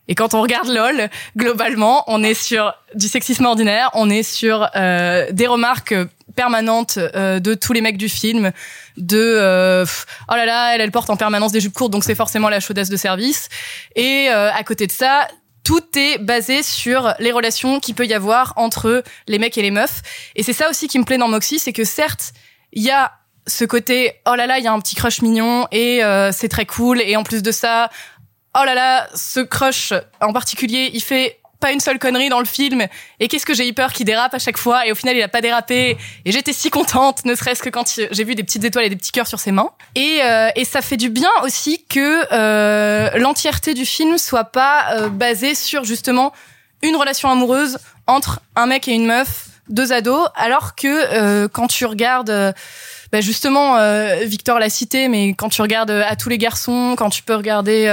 Et 0.08 0.16
quand 0.16 0.34
on 0.34 0.42
regarde 0.42 0.68
LOL, 0.68 1.10
globalement, 1.36 2.04
on 2.08 2.24
est 2.24 2.34
sur 2.34 2.74
du 2.96 3.08
sexisme 3.08 3.46
ordinaire, 3.46 3.90
on 3.94 4.10
est 4.10 4.24
sur 4.24 4.70
euh, 4.76 5.28
des 5.32 5.48
remarques 5.48 5.96
permanentes 6.36 6.98
euh, 6.98 7.40
de 7.40 7.54
tous 7.54 7.74
les 7.74 7.82
mecs 7.82 7.98
du 7.98 8.10
film, 8.10 8.52
de 8.96 9.18
euh, 9.18 9.86
oh 10.30 10.36
là 10.36 10.46
là, 10.46 10.76
elle, 10.76 10.82
elle 10.82 10.92
porte 10.92 11.10
en 11.10 11.18
permanence 11.18 11.52
des 11.52 11.60
jupes 11.60 11.74
courtes, 11.74 11.92
donc 11.92 12.04
c'est 12.04 12.16
forcément 12.16 12.50
la 12.50 12.60
chaudesse 12.60 12.90
de 12.90 12.98
service. 12.98 13.50
Et 13.96 14.30
à 14.30 14.64
côté 14.64 14.88
de 14.88 14.92
ça, 14.92 15.28
tout 15.68 15.84
est 15.98 16.18
basé 16.18 16.64
sur 16.64 17.14
les 17.20 17.34
relations 17.34 17.82
qu'il 17.82 17.94
peut 17.94 18.06
y 18.06 18.14
avoir 18.14 18.54
entre 18.56 19.04
les 19.28 19.38
mecs 19.38 19.58
et 19.58 19.62
les 19.62 19.70
meufs. 19.70 20.02
Et 20.38 20.42
c'est 20.42 20.54
ça 20.54 20.70
aussi 20.70 20.88
qui 20.88 20.98
me 20.98 21.04
plaît 21.04 21.18
dans 21.18 21.28
Moxie, 21.28 21.60
c'est 21.60 21.74
que 21.74 21.84
certes, 21.84 22.32
il 22.72 22.84
y 22.84 22.90
a 22.90 23.12
ce 23.48 23.66
côté 23.66 24.14
oh 24.26 24.36
là 24.36 24.48
là, 24.48 24.60
il 24.60 24.64
y 24.64 24.68
a 24.68 24.72
un 24.72 24.80
petit 24.80 24.96
crush 24.96 25.22
mignon 25.22 25.68
et 25.74 26.06
euh, 26.06 26.32
c'est 26.32 26.48
très 26.48 26.66
cool. 26.66 27.02
Et 27.02 27.18
en 27.18 27.24
plus 27.24 27.44
de 27.44 27.52
ça, 27.52 27.90
oh 28.58 28.64
là 28.64 28.76
là, 28.76 29.10
ce 29.14 29.42
crush 29.42 29.92
en 30.22 30.32
particulier, 30.32 30.90
il 30.94 31.04
fait 31.04 31.38
pas 31.60 31.72
une 31.72 31.80
seule 31.80 32.00
connerie 32.00 32.30
dans 32.30 32.40
le 32.40 32.46
film. 32.46 32.86
Et 33.20 33.28
qu'est-ce 33.28 33.46
que 33.46 33.54
j'ai 33.54 33.68
eu 33.68 33.74
peur 33.74 33.94
qu'il 33.94 34.06
dérape 34.06 34.34
à 34.34 34.40
chaque 34.40 34.58
fois. 34.58 34.86
Et 34.86 34.92
au 34.92 34.96
final 34.96 35.16
il 35.16 35.24
a 35.24 35.28
pas 35.28 35.42
dérapé. 35.42 35.98
Et 36.26 36.32
j'étais 36.32 36.54
si 36.54 36.70
contente 36.70 37.26
ne 37.26 37.36
serait-ce 37.36 37.64
que 37.64 37.70
quand 37.70 38.00
j'ai 38.12 38.24
vu 38.24 38.36
des 38.36 38.44
petites 38.44 38.64
étoiles 38.64 38.86
et 38.86 38.90
des 38.90 38.96
petits 38.96 39.12
cœurs 39.12 39.28
sur 39.28 39.40
ses 39.40 39.52
mains. 39.52 39.72
Et, 39.96 40.20
euh, 40.24 40.50
et 40.56 40.66
ça 40.66 40.82
fait 40.82 40.98
du 40.98 41.10
bien 41.10 41.30
aussi 41.44 41.84
que 41.90 42.26
euh, 42.32 43.18
l'entièreté 43.18 43.74
du 43.74 43.86
film 43.86 44.18
soit 44.18 44.46
pas 44.46 44.94
euh, 44.94 45.10
basée 45.10 45.56
sur 45.56 45.84
justement 45.84 46.34
une 46.82 46.96
relation 46.96 47.30
amoureuse 47.30 47.80
entre 48.06 48.40
un 48.56 48.68
mec 48.68 48.88
et 48.88 48.94
une 48.94 49.06
meuf 49.06 49.48
deux 49.70 49.94
ados. 49.94 50.30
Alors 50.36 50.76
que 50.76 50.88
euh, 50.88 51.48
quand 51.48 51.68
tu 51.68 51.86
regardes 51.86 52.30
euh, 52.30 52.52
bah 53.12 53.22
justement 53.22 53.78
euh, 53.78 54.24
Victor 54.24 54.60
l'a 54.60 54.70
cité 54.70 55.08
mais 55.08 55.30
quand 55.30 55.50
tu 55.50 55.62
regardes 55.62 55.92
à 55.92 56.16
tous 56.16 56.30
les 56.30 56.38
garçons 56.38 56.96
quand 56.98 57.10
tu 57.10 57.24
peux 57.24 57.36
regarder 57.36 57.88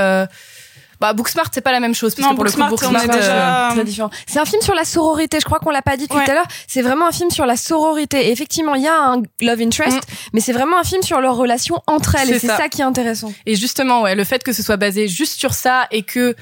bah 1.05 1.13
Booksmart 1.13 1.49
c'est 1.53 1.61
pas 1.61 1.73
la 1.73 1.81
même 1.81 1.95
chose 1.95 2.15
parce 2.15 2.27
Non, 2.27 2.33
que 2.33 2.37
pour 2.37 2.45
Booksmart, 2.45 2.71
le 2.71 2.77
coup 2.77 2.85
on 2.87 2.89
Booksmart 2.91 3.17
est 3.17 3.21
déjà- 3.21 3.69
euh, 3.69 3.73
Très 3.75 3.85
différent. 3.85 4.11
C'est 4.27 4.39
un 4.39 4.45
film 4.47 4.63
sur 4.63 4.75
la 4.75 4.85
sororité, 4.85 5.39
je 5.41 5.45
crois 5.45 5.59
qu'on 5.59 5.71
l'a 5.71 5.83
pas 5.83 5.97
dit 5.97 6.09
tout 6.09 6.17
Ouais. 6.17 6.31
à 6.31 6.35
l'heure. 6.35 6.47
C'est 6.67 6.81
vraiment 6.83 7.07
un 7.09 7.13
film 7.13 7.31
sur 7.31 7.45
la 7.47 7.57
sororité. 7.57 8.29
Et 8.29 8.33
effectivement, 8.33 8.75
il 8.75 8.83
y 8.83 8.89
a 8.89 8.99
un 8.99 9.23
love 9.43 9.61
interest, 9.61 10.01
mais 10.33 10.41
c'est 10.41 10.53
vraiment 10.53 10.79
un 10.79 10.85
film 10.85 11.03
sur 11.03 11.21
leur 11.21 11.37
relation 11.37 11.83
entre 11.87 12.15
elles. 12.17 12.31
Et 12.33 12.39
C'est 12.39 12.47
ça. 12.47 12.69
qui 12.69 12.81
est 12.81 12.85
intéressant. 12.85 13.33
Et 13.45 13.55
justement, 13.57 14.03
ouais, 14.03 14.15
le 14.15 14.25
fait 14.25 14.43
que 14.43 14.53
ce 14.53 14.63
soit 14.63 14.77
basé 14.79 15.07
juste 15.09 15.39
sur 15.39 15.53
ça 15.53 15.87
et 15.91 16.03
que 16.03 16.35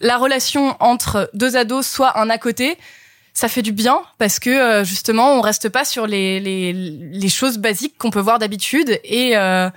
la 0.00 0.16
relation 0.16 0.76
entre 0.80 1.30
deux 1.34 1.56
ados 1.56 1.86
soit 1.86 2.18
un 2.18 2.30
à 2.30 2.38
côté, 2.38 2.78
ça 3.34 3.48
fait 3.48 3.62
du 3.62 3.72
bien 3.72 4.00
parce 4.18 4.38
que 4.40 4.50
euh, 4.50 4.84
justement, 4.84 5.34
on 5.34 5.40
reste 5.40 5.68
pas 5.68 5.84
sur 5.84 6.06
les 6.06 6.40
les, 6.40 6.72
les 6.72 7.28
choses 7.28 7.58
basiques 7.58 7.96
qu'on 7.98 8.10
peut 8.10 8.20
voir 8.20 8.38
d'habitude 8.40 8.98
et 9.04 9.36
euh, 9.36 9.70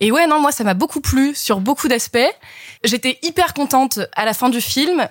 et 0.00 0.10
ouais, 0.10 0.26
non, 0.26 0.40
moi 0.40 0.52
ça 0.52 0.64
m'a 0.64 0.74
beaucoup 0.74 1.00
plu 1.00 1.34
sur 1.34 1.60
beaucoup 1.60 1.88
d'aspects. 1.88 2.18
J'étais 2.84 3.18
hyper 3.22 3.54
contente 3.54 4.00
à 4.14 4.24
la 4.24 4.34
fin 4.34 4.48
du 4.48 4.60
film. 4.60 5.08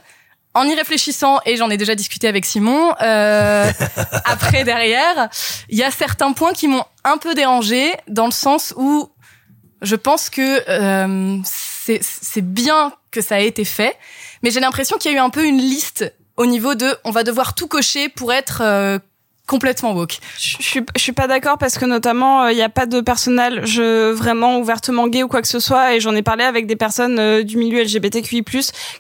En 0.54 0.64
y 0.64 0.74
réfléchissant, 0.74 1.42
et 1.46 1.58
j'en 1.58 1.70
ai 1.70 1.76
déjà 1.76 1.96
discuté 1.96 2.30
avec 2.30 2.46
Simon, 2.46 2.94
euh, 3.02 3.70
après 4.26 4.64
derrière, 4.64 5.28
il 5.68 5.78
y 5.78 5.84
a 5.84 5.92
certains 5.92 6.32
points 6.32 6.54
qui 6.54 6.70
m'ont 6.70 6.86
un 7.04 7.18
peu 7.18 7.36
dérangé 7.36 7.94
dans 8.08 8.26
le 8.26 8.32
sens 8.32 8.74
où 8.78 9.10
je 9.82 9.98
pense 9.98 10.30
que 10.30 10.64
euh, 10.70 11.42
c'est 11.44 12.42
bien 12.42 12.94
que 13.12 13.20
ça 13.20 13.42
ait 13.42 13.48
été 13.48 13.66
fait, 13.66 13.98
mais 14.44 14.50
j'ai 14.50 14.62
l'impression 14.62 14.98
qu'il 14.98 15.12
y 15.12 15.16
a 15.16 15.18
eu 15.18 15.22
un 15.22 15.30
peu 15.30 15.46
une 15.46 15.58
liste 15.58 16.14
au 16.38 16.46
niveau 16.46 16.74
de 16.74 16.96
on 17.04 17.12
va 17.12 17.24
devoir 17.24 17.54
tout 17.54 17.68
cocher 17.68 18.08
pour 18.08 18.32
être 18.32 18.62
euh, 18.62 18.98
complètement 19.48 19.94
woke. 19.94 20.18
Je 20.40 20.58
suis, 20.62 20.82
je 20.96 21.02
suis 21.02 21.12
pas 21.12 21.28
d'accord 21.28 21.58
parce 21.58 21.78
que 21.78 21.86
notamment 21.86 22.48
il 22.48 22.56
n'y 22.56 22.62
a 22.62 22.70
pas 22.70 22.86
de 22.86 23.02
personnage 23.02 23.80
vraiment 23.80 24.60
ouvertement 24.60 25.08
gay 25.08 25.24
ou 25.24 25.28
quoi 25.28 25.42
que 25.42 25.48
ce 25.48 25.60
soit 25.60 25.96
et 25.96 26.00
j'en 26.00 26.16
ai 26.16 26.22
parlé 26.22 26.44
avec 26.44 26.68
des 26.68 26.76
personnes 26.76 27.20
euh, 27.20 27.44
du 27.44 27.58
milieu 27.58 27.84
LGBTQI+ 27.84 28.44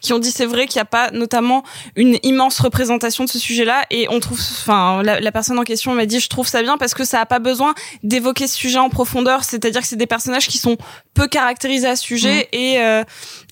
qui 0.02 0.14
ont 0.14 0.20
dit 0.20 0.32
c'est 0.32 0.46
vrai 0.46 0.68
qu'il 0.68 0.78
n'y 0.78 0.84
a 0.84 0.86
pas 0.86 1.12
notamment 1.12 1.64
une 1.96 2.18
immense 2.24 2.60
représentation 2.60 3.24
de 3.24 3.30
ce 3.30 3.39
sujet-là 3.39 3.86
et 3.91 4.08
on 4.10 4.20
trouve 4.20 4.39
enfin 4.39 5.02
la, 5.04 5.20
la 5.20 5.32
personne 5.32 5.58
en 5.60 5.64
question 5.64 5.93
m'a 5.93 6.06
dit 6.06 6.20
je 6.20 6.30
trouve 6.30 6.48
ça 6.48 6.62
bien 6.62 6.78
parce 6.78 6.93
que 6.93 7.04
ça 7.04 7.20
a 7.22 7.26
pas 7.26 7.39
besoin 7.39 7.74
d'évoquer 8.04 8.48
ce 8.48 8.56
sujet 8.56 8.80
en 8.80 8.89
profondeur, 8.89 9.43
c'est-à-dire 9.43 9.82
que 9.82 9.88
c'est 9.88 9.96
des 9.96 10.08
personnages 10.08 10.48
qui 10.48 10.58
sont 10.58 10.78
peu 11.14 11.28
caractérisés 11.28 11.88
à 11.88 11.96
ce 11.96 12.04
sujet 12.04 12.50
et 12.52 12.80
euh, 12.80 13.04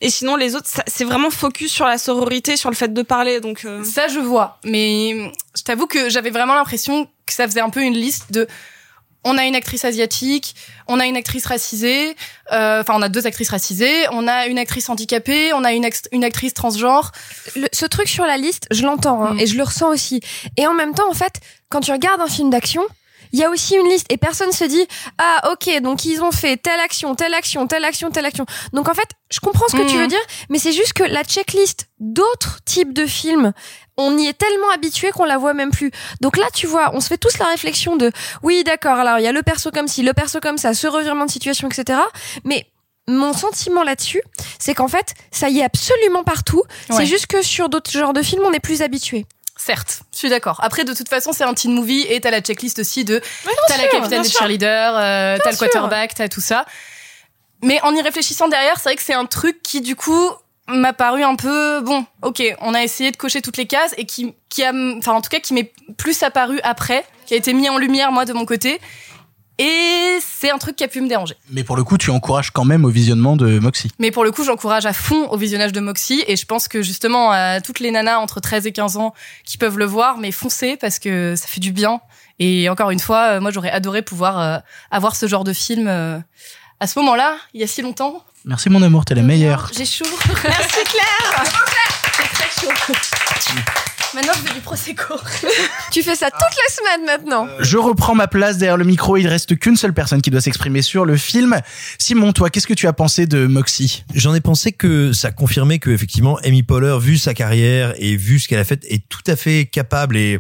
et 0.01 0.09
sinon 0.09 0.35
les 0.35 0.55
autres 0.55 0.67
c'est 0.85 1.05
vraiment 1.05 1.29
focus 1.29 1.71
sur 1.71 1.85
la 1.85 1.97
sororité, 1.97 2.57
sur 2.57 2.69
le 2.69 2.75
fait 2.75 2.93
de 2.93 3.01
parler 3.01 3.39
donc 3.39 3.65
euh, 3.65 3.83
Ça, 3.83 4.07
je 4.07 4.19
vois. 4.19 4.59
Mais 4.65 5.31
je 5.55 5.63
t'avoue 5.63 5.87
que 5.87 6.09
j'avais 6.09 6.29
vraiment 6.29 6.55
l'impression 6.55 6.82
que 7.25 7.33
ça 7.33 7.45
faisait 7.47 7.61
un 7.61 7.69
peu 7.69 7.81
une 7.81 7.93
liste 7.95 8.31
de 8.31 8.47
on 9.25 9.37
a 9.37 9.45
une 9.45 9.55
actrice 9.55 9.85
asiatique, 9.85 10.53
on 10.89 10.99
a 10.99 11.05
une 11.05 11.15
actrice 11.15 11.45
racisée, 11.45 12.13
euh, 12.51 12.81
enfin 12.81 12.93
on 12.97 13.01
a 13.01 13.07
deux 13.07 13.25
actrices 13.25 13.51
racisées, 13.51 14.05
on 14.11 14.27
a 14.27 14.47
une 14.47 14.59
actrice 14.59 14.89
handicapée, 14.89 15.53
on 15.53 15.63
a 15.63 15.71
une, 15.71 15.85
actrice 16.25 16.53
transgenre. 16.53 17.11
Le- 17.55 17.69
ce 17.71 17.85
truc 17.85 18.09
sur 18.09 18.25
la 18.25 18.35
liste, 18.35 18.67
je 18.71 18.83
l'entends 18.83 19.23
hein, 19.23 19.33
Mm. 19.35 19.39
et 19.39 19.47
je 19.47 19.55
le 19.55 19.63
ressens 19.63 19.87
aussi. 19.89 20.19
Et 20.57 20.67
en 20.67 20.73
même 20.73 20.93
temps, 20.93 21.09
en 21.09 21.13
fait, 21.13 21.35
quand 21.69 21.79
tu 21.79 21.93
regardes 21.93 22.19
un 22.19 22.27
film 22.27 22.49
d'action, 22.49 22.83
il 23.31 23.39
y 23.39 23.43
a 23.45 23.49
aussi 23.49 23.75
une 23.75 23.87
liste 23.89 24.05
et 24.11 24.17
personne 24.17 24.51
se 24.51 24.65
dit 24.65 24.85
ah 25.17 25.53
ok 25.53 25.81
donc 25.81 26.05
ils 26.05 26.21
ont 26.21 26.31
fait 26.31 26.55
telle 26.57 26.79
action, 26.81 27.15
telle 27.15 27.33
action, 27.33 27.65
telle 27.65 27.85
action, 27.85 28.11
telle 28.11 28.25
action. 28.25 28.45
Donc 28.73 28.89
en 28.89 28.93
fait, 28.93 29.07
je 29.31 29.39
comprends 29.39 29.67
ce 29.69 29.75
que 29.77 29.87
tu 29.87 29.95
Mhm. 29.95 30.01
veux 30.01 30.07
dire, 30.07 30.19
mais 30.49 30.59
c'est 30.59 30.73
juste 30.73 30.93
que 30.93 31.03
la 31.03 31.23
checklist 31.23 31.87
d'autres 31.99 32.59
types 32.65 32.93
de 32.93 33.05
films, 33.07 33.53
on 33.97 34.17
y 34.17 34.27
est 34.27 34.37
tellement 34.37 34.69
habitué 34.73 35.11
qu'on 35.11 35.25
la 35.25 35.37
voit 35.37 35.53
même 35.53 35.71
plus. 35.71 35.91
Donc 36.21 36.37
là, 36.37 36.45
tu 36.53 36.67
vois, 36.67 36.91
on 36.93 36.99
se 36.99 37.07
fait 37.07 37.17
tous 37.17 37.37
la 37.37 37.45
réflexion 37.45 37.95
de 37.95 38.11
oui 38.41 38.63
d'accord, 38.63 38.97
alors 38.97 39.19
il 39.19 39.23
y 39.23 39.27
a 39.27 39.31
le 39.31 39.43
perso 39.43 39.71
comme 39.71 39.87
ci, 39.87 40.03
le 40.03 40.13
perso 40.13 40.39
comme 40.39 40.57
ça, 40.57 40.73
ce 40.73 40.87
revirement 40.87 41.25
de 41.25 41.31
situation, 41.31 41.67
etc. 41.69 41.99
Mais 42.43 42.67
mon 43.07 43.33
sentiment 43.33 43.83
là-dessus, 43.83 44.21
c'est 44.59 44.73
qu'en 44.73 44.87
fait, 44.87 45.13
ça 45.31 45.49
y 45.49 45.59
est 45.59 45.63
absolument 45.63 46.23
partout. 46.23 46.63
Ouais. 46.89 46.97
C'est 46.97 47.05
juste 47.05 47.27
que 47.27 47.41
sur 47.41 47.69
d'autres 47.69 47.91
genres 47.91 48.13
de 48.13 48.21
films, 48.21 48.43
on 48.45 48.53
est 48.53 48.59
plus 48.59 48.81
habitué. 48.81 49.25
Certes, 49.55 50.01
je 50.11 50.17
suis 50.17 50.29
d'accord. 50.29 50.59
Après, 50.63 50.83
de 50.83 50.93
toute 50.93 51.09
façon, 51.09 51.31
c'est 51.31 51.43
un 51.43 51.53
teen 51.53 51.73
movie 51.73 52.05
et 52.09 52.19
t'as 52.19 52.31
la 52.31 52.41
checklist 52.41 52.79
aussi 52.79 53.05
de 53.05 53.21
t'as 53.67 53.77
la 53.77 53.87
capitaine 53.87 54.23
des 54.23 54.29
cheerleaders, 54.29 54.97
euh, 54.97 55.37
t'as 55.43 55.51
le 55.51 55.57
quarterback, 55.57 56.15
t'as 56.15 56.27
tout 56.27 56.41
ça. 56.41 56.65
Mais 57.61 57.79
en 57.81 57.95
y 57.95 58.01
réfléchissant 58.01 58.47
derrière, 58.47 58.75
c'est 58.77 58.89
vrai 58.89 58.95
que 58.95 59.01
c'est 59.01 59.13
un 59.13 59.25
truc 59.25 59.61
qui, 59.63 59.81
du 59.81 59.95
coup, 59.95 60.29
m'a 60.67 60.93
paru 60.93 61.23
un 61.23 61.35
peu 61.35 61.81
bon. 61.81 62.05
Ok, 62.21 62.41
on 62.61 62.73
a 62.73 62.83
essayé 62.83 63.11
de 63.11 63.17
cocher 63.17 63.41
toutes 63.41 63.57
les 63.57 63.67
cases 63.67 63.93
et 63.97 64.05
qui, 64.05 64.33
qui 64.49 64.63
a, 64.63 64.71
enfin, 64.97 65.13
en 65.13 65.21
tout 65.21 65.29
cas, 65.29 65.39
qui 65.39 65.53
m'est 65.53 65.71
plus 65.97 66.23
apparu 66.23 66.59
après, 66.63 67.05
qui 67.25 67.33
a 67.33 67.37
été 67.37 67.53
mis 67.53 67.69
en 67.69 67.77
lumière 67.77 68.11
moi 68.11 68.25
de 68.25 68.33
mon 68.33 68.45
côté. 68.45 68.79
Et 69.59 70.17
c'est 70.19 70.49
un 70.49 70.57
truc 70.57 70.75
qui 70.75 70.83
a 70.83 70.87
pu 70.87 70.99
me 70.99 71.07
déranger. 71.07 71.35
Mais 71.51 71.63
pour 71.63 71.75
le 71.75 71.83
coup, 71.83 71.99
tu 71.99 72.09
encourages 72.09 72.49
quand 72.49 72.65
même 72.65 72.85
au 72.85 72.89
visionnement 72.89 73.35
de 73.35 73.59
Moxie. 73.59 73.91
Mais 73.99 74.09
pour 74.09 74.23
le 74.23 74.31
coup, 74.31 74.43
j'encourage 74.43 74.87
à 74.87 74.93
fond 74.93 75.27
au 75.27 75.37
visionnage 75.37 75.71
de 75.71 75.79
Moxie 75.79 76.23
et 76.27 76.35
je 76.35 76.45
pense 76.45 76.67
que 76.67 76.81
justement 76.81 77.29
à 77.31 77.61
toutes 77.61 77.79
les 77.79 77.91
nanas 77.91 78.17
entre 78.17 78.39
13 78.39 78.65
et 78.65 78.71
15 78.71 78.97
ans 78.97 79.13
qui 79.45 79.59
peuvent 79.59 79.77
le 79.77 79.85
voir, 79.85 80.17
mais 80.17 80.31
foncez 80.31 80.75
parce 80.75 80.97
que 80.97 81.35
ça 81.35 81.47
fait 81.47 81.59
du 81.59 81.71
bien. 81.71 82.01
Et 82.39 82.67
encore 82.67 82.89
une 82.89 82.99
fois, 82.99 83.33
euh, 83.33 83.41
moi 83.41 83.51
j'aurais 83.51 83.69
adoré 83.69 84.01
pouvoir 84.01 84.39
euh, 84.39 84.57
avoir 84.89 85.15
ce 85.15 85.27
genre 85.27 85.43
de 85.43 85.53
film 85.53 85.87
euh, 85.87 86.17
à 86.79 86.87
ce 86.87 86.97
moment-là, 86.99 87.37
il 87.53 87.61
y 87.61 87.63
a 87.63 87.67
si 87.67 87.81
longtemps. 87.81 88.23
Merci 88.45 88.69
mon 88.69 88.81
amour, 88.81 89.05
t'es 89.05 89.15
la 89.15 89.21
meilleure. 89.21 89.71
J'ai 89.75 89.85
chaud. 89.85 90.03
Merci 90.43 90.83
Claire. 90.83 91.43
J'ai 92.17 92.29
très 92.33 92.49
chaud. 92.49 92.73
Maintenant, 94.13 94.33
je 94.35 94.47
veux 94.47 94.53
du 94.53 94.59
prosecco. 94.59 95.15
Tu 95.91 96.03
fais 96.03 96.15
ça 96.15 96.29
toute 96.29 96.39
la 96.41 96.75
semaine 96.75 97.05
maintenant. 97.05 97.47
Je 97.61 97.77
reprends 97.77 98.15
ma 98.15 98.27
place 98.27 98.57
derrière 98.57 98.77
le 98.77 98.83
micro. 98.83 99.15
Il 99.15 99.27
reste 99.27 99.57
qu'une 99.57 99.77
seule 99.77 99.93
personne 99.93 100.21
qui 100.21 100.29
doit 100.29 100.41
s'exprimer 100.41 100.81
sur 100.81 101.05
le 101.05 101.15
film. 101.15 101.57
Simon, 101.97 102.33
toi, 102.33 102.49
qu'est-ce 102.49 102.67
que 102.67 102.73
tu 102.73 102.87
as 102.87 102.93
pensé 102.93 103.27
de 103.27 103.47
Moxie? 103.47 104.03
J'en 104.13 104.35
ai 104.35 104.41
pensé 104.41 104.73
que 104.73 105.13
ça 105.13 105.31
confirmait 105.31 105.79
que 105.79 105.89
effectivement 105.89 106.37
Amy 106.43 106.63
Poehler, 106.63 106.97
vu 106.99 107.17
sa 107.17 107.33
carrière 107.33 107.93
et 107.97 108.17
vu 108.17 108.39
ce 108.39 108.49
qu'elle 108.49 108.59
a 108.59 108.65
fait, 108.65 108.83
est 108.89 109.07
tout 109.07 109.23
à 109.25 109.37
fait 109.37 109.67
capable 109.67 110.17
et, 110.17 110.39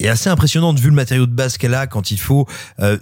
et 0.00 0.08
assez 0.08 0.28
impressionnante 0.28 0.80
vu 0.80 0.88
le 0.88 0.96
matériau 0.96 1.26
de 1.26 1.34
base 1.34 1.58
qu'elle 1.58 1.74
a 1.74 1.86
quand 1.86 2.10
il 2.10 2.18
faut 2.18 2.46
euh, 2.80 2.98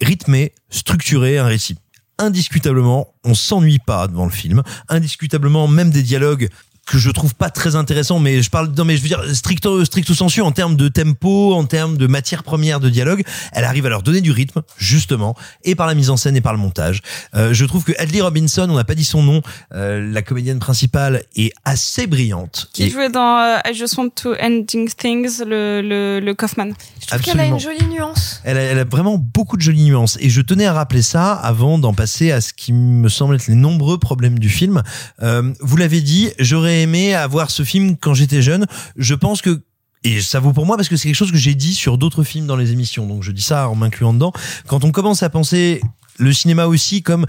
rythmer, 0.00 0.54
structurer 0.70 1.38
un 1.38 1.46
récit. 1.46 1.76
Indiscutablement, 2.20 3.14
on 3.24 3.32
s'ennuie 3.32 3.78
pas 3.78 4.06
devant 4.06 4.26
le 4.26 4.30
film. 4.30 4.62
Indiscutablement, 4.90 5.66
même 5.68 5.90
des 5.90 6.02
dialogues 6.02 6.50
que 6.90 6.98
je 6.98 7.10
trouve 7.10 7.34
pas 7.36 7.50
très 7.50 7.76
intéressants, 7.76 8.18
mais 8.18 8.42
je 8.42 8.50
parle, 8.50 8.72
non 8.76 8.84
mais 8.84 8.96
je 8.96 9.02
veux 9.02 9.08
dire 9.08 9.22
stricto 9.34 9.84
stricto 9.84 10.12
sensu 10.12 10.40
en 10.40 10.50
termes 10.50 10.74
de 10.76 10.88
tempo, 10.88 11.54
en 11.54 11.64
termes 11.64 11.96
de 11.96 12.06
matière 12.08 12.42
première 12.42 12.80
de 12.80 12.90
dialogue, 12.90 13.22
elle 13.52 13.64
arrive 13.64 13.86
à 13.86 13.88
leur 13.88 14.02
donner 14.02 14.20
du 14.20 14.32
rythme 14.32 14.62
justement, 14.76 15.36
et 15.62 15.74
par 15.76 15.86
la 15.86 15.94
mise 15.94 16.10
en 16.10 16.16
scène 16.16 16.36
et 16.36 16.40
par 16.40 16.52
le 16.52 16.58
montage. 16.58 17.00
Euh, 17.36 17.54
je 17.54 17.64
trouve 17.64 17.84
que 17.84 17.92
Adley 17.98 18.20
Robinson, 18.20 18.66
on 18.68 18.74
n'a 18.74 18.82
pas 18.84 18.96
dit 18.96 19.04
son 19.04 19.22
nom, 19.22 19.40
euh, 19.72 20.10
la 20.12 20.22
comédienne 20.22 20.58
principale 20.58 21.22
est 21.36 21.52
assez 21.64 22.08
brillante. 22.08 22.68
Qui 22.72 22.84
Et- 22.84 22.90
jouait 22.90 23.08
dans 23.08 23.38
euh, 23.38 23.70
I 23.70 23.74
Just 23.74 23.96
Want 23.96 24.10
to 24.16 24.34
Ending 24.42 24.90
Things, 24.96 25.44
le, 25.46 25.82
le, 25.82 26.18
le 26.20 26.34
Kaufman. 26.34 26.70
Je 27.00 27.06
trouve 27.06 27.20
qu'elle 27.22 27.40
a 27.40 27.46
une 27.46 27.60
jolie 27.60 27.86
nuance. 27.86 28.40
Elle 28.44 28.56
a, 28.58 28.62
elle 28.62 28.78
a 28.80 28.84
vraiment 28.84 29.16
beaucoup 29.16 29.56
de 29.56 29.62
jolies 29.62 29.84
nuances. 29.84 30.18
Et 30.20 30.28
je 30.28 30.40
tenais 30.40 30.66
à 30.66 30.72
rappeler 30.72 31.02
ça 31.02 31.32
avant 31.34 31.78
d'en 31.78 31.94
passer 31.94 32.32
à 32.32 32.40
ce 32.40 32.52
qui 32.52 32.72
me 32.72 33.08
semble 33.08 33.36
être 33.36 33.46
les 33.46 33.54
nombreux 33.54 33.98
problèmes 33.98 34.38
du 34.40 34.48
film. 34.48 34.82
Vous 35.20 35.76
l'avez 35.76 36.00
dit, 36.00 36.30
j'aurais 36.38 36.79
aimé 36.80 37.14
avoir 37.14 37.50
ce 37.50 37.62
film 37.62 37.96
quand 37.96 38.14
j'étais 38.14 38.42
jeune. 38.42 38.66
Je 38.96 39.14
pense 39.14 39.42
que 39.42 39.62
et 40.02 40.22
ça 40.22 40.40
vaut 40.40 40.54
pour 40.54 40.64
moi 40.64 40.76
parce 40.76 40.88
que 40.88 40.96
c'est 40.96 41.08
quelque 41.08 41.16
chose 41.16 41.32
que 41.32 41.38
j'ai 41.38 41.54
dit 41.54 41.74
sur 41.74 41.98
d'autres 41.98 42.24
films 42.24 42.46
dans 42.46 42.56
les 42.56 42.72
émissions. 42.72 43.06
Donc 43.06 43.22
je 43.22 43.32
dis 43.32 43.42
ça 43.42 43.68
en 43.68 43.74
m'incluant 43.74 44.14
dedans. 44.14 44.32
Quand 44.66 44.84
on 44.84 44.92
commence 44.92 45.22
à 45.22 45.28
penser 45.28 45.82
le 46.16 46.32
cinéma 46.32 46.66
aussi 46.66 47.02
comme 47.02 47.26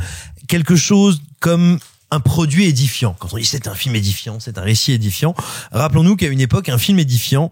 quelque 0.47 0.75
chose 0.75 1.21
comme 1.39 1.79
un 2.11 2.19
produit 2.19 2.65
édifiant. 2.65 3.15
Quand 3.19 3.33
on 3.33 3.37
dit 3.37 3.45
c'est 3.45 3.67
un 3.67 3.75
film 3.75 3.95
édifiant, 3.95 4.39
c'est 4.39 4.57
un 4.57 4.61
récit 4.61 4.91
édifiant, 4.91 5.33
rappelons-nous 5.71 6.17
qu'à 6.17 6.27
une 6.27 6.41
époque, 6.41 6.69
un 6.69 6.77
film 6.77 6.99
édifiant, 6.99 7.49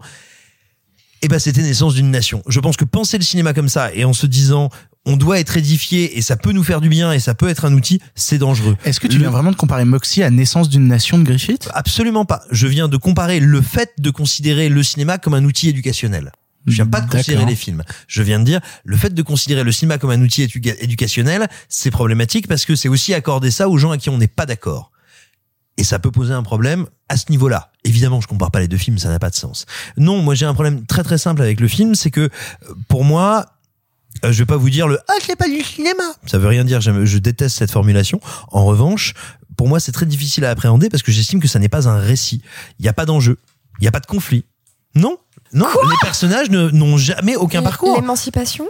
eh 1.22 1.28
ben 1.28 1.38
c'était 1.38 1.62
naissance 1.62 1.94
d'une 1.94 2.10
nation. 2.10 2.42
Je 2.46 2.60
pense 2.60 2.76
que 2.76 2.84
penser 2.84 3.18
le 3.18 3.24
cinéma 3.24 3.52
comme 3.54 3.68
ça 3.68 3.92
et 3.94 4.04
en 4.04 4.12
se 4.12 4.26
disant 4.26 4.70
on 5.06 5.16
doit 5.16 5.38
être 5.40 5.56
édifié 5.56 6.18
et 6.18 6.22
ça 6.22 6.36
peut 6.36 6.52
nous 6.52 6.62
faire 6.62 6.80
du 6.80 6.88
bien 6.88 7.12
et 7.12 7.20
ça 7.20 7.34
peut 7.34 7.48
être 7.48 7.64
un 7.64 7.72
outil, 7.72 8.00
c'est 8.14 8.38
dangereux. 8.38 8.76
Est-ce 8.84 9.00
que 9.00 9.06
tu 9.06 9.14
Le- 9.16 9.20
viens 9.22 9.30
vraiment 9.30 9.50
de 9.50 9.56
comparer 9.56 9.84
Moxie 9.84 10.22
à 10.22 10.30
Naissance 10.30 10.68
d'une 10.68 10.86
nation 10.86 11.18
de 11.18 11.24
Griffith? 11.24 11.68
Absolument 11.72 12.24
pas. 12.26 12.42
Je 12.50 12.66
viens 12.66 12.86
de 12.88 12.96
comparer 12.96 13.40
le 13.40 13.62
fait 13.62 13.92
de 13.98 14.10
considérer 14.10 14.68
le 14.68 14.82
cinéma 14.82 15.18
comme 15.18 15.34
un 15.34 15.44
outil 15.44 15.68
éducationnel. 15.70 16.32
Je 16.66 16.74
viens 16.74 16.86
pas 16.86 17.00
de 17.00 17.10
considérer 17.10 17.46
les 17.46 17.56
films. 17.56 17.82
Je 18.06 18.22
viens 18.22 18.38
de 18.38 18.44
dire 18.44 18.60
le 18.84 18.96
fait 18.98 19.14
de 19.14 19.22
considérer 19.22 19.64
le 19.64 19.72
cinéma 19.72 19.96
comme 19.96 20.10
un 20.10 20.20
outil 20.20 20.42
éduca- 20.42 20.76
éducationnel, 20.80 21.48
c'est 21.70 21.90
problématique 21.90 22.46
parce 22.46 22.66
que 22.66 22.76
c'est 22.76 22.88
aussi 22.88 23.14
accorder 23.14 23.50
ça 23.50 23.70
aux 23.70 23.78
gens 23.78 23.92
à 23.92 23.96
qui 23.98 24.10
on 24.10 24.18
n'est 24.18 24.28
pas 24.28 24.44
d'accord. 24.44 24.92
Et 25.78 25.84
ça 25.84 25.98
peut 25.98 26.10
poser 26.10 26.34
un 26.34 26.42
problème 26.42 26.84
à 27.08 27.16
ce 27.16 27.30
niveau-là. 27.30 27.72
Évidemment, 27.84 28.20
je 28.20 28.26
compare 28.26 28.50
pas 28.50 28.60
les 28.60 28.68
deux 28.68 28.76
films, 28.76 28.98
ça 28.98 29.08
n'a 29.08 29.18
pas 29.18 29.30
de 29.30 29.34
sens. 29.34 29.64
Non, 29.96 30.20
moi 30.20 30.34
j'ai 30.34 30.44
un 30.44 30.52
problème 30.52 30.84
très 30.84 31.02
très 31.02 31.16
simple 31.16 31.40
avec 31.40 31.58
le 31.60 31.68
film, 31.68 31.94
c'est 31.94 32.10
que 32.10 32.20
euh, 32.20 32.28
pour 32.88 33.04
moi, 33.04 33.46
euh, 34.24 34.32
je 34.32 34.38
vais 34.38 34.46
pas 34.46 34.56
vous 34.56 34.70
dire 34.70 34.86
le 34.88 34.98
ah 35.08 35.12
je 35.22 35.28
l'ai 35.28 35.36
pas 35.36 35.48
du 35.48 35.62
cinéma. 35.62 36.02
Ça 36.26 36.38
veut 36.38 36.48
rien 36.48 36.64
dire. 36.64 36.80
Je 36.80 37.18
déteste 37.18 37.56
cette 37.58 37.70
formulation. 37.70 38.20
En 38.52 38.64
revanche, 38.66 39.14
pour 39.56 39.68
moi, 39.68 39.80
c'est 39.80 39.92
très 39.92 40.06
difficile 40.06 40.44
à 40.44 40.50
appréhender 40.50 40.88
parce 40.88 41.02
que 41.02 41.12
j'estime 41.12 41.40
que 41.40 41.48
ça 41.48 41.58
n'est 41.58 41.68
pas 41.68 41.88
un 41.88 41.98
récit. 41.98 42.42
Il 42.78 42.82
n'y 42.82 42.88
a 42.88 42.92
pas 42.92 43.06
d'enjeu. 43.06 43.38
Il 43.80 43.82
n'y 43.84 43.88
a 43.88 43.92
pas 43.92 44.00
de 44.00 44.06
conflit. 44.06 44.44
Non, 44.94 45.18
non. 45.52 45.66
les 45.88 45.96
personnages 46.02 46.50
ne- 46.50 46.70
n'ont 46.70 46.96
jamais 46.98 47.36
aucun 47.36 47.62
parcours. 47.62 47.96
L'émancipation? 47.96 48.66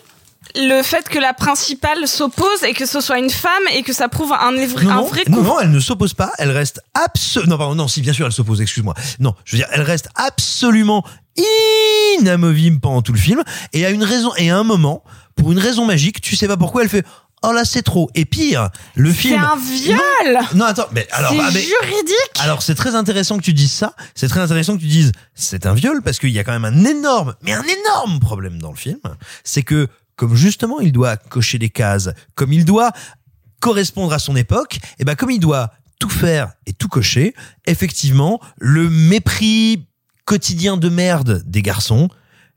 Le 0.56 0.82
fait 0.82 1.08
que 1.08 1.18
la 1.18 1.32
principale 1.32 2.08
s'oppose 2.08 2.62
et 2.66 2.72
que 2.72 2.86
ce 2.86 3.00
soit 3.00 3.18
une 3.18 3.30
femme 3.30 3.62
et 3.74 3.82
que 3.82 3.92
ça 3.92 4.08
prouve 4.08 4.32
un, 4.32 4.52
vrai- 4.66 4.84
Non, 4.84 4.90
un 4.90 5.02
vrai 5.02 5.22
non, 5.28 5.36
conflit. 5.36 5.48
non, 5.48 5.60
elle 5.60 5.70
ne 5.70 5.80
s'oppose 5.80 6.14
pas. 6.14 6.32
Elle 6.38 6.50
reste 6.50 6.80
absolument. 6.94 7.52
Non, 7.52 7.58
pardon, 7.58 7.74
non, 7.74 7.88
si 7.88 8.00
bien 8.00 8.12
sûr 8.12 8.26
elle 8.26 8.32
s'oppose. 8.32 8.60
Excuse-moi. 8.60 8.94
Non, 9.20 9.34
je 9.44 9.52
veux 9.56 9.58
dire, 9.58 9.68
elle 9.72 9.82
reste 9.82 10.08
absolument 10.16 11.04
inamovible 12.18 12.80
pendant 12.80 13.02
tout 13.02 13.12
le 13.12 13.18
film. 13.18 13.42
Et 13.72 13.84
à 13.86 13.90
une 13.90 14.04
raison 14.04 14.32
et 14.36 14.50
à 14.50 14.58
un 14.58 14.64
moment, 14.64 15.04
pour 15.36 15.52
une 15.52 15.58
raison 15.58 15.84
magique, 15.84 16.20
tu 16.20 16.36
sais 16.36 16.48
pas 16.48 16.56
pourquoi 16.56 16.82
elle 16.82 16.88
fait. 16.88 17.04
Oh 17.42 17.52
là, 17.52 17.64
c'est 17.64 17.80
trop. 17.82 18.10
Et 18.14 18.26
pire, 18.26 18.68
le 18.96 19.10
C'est 19.12 19.18
film. 19.18 19.40
un 19.42 19.56
viol 19.56 20.38
Non, 20.54 20.66
attends, 20.66 20.88
mais 20.92 21.08
alors, 21.10 21.30
C'est 21.32 21.40
ah, 21.40 21.50
mais- 21.54 21.60
juridique 21.62 22.38
Alors 22.40 22.60
c'est 22.62 22.74
très 22.74 22.94
intéressant 22.94 23.38
que 23.38 23.42
tu 23.42 23.54
dises 23.54 23.72
ça. 23.72 23.94
C'est 24.14 24.28
très 24.28 24.40
intéressant 24.40 24.74
que 24.76 24.80
tu 24.82 24.86
dises 24.88 25.12
c'est 25.34 25.64
un 25.64 25.72
viol 25.72 26.02
parce 26.02 26.18
qu'il 26.18 26.30
y 26.30 26.38
a 26.38 26.44
quand 26.44 26.58
même 26.58 26.66
un 26.66 26.84
énorme, 26.84 27.34
mais 27.42 27.52
un 27.52 27.62
énorme 27.62 28.20
problème 28.20 28.60
dans 28.60 28.70
le 28.70 28.76
film. 28.76 28.98
C'est 29.42 29.62
que 29.62 29.88
comme 30.16 30.34
justement 30.34 30.80
il 30.80 30.92
doit 30.92 31.16
cocher 31.16 31.56
des 31.58 31.70
cases, 31.70 32.10
comme 32.34 32.52
il 32.52 32.66
doit 32.66 32.92
correspondre 33.60 34.12
à 34.12 34.18
son 34.18 34.36
époque, 34.36 34.78
et 34.98 35.04
ben 35.04 35.14
comme 35.14 35.30
il 35.30 35.40
doit 35.40 35.72
tout 35.98 36.10
faire 36.10 36.52
et 36.66 36.74
tout 36.74 36.88
cocher, 36.88 37.34
effectivement 37.66 38.38
le 38.58 38.90
mépris 38.90 39.86
quotidien 40.26 40.76
de 40.76 40.88
merde 40.90 41.42
des 41.46 41.62
garçons. 41.62 42.08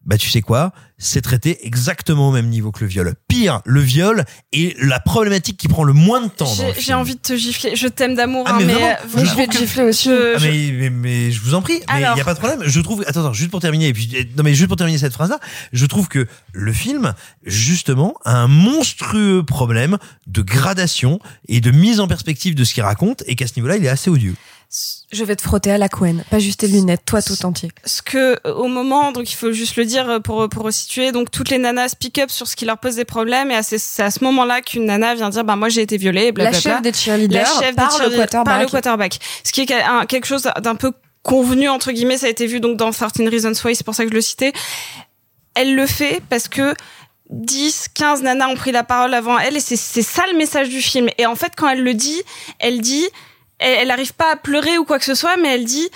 Bah 0.05 0.17
tu 0.17 0.29
sais 0.29 0.41
quoi, 0.41 0.73
c'est 1.03 1.21
traité 1.21 1.65
exactement 1.67 2.29
au 2.29 2.31
même 2.31 2.47
niveau 2.47 2.71
que 2.71 2.79
le 2.81 2.87
viol. 2.87 3.13
Pire, 3.27 3.61
le 3.65 3.81
viol 3.81 4.23
est 4.53 4.75
la 4.81 4.99
problématique 4.99 5.57
qui 5.57 5.67
prend 5.67 5.83
le 5.83 5.93
moins 5.93 6.21
de 6.21 6.29
temps. 6.29 6.51
J'ai 6.79 6.93
envie 6.93 7.15
de 7.15 7.19
te 7.19 7.35
gifler. 7.35 7.75
Je 7.75 7.87
t'aime 7.87 8.15
d'amour, 8.15 8.45
Ah, 8.47 8.53
hein, 8.53 8.57
mais 8.59 8.65
mais, 8.65 8.73
vraiment, 8.73 8.87
euh, 9.17 9.25
je 9.25 9.35
vais 9.35 9.47
te 9.47 9.57
gifler 9.57 9.83
aussi. 9.83 10.09
Ah, 10.11 10.39
mais, 10.41 10.71
mais, 10.71 10.89
mais 10.89 11.31
je 11.31 11.41
vous 11.41 11.53
en 11.53 11.61
prie, 11.61 11.79
mais 11.89 11.99
il 11.99 12.03
Alors. 12.05 12.17
y 12.17 12.21
a 12.21 12.23
pas 12.23 12.33
de 12.33 12.39
problème. 12.39 12.61
Je 12.65 12.79
trouve, 12.81 13.03
attends, 13.05 13.19
attends, 13.21 13.33
juste 13.33 13.51
pour 13.51 13.59
terminer, 13.59 13.87
et 13.87 13.93
puis 13.93 14.09
non 14.37 14.43
mais 14.43 14.53
juste 14.53 14.67
pour 14.67 14.77
terminer 14.77 14.97
cette 14.97 15.13
phrase-là, 15.13 15.39
je 15.73 15.85
trouve 15.85 16.07
que 16.07 16.25
le 16.53 16.73
film, 16.73 17.13
justement, 17.45 18.13
a 18.25 18.37
un 18.37 18.47
monstrueux 18.47 19.43
problème 19.43 19.97
de 20.27 20.41
gradation 20.41 21.19
et 21.47 21.61
de 21.61 21.71
mise 21.71 21.99
en 21.99 22.07
perspective 22.07 22.55
de 22.55 22.63
ce 22.63 22.73
qu'il 22.73 22.83
raconte, 22.83 23.23
et 23.27 23.35
qu'à 23.35 23.47
ce 23.47 23.53
niveau-là, 23.57 23.77
il 23.77 23.85
est 23.85 23.89
assez 23.89 24.09
odieux. 24.09 24.35
Je 25.11 25.23
vais 25.23 25.35
te 25.35 25.41
frotter 25.43 25.71
à 25.71 25.77
la 25.77 25.87
couenne, 25.89 26.23
pas 26.31 26.39
juste 26.39 26.61
tes 26.61 26.67
lunettes, 26.67 27.03
toi 27.05 27.21
tout 27.21 27.45
entier. 27.45 27.69
ce 27.85 28.01
que 28.01 28.39
euh, 28.47 28.53
au 28.55 28.67
moment 28.67 29.11
donc 29.11 29.31
il 29.31 29.35
faut 29.35 29.51
juste 29.51 29.75
le 29.75 29.85
dire 29.85 30.09
euh, 30.09 30.19
pour 30.19 30.49
pour 30.49 30.63
resituer 30.63 31.11
donc 31.11 31.29
toutes 31.29 31.49
les 31.49 31.59
nanas 31.59 31.89
speak 31.89 32.17
up 32.19 32.31
sur 32.31 32.47
ce 32.47 32.55
qui 32.55 32.65
leur 32.65 32.77
pose 32.79 32.95
des 32.95 33.05
problèmes 33.05 33.51
et 33.51 33.61
c'est 33.61 34.01
à 34.03 34.09
ce 34.09 34.23
moment-là 34.23 34.61
qu'une 34.61 34.85
nana 34.85 35.13
vient 35.15 35.29
dire 35.29 35.43
bah 35.43 35.55
moi 35.55 35.69
j'ai 35.69 35.81
été 35.81 35.97
violée 35.97 36.25
La 36.27 36.31
blablabla. 36.31 36.59
chef 36.59 36.81
des 36.81 36.93
cheerleaders 36.93 37.43
la 37.43 37.61
chef 37.67 37.75
par 37.75 37.87
des 37.89 37.93
le 37.93 37.99
cheerleaders 37.99 38.17
quarterback. 38.17 38.45
par 38.45 38.59
le 38.61 38.67
quarterback 38.67 39.19
ce 39.43 39.51
qui 39.51 39.61
est 39.61 39.71
un- 39.73 40.05
quelque 40.07 40.25
chose 40.25 40.49
d'un 40.61 40.75
peu 40.75 40.91
convenu 41.21 41.69
entre 41.69 41.91
guillemets 41.91 42.17
ça 42.17 42.25
a 42.25 42.29
été 42.29 42.47
vu 42.47 42.59
donc 42.59 42.77
dans 42.77 42.91
13 42.91 43.11
Reasons 43.29 43.53
Why 43.63 43.75
c'est 43.75 43.83
pour 43.85 43.93
ça 43.95 44.03
que 44.05 44.09
je 44.09 44.15
le 44.15 44.21
citais 44.21 44.53
elle 45.53 45.75
le 45.75 45.85
fait 45.85 46.21
parce 46.29 46.47
que 46.47 46.73
10, 47.29 47.87
15 47.93 48.21
nanas 48.21 48.47
ont 48.49 48.55
pris 48.55 48.71
la 48.71 48.83
parole 48.83 49.13
avant 49.13 49.39
elle 49.39 49.55
et 49.57 49.59
c'est 49.59 49.75
ça 50.01 50.23
le 50.31 50.37
message 50.37 50.69
du 50.69 50.81
film. 50.81 51.07
Et 51.17 51.25
en 51.25 51.35
fait, 51.35 51.53
quand 51.57 51.67
elle 51.69 51.81
le 51.81 51.93
dit, 51.95 52.21
elle 52.59 52.79
dit, 52.81 53.05
elle, 53.59 53.77
elle 53.81 53.91
arrive 53.91 54.13
pas 54.13 54.31
à 54.33 54.35
pleurer 54.35 54.77
ou 54.77 54.85
quoi 54.85 54.99
que 54.99 55.05
ce 55.05 55.15
soit, 55.15 55.37
mais 55.37 55.55
elle 55.55 55.65
dit, 55.65 55.89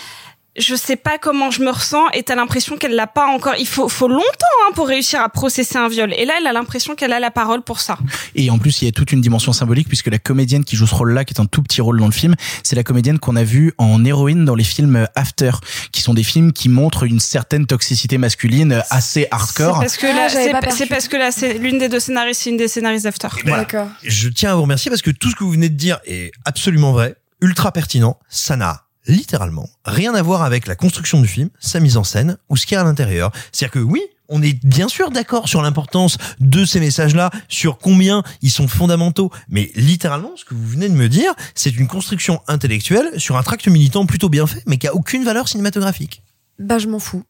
je 0.59 0.73
sais 0.73 0.95
pas 0.95 1.19
comment 1.19 1.51
je 1.51 1.61
me 1.61 1.69
ressens 1.69 2.09
et 2.15 2.23
t'as 2.23 2.33
l'impression 2.33 2.77
qu'elle 2.77 2.95
l'a 2.95 3.05
pas 3.05 3.27
encore. 3.27 3.53
Il 3.59 3.67
faut, 3.67 3.87
faut 3.89 4.07
longtemps 4.07 4.23
hein, 4.67 4.71
pour 4.73 4.87
réussir 4.87 5.21
à 5.21 5.29
processer 5.29 5.77
un 5.77 5.87
viol. 5.87 6.11
Et 6.17 6.25
là, 6.25 6.33
elle 6.39 6.47
a 6.47 6.51
l'impression 6.53 6.95
qu'elle 6.95 7.13
a 7.13 7.19
la 7.19 7.29
parole 7.29 7.61
pour 7.61 7.79
ça. 7.79 7.99
Et 8.33 8.49
en 8.49 8.57
plus, 8.57 8.81
il 8.81 8.85
y 8.85 8.87
a 8.87 8.91
toute 8.91 9.11
une 9.11 9.21
dimension 9.21 9.53
symbolique 9.53 9.87
puisque 9.87 10.07
la 10.07 10.17
comédienne 10.17 10.65
qui 10.65 10.75
joue 10.75 10.87
ce 10.87 10.95
rôle-là, 10.95 11.25
qui 11.25 11.35
est 11.35 11.39
un 11.39 11.45
tout 11.45 11.61
petit 11.61 11.79
rôle 11.79 11.99
dans 11.99 12.07
le 12.07 12.11
film, 12.11 12.33
c'est 12.63 12.75
la 12.75 12.81
comédienne 12.81 13.19
qu'on 13.19 13.35
a 13.35 13.43
vue 13.43 13.73
en 13.77 14.03
héroïne 14.03 14.45
dans 14.45 14.55
les 14.55 14.63
films 14.63 15.07
After, 15.13 15.51
qui 15.91 16.01
sont 16.01 16.15
des 16.15 16.23
films 16.23 16.51
qui 16.51 16.69
montrent 16.69 17.03
une 17.03 17.19
certaine 17.19 17.67
toxicité 17.67 18.17
masculine 18.17 18.81
assez 18.89 19.27
hardcore. 19.29 19.75
C'est 19.75 19.81
parce 19.81 19.97
que 19.97 20.07
Ah, 20.07 20.13
là, 20.15 20.27
j'avais 20.27 20.45
c'est 20.45 20.51
pas 20.53 20.59
c'est 20.61 20.67
perçu. 20.69 20.87
parce 20.87 21.07
que 21.07 21.17
là, 21.17 21.31
c'est 21.31 21.53
l'une 21.59 21.77
des 21.77 21.87
deux 21.87 21.99
scénaristes, 21.99 22.41
c'est 22.41 22.49
une 22.49 22.57
des 22.57 22.67
scénaristes 22.67 23.03
d'After. 23.03 23.27
Voilà. 23.45 23.67
Je 24.03 24.29
tiens 24.29 24.53
à 24.53 24.55
vous 24.55 24.63
remercier 24.63 24.89
parce 24.89 25.03
que 25.03 25.11
tout 25.11 25.29
ce 25.29 25.35
que 25.35 25.43
vous 25.43 25.51
venez 25.51 25.69
de 25.69 25.75
dire 25.75 25.99
est 26.07 26.31
absolument 26.45 26.93
vrai, 26.93 27.15
ultra 27.41 27.71
pertinent. 27.71 28.17
Ça 28.29 28.55
n'a 28.55 28.83
littéralement 29.07 29.69
rien 29.85 30.13
à 30.13 30.21
voir 30.21 30.43
avec 30.43 30.67
la 30.67 30.75
construction 30.75 31.21
du 31.21 31.27
film, 31.27 31.49
sa 31.59 31.79
mise 31.79 31.97
en 31.97 32.03
scène 32.03 32.37
ou 32.49 32.57
ce 32.57 32.65
qu'il 32.65 32.75
y 32.75 32.77
a 32.77 32.81
à 32.81 32.83
l'intérieur. 32.83 33.31
C'est-à-dire 33.51 33.71
que 33.71 33.79
oui, 33.79 34.01
on 34.29 34.41
est 34.41 34.63
bien 34.65 34.87
sûr 34.87 35.09
d'accord 35.09 35.47
sur 35.47 35.61
l'importance 35.61 36.17
de 36.39 36.65
ces 36.65 36.79
messages-là, 36.79 37.29
sur 37.47 37.77
combien 37.77 38.23
ils 38.41 38.51
sont 38.51 38.67
fondamentaux, 38.67 39.31
mais 39.49 39.71
littéralement, 39.75 40.31
ce 40.35 40.45
que 40.45 40.53
vous 40.53 40.67
venez 40.67 40.89
de 40.89 40.95
me 40.95 41.07
dire, 41.07 41.33
c'est 41.55 41.75
une 41.75 41.87
construction 41.87 42.41
intellectuelle 42.47 43.19
sur 43.19 43.37
un 43.37 43.43
tract 43.43 43.67
militant 43.67 44.05
plutôt 44.05 44.29
bien 44.29 44.47
fait, 44.47 44.63
mais 44.65 44.77
qui 44.77 44.87
a 44.87 44.93
aucune 44.93 45.23
valeur 45.23 45.47
cinématographique. 45.47 46.23
Bah, 46.59 46.77
je 46.77 46.87
m'en 46.87 46.99
fous. 46.99 47.23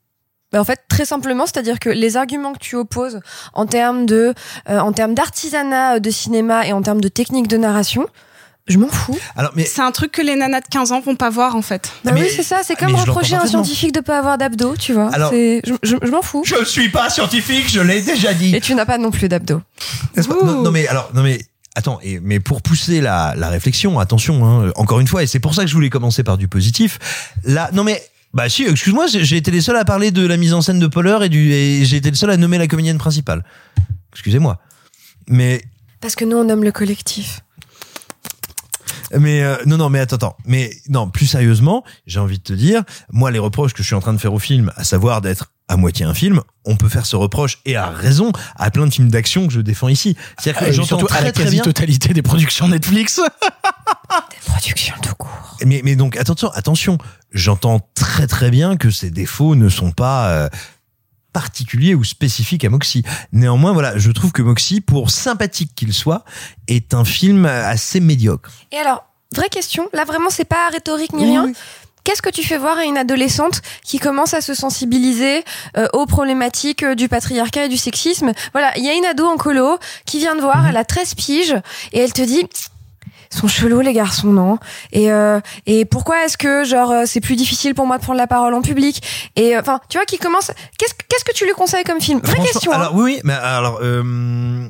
Bah, 0.51 0.61
en 0.61 0.63
fait, 0.63 0.79
très 0.87 1.05
simplement, 1.05 1.45
c'est-à-dire 1.45 1.79
que 1.79 1.89
les 1.89 2.15
arguments 2.15 2.53
que 2.53 2.59
tu 2.59 2.75
opposes 2.75 3.19
en 3.53 3.65
termes 3.65 4.05
de, 4.05 4.33
euh, 4.69 4.79
en 4.79 4.93
termes 4.93 5.13
d'artisanat 5.13 5.99
de 5.99 6.09
cinéma 6.09 6.65
et 6.65 6.73
en 6.73 6.81
termes 6.81 7.01
de 7.01 7.09
technique 7.09 7.47
de 7.47 7.57
narration, 7.57 8.07
je 8.67 8.77
m'en 8.77 8.87
fous. 8.89 9.17
Alors, 9.35 9.51
mais 9.55 9.65
C'est 9.65 9.81
un 9.81 9.91
truc 9.91 10.11
que 10.11 10.21
les 10.21 10.35
nanas 10.35 10.61
de 10.61 10.65
15 10.69 10.91
ans 10.91 10.99
vont 11.01 11.15
pas 11.15 11.29
voir 11.29 11.55
en 11.55 11.61
fait. 11.61 11.91
Bah 12.03 12.11
oui, 12.13 12.27
c'est 12.35 12.43
ça. 12.43 12.61
C'est 12.63 12.75
comme 12.75 12.91
mais 12.91 12.99
reprocher 12.99 13.35
à 13.35 13.41
un 13.43 13.47
scientifique 13.47 13.93
de 13.93 13.99
pas 14.01 14.17
avoir 14.19 14.37
d'abdos, 14.37 14.75
tu 14.77 14.93
vois. 14.93 15.09
Alors- 15.13 15.31
C'est- 15.31 15.61
je, 15.65 15.73
je- 15.83 15.95
je 16.01 16.11
m'en 16.11 16.21
fous. 16.21 16.43
Je 16.45 16.63
suis 16.65 16.89
pas 16.89 17.09
scientifique, 17.09 17.69
je 17.69 17.79
l'ai 17.81 18.01
déjà 18.01 18.33
dit. 18.33 18.55
Et 18.55 18.61
tu 18.61 18.75
n'as 18.75 18.85
pas 18.85 18.97
non 18.97 19.11
plus 19.11 19.29
d'abdos. 19.29 19.61
N'est-ce 20.15 20.27
pas 20.27 20.35
non, 20.43 20.63
non, 20.63 20.71
mais 20.71 20.87
alors, 20.87 21.09
non 21.13 21.23
mais 21.23 21.39
attends, 21.75 21.99
et, 22.03 22.19
mais 22.19 22.39
pour 22.39 22.61
pousser 22.61 23.01
la, 23.01 23.33
la 23.37 23.49
réflexion, 23.49 23.99
attention, 23.99 24.45
hein, 24.45 24.71
encore 24.75 24.99
une 24.99 25.07
fois, 25.07 25.23
et 25.23 25.27
c'est 25.27 25.39
pour 25.39 25.53
ça 25.55 25.61
que 25.63 25.67
je 25.69 25.73
voulais 25.73 25.89
commencer 25.89 26.23
par 26.23 26.37
du 26.37 26.47
positif. 26.47 26.99
Là, 27.43 27.69
non 27.73 27.83
mais. 27.83 28.03
Bah 28.33 28.49
si, 28.49 28.65
excuse-moi, 28.65 29.07
j'ai 29.07 29.23
j'ai 29.23 29.37
été 29.37 29.51
les 29.51 29.61
seuls 29.61 29.77
à 29.77 29.85
parler 29.85 30.11
de 30.11 30.27
la 30.27 30.35
mise 30.35 30.53
en 30.53 30.61
scène 30.61 30.79
de 30.79 30.87
Poller 30.87 31.17
et, 31.23 31.29
du, 31.29 31.53
et 31.53 31.85
j'ai 31.85 31.95
été 31.97 32.09
le 32.09 32.15
seul 32.17 32.29
à 32.29 32.35
nommer 32.37 32.57
la 32.57 32.67
comédienne 32.67 32.97
principale. 32.97 33.43
Excusez-moi. 34.11 34.59
Mais 35.27 35.61
Parce 36.01 36.15
que 36.15 36.25
nous, 36.25 36.37
on 36.37 36.43
nomme 36.43 36.63
le 36.63 36.71
collectif. 36.73 37.39
Mais 39.17 39.43
euh, 39.43 39.55
non 39.65 39.77
non 39.77 39.89
mais 39.89 39.99
attends 39.99 40.15
attends 40.17 40.37
mais 40.45 40.71
non 40.89 41.09
plus 41.09 41.25
sérieusement 41.27 41.83
j'ai 42.05 42.19
envie 42.19 42.37
de 42.39 42.43
te 42.43 42.53
dire 42.53 42.83
moi 43.11 43.31
les 43.31 43.39
reproches 43.39 43.73
que 43.73 43.83
je 43.83 43.87
suis 43.87 43.95
en 43.95 43.99
train 43.99 44.13
de 44.13 44.17
faire 44.19 44.33
au 44.33 44.39
film 44.39 44.71
à 44.75 44.83
savoir 44.83 45.21
d'être 45.21 45.51
à 45.69 45.77
moitié 45.77 46.05
un 46.05 46.13
film 46.13 46.41
on 46.65 46.75
peut 46.75 46.89
faire 46.89 47.05
ce 47.05 47.15
reproche 47.15 47.59
et 47.65 47.75
à 47.75 47.89
raison 47.89 48.31
à 48.55 48.69
plein 48.71 48.85
de 48.85 48.93
films 48.93 49.09
d'action 49.09 49.47
que 49.47 49.53
je 49.53 49.61
défends 49.61 49.87
ici 49.89 50.15
c'est-à-dire 50.39 50.61
que 50.61 50.65
Euh, 50.69 50.73
j'entends 50.73 50.99
surtout 50.99 51.05
à 51.13 51.17
très 51.17 51.23
la 51.25 51.31
très 51.31 51.43
quasi-totalité 51.43 52.13
des 52.13 52.21
productions 52.21 52.67
Netflix. 52.67 53.19
Des 53.19 54.51
productions 54.51 54.95
tout 55.01 55.15
court. 55.15 55.57
mais 55.65 55.81
mais 55.83 55.95
donc 55.95 56.15
attention 56.17 56.49
attention 56.53 56.97
j'entends 57.31 57.79
très 57.95 58.27
très 58.27 58.49
bien 58.49 58.77
que 58.77 58.89
ces 58.89 59.09
défauts 59.11 59.55
ne 59.55 59.69
sont 59.69 59.91
pas 59.91 60.29
euh, 60.29 60.49
particuliers 61.33 61.95
ou 61.95 62.03
spécifiques 62.03 62.65
à 62.65 62.69
Moxie. 62.69 63.03
Néanmoins, 63.31 63.73
voilà, 63.73 63.97
je 63.97 64.11
trouve 64.11 64.31
que 64.31 64.41
Moxie, 64.41 64.81
pour 64.81 65.11
sympathique 65.11 65.71
qu'il 65.75 65.93
soit, 65.93 66.23
est 66.67 66.93
un 66.93 67.05
film 67.05 67.45
assez 67.45 67.99
médiocre. 67.99 68.51
Et 68.71 68.77
alors, 68.77 69.05
vraie 69.33 69.49
question. 69.49 69.89
Là, 69.93 70.05
vraiment, 70.05 70.29
c'est 70.29 70.45
pas 70.45 70.69
rhétorique 70.69 71.13
ni 71.13 71.25
rien. 71.25 71.51
Qu'est-ce 72.07 72.21
que 72.21 72.29
tu 72.29 72.41
fais 72.41 72.57
voir 72.57 72.77
à 72.77 72.85
une 72.85 72.97
adolescente 72.97 73.61
qui 73.83 73.99
commence 73.99 74.33
à 74.33 74.39
se 74.39 74.53
sensibiliser 74.53 75.43
euh, 75.75 75.89
aux 75.91 76.05
problématiques 76.05 76.83
euh, 76.83 76.95
du 76.95 77.09
patriarcat 77.09 77.65
et 77.65 77.67
du 77.67 77.75
sexisme? 77.75 78.31
Voilà, 78.53 78.71
il 78.77 78.85
y 78.85 78.89
a 78.89 78.93
une 78.93 79.03
ado 79.03 79.25
en 79.25 79.35
colo 79.35 79.77
qui 80.05 80.19
vient 80.19 80.33
de 80.35 80.39
voir, 80.39 80.65
elle 80.67 80.77
a 80.77 80.85
13 80.85 81.15
piges, 81.15 81.55
et 81.91 81.99
elle 81.99 82.13
te 82.13 82.21
dit 82.21 82.47
sont 83.29 83.47
chelous 83.47 83.81
les 83.81 83.93
garçons 83.93 84.31
non 84.33 84.57
et 84.91 85.11
euh, 85.11 85.39
et 85.65 85.85
pourquoi 85.85 86.25
est-ce 86.25 86.37
que 86.37 86.63
genre 86.63 86.91
euh, 86.91 87.03
c'est 87.05 87.21
plus 87.21 87.35
difficile 87.35 87.75
pour 87.75 87.85
moi 87.85 87.97
de 87.97 88.03
prendre 88.03 88.17
la 88.19 88.27
parole 88.27 88.53
en 88.53 88.61
public? 88.61 89.01
Et 89.35 89.55
euh, 89.55 89.59
enfin 89.61 89.79
tu 89.89 89.97
vois 89.97 90.05
qui 90.05 90.17
commence 90.17 90.51
qu'est-ce 90.77 90.93
que- 90.93 91.05
qu'est-ce 91.09 91.25
que 91.25 91.33
tu 91.33 91.45
lui 91.45 91.53
conseilles 91.53 91.83
comme 91.83 92.01
film? 92.01 92.19
Vraie 92.23 92.41
question 92.45 92.71
hein. 92.71 92.75
Alors 92.75 92.95
oui, 92.95 93.03
oui, 93.15 93.21
mais 93.23 93.33
alors. 93.33 93.79
Euh... 93.81 94.67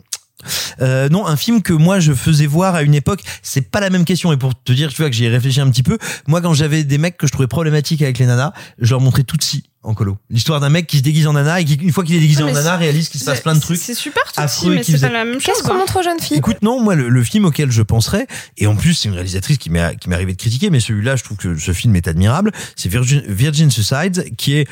euh, 0.81 1.09
non, 1.09 1.25
un 1.25 1.35
film 1.35 1.61
que 1.61 1.73
moi 1.73 1.99
je 1.99 2.13
faisais 2.13 2.45
voir 2.45 2.75
à 2.75 2.83
une 2.83 2.93
époque, 2.93 3.21
c'est 3.41 3.69
pas 3.71 3.79
la 3.79 3.89
même 3.89 4.05
question. 4.05 4.31
Et 4.31 4.37
pour 4.37 4.53
te 4.55 4.71
dire, 4.71 4.89
tu 4.93 5.01
vois 5.01 5.09
que 5.09 5.15
j'y 5.15 5.25
ai 5.25 5.29
réfléchi 5.29 5.59
un 5.61 5.69
petit 5.69 5.83
peu. 5.83 5.97
Moi, 6.27 6.41
quand 6.41 6.53
j'avais 6.53 6.83
des 6.83 6.97
mecs 6.97 7.17
que 7.17 7.25
je 7.27 7.31
trouvais 7.31 7.47
problématiques 7.47 8.01
avec 8.01 8.19
les 8.19 8.25
nanas, 8.27 8.53
je 8.79 8.91
leur 8.91 9.01
montrais 9.01 9.23
tout 9.23 9.37
de 9.37 9.43
suite 9.43 9.65
en 9.83 9.93
colo. 9.93 10.17
L'histoire 10.29 10.59
d'un 10.59 10.69
mec 10.69 10.87
qui 10.87 10.97
se 10.97 11.03
déguise 11.03 11.27
en 11.27 11.33
nana 11.33 11.61
et 11.61 11.65
qui, 11.65 11.75
une 11.75 11.91
fois 11.91 12.03
qu'il 12.03 12.15
est 12.15 12.19
déguisé 12.19 12.43
Ah, 12.45 12.49
en 12.49 12.53
nana, 12.53 12.77
réalise 12.77 13.09
qu'il 13.09 13.19
se 13.19 13.25
passe 13.25 13.41
plein 13.41 13.55
de 13.55 13.59
trucs. 13.59 13.77
C'est 13.77 13.93
super 13.93 14.23
tout 14.23 14.41
affreux 14.41 14.75
petit, 14.75 14.91
mais 14.91 14.97
c'est 14.97 15.07
pas 15.07 15.13
la 15.13 15.23
même 15.25 15.35
chose. 15.35 15.43
qu'est-ce 15.43 15.63
qu'on 15.63 15.73
hein. 15.73 15.77
montre 15.77 15.99
aux 15.99 16.03
jeunes 16.03 16.19
filles 16.19 16.37
Écoute, 16.37 16.57
non, 16.61 16.81
moi, 16.81 16.95
le, 16.95 17.09
le 17.09 17.23
film 17.23 17.45
auquel 17.45 17.71
je 17.71 17.81
penserais, 17.81 18.27
et 18.57 18.67
en 18.67 18.75
plus, 18.75 18.93
c'est 18.93 19.07
une 19.07 19.15
réalisatrice 19.15 19.57
qui 19.57 19.69
m'est 19.69 19.95
qui 19.97 20.09
m'est 20.09 20.15
arrivé 20.15 20.33
de 20.33 20.37
critiquer, 20.37 20.69
mais 20.69 20.79
celui-là, 20.79 21.15
je 21.15 21.23
trouve 21.23 21.37
que 21.37 21.57
ce 21.57 21.71
film 21.71 21.95
est 21.95 22.07
admirable. 22.07 22.51
C'est 22.75 22.89
Virgin, 22.89 23.23
Virgin 23.27 23.71
Suicide, 23.71 24.35
qui 24.37 24.55
est 24.57 24.67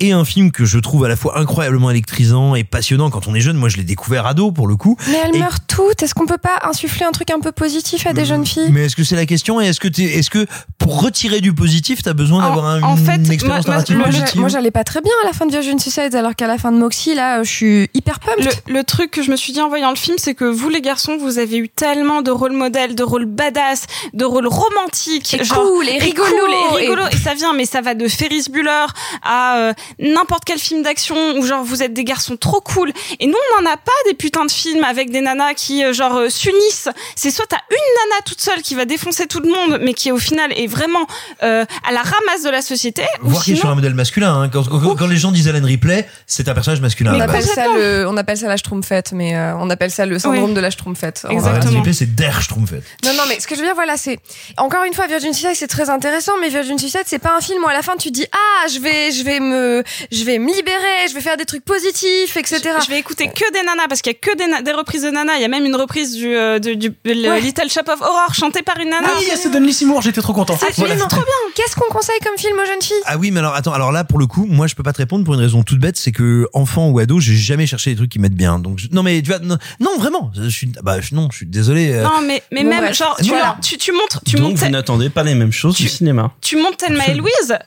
et 0.00 0.12
un 0.12 0.24
film 0.24 0.50
que 0.50 0.64
je 0.64 0.78
trouve 0.78 1.04
à 1.04 1.08
la 1.08 1.16
fois 1.16 1.38
incroyablement 1.38 1.90
électrisant 1.90 2.54
et 2.54 2.64
passionnant 2.64 3.10
quand 3.10 3.26
on 3.28 3.34
est 3.34 3.40
jeune. 3.40 3.56
Moi, 3.56 3.68
je 3.68 3.76
l'ai 3.76 3.84
découvert 3.84 4.26
ado 4.26 4.50
pour 4.52 4.66
le 4.66 4.76
coup. 4.76 4.96
mais 5.08 5.20
elles 5.24 5.36
Et- 5.36 5.38
meurent 5.38 5.60
toutes 5.66 6.02
est-ce 6.02 6.14
qu'on 6.14 6.26
peut 6.26 6.38
pas 6.38 6.58
insuffler 6.62 7.04
un 7.06 7.10
truc 7.12 7.30
un 7.30 7.40
peu 7.40 7.52
positif 7.52 8.06
à 8.06 8.12
des 8.12 8.24
jeunes 8.24 8.46
filles? 8.46 8.70
Mais 8.72 8.86
est-ce 8.86 8.96
que 8.96 9.04
c'est 9.04 9.16
la 9.16 9.26
question? 9.26 9.60
Et 9.60 9.66
est-ce 9.66 9.80
que 9.80 9.88
t'es, 9.88 10.02
est-ce 10.04 10.30
que 10.30 10.46
pour 10.78 11.02
retirer 11.02 11.40
du 11.40 11.52
positif, 11.54 12.02
t'as 12.02 12.12
besoin 12.14 12.42
d'avoir 12.42 12.66
un- 12.66 12.82
en 12.82 12.96
une 12.96 13.04
fait, 13.04 13.32
expérience 13.32 13.66
moi- 13.66 13.74
narrative 13.76 13.96
moi, 13.96 14.10
j'a- 14.10 14.20
positive? 14.20 14.40
moi, 14.40 14.48
j'allais 14.48 14.70
pas 14.70 14.84
très 14.84 15.00
bien 15.00 15.12
à 15.22 15.26
la 15.26 15.32
fin 15.32 15.46
de 15.46 15.50
Virgin 15.52 15.78
Suicide 15.78 16.14
alors 16.14 16.34
qu'à 16.34 16.46
la 16.46 16.58
fin 16.58 16.72
de 16.72 16.78
Moxie 16.78 17.14
là 17.14 17.42
je 17.42 17.50
suis 17.50 17.90
hyper 17.94 18.20
pumped. 18.20 18.44
Le, 18.66 18.74
le 18.74 18.84
truc 18.84 19.10
que 19.10 19.22
je 19.22 19.30
me 19.30 19.36
suis 19.36 19.52
dit 19.52 19.60
en 19.60 19.68
voyant 19.68 19.90
le 19.90 19.96
film, 19.96 20.16
c'est 20.18 20.34
que 20.34 20.44
vous 20.44 20.68
les 20.68 20.80
garçons, 20.80 21.18
vous 21.20 21.38
avez 21.38 21.58
eu 21.58 21.68
tellement 21.68 22.22
de 22.22 22.30
rôles 22.30 22.52
modèles, 22.52 22.94
de 22.94 23.02
rôles 23.02 23.26
badass, 23.26 23.84
de 24.14 24.24
rôles 24.24 24.46
romantiques, 24.48 25.34
Et 25.34 25.44
genre- 25.44 25.62
cool, 25.62 25.88
et 25.88 25.98
rigolo, 25.98 26.28
cool, 26.28 26.78
et 26.78 26.80
rigolo, 26.82 27.02
et- 27.10 27.14
et... 27.14 27.18
ça 27.18 27.34
vient, 27.34 27.52
mais 27.52 27.66
ça 27.66 27.80
va 27.80 27.94
de 27.94 28.08
Ferris 28.08 28.44
Bueller 28.50 28.86
à 29.22 29.56
euh, 29.58 29.72
n'importe 29.98 30.44
quel 30.44 30.58
film 30.58 30.82
d'action 30.82 31.16
où 31.36 31.44
genre 31.44 31.64
vous 31.64 31.82
êtes 31.82 31.92
des 31.92 32.04
garçons 32.04 32.36
trop 32.36 32.60
cool. 32.60 32.92
Et 33.18 33.26
nous, 33.26 33.34
on 33.58 33.62
n'en 33.62 33.70
a 33.70 33.76
pas 33.76 33.90
des 34.06 34.14
putains 34.14 34.44
de 34.44 34.50
films 34.50 34.84
avec 34.84 35.10
des 35.10 35.20
nanas 35.20 35.54
qui 35.54 35.84
euh, 35.84 35.92
genre 35.92 36.16
euh, 36.16 36.28
s'unissent. 36.28 36.88
C'est 37.16 37.30
soit 37.30 37.46
t'as 37.48 37.58
une 37.70 38.10
nana 38.10 38.22
toute 38.24 38.40
seule 38.40 38.62
qui 38.62 38.74
va 38.74 38.84
défoncer 38.84 39.26
tout 39.26 39.40
le 39.40 39.48
monde, 39.50 39.78
mais 39.82 39.94
qui 39.94 40.12
au 40.12 40.18
final 40.18 40.52
est 40.56 40.66
vraiment 40.66 41.06
euh, 41.42 41.64
à 41.88 41.92
la 41.92 42.02
ramasse 42.02 42.42
de 42.44 42.50
la 42.50 42.62
société. 42.62 43.02
Voir 43.20 43.42
qu'il 43.44 43.54
est 43.54 43.56
sur 43.56 43.68
un 43.70 43.74
modèle 43.74 43.94
masculin. 43.94 44.42
Hein. 44.42 44.48
Quand, 44.52 44.64
quand- 44.64 44.96
quand 44.96 45.06
les 45.06 45.16
gens 45.16 45.32
disent 45.32 45.48
Alan 45.48 45.64
Ripley, 45.64 46.08
c'est 46.26 46.48
un 46.48 46.54
personnage 46.54 46.80
masculin. 46.80 47.14
on 47.14 47.20
appelle 47.20 47.44
ça 47.44 47.66
le 47.68 48.06
on 48.08 48.16
appelle 48.16 48.36
ça 48.36 48.48
la 48.48 48.56
schtroumpfette 48.56 49.12
mais 49.12 49.36
euh, 49.36 49.54
on 49.58 49.70
appelle 49.70 49.90
ça 49.90 50.06
le 50.06 50.18
syndrome 50.18 50.50
Oui. 50.50 50.54
de 50.54 50.60
la 50.60 50.70
schtroumpfette 50.70 51.22
en 51.24 51.28
Alan. 51.28 51.38
Exactement. 51.38 51.72
Ripley, 51.76 51.92
c'est 51.92 52.14
Der 52.14 52.40
Schtroumpfette. 52.42 52.84
Non, 53.04 53.12
non, 53.14 53.22
mais 53.28 53.38
ce 53.40 53.46
que 53.46 53.54
je 53.54 53.60
veux 53.60 53.66
dire, 53.66 53.74
voilà, 53.74 53.96
c'est 53.96 54.18
encore 54.56 54.84
une 54.84 54.94
fois 54.94 55.06
Virgin 55.06 55.32
Suicide, 55.32 55.54
c'est 55.54 55.66
très 55.68 55.90
intéressant, 55.90 56.32
mais 56.40 56.48
Virgin 56.48 56.78
Suicide, 56.78 57.02
c'est 57.06 57.18
pas 57.18 57.36
un 57.36 57.40
film 57.40 57.62
où 57.64 57.68
à 57.68 57.72
la 57.72 57.82
fin 57.82 57.96
tu 57.96 58.10
dis 58.10 58.26
ah, 58.32 58.68
je 58.68 58.78
vais, 58.80 59.10
je 59.12 59.22
vais 59.24 59.40
me, 59.40 59.79
je 60.10 60.24
vais 60.24 60.38
me 60.38 60.46
libérer, 60.54 61.08
je 61.08 61.14
vais 61.14 61.20
faire 61.20 61.36
des 61.36 61.44
trucs 61.44 61.64
positifs, 61.64 62.36
etc. 62.36 62.60
Je 62.84 62.90
vais 62.90 62.98
écouter 62.98 63.28
que 63.28 63.52
des 63.52 63.62
nanas 63.62 63.86
parce 63.88 64.02
qu'il 64.02 64.12
y 64.12 64.16
a 64.16 64.18
que 64.18 64.62
des, 64.62 64.72
reprises 64.72 65.02
de 65.02 65.10
nanas. 65.10 65.36
Il 65.36 65.42
y 65.42 65.44
a 65.44 65.48
même 65.48 65.64
une 65.64 65.76
reprise 65.76 66.12
du, 66.14 66.34
euh, 66.34 66.58
du, 66.58 66.76
du- 66.76 66.92
le 67.04 67.28
Ouais. 67.30 67.40
Little 67.40 67.70
Shop 67.70 67.88
of 67.92 68.00
Horror 68.00 68.34
chantée 68.34 68.62
par 68.62 68.78
une 68.78 68.90
nana. 68.90 69.08
Ah 69.10 69.16
oui, 69.18 69.26
c'est 69.36 69.50
Donnelly 69.50 69.72
Seymour, 69.72 70.02
j'étais 70.02 70.20
trop 70.20 70.32
content. 70.32 70.58
Absolument. 70.66 71.06
trop 71.08 71.20
bien. 71.20 71.26
Qu'est-ce 71.54 71.74
qu'on 71.76 71.92
conseille 71.92 72.18
comme 72.24 72.36
film 72.38 72.58
aux 72.58 72.66
jeunes 72.66 72.82
filles? 72.82 72.96
Ah 73.06 73.16
oui, 73.18 73.30
mais 73.30 73.40
alors 73.40 73.54
attends, 73.54 73.72
alors 73.72 73.92
là 73.92 74.04
pour 74.04 74.18
le 74.18 74.26
coup, 74.26 74.46
moi 74.46 74.66
je 74.66 74.74
peux 74.74 74.82
pas 74.82 74.92
te 74.92 74.98
répondre 74.98 75.24
pour 75.24 75.34
une 75.34 75.40
raison 75.40 75.62
toute 75.62 75.78
bête, 75.80 75.96
c'est 75.96 76.12
que 76.12 76.46
enfant 76.52 76.88
ou 76.90 76.98
ado, 76.98 77.20
j'ai 77.20 77.34
jamais 77.36 77.66
cherché 77.66 77.90
des 77.90 77.96
trucs 77.96 78.10
qui 78.10 78.18
mettent 78.18 78.34
bien. 78.34 78.58
Donc 78.58 78.78
je- 78.78 78.88
non 78.92 79.02
mais 79.02 79.20
tu 79.22 79.30
vois, 79.30 79.38
non, 79.40 79.56
non, 79.80 79.96
vraiment, 79.98 80.30
je 80.34 80.48
suis, 80.48 80.66
bah 80.82 80.96
non, 81.12 81.28
je 81.30 81.36
suis 81.38 81.46
désolé. 81.46 81.92
euh, 81.92 82.02
Non, 82.04 82.20
mais, 82.26 82.42
mais 82.52 82.62
Bon, 82.62 82.70
même, 82.70 82.80
bref. 82.84 82.96
genre, 82.96 83.16
tu, 83.22 83.28
Voilà. 83.28 83.56
tu, 83.62 83.76
tu 83.78 83.92
montres, 83.92 84.20
tu 84.24 84.36
Donc 84.36 84.50
montes, 84.50 84.56
vous 84.58 84.68
n'attendez 84.68 85.10
pas 85.10 85.22
les 85.22 85.34
mêmes 85.34 85.52
choses 85.52 85.76
du 85.76 85.88
cinéma. 85.88 86.32
tu 86.40 86.56
montes 86.56 86.76
Thelma 86.78 87.06
et 87.08 87.14
Louise. 87.14 87.58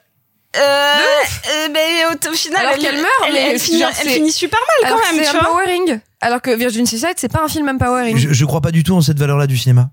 Euh, 0.56 0.60
euh, 0.62 1.68
mais 1.74 2.06
au, 2.12 2.30
au 2.32 2.34
final, 2.36 2.60
Alors 2.62 2.74
elle, 2.76 2.82
qu'elle 2.82 2.95
meurt, 2.97 3.08
elle, 3.28 3.34
mais 3.34 3.49
elle 3.54 3.60
finit, 3.60 3.80
genre, 3.80 3.89
elle 3.99 4.08
c'est- 4.08 4.14
finit 4.14 4.32
super 4.32 4.60
mal 4.60 4.91
quand 4.91 4.97
que 4.99 5.16
même, 5.16 5.24
c'est 5.26 5.38
empowering. 5.38 5.99
Alors 6.22 6.41
que 6.41 6.51
Virgin 6.56 6.86
Suicide, 6.86 7.14
c'est 7.18 7.32
pas 7.32 7.41
un 7.43 7.47
film 7.47 7.68
empowering. 7.70 8.18
je, 8.18 8.32
je 8.34 8.45
crois 8.45 8.62
pas 8.62 8.72
du 8.72 8.84
tout 8.84 8.93
en 8.95 9.01
cette 9.01 9.18
valeur-là 9.20 9.47
du 9.47 9.58
cinéma. 9.58 9.89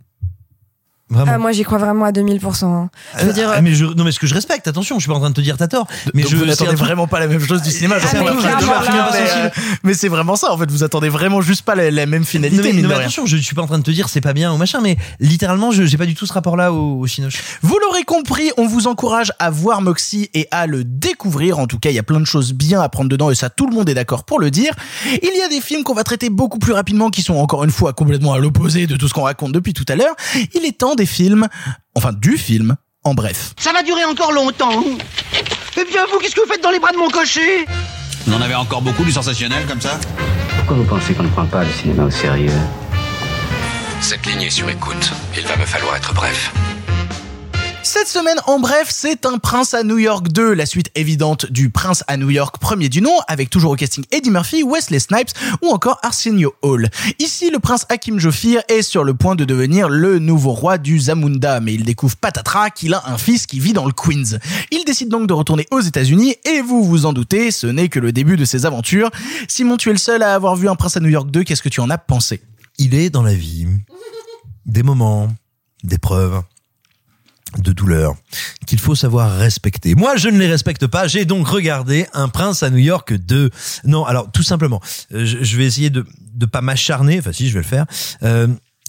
Vraiment. 1.11 1.33
Ah, 1.35 1.39
moi, 1.39 1.53
j'y 1.53 1.65
crois 1.65 1.79
vraiment 1.79 2.05
à 2.05 2.13
2000%. 2.13 2.65
hein. 2.67 2.89
Je 3.19 3.25
veux 3.25 3.31
Ah, 3.31 3.33
dire, 3.33 3.51
ah, 3.53 3.61
mais 3.61 3.75
je, 3.75 3.85
non, 3.85 4.05
mais 4.05 4.13
ce 4.13 4.19
que 4.21 4.27
je 4.29 4.35
respecte, 4.35 4.69
attention, 4.69 4.97
je 4.97 5.01
suis 5.03 5.09
pas 5.11 5.17
en 5.17 5.21
train 5.21 5.31
de 5.31 5.35
te 5.35 5.41
dire 5.41 5.57
t'as 5.57 5.67
tort. 5.69 5.87
Mais 6.15 6.23
Donc 6.23 6.31
je 6.31 6.37
vous 6.37 6.45
n'attendez 6.47 6.75
vraiment 6.77 7.07
pas 7.09 7.19
la 7.21 7.27
même 7.27 7.41
chose 7.41 7.63
du 7.63 7.71
cinéma. 7.71 7.97
Ah, 8.01 8.07
mais 8.15 8.21
mais, 8.21 9.31
euh. 9.37 9.49
Mais 9.83 9.95
c'est 9.95 10.09
vraiment 10.09 10.37
ça. 10.37 10.53
En 10.53 10.59
fait, 10.59 10.71
vous 10.71 10.85
attendez 10.85 11.09
vraiment 11.09 11.41
juste 11.41 11.63
pas 11.63 11.75
la, 11.75 11.91
la 11.91 12.07
même 12.07 12.21
Non, 12.23 12.27
finalité. 12.27 12.63
mais, 12.63 12.73
mine 12.73 12.77
non, 12.77 12.83
de 12.83 12.87
mais 12.89 12.95
rien. 12.95 13.03
attention, 13.05 13.27
je 13.27 13.37
suis 13.37 13.55
pas 13.55 13.63
en 13.63 13.67
train 13.67 13.79
de 13.79 13.83
te 13.83 13.91
dire 13.91 14.09
c'est 14.09 14.21
pas 14.21 14.33
bien 14.33 14.53
ou 14.53 14.57
machin, 14.57 14.81
mais 14.83 14.97
littéralement, 15.19 15.71
je 15.73 15.83
j'ai 15.85 15.97
pas 15.99 16.07
du 16.07 16.15
tout 16.15 16.27
ce 16.27 16.33
rapport-là 16.33 16.73
au, 16.73 17.01
au 17.01 17.07
Cinoche. 17.07 17.43
Vous 17.63 17.79
l'aurez 17.79 18.05
compris, 18.05 18.51
on 18.57 18.67
vous 18.67 18.87
encourage 18.87 19.33
à 19.39 19.51
voir 19.51 19.83
Moxie 19.83 20.31
et 20.35 20.47
à 20.51 20.67
le 20.67 20.85
découvrir. 20.85 21.59
En 21.59 21.67
tout 21.67 21.79
cas, 21.79 21.91
il 21.91 21.97
y 21.97 21.99
a 21.99 22.03
plein 22.05 22.21
de 22.21 22.25
choses 22.27 22.53
bien 22.53 22.81
à 22.81 22.89
prendre 22.89 23.09
dedans 23.09 23.31
et 23.31 23.35
ça, 23.35 23.51
tout 23.51 23.67
le 23.69 23.75
monde 23.75 23.89
est 23.89 23.95
d'accord 23.95 24.25
pour 24.25 24.39
le 24.41 24.51
dire. 24.51 24.73
Il 25.07 25.37
y 25.39 25.43
a 25.43 25.49
des 25.49 25.61
films 25.61 25.83
qu'on 25.83 25.95
va 25.95 26.05
traiter 26.05 26.31
beaucoup 26.31 26.59
plus 26.59 26.73
rapidement 26.73 27.11
qui 27.11 27.23
sont 27.23 27.35
encore 27.37 27.65
une 27.65 27.71
fois 27.71 27.93
complètement 27.93 28.33
à 28.33 28.39
l'opposé 28.39 28.87
de 28.87 28.97
tout 28.97 29.09
ce 29.09 29.15
qu'on 29.15 29.23
raconte 29.23 29.53
depuis 29.53 29.73
tout 29.73 29.85
à 29.89 29.97
l'heure. 29.97 30.15
Il 30.55 30.65
est 30.65 30.79
temps 30.79 30.95
des 31.01 31.07
films, 31.07 31.49
enfin 31.95 32.13
du 32.13 32.37
film, 32.37 32.77
en 33.05 33.15
bref. 33.15 33.55
Ça 33.59 33.73
va 33.73 33.83
durer 33.83 34.05
encore 34.05 34.33
longtemps. 34.33 34.85
Eh 35.79 35.85
bien, 35.91 36.03
vous, 36.13 36.19
qu'est-ce 36.19 36.35
que 36.35 36.43
vous 36.43 36.53
faites 36.53 36.63
dans 36.63 36.71
les 36.71 36.79
bras 36.79 36.93
de 36.93 36.99
mon 36.99 37.09
cocher? 37.09 37.65
On 38.29 38.35
en 38.35 38.43
avait 38.43 38.55
encore 38.55 38.83
beaucoup 38.83 39.03
du 39.03 39.11
sensationnel 39.11 39.65
comme 39.67 39.81
ça 39.81 39.99
Pourquoi 40.59 40.77
vous 40.77 40.85
pensez 40.85 41.15
qu'on 41.15 41.23
ne 41.23 41.29
prend 41.29 41.47
pas 41.47 41.65
le 41.65 41.73
cinéma 41.73 42.05
au 42.05 42.11
sérieux? 42.11 42.53
Cette 44.03 44.27
ligne 44.27 44.43
est 44.43 44.51
sur 44.51 44.69
écoute. 44.69 45.11
Il 45.39 45.47
va 45.47 45.57
me 45.57 45.65
falloir 45.65 45.97
être 45.97 46.13
bref. 46.13 46.53
Cette 47.83 48.09
semaine, 48.09 48.37
en 48.47 48.61
bref, 48.61 48.89
c'est 48.91 49.25
un 49.25 49.39
Prince 49.39 49.73
à 49.73 49.83
New 49.83 49.97
York 49.97 50.29
2, 50.29 50.53
la 50.53 50.67
suite 50.67 50.91
évidente 50.95 51.51
du 51.51 51.71
Prince 51.71 52.05
à 52.09 52.19
New 52.19 52.29
York 52.29 52.59
premier 52.61 52.91
du 52.91 53.01
nom, 53.01 53.17
avec 53.27 53.49
toujours 53.49 53.73
au 53.73 53.77
casting 53.77 54.05
Eddie 54.11 54.31
Murphy, 54.31 54.63
Wesley 54.63 54.99
Snipes 54.99 55.31
ou 55.63 55.69
encore 55.69 55.99
Arsenio 56.03 56.55
Hall. 56.61 56.91
Ici, 57.19 57.51
le 57.51 57.59
prince 57.59 57.87
Hakim 57.89 58.19
Jofir 58.19 58.61
est 58.69 58.83
sur 58.83 59.03
le 59.03 59.15
point 59.15 59.35
de 59.35 59.47
devenir 59.47 59.89
le 59.89 60.19
nouveau 60.19 60.53
roi 60.53 60.77
du 60.77 61.01
Zamunda, 61.01 61.61
mais 61.61 61.73
il 61.73 61.85
découvre 61.85 62.17
patatras 62.17 62.69
qu'il 62.69 62.93
a 62.93 63.03
un 63.07 63.17
fils 63.17 63.47
qui 63.47 63.59
vit 63.61 63.73
dans 63.73 63.87
le 63.87 63.93
Queens. 63.93 64.39
Il 64.71 64.85
décide 64.85 65.09
donc 65.09 65.27
de 65.27 65.33
retourner 65.33 65.67
aux 65.71 65.81
États-Unis 65.81 66.37
et 66.45 66.61
vous 66.61 66.85
vous 66.85 67.07
en 67.07 67.15
doutez, 67.15 67.51
ce 67.51 67.67
n'est 67.67 67.89
que 67.89 67.99
le 67.99 68.13
début 68.13 68.37
de 68.37 68.45
ses 68.45 68.67
aventures. 68.67 69.11
Simon, 69.49 69.79
tu 69.79 69.89
es 69.89 69.93
le 69.93 69.99
seul 69.99 70.23
à 70.23 70.35
avoir 70.35 70.55
vu 70.55 70.69
un 70.69 70.77
Prince 70.77 70.99
à 70.99 71.01
New 71.01 71.09
York 71.09 71.31
2, 71.31 71.45
qu'est-ce 71.45 71.63
que 71.63 71.71
tu 71.71 71.81
en 71.81 71.89
as 71.89 71.99
pensé? 71.99 72.43
Il 72.79 72.95
est 72.95 73.09
dans 73.09 73.23
la 73.23 73.35
vie 73.35 73.67
des 74.67 74.83
moments, 74.83 75.29
d'épreuves, 75.83 76.43
de 77.59 77.73
douleur 77.73 78.15
qu'il 78.67 78.79
faut 78.79 78.95
savoir 78.95 79.37
respecter. 79.37 79.95
Moi, 79.95 80.17
je 80.17 80.29
ne 80.29 80.39
les 80.39 80.47
respecte 80.47 80.87
pas. 80.87 81.09
J'ai 81.09 81.25
donc 81.25 81.49
regardé 81.49 82.07
Un 82.13 82.29
prince 82.29 82.63
à 82.63 82.71
New 82.71 82.79
York 82.79 83.13
2. 83.13 83.51
Non, 83.85 84.05
alors 84.05 84.31
tout 84.31 84.43
simplement, 84.43 84.81
euh, 85.13 85.25
je, 85.25 85.57
vais 85.57 85.67
essayer 85.67 85.91
de 85.91 86.05
de 86.35 86.47
pas 86.47 86.61
m'acharner. 86.61 87.19
Enfin, 87.19 87.33
si, 87.33 87.49
je 87.49 87.55
vais 87.55 87.61
le 87.61 87.65
faire. 87.65 87.87
Euh, 88.23 88.47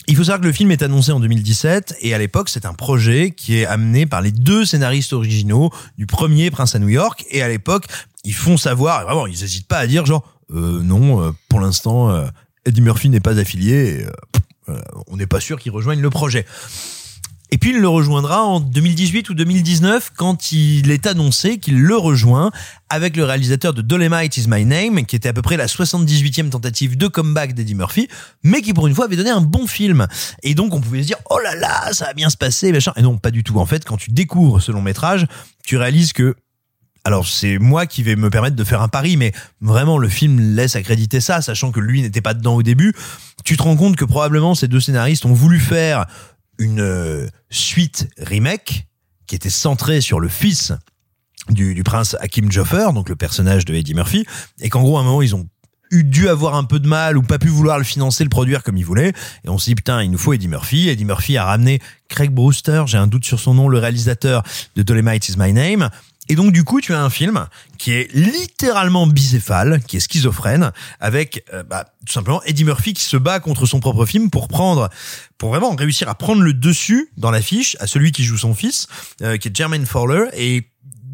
il 0.07 0.16
faut 0.16 0.24
savoir 0.24 0.41
que 0.41 0.45
le 0.45 0.51
film 0.51 0.72
est 0.72 0.82
annoncé 0.82 1.12
en 1.12 1.20
2017 1.20 1.97
et 2.01 2.14
à 2.14 2.18
l'époque 2.18 2.49
c'est 2.49 2.66
un 2.66 2.74
projet 2.74 3.32
qui 3.32 3.57
est 3.57 3.66
amené 3.66 4.05
par 4.05 4.22
les 4.22 4.32
deux 4.32 4.66
scénaristes 4.66 5.14
originaux 5.14 5.72
du 5.97 6.07
premier 6.07 6.49
Prince 6.49 6.76
à 6.76 6.80
New 6.80 6.89
York 6.89 7.24
et 7.30 7.41
à 7.41 7.47
l'époque 7.47 7.86
ils 8.24 8.34
font 8.34 8.57
savoir 8.57 9.03
vraiment 9.03 9.28
ils 9.28 9.43
hésitent 9.43 9.68
pas 9.68 9.78
à 9.78 9.88
dire 9.88 10.05
genre 10.05 10.28
euh, 10.53 10.82
non 10.82 11.22
euh, 11.22 11.32
pour 11.49 11.59
l'instant 11.59 12.09
euh, 12.09 12.26
Eddie 12.66 12.82
Murphy 12.82 13.09
n'est 13.09 13.20
pas 13.20 13.38
affilié 13.38 14.05
on 15.07 15.18
n'est 15.18 15.28
pas 15.28 15.41
sûr 15.41 15.59
qu'il 15.59 15.72
rejoigne 15.74 15.99
le 15.99 16.09
projet. 16.09 16.45
Et 17.54 17.58
puis 17.58 17.72
il 17.72 17.80
le 17.80 17.89
rejoindra 17.89 18.45
en 18.45 18.62
2018 18.62 19.30
ou 19.30 19.34
2019 19.34 20.12
quand 20.16 20.54
il 20.54 20.89
est 20.89 21.06
annoncé 21.06 21.58
qu'il 21.58 21.82
le 21.82 21.97
rejoint 21.97 22.49
avec 22.89 23.18
le 23.18 23.26
réalisateur 23.26 23.74
de 23.74 23.82
Dolemite 23.82 24.38
is 24.38 24.45
My 24.47 24.64
Name, 24.64 25.06
qui 25.06 25.18
était 25.18 25.28
à 25.28 25.34
peu 25.34 25.41
près 25.41 25.58
la 25.58 25.66
78e 25.66 26.49
tentative 26.49 26.95
de 26.95 27.08
comeback 27.08 27.54
d'Eddie 27.54 27.76
Murphy, 27.76 28.08
mais 28.43 28.62
qui 28.62 28.74
pour 28.74 28.88
une 28.88 28.95
fois 28.95 29.04
avait 29.04 29.18
donné 29.18 29.32
un 29.32 29.41
bon 29.41 29.68
film. 29.68 30.08
Et 30.43 30.56
donc 30.56 30.74
on 30.74 30.80
pouvait 30.80 31.02
se 31.02 31.08
dire, 31.08 31.18
oh 31.30 31.39
là 31.39 31.54
là, 31.56 31.91
ça 31.91 32.06
va 32.06 32.14
bien 32.14 32.30
se 32.30 32.38
passer, 32.38 32.72
machin. 32.72 32.93
Et 32.95 33.02
non, 33.02 33.18
pas 33.18 33.32
du 33.32 33.43
tout. 33.43 33.60
En 33.60 33.66
fait, 33.66 33.84
quand 33.84 33.97
tu 33.97 34.12
découvres 34.12 34.62
ce 34.62 34.72
long 34.72 34.82
métrage, 34.82 35.28
tu 35.66 35.76
réalises 35.76 36.14
que 36.14 36.36
alors 37.04 37.28
c'est 37.28 37.58
moi 37.58 37.88
qui 37.88 38.04
vais 38.04 38.16
me 38.16 38.30
permettre 38.30 38.56
de 38.56 38.64
faire 38.64 38.82
un 38.82 38.88
pari, 38.88 39.18
mais 39.18 39.34
vraiment 39.60 39.97
le 39.97 40.08
film 40.08 40.56
laisse 40.56 40.76
accréditer 40.76 41.20
ça, 41.20 41.41
sachant 41.41 41.72
que 41.72 41.80
lui 41.80 42.02
n'était 42.02 42.22
pas 42.22 42.34
dedans 42.34 42.56
au 42.56 42.64
début. 42.64 42.93
Tu 43.43 43.58
te 43.58 43.64
rends 43.64 43.76
compte 43.76 43.95
que 43.95 44.06
probablement 44.06 44.54
ces 44.54 44.68
deux 44.68 44.80
scénaristes 44.80 45.26
ont 45.26 45.34
voulu 45.34 45.60
faire 45.60 46.06
une 46.62 46.80
euh, 46.80 47.28
suite 47.49 48.07
remake 48.18 48.88
qui 49.26 49.36
était 49.36 49.49
centrée 49.49 49.99
sur 49.99 50.20
le 50.20 50.28
fils 50.28 50.74
du, 51.49 51.82
prince 51.84 52.16
Hakim 52.20 52.51
Joffer, 52.51 52.89
donc 52.93 53.09
le 53.09 53.16
personnage 53.16 53.66
de 53.66 53.74
Eddie 53.74 53.95
Murphy, 53.95 54.26
et 54.62 54.70
qu'en 54.70 54.84
gros 54.84 54.97
à 54.97 55.01
un 55.01 55.03
moment 55.03 55.24
ils 55.24 55.36
ont 55.36 55.47
eu 55.89 56.03
dû 56.03 56.30
avoir 56.30 56.55
un 56.55 56.64
peu 56.64 56.80
de 56.80 56.88
mal 56.88 57.18
ou 57.18 57.24
pas 57.24 57.39
pu 57.39 57.47
vouloir 57.47 57.80
le 57.80 57.84
financer, 57.84 58.24
le 58.24 58.30
produire 58.30 58.64
comme 58.64 58.78
ils 58.78 58.86
voulaient. 58.86 59.12
Et 59.43 59.49
on 59.49 59.57
s'est 59.57 59.72
dit, 59.72 59.76
putain, 59.76 60.01
il 60.03 60.09
nous 60.09 60.18
faut 60.18 60.32
Eddie 60.32 60.47
Murphy. 60.47 60.88
Eddie 60.88 61.03
Murphy 61.03 61.36
a 61.36 61.43
ramené 61.43 61.82
Craig 62.07 62.32
Brewster, 62.32 62.84
j'ai 62.86 62.97
un 62.97 63.07
doute 63.07 63.26
sur 63.26 63.41
son 63.41 63.55
nom, 63.55 63.68
le 63.68 63.78
réalisateur 63.78 64.43
de 64.78 64.84
Dolemite 64.84 65.28
is 65.28 65.36
My 65.38 65.51
Name. 65.51 65.89
Et 66.32 66.36
donc 66.36 66.53
du 66.53 66.63
coup, 66.63 66.79
tu 66.79 66.93
as 66.93 67.03
un 67.03 67.09
film 67.09 67.45
qui 67.77 67.91
est 67.91 68.09
littéralement 68.13 69.05
bicéphale, 69.05 69.82
qui 69.86 69.97
est 69.97 69.99
schizophrène, 69.99 70.71
avec 71.01 71.43
euh, 71.53 71.61
bah, 71.61 71.93
tout 72.05 72.13
simplement 72.13 72.41
Eddie 72.43 72.63
Murphy 72.63 72.93
qui 72.93 73.03
se 73.03 73.17
bat 73.17 73.41
contre 73.41 73.65
son 73.65 73.82
propre 73.82 74.05
film 74.05 74.29
pour 74.29 74.47
prendre, 74.47 74.89
pour 75.38 75.49
vraiment 75.49 75.75
réussir 75.75 76.07
à 76.07 76.15
prendre 76.15 76.41
le 76.41 76.53
dessus 76.53 77.09
dans 77.17 77.32
l'affiche 77.32 77.75
à 77.82 77.88
celui 77.88 78.13
qui 78.13 78.23
joue 78.23 78.38
son 78.38 78.53
fils, 78.53 78.88
euh, 79.21 79.36
qui 79.36 79.49
est 79.49 79.53
Jermaine 79.53 79.86
Fowler, 79.86 80.27
et 80.34 80.69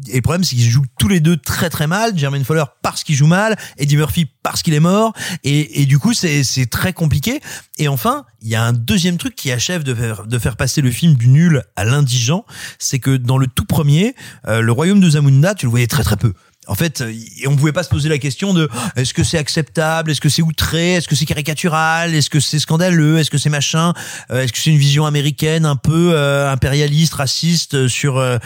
et 0.06 0.16
le 0.16 0.22
problème, 0.22 0.44
c'est 0.44 0.56
qu'ils 0.56 0.70
jouent 0.70 0.86
tous 0.98 1.08
les 1.08 1.20
deux 1.20 1.36
très 1.36 1.70
très 1.70 1.86
mal. 1.86 2.16
Jermaine 2.16 2.44
Fowler 2.44 2.64
parce 2.82 3.04
qu'il 3.04 3.14
joue 3.14 3.26
mal, 3.26 3.56
Eddie 3.76 3.96
Murphy 3.96 4.26
parce 4.42 4.62
qu'il 4.62 4.74
est 4.74 4.80
mort. 4.80 5.12
Et, 5.44 5.86
du 5.86 5.98
coup, 5.98 6.14
c'est 6.14 6.66
très 6.70 6.92
compliqué. 6.92 7.40
Et 7.78 7.88
enfin, 7.88 8.24
il 8.40 8.48
y 8.48 8.54
a 8.54 8.62
un 8.62 8.72
deuxième 8.72 9.18
truc 9.18 9.34
qui 9.34 9.50
achève 9.50 9.82
de 9.82 9.94
faire, 9.94 10.26
de 10.26 10.38
faire 10.38 10.56
passer 10.56 10.80
le 10.80 10.90
film 10.90 11.14
du 11.14 11.28
nul 11.28 11.62
à 11.76 11.84
l'indigent. 11.84 12.44
C'est 12.78 12.98
que 12.98 13.16
dans 13.16 13.38
le 13.38 13.46
tout 13.46 13.64
premier, 13.64 14.14
euh, 14.46 14.60
le 14.60 14.72
royaume 14.72 15.00
de 15.00 15.10
Zamunda, 15.10 15.54
tu 15.54 15.66
le 15.66 15.70
voyais 15.70 15.86
très 15.86 16.02
très 16.02 16.16
peu. 16.16 16.32
En 16.68 16.74
fait, 16.74 17.00
euh, 17.00 17.12
on 17.46 17.56
pouvait 17.56 17.72
pas 17.72 17.82
se 17.82 17.88
poser 17.88 18.08
la 18.08 18.18
question 18.18 18.52
de 18.52 18.68
oh, 18.70 18.78
est-ce 18.94 19.14
que 19.14 19.24
c'est 19.24 19.38
acceptable, 19.38 20.10
est-ce 20.10 20.20
que 20.20 20.28
c'est 20.28 20.42
outré, 20.42 20.94
est-ce 20.94 21.08
que 21.08 21.16
c'est 21.16 21.24
caricatural, 21.24 22.14
est-ce 22.14 22.28
que 22.28 22.40
c'est 22.40 22.58
scandaleux, 22.58 23.18
est-ce 23.18 23.30
que 23.30 23.38
c'est 23.38 23.48
machin, 23.48 23.94
euh, 24.30 24.42
est-ce 24.42 24.52
que 24.52 24.58
c'est 24.58 24.70
une 24.70 24.78
vision 24.78 25.06
américaine 25.06 25.64
un 25.64 25.76
peu 25.76 26.12
euh, 26.12 26.52
impérialiste, 26.52 27.14
raciste 27.14 27.88
sur 27.88 28.18
euh, 28.18 28.38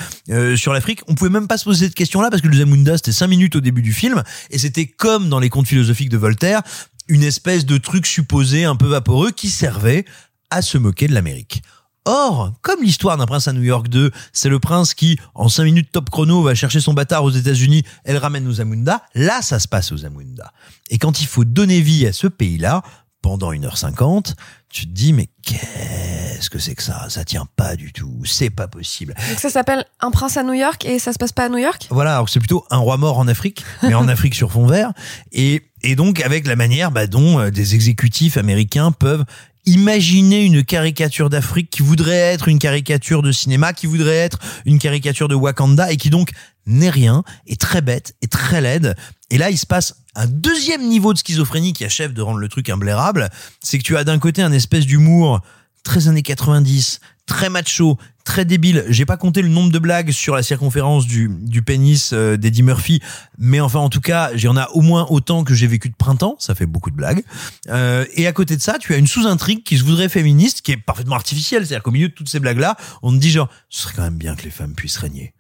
sur 0.56 0.72
l'Afrique? 0.72 1.00
On 1.08 1.14
pouvait 1.14 1.30
même 1.30 1.48
pas 1.48 1.58
se 1.58 1.64
poser 1.64 1.86
cette 1.86 1.96
question-là 1.96 2.30
parce 2.30 2.42
que 2.42 2.48
le 2.48 2.56
Zamunda 2.56 2.96
c'était 2.96 3.12
cinq 3.12 3.26
minutes 3.26 3.56
au 3.56 3.60
début 3.60 3.82
du 3.82 3.92
film 3.92 4.22
et 4.50 4.58
c'était 4.58 4.86
comme 4.86 5.28
dans 5.28 5.40
les 5.40 5.48
contes 5.48 5.66
philosophiques 5.66 6.10
de 6.10 6.16
Voltaire, 6.16 6.62
une 7.08 7.24
espèce 7.24 7.66
de 7.66 7.76
truc 7.76 8.06
supposé 8.06 8.64
un 8.64 8.76
peu 8.76 8.86
vaporeux 8.86 9.32
qui 9.32 9.50
servait 9.50 10.04
à 10.50 10.62
se 10.62 10.78
moquer 10.78 11.08
de 11.08 11.14
l'Amérique. 11.14 11.62
Or, 12.04 12.52
comme 12.62 12.82
l'histoire 12.82 13.16
d'un 13.16 13.26
prince 13.26 13.46
à 13.46 13.52
New 13.52 13.62
York 13.62 13.88
2, 13.88 14.10
c'est 14.32 14.48
le 14.48 14.58
prince 14.58 14.92
qui, 14.94 15.18
en 15.34 15.48
5 15.48 15.64
minutes 15.64 15.92
top 15.92 16.10
chrono, 16.10 16.42
va 16.42 16.54
chercher 16.54 16.80
son 16.80 16.94
bâtard 16.94 17.22
aux 17.22 17.30
États-Unis 17.30 17.84
et 18.04 18.12
le 18.12 18.18
ramène 18.18 18.46
aux 18.48 18.54
Zamunda, 18.54 19.02
là, 19.14 19.40
ça 19.40 19.60
se 19.60 19.68
passe 19.68 19.92
aux 19.92 19.98
Zamunda. 19.98 20.52
Et 20.90 20.98
quand 20.98 21.20
il 21.20 21.26
faut 21.26 21.44
donner 21.44 21.80
vie 21.80 22.06
à 22.06 22.12
ce 22.12 22.26
pays-là, 22.26 22.82
pendant 23.22 23.52
1h50, 23.52 24.34
tu 24.68 24.86
te 24.86 24.90
dis, 24.90 25.12
mais 25.12 25.28
qu'est-ce 25.44 26.50
que 26.50 26.58
c'est 26.58 26.74
que 26.74 26.82
ça? 26.82 27.08
Ça 27.08 27.24
tient 27.24 27.46
pas 27.56 27.76
du 27.76 27.92
tout. 27.92 28.20
C'est 28.24 28.50
pas 28.50 28.66
possible. 28.66 29.14
Donc 29.28 29.38
ça 29.38 29.48
s'appelle 29.48 29.84
Un 30.00 30.10
prince 30.10 30.36
à 30.36 30.42
New 30.42 30.54
York 30.54 30.84
et 30.84 30.98
ça 30.98 31.12
se 31.12 31.18
passe 31.18 31.32
pas 31.32 31.44
à 31.44 31.48
New 31.48 31.58
York? 31.58 31.86
Voilà, 31.90 32.16
alors 32.16 32.28
c'est 32.28 32.40
plutôt 32.40 32.66
un 32.70 32.78
roi 32.78 32.96
mort 32.96 33.18
en 33.18 33.28
Afrique, 33.28 33.64
mais 33.82 33.94
en 33.94 34.08
Afrique 34.08 34.34
sur 34.34 34.50
fond 34.50 34.66
vert. 34.66 34.92
Et, 35.30 35.62
et 35.82 35.94
donc 35.94 36.20
avec 36.20 36.48
la 36.48 36.56
manière 36.56 36.90
bah, 36.90 37.06
dont 37.06 37.38
euh, 37.38 37.50
des 37.50 37.76
exécutifs 37.76 38.36
américains 38.36 38.90
peuvent 38.90 39.24
imaginer 39.64 40.44
une 40.44 40.64
caricature 40.64 41.30
d'Afrique 41.30 41.70
qui 41.70 41.82
voudrait 41.82 42.12
être 42.12 42.48
une 42.48 42.58
caricature 42.58 43.22
de 43.22 43.32
cinéma, 43.32 43.72
qui 43.72 43.86
voudrait 43.86 44.16
être 44.16 44.38
une 44.64 44.78
caricature 44.78 45.28
de 45.28 45.34
Wakanda 45.34 45.92
et 45.92 45.96
qui 45.96 46.10
donc 46.10 46.30
n'est 46.66 46.90
rien, 46.90 47.24
est 47.46 47.60
très 47.60 47.80
bête, 47.80 48.14
est 48.22 48.30
très 48.30 48.60
laide. 48.60 48.94
Et 49.30 49.38
là, 49.38 49.50
il 49.50 49.58
se 49.58 49.66
passe 49.66 49.96
un 50.14 50.26
deuxième 50.26 50.88
niveau 50.88 51.12
de 51.12 51.18
schizophrénie 51.18 51.72
qui 51.72 51.84
achève 51.84 52.12
de 52.12 52.22
rendre 52.22 52.38
le 52.38 52.48
truc 52.48 52.68
imblairable. 52.68 53.30
C'est 53.60 53.78
que 53.78 53.84
tu 53.84 53.96
as 53.96 54.04
d'un 54.04 54.18
côté 54.18 54.42
un 54.42 54.52
espèce 54.52 54.86
d'humour 54.86 55.40
très 55.84 56.08
années 56.08 56.22
90, 56.22 57.00
très 57.26 57.48
macho, 57.50 57.98
très 58.24 58.44
débile. 58.44 58.84
J'ai 58.88 59.06
pas 59.06 59.16
compté 59.16 59.42
le 59.42 59.48
nombre 59.48 59.70
de 59.70 59.78
blagues 59.78 60.10
sur 60.10 60.34
la 60.34 60.42
circonférence 60.42 61.06
du, 61.06 61.30
du 61.40 61.62
pénis 61.62 62.12
euh, 62.12 62.36
d'Eddie 62.36 62.62
Murphy, 62.62 63.00
mais 63.38 63.60
enfin 63.60 63.78
en 63.78 63.88
tout 63.88 64.00
cas, 64.00 64.30
j'en 64.34 64.56
ai 64.56 64.64
au 64.74 64.80
moins 64.80 65.06
autant 65.10 65.44
que 65.44 65.54
j'ai 65.54 65.66
vécu 65.66 65.88
de 65.88 65.94
printemps. 65.94 66.36
Ça 66.38 66.54
fait 66.54 66.66
beaucoup 66.66 66.90
de 66.90 66.96
blagues. 66.96 67.24
Euh, 67.68 68.04
et 68.14 68.26
à 68.26 68.32
côté 68.32 68.56
de 68.56 68.62
ça, 68.62 68.78
tu 68.78 68.94
as 68.94 68.96
une 68.96 69.06
sous-intrigue 69.06 69.62
qui 69.62 69.78
se 69.78 69.84
voudrait 69.84 70.08
féministe, 70.08 70.62
qui 70.62 70.72
est 70.72 70.76
parfaitement 70.76 71.16
artificielle. 71.16 71.66
C'est-à-dire 71.66 71.82
qu'au 71.82 71.92
milieu 71.92 72.08
de 72.08 72.14
toutes 72.14 72.28
ces 72.28 72.40
blagues-là, 72.40 72.76
on 73.02 73.12
te 73.12 73.18
dit 73.18 73.30
genre, 73.30 73.48
ce 73.68 73.82
serait 73.82 73.94
quand 73.96 74.02
même 74.02 74.18
bien 74.18 74.34
que 74.34 74.42
les 74.42 74.50
femmes 74.50 74.74
puissent 74.74 74.98
régner. 74.98 75.34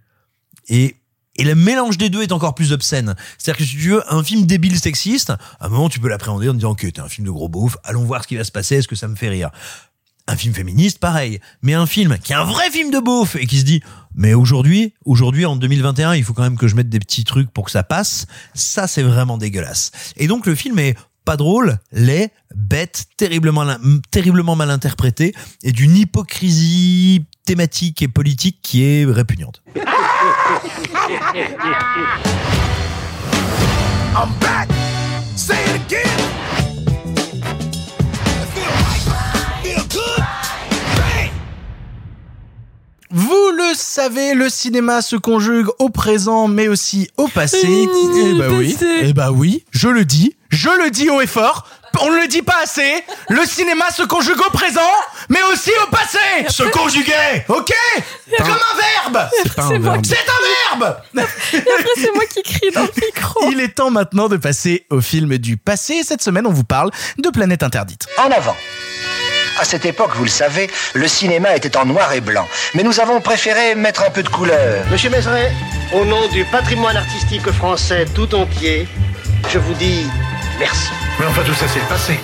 Et 0.68 0.96
et 1.36 1.44
le 1.44 1.54
mélange 1.54 1.96
des 1.96 2.10
deux 2.10 2.22
est 2.22 2.32
encore 2.32 2.54
plus 2.54 2.72
obscène. 2.72 3.14
C'est-à-dire 3.38 3.58
que 3.58 3.64
si 3.64 3.76
tu 3.76 3.88
veux 3.88 4.14
un 4.14 4.22
film 4.22 4.44
débile 4.44 4.78
sexiste, 4.78 5.30
à 5.30 5.38
un 5.60 5.68
moment 5.70 5.88
tu 5.88 5.98
peux 5.98 6.08
l'appréhender 6.08 6.50
en 6.50 6.54
disant 6.54 6.72
ok 6.72 6.92
t'es 6.92 7.00
un 7.00 7.08
film 7.08 7.26
de 7.26 7.30
gros 7.30 7.48
beauf, 7.48 7.78
allons 7.84 8.04
voir 8.04 8.22
ce 8.22 8.28
qui 8.28 8.36
va 8.36 8.44
se 8.44 8.52
passer, 8.52 8.76
est-ce 8.76 8.88
que 8.88 8.96
ça 8.96 9.08
me 9.08 9.16
fait 9.16 9.30
rire? 9.30 9.50
Un 10.28 10.36
film 10.36 10.54
féministe, 10.54 10.98
pareil. 10.98 11.40
Mais 11.62 11.74
un 11.74 11.86
film 11.86 12.16
qui 12.22 12.32
est 12.32 12.36
un 12.36 12.44
vrai 12.44 12.70
film 12.70 12.90
de 12.90 12.98
beauf 12.98 13.36
et 13.36 13.46
qui 13.46 13.58
se 13.58 13.64
dit 13.64 13.82
mais 14.14 14.34
aujourd'hui, 14.34 14.94
aujourd'hui 15.04 15.46
en 15.46 15.56
2021, 15.56 16.14
il 16.14 16.24
faut 16.24 16.32
quand 16.32 16.42
même 16.42 16.58
que 16.58 16.68
je 16.68 16.76
mette 16.76 16.88
des 16.88 16.98
petits 16.98 17.24
trucs 17.24 17.50
pour 17.50 17.64
que 17.64 17.70
ça 17.70 17.82
passe. 17.82 18.26
Ça 18.54 18.86
c'est 18.86 19.02
vraiment 19.02 19.38
dégueulasse. 19.38 19.90
Et 20.16 20.26
donc 20.26 20.46
le 20.46 20.54
film 20.54 20.78
est 20.78 20.96
pas 21.24 21.36
drôle, 21.36 21.78
laid, 21.92 22.30
bête, 22.54 23.04
terriblement, 23.16 23.64
terriblement 24.10 24.56
mal 24.56 24.70
interprété 24.70 25.34
et 25.62 25.72
d'une 25.72 25.96
hypocrisie 25.96 27.24
thématique 27.44 28.02
et 28.02 28.08
politique 28.08 28.58
qui 28.62 28.84
est 28.84 29.04
répugnante. 29.04 29.62
I'm 34.14 34.28
back. 34.40 34.68
Say 35.36 35.54
it 35.64 35.80
again. 35.86 36.41
Savez, 43.82 44.34
le 44.34 44.48
cinéma 44.48 45.02
se 45.02 45.16
conjugue 45.16 45.66
au 45.78 45.90
présent, 45.90 46.48
mais 46.48 46.68
aussi 46.68 47.10
au 47.16 47.28
passé. 47.28 47.58
Eh 47.66 48.34
bah 48.34 48.46
oui. 48.50 48.76
Eh 49.02 49.12
bah 49.12 49.30
oui. 49.30 49.64
Je 49.70 49.88
le 49.88 50.04
dis. 50.04 50.34
Je 50.50 50.68
le 50.82 50.90
dis 50.90 51.10
haut 51.10 51.20
et 51.20 51.26
fort. 51.26 51.66
On 52.00 52.10
ne 52.10 52.20
le 52.22 52.26
dit 52.26 52.40
pas 52.42 52.56
assez. 52.62 53.04
Le 53.28 53.44
cinéma 53.44 53.90
se 53.90 54.02
conjugue 54.02 54.40
au 54.40 54.50
présent, 54.50 54.80
mais 55.28 55.40
aussi 55.52 55.70
au 55.86 55.90
passé. 55.90 56.18
Se 56.48 56.62
conjuguer. 56.62 57.44
Ok? 57.48 57.70
Comme 58.38 58.46
un 58.48 59.10
verbe. 59.10 59.28
C'est 59.42 59.58
un 59.58 59.78
verbe. 59.78 60.04
C'est 60.04 60.16
un 60.16 60.78
verbe. 60.78 60.96
Et 61.52 61.58
après, 61.58 61.92
c'est 61.96 62.14
moi 62.14 62.24
qui 62.32 62.42
crie 62.42 62.70
dans 62.74 62.82
le 62.82 62.90
micro. 63.04 63.50
Il 63.50 63.60
est 63.60 63.74
temps 63.74 63.90
maintenant 63.90 64.28
de 64.28 64.36
passer 64.38 64.86
au 64.90 65.00
film 65.00 65.36
du 65.38 65.56
passé. 65.58 65.94
Et 65.96 66.02
Cette 66.02 66.22
semaine, 66.22 66.46
on 66.46 66.52
vous 66.52 66.64
parle 66.64 66.90
de 67.18 67.28
Planète 67.28 67.62
Interdite. 67.62 68.06
En 68.18 68.30
avant. 68.30 68.56
À 69.60 69.64
cette 69.64 69.84
époque, 69.84 70.12
vous 70.14 70.24
le 70.24 70.30
savez, 70.30 70.70
le 70.94 71.06
cinéma 71.06 71.54
était 71.54 71.76
en 71.76 71.84
noir 71.84 72.12
et 72.12 72.20
blanc. 72.20 72.48
Mais 72.74 72.82
nous 72.82 73.00
avons 73.00 73.20
préféré 73.20 73.74
mettre 73.74 74.02
un 74.02 74.10
peu 74.10 74.22
de 74.22 74.28
couleur. 74.28 74.84
Monsieur 74.90 75.10
Mézeret, 75.10 75.52
au 75.92 76.04
nom 76.04 76.28
du 76.28 76.44
patrimoine 76.46 76.96
artistique 76.96 77.50
français 77.50 78.06
tout 78.14 78.34
entier, 78.34 78.88
je 79.50 79.58
vous 79.58 79.74
dis 79.74 80.06
merci. 80.58 80.88
Mais 81.18 81.26
enfin, 81.26 81.42
tout 81.44 81.54
ça, 81.54 81.66
c'est 81.68 81.80
le 81.80 81.86
passé. 81.86 82.18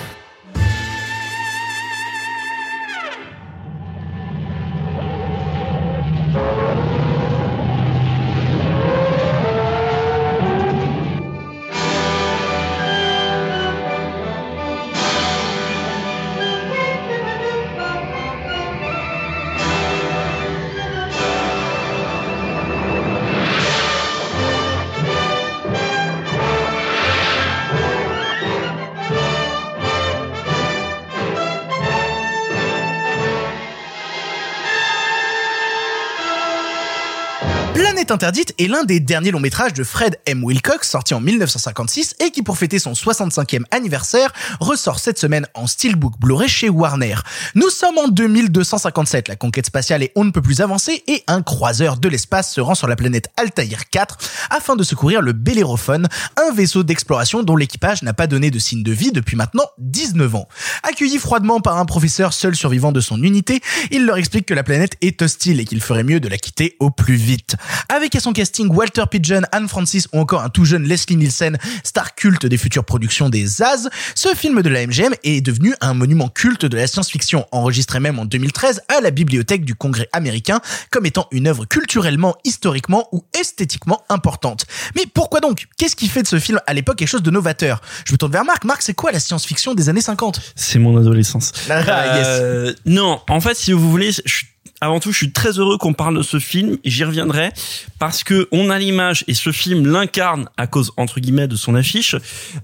Interdite 38.11 38.55
est 38.57 38.67
l'un 38.67 38.85
des 38.85 38.99
derniers 38.99 39.29
longs 39.29 39.39
métrages 39.39 39.73
de 39.73 39.83
Fred 39.83 40.19
M. 40.25 40.43
Wilcox 40.43 40.89
sorti 40.89 41.13
en 41.13 41.19
1956 41.19 42.15
et 42.19 42.31
qui 42.31 42.41
pour 42.41 42.57
fêter 42.57 42.79
son 42.79 42.93
65e 42.93 43.63
anniversaire 43.69 44.33
ressort 44.59 44.99
cette 44.99 45.19
semaine 45.19 45.45
en 45.53 45.67
steelbook 45.67 46.13
Blu-ray 46.19 46.49
chez 46.49 46.69
Warner. 46.69 47.15
Nous 47.53 47.69
sommes 47.69 47.99
en 47.99 48.07
2257, 48.07 49.27
la 49.27 49.35
conquête 49.35 49.67
spatiale 49.67 50.01
est 50.01 50.11
on 50.15 50.23
ne 50.23 50.31
peut 50.31 50.41
plus 50.41 50.61
avancée 50.61 51.03
et 51.07 51.23
un 51.27 51.43
croiseur 51.43 51.97
de 51.97 52.09
l'espace 52.09 52.51
se 52.51 52.61
rend 52.61 52.73
sur 52.73 52.87
la 52.87 52.95
planète 52.95 53.29
Altaïr 53.37 53.89
4 53.89 54.17
afin 54.49 54.75
de 54.75 54.83
secourir 54.83 55.21
le 55.21 55.33
Bellérophone, 55.33 56.07
un 56.37 56.51
vaisseau 56.53 56.83
d'exploration 56.83 57.43
dont 57.43 57.55
l'équipage 57.55 58.01
n'a 58.01 58.13
pas 58.13 58.27
donné 58.27 58.49
de 58.49 58.59
signe 58.59 58.81
de 58.81 58.91
vie 58.91 59.11
depuis 59.11 59.35
maintenant 59.35 59.65
19 59.77 60.35
ans. 60.35 60.47
Accueilli 60.81 61.19
froidement 61.19 61.59
par 61.59 61.77
un 61.77 61.85
professeur 61.85 62.33
seul 62.33 62.55
survivant 62.55 62.91
de 62.91 63.01
son 63.01 63.21
unité, 63.21 63.61
il 63.91 64.05
leur 64.05 64.17
explique 64.17 64.47
que 64.47 64.55
la 64.55 64.63
planète 64.63 64.95
est 65.01 65.21
hostile 65.21 65.59
et 65.59 65.65
qu'il 65.65 65.81
ferait 65.81 66.03
mieux 66.03 66.19
de 66.19 66.27
la 66.27 66.37
quitter 66.37 66.75
au 66.79 66.89
plus 66.89 67.15
vite. 67.15 67.55
Avec 67.99 68.15
à 68.15 68.21
son 68.21 68.31
casting 68.31 68.69
Walter 68.73 69.03
Pidgeon, 69.11 69.41
Anne 69.51 69.67
Francis 69.67 70.07
ou 70.13 70.19
encore 70.21 70.41
un 70.41 70.47
tout 70.47 70.63
jeune 70.63 70.83
Leslie 70.83 71.17
Nielsen, 71.17 71.57
star 71.83 72.15
culte 72.15 72.45
des 72.45 72.55
futures 72.57 72.85
productions 72.85 73.27
des 73.27 73.45
Zaz, 73.45 73.89
ce 74.15 74.29
film 74.35 74.61
de 74.61 74.69
la 74.69 74.87
MGM 74.87 75.15
est 75.25 75.41
devenu 75.41 75.73
un 75.81 75.93
monument 75.93 76.29
culte 76.29 76.63
de 76.65 76.77
la 76.77 76.87
science-fiction, 76.87 77.45
enregistré 77.51 77.99
même 77.99 78.17
en 78.17 78.23
2013 78.23 78.83
à 78.87 79.01
la 79.01 79.11
bibliothèque 79.11 79.65
du 79.65 79.75
Congrès 79.75 80.07
américain 80.13 80.61
comme 80.91 81.05
étant 81.07 81.27
une 81.31 81.47
œuvre 81.47 81.65
culturellement, 81.65 82.37
historiquement 82.45 83.09
ou 83.11 83.25
esthétiquement 83.37 84.01
importante. 84.07 84.65
Mais 84.95 85.03
pourquoi 85.05 85.41
donc? 85.41 85.65
Qu'est-ce 85.77 85.97
qui 85.97 86.07
fait 86.07 86.21
de 86.21 86.27
ce 86.27 86.39
film 86.39 86.61
à 86.67 86.73
l'époque 86.73 86.99
quelque 86.99 87.09
chose 87.09 87.21
de 87.23 87.31
novateur? 87.31 87.81
Je 88.05 88.13
me 88.13 88.17
tourne 88.17 88.31
vers 88.31 88.45
Marc. 88.45 88.63
Marc, 88.63 88.81
c'est 88.81 88.93
quoi 88.93 89.11
la 89.11 89.19
science-fiction 89.19 89.73
des 89.75 89.89
années 89.89 89.99
50 89.99 90.39
C'est 90.55 90.79
mon 90.79 90.97
adolescence. 90.97 91.51
Ah, 91.69 92.17
yes. 92.17 92.27
Euh, 92.29 92.73
non, 92.85 93.19
en 93.27 93.41
fait, 93.41 93.57
si 93.57 93.73
vous 93.73 93.91
voulez, 93.91 94.13
je 94.13 94.21
suis- 94.25 94.47
avant 94.81 94.99
tout, 94.99 95.11
je 95.11 95.17
suis 95.17 95.31
très 95.31 95.59
heureux 95.59 95.77
qu'on 95.77 95.93
parle 95.93 96.17
de 96.17 96.23
ce 96.23 96.39
film 96.39 96.77
j'y 96.83 97.03
reviendrai 97.03 97.51
parce 97.99 98.23
que 98.23 98.47
on 98.51 98.69
a 98.69 98.79
l'image 98.79 99.23
et 99.27 99.33
ce 99.33 99.51
film 99.51 99.85
l'incarne 99.85 100.49
à 100.57 100.67
cause 100.67 100.91
entre 100.97 101.19
guillemets 101.19 101.47
de 101.47 101.55
son 101.55 101.75
affiche. 101.75 102.15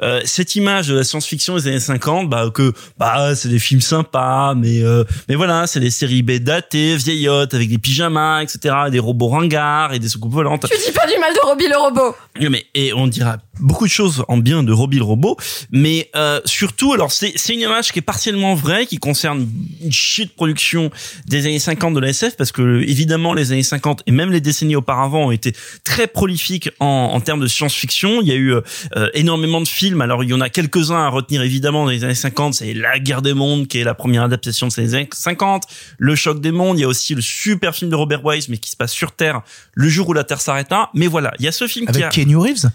Euh, 0.01 0.21
cette 0.25 0.55
image 0.55 0.87
de 0.87 0.95
la 0.95 1.03
science-fiction 1.03 1.55
des 1.55 1.67
années 1.67 1.79
50, 1.79 2.29
bah 2.29 2.49
que 2.53 2.73
bah 2.97 3.35
c'est 3.35 3.49
des 3.49 3.59
films 3.59 3.81
sympas, 3.81 4.55
mais 4.55 4.81
euh, 4.81 5.03
mais 5.29 5.35
voilà, 5.35 5.67
c'est 5.67 5.79
des 5.79 5.91
séries 5.91 6.23
B 6.23 6.33
datées, 6.33 6.95
vieillottes 6.95 7.53
avec 7.53 7.69
des 7.69 7.77
pyjamas, 7.77 8.41
etc., 8.41 8.75
des 8.91 8.99
robots 8.99 9.29
ringards 9.29 9.93
et 9.93 9.99
des 9.99 10.09
soucoupes 10.09 10.33
volantes. 10.33 10.65
Tu 10.69 10.77
dis 10.77 10.91
pas 10.91 11.07
du 11.07 11.19
mal 11.19 11.33
de 11.33 11.39
Robbie 11.45 11.67
le 11.67 11.77
robot. 11.77 12.15
Mais 12.39 12.65
et 12.73 12.93
on 12.93 13.07
dira 13.07 13.37
beaucoup 13.59 13.85
de 13.85 13.91
choses 13.91 14.23
en 14.27 14.37
bien 14.37 14.63
de 14.63 14.73
Robbie 14.73 14.97
le 14.97 15.03
robot, 15.03 15.37
mais 15.71 16.09
euh, 16.15 16.41
surtout, 16.45 16.93
alors 16.93 17.11
c'est 17.11 17.33
c'est 17.35 17.53
une 17.53 17.61
image 17.61 17.91
qui 17.91 17.99
est 17.99 18.03
partiellement 18.03 18.55
vraie, 18.55 18.85
qui 18.85 18.97
concerne 18.97 19.47
une 19.81 19.91
chier 19.91 20.25
de 20.25 20.31
production 20.31 20.89
des 21.25 21.45
années 21.45 21.59
50 21.59 21.93
de 21.93 21.99
la 22.05 22.11
SF, 22.11 22.37
parce 22.37 22.51
que 22.51 22.81
évidemment 22.81 23.33
les 23.33 23.51
années 23.51 23.63
50 23.63 24.03
et 24.05 24.11
même 24.11 24.31
les 24.31 24.41
décennies 24.41 24.75
auparavant 24.75 25.27
ont 25.27 25.31
été 25.31 25.53
très 25.83 26.07
prolifiques 26.07 26.69
en, 26.79 27.11
en 27.13 27.19
termes 27.19 27.41
de 27.41 27.47
science-fiction. 27.47 28.21
Il 28.21 28.27
y 28.27 28.31
a 28.31 28.35
eu 28.35 28.53
euh, 28.53 29.09
énormément 29.13 29.61
de 29.61 29.67
films. 29.67 30.01
Alors 30.01 30.23
il 30.23 30.29
y 30.29 30.33
en 30.33 30.41
a 30.41 30.49
quelques-uns 30.49 31.03
à 31.05 31.09
retenir 31.09 31.41
évidemment 31.41 31.85
dans 31.85 31.91
les 31.91 32.03
années 32.03 32.15
50. 32.15 32.53
C'est 32.53 32.73
La 32.73 32.99
Guerre 32.99 33.21
des 33.21 33.33
Mondes 33.33 33.67
qui 33.67 33.79
est 33.79 33.83
la 33.83 33.93
première 33.93 34.23
adaptation 34.23 34.67
de 34.67 34.71
ces 34.71 34.93
années 34.95 35.09
50. 35.11 35.63
Le 35.97 36.15
Choc 36.15 36.39
des 36.39 36.51
Mondes. 36.51 36.77
Il 36.77 36.81
y 36.81 36.85
a 36.85 36.87
aussi 36.87 37.15
le 37.15 37.21
super 37.21 37.75
film 37.75 37.89
de 37.91 37.95
Robert 37.95 38.23
Wise, 38.23 38.49
mais 38.49 38.57
qui 38.57 38.69
se 38.69 38.77
passe 38.77 38.93
sur 38.93 39.11
Terre, 39.11 39.41
le 39.73 39.89
jour 39.89 40.09
où 40.09 40.13
la 40.13 40.23
Terre 40.23 40.41
s'arrêta. 40.41 40.89
Mais 40.93 41.07
voilà, 41.07 41.33
il 41.39 41.45
y 41.45 41.47
a 41.47 41.51
ce 41.51 41.67
film 41.67 41.85
qui 41.85 41.91
Avec 41.91 42.05
a 42.05 42.09
Kenny 42.09 42.35
Reeves? 42.35 42.69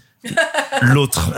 L'autre. 0.81 1.33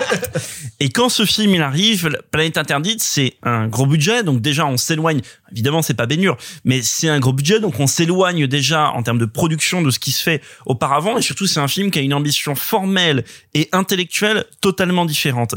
et 0.80 0.88
quand 0.90 1.08
ce 1.08 1.24
film 1.24 1.54
il 1.54 1.62
arrive, 1.62 2.08
La 2.08 2.22
Planète 2.22 2.56
Interdite, 2.56 3.02
c'est 3.02 3.34
un 3.42 3.68
gros 3.68 3.86
budget, 3.86 4.22
donc 4.22 4.40
déjà 4.40 4.66
on 4.66 4.76
s'éloigne. 4.76 5.20
Évidemment, 5.52 5.82
c'est 5.82 5.94
pas 5.94 6.06
baignure, 6.06 6.36
mais 6.64 6.82
c'est 6.82 7.08
un 7.08 7.20
gros 7.20 7.32
budget, 7.32 7.60
donc 7.60 7.80
on 7.80 7.86
s'éloigne 7.86 8.46
déjà 8.46 8.90
en 8.90 9.02
termes 9.02 9.18
de 9.18 9.24
production 9.24 9.82
de 9.82 9.90
ce 9.90 9.98
qui 9.98 10.12
se 10.12 10.22
fait 10.22 10.42
auparavant, 10.66 11.18
et 11.18 11.22
surtout 11.22 11.46
c'est 11.46 11.60
un 11.60 11.68
film 11.68 11.90
qui 11.90 11.98
a 11.98 12.02
une 12.02 12.14
ambition 12.14 12.54
formelle 12.54 13.24
et 13.54 13.68
intellectuelle 13.72 14.44
totalement 14.60 15.04
différente. 15.04 15.54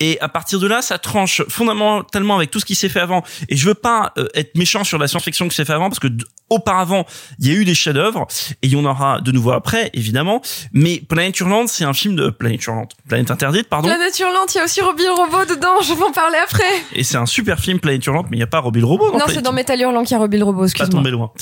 Et 0.00 0.18
à 0.20 0.28
partir 0.28 0.60
de 0.60 0.66
là, 0.66 0.82
ça 0.82 0.98
tranche 0.98 1.42
fondamentalement 1.48 2.36
avec 2.36 2.50
tout 2.50 2.60
ce 2.60 2.64
qui 2.64 2.74
s'est 2.74 2.88
fait 2.88 3.00
avant. 3.00 3.22
Et 3.48 3.56
je 3.56 3.66
veux 3.66 3.74
pas 3.74 4.12
euh, 4.18 4.28
être 4.34 4.56
méchant 4.56 4.84
sur 4.84 4.98
la 4.98 5.08
science-fiction 5.08 5.48
qui 5.48 5.56
s'est 5.56 5.64
fait 5.64 5.72
avant, 5.72 5.88
parce 5.88 6.00
que 6.00 6.08
auparavant, 6.50 7.04
il 7.38 7.48
y 7.48 7.50
a 7.50 7.54
eu 7.54 7.64
des 7.64 7.74
chefs-d'œuvre, 7.74 8.26
et 8.62 8.66
il 8.66 8.72
y 8.72 8.76
en 8.76 8.84
aura 8.84 9.20
de 9.20 9.32
nouveau 9.32 9.52
après, 9.52 9.90
évidemment. 9.94 10.42
Mais 10.72 11.02
Planète 11.08 11.38
Hurlante, 11.40 11.68
c'est 11.68 11.84
un 11.84 11.92
film 11.92 12.16
de 12.16 12.30
Planète 12.30 12.64
Hurlante, 12.64 12.92
Planète 13.08 13.30
Interdite, 13.30 13.68
pardon. 13.68 13.88
Planète 13.88 14.18
hurlante, 14.18 14.54
il 14.54 14.58
y 14.58 14.60
a 14.60 14.64
aussi 14.64 14.80
Robbie 14.80 15.04
le 15.04 15.12
robot 15.12 15.44
dedans, 15.54 15.80
je 15.82 15.92
vais 15.94 16.02
en 16.04 16.12
parler 16.12 16.38
après. 16.44 16.62
Et 16.94 17.02
c'est 17.04 17.16
un 17.16 17.26
super 17.26 17.58
film, 17.58 17.80
Planète 17.80 18.04
Hurlante, 18.06 18.26
mais 18.30 18.36
il 18.36 18.40
n'y 18.40 18.44
a 18.44 18.48
pas 18.48 18.60
Robbie 18.60 18.80
le 18.80 18.86
robot. 18.86 19.06
Non, 19.06 19.18
Planète 19.18 19.34
c'est 19.36 19.42
dans 19.42 19.52
Metal 19.52 19.80
Hurlant 19.80 20.02
qu'il 20.02 20.12
y 20.12 20.14
a 20.14 20.18
Robbie 20.18 20.38
le 20.38 20.44
robot, 20.44 20.60
pas 20.60 20.66
excuse-moi. 20.66 21.00
tombé 21.00 21.10
loin. 21.10 21.32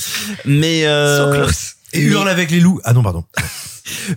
Mais 0.45 0.83
euh, 0.85 1.47
Et 1.93 2.01
hurle 2.01 2.29
avec 2.29 2.49
les 2.51 2.59
loups. 2.59 2.79
Ah 2.83 2.93
non, 2.93 3.03
pardon. 3.03 3.23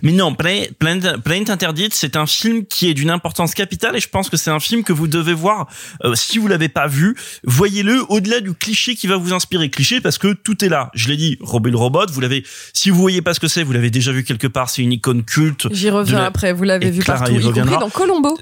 Mais 0.01 0.11
non, 0.11 0.33
Planète, 0.33 1.49
Interdite, 1.49 1.93
c'est 1.93 2.15
un 2.15 2.25
film 2.25 2.65
qui 2.65 2.89
est 2.89 2.93
d'une 2.93 3.09
importance 3.09 3.53
capitale 3.53 3.95
et 3.95 3.99
je 3.99 4.09
pense 4.09 4.29
que 4.29 4.37
c'est 4.37 4.49
un 4.49 4.59
film 4.59 4.83
que 4.83 4.93
vous 4.93 5.07
devez 5.07 5.33
voir 5.33 5.67
euh, 6.03 6.15
si 6.15 6.37
vous 6.37 6.47
l'avez 6.47 6.69
pas 6.69 6.87
vu. 6.87 7.15
Voyez-le 7.43 8.03
au-delà 8.09 8.39
du 8.39 8.53
cliché 8.53 8.95
qui 8.95 9.07
va 9.07 9.17
vous 9.17 9.33
inspirer. 9.33 9.69
Cliché 9.69 10.01
parce 10.01 10.17
que 10.17 10.33
tout 10.33 10.63
est 10.63 10.69
là. 10.69 10.89
Je 10.93 11.07
l'ai 11.09 11.17
dit, 11.17 11.37
Robbie 11.41 11.71
le 11.71 11.77
robot, 11.77 12.05
vous 12.11 12.21
l'avez. 12.21 12.43
Si 12.73 12.89
vous 12.89 12.99
voyez 12.99 13.21
pas 13.21 13.33
ce 13.33 13.39
que 13.39 13.47
c'est, 13.47 13.63
vous 13.63 13.73
l'avez 13.73 13.89
déjà 13.89 14.11
vu 14.11 14.23
quelque 14.23 14.47
part. 14.47 14.69
C'est 14.69 14.81
une 14.81 14.91
icône 14.93 15.23
culte. 15.23 15.67
J'y 15.73 15.89
reviens 15.89 16.19
la- 16.19 16.25
après, 16.25 16.53
vous 16.53 16.63
l'avez 16.63 16.89
vu 16.91 17.01
Clara 17.01 17.19
partout, 17.19 17.33
y 17.35 17.37
y 17.39 17.41
compris 17.43 17.77
dans 17.79 17.89
Colombo. 17.89 18.37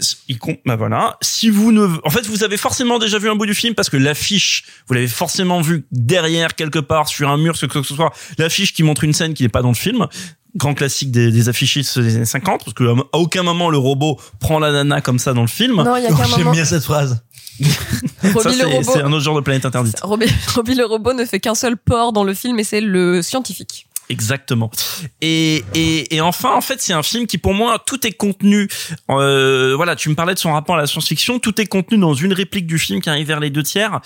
Bah 0.65 0.75
voilà. 0.75 1.17
Si 1.21 1.49
vous 1.49 1.71
ne, 1.71 1.87
en 2.03 2.09
fait, 2.09 2.25
vous 2.27 2.43
avez 2.43 2.57
forcément 2.57 2.99
déjà 2.99 3.17
vu 3.19 3.29
un 3.29 3.35
bout 3.35 3.45
du 3.45 3.53
film 3.55 3.73
parce 3.75 3.89
que 3.89 3.97
l'affiche, 3.97 4.63
vous 4.87 4.93
l'avez 4.93 5.07
forcément 5.07 5.61
vu 5.61 5.85
derrière 5.91 6.55
quelque 6.55 6.79
part 6.79 7.07
sur 7.07 7.29
un 7.29 7.37
mur, 7.37 7.55
ce 7.55 7.65
que 7.65 7.81
ce 7.83 7.95
soit. 7.95 8.13
L'affiche 8.37 8.73
qui 8.73 8.83
montre 8.83 9.03
une 9.03 9.13
scène 9.13 9.33
qui 9.33 9.43
n'est 9.43 9.49
pas 9.49 9.61
dans 9.61 9.69
le 9.69 9.75
film. 9.75 10.07
Grand 10.55 10.73
classique 10.73 11.11
des, 11.11 11.31
des 11.31 11.49
affichistes 11.49 11.99
des 11.99 12.15
années 12.15 12.25
50 12.25 12.63
parce 12.63 12.73
que 12.73 12.83
à 13.13 13.17
aucun 13.17 13.43
moment 13.43 13.69
le 13.69 13.77
robot 13.77 14.17
prend 14.39 14.59
la 14.59 14.71
nana 14.71 15.01
comme 15.01 15.19
ça 15.19 15.33
dans 15.33 15.41
le 15.41 15.47
film. 15.47 15.75
Non, 15.83 15.95
il 15.97 16.03
y 16.03 16.05
a 16.05 16.09
qu'un 16.09 16.23
J'aime 16.23 16.39
moment. 16.39 16.51
bien 16.51 16.65
cette 16.65 16.83
phrase. 16.83 17.21
Ça, 17.61 18.29
Robbie 18.33 18.49
le 18.49 18.53
c'est 18.53 18.63
robot. 18.65 18.91
c'est 18.93 19.01
un 19.01 19.11
autre 19.13 19.23
genre 19.23 19.35
de 19.35 19.41
planète 19.41 19.65
interdite. 19.65 19.99
Robbie, 20.01 20.25
Robbie 20.55 20.75
le 20.75 20.85
robot 20.85 21.13
ne 21.13 21.23
fait 21.25 21.39
qu'un 21.39 21.55
seul 21.55 21.77
port 21.77 22.11
dans 22.11 22.23
le 22.25 22.33
film 22.33 22.59
et 22.59 22.63
c'est 22.65 22.81
le 22.81 23.21
scientifique. 23.21 23.87
Exactement. 24.09 24.69
Et, 25.21 25.63
et, 25.73 26.15
et 26.15 26.21
enfin, 26.21 26.53
en 26.55 26.61
fait, 26.61 26.81
c'est 26.81 26.93
un 26.93 27.03
film 27.03 27.25
qui, 27.25 27.37
pour 27.37 27.53
moi, 27.53 27.81
tout 27.85 28.05
est 28.05 28.11
contenu. 28.11 28.67
Euh, 29.09 29.73
voilà, 29.75 29.95
tu 29.95 30.09
me 30.09 30.15
parlais 30.15 30.33
de 30.33 30.39
son 30.39 30.53
rapport 30.53 30.75
à 30.75 30.77
la 30.77 30.87
science-fiction. 30.87 31.39
Tout 31.39 31.59
est 31.59 31.65
contenu 31.65 31.97
dans 31.97 32.13
une 32.13 32.33
réplique 32.33 32.67
du 32.67 32.77
film 32.77 33.01
qui 33.01 33.09
arrive 33.09 33.27
vers 33.27 33.39
les 33.39 33.49
deux 33.49 33.63
tiers. 33.63 33.99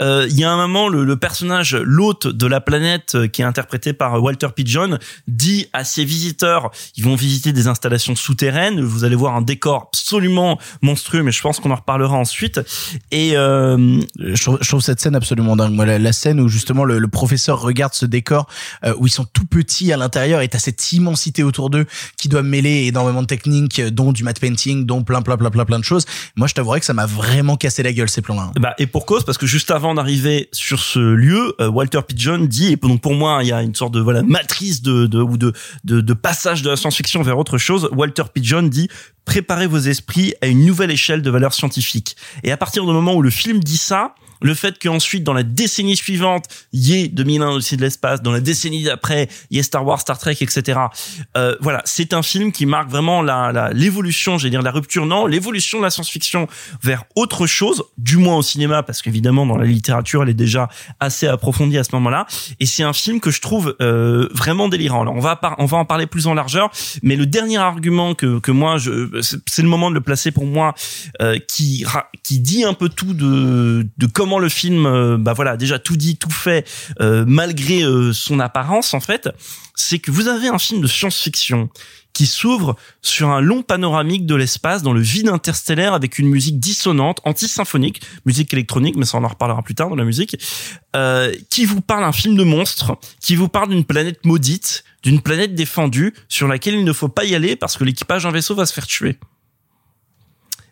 Euh, 0.00 0.26
Il 0.28 0.38
y 0.38 0.44
a 0.44 0.50
un 0.50 0.56
moment, 0.56 0.88
le, 0.88 1.04
le 1.04 1.16
personnage, 1.16 1.76
l'hôte 1.76 2.26
de 2.26 2.46
la 2.46 2.60
planète, 2.60 3.14
euh, 3.14 3.28
qui 3.28 3.42
est 3.42 3.44
interprété 3.44 3.92
par 3.92 4.20
Walter 4.22 4.48
Pigeon, 4.54 4.98
dit 5.28 5.68
à 5.72 5.84
ses 5.84 6.04
visiteurs, 6.04 6.70
ils 6.96 7.04
vont 7.04 7.14
visiter 7.14 7.52
des 7.52 7.68
installations 7.68 8.16
souterraines. 8.16 8.80
Vous 8.80 9.04
allez 9.04 9.16
voir 9.16 9.36
un 9.36 9.42
décor 9.42 9.90
absolument 9.92 10.58
monstrueux, 10.82 11.22
mais 11.22 11.32
je 11.32 11.40
pense 11.40 11.60
qu'on 11.60 11.70
en 11.70 11.76
reparlera 11.76 12.16
ensuite. 12.16 12.60
Et 13.10 13.36
euh, 13.36 14.00
je, 14.18 14.42
trouve, 14.42 14.58
je 14.60 14.68
trouve 14.68 14.80
cette 14.80 15.00
scène 15.00 15.14
absolument 15.14 15.56
dingue. 15.56 15.74
La, 15.76 16.12
scène 16.12 16.40
où 16.40 16.48
justement 16.48 16.84
le, 16.84 16.98
le 16.98 17.08
professeur 17.08 17.60
regarde 17.60 17.94
ce 17.94 18.06
décor 18.06 18.46
euh, 18.84 18.94
où 18.98 19.06
ils 19.06 19.10
sont 19.10 19.24
tout 19.24 19.43
petits 19.44 19.92
à 19.92 19.96
l'intérieur 19.96 20.40
et 20.40 20.48
t'as 20.48 20.58
cette 20.58 20.92
immensité 20.92 21.42
autour 21.42 21.70
d'eux 21.70 21.86
qui 22.16 22.28
doit 22.28 22.42
mêler 22.42 22.86
énormément 22.86 23.22
de 23.22 23.26
techniques, 23.26 23.78
euh, 23.78 23.90
dont 23.90 24.12
du 24.12 24.24
matte 24.24 24.40
painting, 24.40 24.86
dont 24.86 25.02
plein 25.02 25.22
plein 25.22 25.36
plein 25.36 25.50
plein 25.50 25.64
plein 25.64 25.78
de 25.78 25.84
choses. 25.84 26.06
Moi, 26.36 26.46
je 26.46 26.54
t'avouerais 26.54 26.80
que 26.80 26.86
ça 26.86 26.94
m'a 26.94 27.06
vraiment 27.06 27.56
cassé 27.56 27.82
la 27.82 27.92
gueule 27.92 28.08
ces 28.08 28.22
plans-là. 28.22 28.52
Bah, 28.60 28.74
et 28.78 28.86
pour 28.86 29.06
cause, 29.06 29.24
parce 29.24 29.38
que 29.38 29.46
juste 29.46 29.70
avant 29.70 29.94
d'arriver 29.94 30.48
sur 30.52 30.80
ce 30.80 30.98
lieu, 30.98 31.54
euh, 31.60 31.68
Walter 31.68 32.00
Pigeon 32.06 32.38
dit, 32.38 32.72
et 32.72 32.76
donc 32.76 33.00
pour 33.00 33.14
moi, 33.14 33.40
il 33.42 33.48
y 33.48 33.52
a 33.52 33.62
une 33.62 33.74
sorte 33.74 33.94
de 33.94 34.00
voilà 34.00 34.22
matrice 34.22 34.82
de, 34.82 35.06
de 35.06 35.20
ou 35.20 35.36
de, 35.36 35.52
de, 35.84 36.00
de 36.00 36.14
passage 36.14 36.62
de 36.62 36.70
la 36.70 36.76
science-fiction 36.76 37.22
vers 37.22 37.38
autre 37.38 37.58
chose. 37.58 37.88
Walter 37.92 38.24
Pigeon 38.32 38.62
dit 38.62 38.88
préparez 39.24 39.66
vos 39.66 39.78
esprits 39.78 40.34
à 40.42 40.46
une 40.46 40.64
nouvelle 40.64 40.90
échelle 40.90 41.22
de 41.22 41.30
valeur 41.30 41.54
scientifique. 41.54 42.16
Et 42.42 42.52
à 42.52 42.56
partir 42.56 42.84
du 42.84 42.92
moment 42.92 43.14
où 43.14 43.22
le 43.22 43.30
film 43.30 43.62
dit 43.62 43.78
ça, 43.78 44.14
le 44.42 44.54
fait 44.54 44.78
qu'ensuite 44.82 45.24
dans 45.24 45.32
la 45.32 45.42
décennie 45.42 45.96
suivante 45.96 46.46
il 46.72 46.80
y 46.80 47.04
ait 47.04 47.08
2001 47.08 47.50
aussi 47.50 47.76
de 47.76 47.82
l'espace 47.82 48.22
dans 48.22 48.32
la 48.32 48.40
décennie 48.40 48.84
d'après 48.84 49.28
il 49.50 49.56
y 49.56 49.60
ait 49.60 49.62
Star 49.62 49.86
Wars 49.86 50.00
Star 50.00 50.18
Trek 50.18 50.36
etc 50.40 50.80
euh, 51.36 51.56
voilà 51.60 51.82
c'est 51.84 52.12
un 52.12 52.22
film 52.22 52.52
qui 52.52 52.66
marque 52.66 52.90
vraiment 52.90 53.22
la 53.22 53.70
l'évolution 53.72 54.38
j'allais 54.38 54.50
dire 54.50 54.62
la 54.62 54.70
rupture 54.70 55.06
non 55.06 55.26
l'évolution 55.26 55.78
de 55.78 55.84
la 55.84 55.90
science-fiction 55.90 56.48
vers 56.82 57.04
autre 57.16 57.46
chose 57.46 57.84
du 57.98 58.16
moins 58.16 58.36
au 58.36 58.42
cinéma 58.42 58.82
parce 58.82 59.02
qu'évidemment 59.02 59.46
dans 59.46 59.56
la 59.56 59.66
littérature 59.66 60.22
elle 60.22 60.30
est 60.30 60.34
déjà 60.34 60.68
assez 61.00 61.26
approfondie 61.26 61.78
à 61.78 61.84
ce 61.84 61.90
moment-là. 61.94 62.26
Et 62.60 62.66
c'est 62.66 62.82
un 62.82 62.92
film 62.92 63.20
que 63.20 63.30
je 63.30 63.40
trouve 63.40 63.76
euh, 63.80 64.28
vraiment 64.32 64.68
délirant. 64.68 65.02
Alors 65.02 65.14
on 65.14 65.20
va 65.20 65.40
on 65.58 65.66
va 65.66 65.78
en 65.78 65.84
parler 65.84 66.06
plus 66.06 66.26
en 66.26 66.34
largeur 66.34 66.70
mais 67.02 67.16
le 67.16 67.26
dernier 67.26 67.58
argument 67.58 68.14
que 68.14 68.38
que 68.38 68.50
moi 68.50 68.76
c'est 69.20 69.62
le 69.62 69.68
moment 69.68 69.90
de 69.90 69.94
le 69.94 70.00
placer 70.00 70.30
pour 70.30 70.46
moi 70.46 70.74
euh, 71.20 71.38
qui 71.48 71.84
qui 72.22 72.40
dit 72.40 72.64
un 72.64 72.74
peu 72.74 72.88
tout 72.88 73.14
de 73.14 73.86
de 73.96 74.06
comment 74.06 74.23
le 74.24 74.48
film 74.48 74.86
euh, 74.86 75.16
bah 75.18 75.32
voilà 75.32 75.56
déjà 75.56 75.78
tout 75.78 75.96
dit 75.96 76.16
tout 76.16 76.30
fait 76.30 76.66
euh, 77.00 77.24
malgré 77.26 77.82
euh, 77.82 78.12
son 78.12 78.40
apparence 78.40 78.94
en 78.94 79.00
fait 79.00 79.28
c'est 79.74 79.98
que 79.98 80.10
vous 80.10 80.28
avez 80.28 80.48
un 80.48 80.58
film 80.58 80.80
de 80.80 80.86
science-fiction 80.86 81.68
qui 82.12 82.26
s'ouvre 82.26 82.76
sur 83.02 83.30
un 83.30 83.40
long 83.40 83.62
panoramique 83.62 84.24
de 84.24 84.36
l'espace 84.36 84.82
dans 84.82 84.92
le 84.92 85.00
vide 85.00 85.28
interstellaire 85.28 85.94
avec 85.94 86.20
une 86.20 86.28
musique 86.28 86.60
dissonante, 86.60 87.20
anti-symphonique, 87.24 88.02
musique 88.24 88.52
électronique, 88.52 88.94
mais 88.96 89.04
ça 89.04 89.18
on 89.18 89.24
en 89.24 89.28
reparlera 89.28 89.62
plus 89.62 89.74
tard 89.74 89.88
dans 89.88 89.96
la 89.96 90.04
musique, 90.04 90.36
qui 91.50 91.64
vous 91.64 91.80
parle 91.80 92.04
d'un 92.04 92.12
film 92.12 92.36
de 92.36 92.44
monstre, 92.44 92.96
qui 93.20 93.34
vous 93.34 93.48
parle 93.48 93.70
d'une 93.70 93.84
planète 93.84 94.24
maudite, 94.24 94.84
d'une 95.02 95.20
planète 95.20 95.56
défendue 95.56 96.14
sur 96.28 96.46
laquelle 96.46 96.74
il 96.74 96.84
ne 96.84 96.92
faut 96.92 97.08
pas 97.08 97.24
y 97.24 97.34
aller 97.34 97.56
parce 97.56 97.76
que 97.76 97.82
l'équipage 97.82 98.22
d'un 98.22 98.30
vaisseau 98.30 98.54
va 98.54 98.66
se 98.66 98.72
faire 98.72 98.86
tuer. 98.86 99.18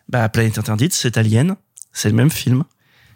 Bah, 0.07 0.29
Planète 0.29 0.57
Interdite, 0.57 0.93
c'est 0.93 1.17
Alien, 1.17 1.55
c'est 1.91 2.09
le 2.09 2.15
même 2.15 2.29
film. 2.29 2.63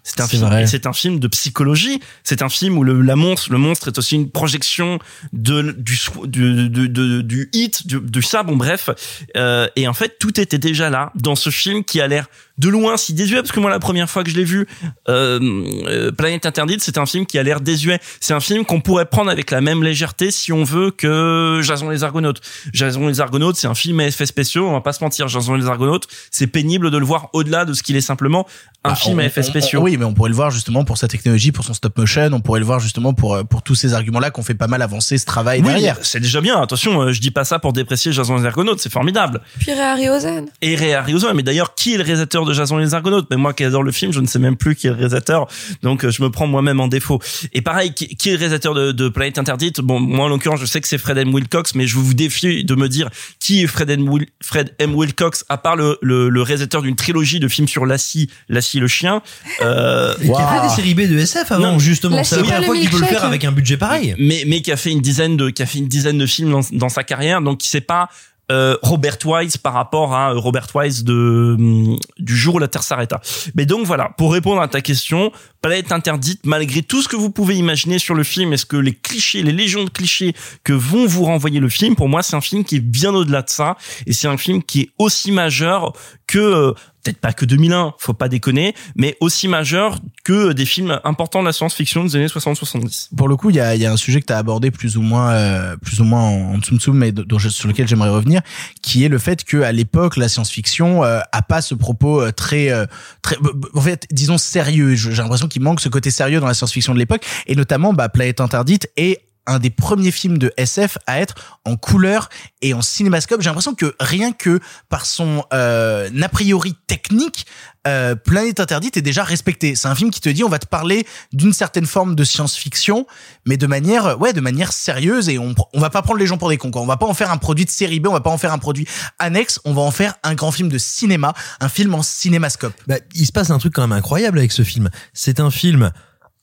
C'est 0.09 0.21
un 0.21 0.27
film, 0.27 0.41
c'est 0.67 0.85
un 0.87 0.93
film 0.93 1.19
de 1.19 1.27
psychologie. 1.27 1.99
C'est 2.23 2.41
un 2.41 2.47
film 2.49 2.77
où 2.77 2.83
le, 2.83 3.01
la 3.01 3.15
monstre, 3.17 3.51
le 3.51 3.57
monstre 3.57 3.89
est 3.89 3.97
aussi 3.97 4.15
une 4.15 4.29
projection 4.31 4.99
de 5.33 5.75
du 5.77 5.99
du 6.25 6.69
du, 6.69 6.89
du, 6.89 7.23
du 7.23 7.49
hit, 7.53 7.85
du, 7.85 7.99
du 7.99 8.21
ça. 8.21 8.43
Bon 8.43 8.55
bref, 8.55 8.89
euh, 9.35 9.67
et 9.75 9.87
en 9.87 9.93
fait 9.93 10.17
tout 10.19 10.39
était 10.39 10.57
déjà 10.57 10.89
là 10.89 11.11
dans 11.15 11.35
ce 11.35 11.49
film 11.49 11.83
qui 11.83 11.99
a 11.99 12.07
l'air 12.07 12.27
de 12.57 12.69
loin 12.69 12.97
si 12.97 13.13
désuet 13.13 13.37
parce 13.37 13.51
que 13.51 13.59
moi 13.59 13.69
la 13.69 13.79
première 13.79 14.09
fois 14.09 14.23
que 14.23 14.29
je 14.31 14.35
l'ai 14.35 14.43
vu, 14.43 14.65
euh, 15.09 15.39
euh, 15.87 16.11
Planète 16.11 16.45
Interdite, 16.45 16.81
c'est 16.81 16.97
un 16.97 17.05
film 17.05 17.25
qui 17.25 17.37
a 17.37 17.43
l'air 17.43 17.59
désuet. 17.61 17.99
C'est 18.19 18.33
un 18.33 18.39
film 18.39 18.65
qu'on 18.65 18.81
pourrait 18.81 19.05
prendre 19.05 19.29
avec 19.29 19.51
la 19.51 19.61
même 19.61 19.83
légèreté 19.83 20.31
si 20.31 20.51
on 20.53 20.63
veut 20.63 20.91
que 20.91 21.59
Jason 21.63 21.89
les 21.89 22.03
Argonautes. 22.03 22.41
Jason 22.73 23.07
les 23.07 23.19
Argonautes, 23.21 23.57
c'est 23.57 23.67
un 23.67 23.75
film 23.75 23.99
à 23.99 24.07
effets 24.07 24.25
spéciaux. 24.25 24.67
On 24.67 24.71
va 24.73 24.81
pas 24.81 24.93
se 24.93 25.03
mentir, 25.03 25.27
Jason 25.27 25.53
les 25.55 25.67
Argonautes, 25.67 26.07
c'est 26.31 26.47
pénible 26.47 26.89
de 26.91 26.97
le 26.97 27.05
voir 27.05 27.29
au-delà 27.33 27.65
de 27.65 27.73
ce 27.73 27.83
qu'il 27.83 27.95
est 27.95 28.01
simplement 28.01 28.47
un 28.83 28.89
Bah, 28.91 28.95
film 28.95 29.17
on- 29.17 29.21
à 29.21 29.25
effets 29.25 29.43
spéciaux. 29.43 29.81
on- 29.81 29.83
oui, 29.83 29.96
mais 29.97 30.05
on 30.05 30.13
pourrait 30.13 30.29
le 30.29 30.35
voir 30.35 30.51
justement 30.51 30.83
pour 30.83 30.97
sa 30.97 31.07
technologie, 31.07 31.51
pour 31.51 31.65
son 31.65 31.73
stop 31.73 31.97
motion. 31.97 32.29
On 32.33 32.39
pourrait 32.39 32.59
le 32.59 32.65
voir 32.65 32.79
justement 32.79 33.13
pour 33.13 33.35
euh, 33.35 33.43
pour 33.43 33.61
tous 33.61 33.75
ces 33.75 33.93
arguments-là 33.93 34.31
qu'on 34.31 34.43
fait 34.43 34.53
pas 34.53 34.67
mal 34.67 34.81
avancer 34.81 35.17
ce 35.17 35.25
travail 35.25 35.59
Oui, 35.61 35.67
derrière. 35.67 35.97
c'est 36.01 36.19
déjà 36.19 36.41
bien. 36.41 36.61
Attention, 36.61 37.01
euh, 37.01 37.11
je 37.11 37.19
dis 37.21 37.31
pas 37.31 37.43
ça 37.43 37.59
pour 37.59 37.73
déprécier 37.73 38.11
Jason 38.11 38.37
les 38.37 38.45
Argonautes, 38.45 38.79
c'est 38.79 38.91
formidable. 38.91 39.41
Puis 39.59 39.71
Ray 39.71 39.81
Harryhausen. 39.81 40.45
Et 40.61 40.75
Ray 40.75 40.93
Harryhausen, 40.93 41.33
mais 41.35 41.43
d'ailleurs, 41.43 41.75
qui 41.75 41.93
est 41.93 41.97
le 41.97 42.03
réalisateur 42.03 42.45
de 42.45 42.53
Jason 42.53 42.79
et 42.79 42.83
les 42.83 42.93
Argonautes? 42.93 43.27
Mais 43.29 43.37
moi 43.37 43.53
qui 43.53 43.63
adore 43.63 43.83
le 43.83 43.91
film, 43.91 44.11
je 44.13 44.19
ne 44.19 44.27
sais 44.27 44.39
même 44.39 44.55
plus 44.57 44.75
qui 44.75 44.87
est 44.87 44.89
le 44.91 44.95
réalisateur, 44.95 45.47
donc 45.83 46.05
euh, 46.05 46.11
je 46.11 46.21
me 46.21 46.29
prends 46.29 46.47
moi-même 46.47 46.79
en 46.79 46.87
défaut. 46.87 47.19
Et 47.53 47.61
pareil, 47.61 47.93
qui, 47.93 48.07
qui 48.15 48.29
est 48.29 48.33
le 48.33 48.37
réalisateur 48.39 48.73
de, 48.73 48.91
de 48.91 49.09
Planète 49.09 49.37
Interdite? 49.37 49.81
Bon, 49.81 49.99
moi 49.99 50.25
en 50.25 50.29
l'occurrence, 50.29 50.59
je 50.59 50.65
sais 50.65 50.81
que 50.81 50.87
c'est 50.87 50.97
Fred 50.97 51.17
M. 51.17 51.33
Wilcox, 51.33 51.75
mais 51.75 51.87
je 51.87 51.95
vous 51.95 52.13
défie 52.13 52.63
de 52.63 52.75
me 52.75 52.87
dire 52.89 53.09
qui 53.39 53.63
est 53.63 53.67
Fred 53.67 53.89
M. 53.89 54.07
Fred 54.41 54.73
M. 54.79 54.93
Wilcox, 54.95 55.45
à 55.49 55.57
part 55.57 55.75
le, 55.75 55.97
le, 56.01 56.29
le 56.29 56.41
réalisateur 56.41 56.81
d'une 56.81 56.95
trilogie 56.95 57.39
de 57.39 57.47
films 57.47 57.67
sur 57.67 57.85
Lassie, 57.85 58.29
Lassie 58.49 58.79
le 58.79 58.87
chien. 58.87 59.21
Euh, 59.61 59.86
Et 60.21 60.25
qui 60.27 60.31
a 60.33 60.47
fait 60.61 60.67
des 60.67 60.73
séries 60.75 60.93
B 60.93 61.01
de 61.09 61.17
SF 61.17 61.51
avant, 61.51 61.71
Non. 61.73 61.79
justement. 61.79 62.23
C'est 62.23 62.37
la 62.37 62.43
première 62.43 62.63
fois 62.65 62.75
qu'il 62.77 62.89
peut 62.89 62.99
le 62.99 63.05
faire 63.05 63.23
avec 63.25 63.43
un 63.45 63.51
budget 63.51 63.77
pareil. 63.77 64.15
mais 64.19 64.43
mais 64.47 64.61
qui 64.61 64.71
a 64.71 64.77
fait 64.77 64.91
une 64.91 65.01
dizaine 65.01 65.37
de 65.37 65.49
qui 65.49 65.61
a 65.63 65.65
fait 65.65 65.79
une 65.79 65.87
dizaine 65.87 66.17
de 66.17 66.25
films 66.25 66.51
dans, 66.51 66.61
dans 66.71 66.89
sa 66.89 67.03
carrière 67.03 67.41
donc 67.41 67.59
qui 67.59 67.69
sait 67.69 67.81
pas 67.81 68.09
euh, 68.49 68.77
Robert 68.81 69.17
Wise 69.25 69.57
par 69.57 69.73
rapport 69.73 70.15
à 70.15 70.31
euh, 70.31 70.37
Robert 70.39 70.67
Wise 70.73 71.03
de 71.03 71.55
hum, 71.59 71.97
du 72.17 72.37
jour 72.37 72.55
où 72.55 72.59
la 72.59 72.69
Terre 72.69 72.83
s'arrêta. 72.83 73.19
Mais 73.55 73.65
donc 73.65 73.85
voilà, 73.85 74.11
pour 74.17 74.31
répondre 74.31 74.61
à 74.61 74.69
ta 74.69 74.79
question, 74.79 75.33
Planète 75.61 75.91
interdite 75.91 76.45
malgré 76.45 76.81
tout 76.83 77.01
ce 77.01 77.07
que 77.07 77.15
vous 77.15 77.29
pouvez 77.31 77.55
imaginer 77.55 77.99
sur 77.99 78.15
le 78.15 78.23
film, 78.23 78.53
est-ce 78.53 78.65
que 78.65 78.77
les 78.77 78.93
clichés, 78.93 79.41
les 79.43 79.51
légions 79.51 79.83
de 79.83 79.89
clichés 79.89 80.33
que 80.63 80.73
vont 80.73 81.05
vous 81.07 81.23
renvoyer 81.25 81.59
le 81.59 81.69
film, 81.69 81.95
pour 81.95 82.09
moi 82.09 82.21
c'est 82.23 82.35
un 82.35 82.41
film 82.41 82.63
qui 82.63 82.75
est 82.77 82.79
bien 82.79 83.13
au-delà 83.13 83.41
de 83.41 83.49
ça 83.49 83.75
et 84.05 84.13
c'est 84.13 84.27
un 84.27 84.37
film 84.37 84.61
qui 84.63 84.81
est 84.81 84.89
aussi 84.97 85.31
majeur 85.31 85.93
que 86.27 86.37
euh, 86.39 86.71
peut-être 87.03 87.19
pas 87.21 87.31
que 87.31 87.45
2001, 87.45 87.93
faut 87.99 88.13
pas 88.13 88.27
déconner, 88.27 88.75
mais 88.97 89.15
aussi 89.21 89.47
majeur 89.47 89.97
que 90.25 90.51
des 90.51 90.65
films 90.65 90.99
importants 91.05 91.39
de 91.39 91.45
la 91.45 91.53
science-fiction 91.53 92.03
des 92.03 92.17
années 92.17 92.25
60-70. 92.27 93.15
Pour 93.15 93.29
le 93.29 93.37
coup, 93.37 93.49
il 93.49 93.55
y 93.55 93.61
a, 93.61 93.75
y 93.77 93.85
a 93.85 93.91
un 93.93 93.95
sujet 93.97 94.19
que 94.19 94.25
tu 94.25 94.33
as 94.33 94.37
abordé 94.37 94.71
plus 94.71 94.97
ou 94.97 95.01
moins, 95.01 95.31
euh, 95.31 95.77
plus 95.77 96.01
ou 96.01 96.03
moins 96.03 96.19
en, 96.21 96.59
tsum 96.59 96.79
tsum, 96.79 96.97
mais 96.97 97.13
dont 97.13 97.39
je- 97.39 97.47
sur 97.47 97.69
lequel 97.69 97.87
j'aimerais 97.87 98.09
revenir, 98.09 98.41
qui 98.81 99.05
est 99.05 99.07
le 99.07 99.19
fait 99.19 99.45
que 99.45 99.61
à 99.61 99.71
l'époque, 99.71 100.17
la 100.17 100.27
science-fiction 100.27 101.05
euh, 101.05 101.21
a 101.31 101.41
pas 101.41 101.61
ce 101.61 101.75
propos 101.75 102.21
euh, 102.21 102.31
très, 102.33 102.71
euh, 102.71 102.85
très, 103.21 103.37
en 103.73 103.81
fait, 103.81 104.05
disons 104.11 104.37
sérieux. 104.37 104.95
J'ai 104.95 105.09
l'impression 105.11 105.47
qu'il 105.47 105.56
manque 105.59 105.81
ce 105.81 105.89
côté 105.89 106.11
sérieux 106.11 106.39
dans 106.39 106.47
la 106.47 106.53
science-fiction 106.53 106.93
de 106.93 106.99
l'époque, 106.99 107.25
et 107.45 107.55
notamment, 107.55 107.93
bah, 107.93 108.09
Planète 108.09 108.41
Interdite 108.41 108.89
est 108.97 109.26
un 109.47 109.59
des 109.59 109.69
premiers 109.69 110.11
films 110.11 110.37
de 110.37 110.53
SF 110.57 110.97
à 111.07 111.19
être 111.19 111.59
en 111.65 111.75
couleur 111.77 112.29
et 112.61 112.73
en 112.73 112.81
cinémascope. 112.81 113.41
J'ai 113.41 113.49
l'impression 113.49 113.73
que 113.73 113.95
rien 113.99 114.31
que 114.31 114.59
par 114.89 115.05
son 115.05 115.43
euh, 115.53 116.09
a 116.21 116.29
priori 116.29 116.75
technique, 116.87 117.45
euh, 117.87 118.15
Planète 118.15 118.59
Interdite 118.59 118.97
est 118.97 119.01
déjà 119.01 119.23
respecté. 119.23 119.75
C'est 119.75 119.87
un 119.87 119.95
film 119.95 120.11
qui 120.11 120.19
te 120.19 120.27
dit 120.27 120.43
on 120.43 120.49
va 120.49 120.59
te 120.59 120.67
parler 120.67 121.07
d'une 121.31 121.53
certaine 121.53 121.85
forme 121.85 122.15
de 122.15 122.23
science-fiction, 122.25 123.07
mais 123.45 123.55
de 123.55 123.65
manière 123.65 124.19
ouais 124.19 124.33
de 124.33 124.41
manière 124.41 124.73
sérieuse 124.73 125.29
et 125.29 125.39
on 125.39 125.55
va 125.75 125.89
pas 125.89 126.01
prendre 126.01 126.19
les 126.19 126.27
gens 126.27 126.37
pour 126.37 126.49
des 126.49 126.57
cons. 126.57 126.71
Quoi. 126.71 126.81
On 126.81 126.85
va 126.85 126.97
pas 126.97 127.05
en 127.05 127.13
faire 127.13 127.31
un 127.31 127.37
produit 127.37 127.65
de 127.65 127.69
série 127.69 128.01
B, 128.01 128.07
on 128.07 128.13
va 128.13 128.19
pas 128.19 128.29
en 128.29 128.37
faire 128.37 128.51
un 128.51 128.57
produit 128.57 128.87
annexe. 129.19 129.59
On 129.63 129.73
va 129.73 129.81
en 129.81 129.91
faire 129.91 130.15
un 130.23 130.35
grand 130.35 130.51
film 130.51 130.69
de 130.69 130.77
cinéma, 130.77 131.33
un 131.61 131.69
film 131.69 131.93
en 131.93 132.03
cinémascope. 132.03 132.73
Bah, 132.87 132.97
il 133.15 133.25
se 133.25 133.31
passe 133.31 133.49
un 133.49 133.57
truc 133.57 133.73
quand 133.73 133.81
même 133.81 133.97
incroyable 133.97 134.37
avec 134.37 134.51
ce 134.51 134.63
film. 134.63 134.89
C'est 135.13 135.39
un 135.39 135.51
film 135.51 135.91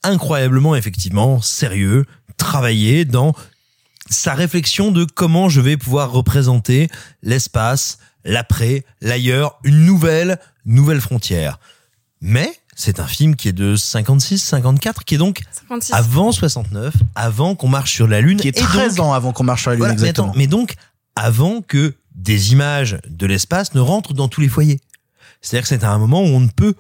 incroyablement, 0.03 0.77
effectivement, 0.77 1.41
sérieux, 1.41 2.05
travaillé 2.45 3.05
dans 3.05 3.35
sa 4.11 4.35
réflexion 4.35 4.91
de 4.93 5.05
comment 5.05 5.49
je 5.49 5.61
vais 5.61 5.77
pouvoir 5.77 6.13
représenter 6.13 6.89
l'espace, 7.23 7.99
l'après, 8.25 8.85
l'ailleurs, 9.01 9.59
une 9.65 9.85
nouvelle, 9.85 10.39
nouvelle 10.67 11.01
frontière. 11.01 11.59
Mais 12.21 12.53
c'est 12.77 13.01
un 13.01 13.07
film 13.07 13.35
qui 13.35 13.49
est 13.49 13.53
de 13.53 13.77
56, 13.77 14.39
54, 14.39 15.05
qui 15.05 15.15
est 15.15 15.19
donc 15.19 15.41
56. 15.69 15.93
avant 15.95 16.33
69, 16.33 16.95
avant 17.15 17.55
qu'on 17.55 17.69
marche 17.69 17.93
sur 17.93 18.07
la 18.07 18.21
Lune. 18.21 18.39
Qui 18.39 18.49
est 18.49 18.59
et 18.59 18.63
13 18.63 18.97
donc- 18.97 19.07
ans 19.07 19.13
avant 19.15 19.33
qu'on 19.33 19.45
marche 19.45 19.63
sur 19.63 19.71
la 19.71 19.77
Lune, 19.77 19.81
Voilà, 19.81 19.95
mais 19.95 20.01
exactement. 20.01 20.29
attends, 20.29 20.39
mais 20.39 20.47
donc, 20.47 20.75
avant 21.17 21.63
que 21.63 21.95
des 22.15 22.53
images 22.53 22.99
de 23.09 23.27
l'espace 23.27 23.75
ne 23.75 23.81
rentrent 23.81 24.13
dans 24.15 24.29
tous 24.29 24.41
les 24.41 24.49
foyers. 24.49 24.81
C'est-à-dire 25.41 25.63
que 25.63 25.69
c'est 25.69 25.85
à 25.85 25.91
un 25.91 25.99
moment 25.99 26.21
où 26.23 26.27
on 26.27 26.41
ne 26.41 26.49
peut 26.49 26.75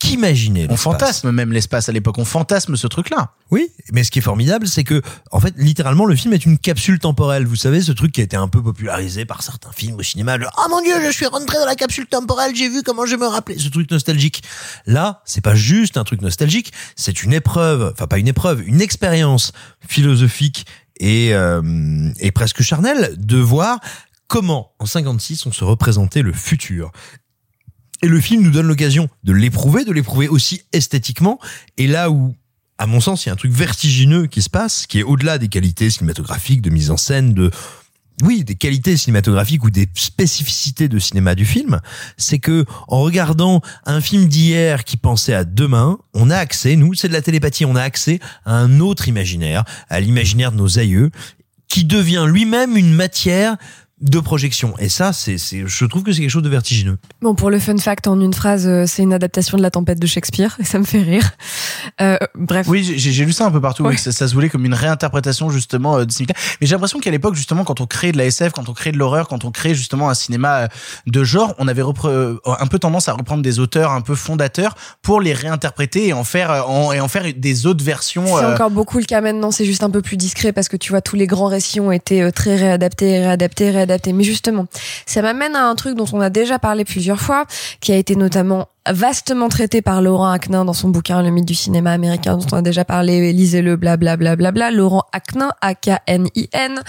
qu'imaginer. 0.00 0.66
On 0.70 0.76
fantasme 0.76 1.30
même 1.30 1.52
l'espace 1.52 1.88
à 1.88 1.92
l'époque. 1.92 2.18
On 2.18 2.24
fantasme 2.24 2.74
ce 2.74 2.86
truc-là. 2.86 3.34
Oui, 3.50 3.70
mais 3.92 4.02
ce 4.02 4.10
qui 4.10 4.18
est 4.18 4.22
formidable, 4.22 4.66
c'est 4.66 4.82
que, 4.82 5.02
en 5.30 5.40
fait, 5.40 5.54
littéralement, 5.56 6.06
le 6.06 6.16
film 6.16 6.32
est 6.32 6.44
une 6.44 6.58
capsule 6.58 6.98
temporelle. 6.98 7.46
Vous 7.46 7.56
savez, 7.56 7.82
ce 7.82 7.92
truc 7.92 8.12
qui 8.12 8.20
a 8.20 8.24
été 8.24 8.36
un 8.36 8.48
peu 8.48 8.62
popularisé 8.62 9.26
par 9.26 9.42
certains 9.42 9.72
films 9.72 9.96
au 9.96 10.02
cinéma. 10.02 10.38
Le, 10.38 10.46
oh 10.56 10.66
mon 10.70 10.80
dieu, 10.80 10.94
je 11.06 11.12
suis 11.12 11.26
rentré 11.26 11.58
dans 11.58 11.66
la 11.66 11.76
capsule 11.76 12.06
temporelle, 12.06 12.56
j'ai 12.56 12.68
vu 12.68 12.82
comment 12.82 13.06
je 13.06 13.16
me 13.16 13.26
rappelais. 13.26 13.58
Ce 13.58 13.68
truc 13.68 13.90
nostalgique. 13.90 14.42
Là, 14.86 15.22
c'est 15.26 15.42
pas 15.42 15.54
juste 15.54 15.98
un 15.98 16.04
truc 16.04 16.22
nostalgique, 16.22 16.72
c'est 16.96 17.22
une 17.22 17.34
épreuve, 17.34 17.92
enfin 17.92 18.06
pas 18.06 18.18
une 18.18 18.28
épreuve, 18.28 18.66
une 18.66 18.80
expérience 18.80 19.52
philosophique 19.86 20.64
et, 20.98 21.34
euh, 21.34 22.10
et 22.20 22.30
presque 22.30 22.62
charnel 22.62 23.14
de 23.18 23.36
voir 23.36 23.80
comment 24.28 24.72
en 24.78 24.86
56 24.86 25.44
on 25.46 25.52
se 25.52 25.64
représentait 25.64 26.22
le 26.22 26.32
futur. 26.32 26.92
Et 28.02 28.08
le 28.08 28.20
film 28.20 28.42
nous 28.42 28.50
donne 28.50 28.66
l'occasion 28.66 29.08
de 29.24 29.32
l'éprouver, 29.32 29.84
de 29.84 29.92
l'éprouver 29.92 30.28
aussi 30.28 30.62
esthétiquement. 30.72 31.38
Et 31.76 31.86
là 31.86 32.10
où, 32.10 32.34
à 32.78 32.86
mon 32.86 33.00
sens, 33.00 33.24
il 33.24 33.28
y 33.28 33.30
a 33.30 33.32
un 33.34 33.36
truc 33.36 33.52
vertigineux 33.52 34.26
qui 34.26 34.40
se 34.40 34.48
passe, 34.48 34.86
qui 34.86 35.00
est 35.00 35.02
au-delà 35.02 35.38
des 35.38 35.48
qualités 35.48 35.90
cinématographiques, 35.90 36.62
de 36.62 36.70
mise 36.70 36.90
en 36.90 36.96
scène, 36.96 37.34
de 37.34 37.50
oui, 38.22 38.44
des 38.44 38.54
qualités 38.54 38.96
cinématographiques 38.96 39.64
ou 39.64 39.70
des 39.70 39.88
spécificités 39.94 40.88
de 40.88 40.98
cinéma 40.98 41.34
du 41.34 41.44
film, 41.44 41.80
c'est 42.16 42.38
que 42.38 42.64
en 42.88 43.00
regardant 43.00 43.62
un 43.86 44.00
film 44.00 44.26
d'hier 44.26 44.84
qui 44.84 44.96
pensait 44.96 45.34
à 45.34 45.44
demain, 45.44 45.98
on 46.14 46.30
a 46.30 46.36
accès, 46.36 46.76
nous, 46.76 46.94
c'est 46.94 47.08
de 47.08 47.12
la 47.12 47.22
télépathie, 47.22 47.64
on 47.64 47.76
a 47.76 47.82
accès 47.82 48.20
à 48.44 48.54
un 48.56 48.80
autre 48.80 49.08
imaginaire, 49.08 49.64
à 49.88 50.00
l'imaginaire 50.00 50.52
de 50.52 50.58
nos 50.58 50.78
aïeux, 50.78 51.10
qui 51.68 51.84
devient 51.84 52.26
lui-même 52.28 52.76
une 52.76 52.92
matière 52.92 53.56
de 54.00 54.18
projection. 54.18 54.74
Et 54.78 54.88
ça, 54.88 55.12
c'est, 55.12 55.36
c'est, 55.36 55.64
je 55.66 55.84
trouve 55.84 56.02
que 56.02 56.12
c'est 56.12 56.20
quelque 56.20 56.30
chose 56.30 56.42
de 56.42 56.48
vertigineux. 56.48 56.98
Bon, 57.20 57.34
pour 57.34 57.50
le 57.50 57.58
fun 57.58 57.76
fact, 57.76 58.06
en 58.06 58.18
une 58.20 58.32
phrase, 58.32 58.66
euh, 58.66 58.84
c'est 58.86 59.02
une 59.02 59.12
adaptation 59.12 59.58
de 59.58 59.62
La 59.62 59.70
Tempête 59.70 60.00
de 60.00 60.06
Shakespeare, 60.06 60.56
et 60.58 60.64
ça 60.64 60.78
me 60.78 60.84
fait 60.84 61.02
rire. 61.02 61.30
Euh, 62.00 62.16
bref. 62.34 62.66
Oui, 62.68 62.82
j'ai 62.82 63.10
j'ai 63.12 63.24
lu 63.24 63.32
ça 63.32 63.44
un 63.46 63.50
peu 63.50 63.60
partout, 63.60 63.82
Ouais. 63.84 63.90
oui, 63.90 63.98
ça, 63.98 64.10
ça 64.12 64.26
se 64.26 64.32
voulait 64.34 64.48
comme 64.48 64.64
une 64.64 64.72
réinterprétation 64.74 65.50
justement 65.50 65.98
euh, 65.98 66.04
de 66.06 66.12
cinéma. 66.12 66.32
Mais 66.60 66.66
j'ai 66.66 66.74
l'impression 66.74 66.98
qu'à 66.98 67.10
l'époque, 67.10 67.34
justement, 67.34 67.64
quand 67.64 67.80
on 67.82 67.86
crée 67.86 68.12
de 68.12 68.16
la 68.18 68.24
SF, 68.24 68.52
quand 68.52 68.68
on 68.68 68.72
crée 68.72 68.92
de 68.92 68.96
l'horreur, 68.96 69.28
quand 69.28 69.44
on 69.44 69.50
crée 69.50 69.74
justement 69.74 70.08
un 70.08 70.14
cinéma 70.14 70.60
euh, 70.60 70.68
de 71.06 71.22
genre, 71.22 71.54
on 71.58 71.68
avait 71.68 71.82
repre- 71.82 72.38
un 72.46 72.66
peu 72.66 72.78
tendance 72.78 73.08
à 73.08 73.12
reprendre 73.12 73.42
des 73.42 73.58
auteurs 73.58 73.90
un 73.92 74.00
peu 74.00 74.14
fondateurs 74.14 74.74
pour 75.02 75.20
les 75.20 75.34
réinterpréter 75.34 76.08
et 76.08 76.12
en 76.14 76.24
faire 76.24 76.68
en, 76.70 76.92
et 76.92 77.00
en 77.00 77.08
faire 77.08 77.24
des 77.36 77.66
autres 77.66 77.84
versions. 77.84 78.24
C'est 78.26 78.44
euh, 78.44 78.54
encore 78.54 78.70
beaucoup 78.70 78.98
le 78.98 79.04
cas 79.04 79.20
maintenant, 79.20 79.50
c'est 79.50 79.66
juste 79.66 79.82
un 79.82 79.90
peu 79.90 80.00
plus 80.00 80.16
discret 80.16 80.52
parce 80.52 80.68
que 80.70 80.76
tu 80.78 80.90
vois, 80.90 81.02
tous 81.02 81.16
les 81.16 81.26
grands 81.26 81.48
récits 81.48 81.80
ont 81.80 81.92
été 81.92 82.32
très 82.32 82.56
réadaptés, 82.56 83.18
réadaptés, 83.20 83.70
réadaptés. 83.70 83.89
Mais 84.12 84.24
justement, 84.24 84.66
ça 85.06 85.22
m'amène 85.22 85.54
à 85.56 85.64
un 85.66 85.74
truc 85.74 85.96
dont 85.96 86.06
on 86.12 86.20
a 86.20 86.30
déjà 86.30 86.58
parlé 86.58 86.84
plusieurs 86.84 87.20
fois, 87.20 87.44
qui 87.80 87.92
a 87.92 87.96
été 87.96 88.16
notamment 88.16 88.68
vastement 88.90 89.48
traité 89.50 89.82
par 89.82 90.00
Laurent 90.00 90.30
Aknin 90.30 90.64
dans 90.64 90.72
son 90.72 90.88
bouquin 90.88 91.22
Le 91.22 91.28
mythe 91.30 91.44
du 91.44 91.54
cinéma 91.54 91.92
américain 91.92 92.36
dont 92.38 92.46
on 92.50 92.56
a 92.56 92.62
déjà 92.62 92.84
parlé, 92.84 93.30
lisez-le, 93.32 93.76
blablabla. 93.76 94.36
Bla, 94.36 94.50
bla, 94.52 94.70
bla. 94.70 94.76
Laurent 94.76 95.04
Aknin, 95.12 95.50
A-K-N-I-N. 95.60 96.80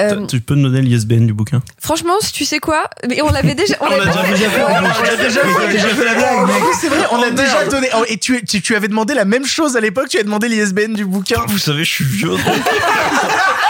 Euh, 0.00 0.26
Tu 0.26 0.40
peux 0.40 0.54
me 0.54 0.62
donner 0.62 0.80
l'ISBN 0.80 1.26
du 1.26 1.34
bouquin? 1.34 1.62
Franchement, 1.78 2.14
si 2.22 2.32
tu 2.32 2.44
sais 2.46 2.58
quoi, 2.58 2.84
mais 3.08 3.20
on 3.22 3.30
l'avait 3.30 3.54
déjà, 3.54 3.74
on 3.80 3.86
On 3.86 3.90
l'a 3.90 4.04
déjà 4.06 4.22
déjà 4.26 4.48
fait, 4.50 4.62
on 4.64 4.76
a 4.76 5.66
déjà 5.70 5.88
fait 5.88 6.04
la 6.04 6.14
blague, 6.14 6.46
mec. 6.46 6.56
C'est 6.80 6.88
vrai, 6.88 7.04
on 7.12 7.22
a 7.22 7.26
Oh, 7.28 7.30
déjà 7.34 7.64
donné. 7.66 7.88
oh, 7.96 8.04
Et 8.08 8.16
tu, 8.18 8.42
tu, 8.44 8.62
tu 8.62 8.74
avais 8.74 8.88
demandé 8.88 9.12
la 9.14 9.24
même 9.26 9.44
chose 9.44 9.76
à 9.76 9.80
l'époque. 9.80 10.08
Tu 10.08 10.16
avais 10.16 10.24
demandé 10.24 10.48
l'ISBN 10.48 10.94
du 10.94 11.04
bouquin. 11.04 11.42
Vous 11.48 11.58
savez, 11.58 11.84
je 11.84 11.90
suis 11.92 12.04
vieux. 12.04 12.30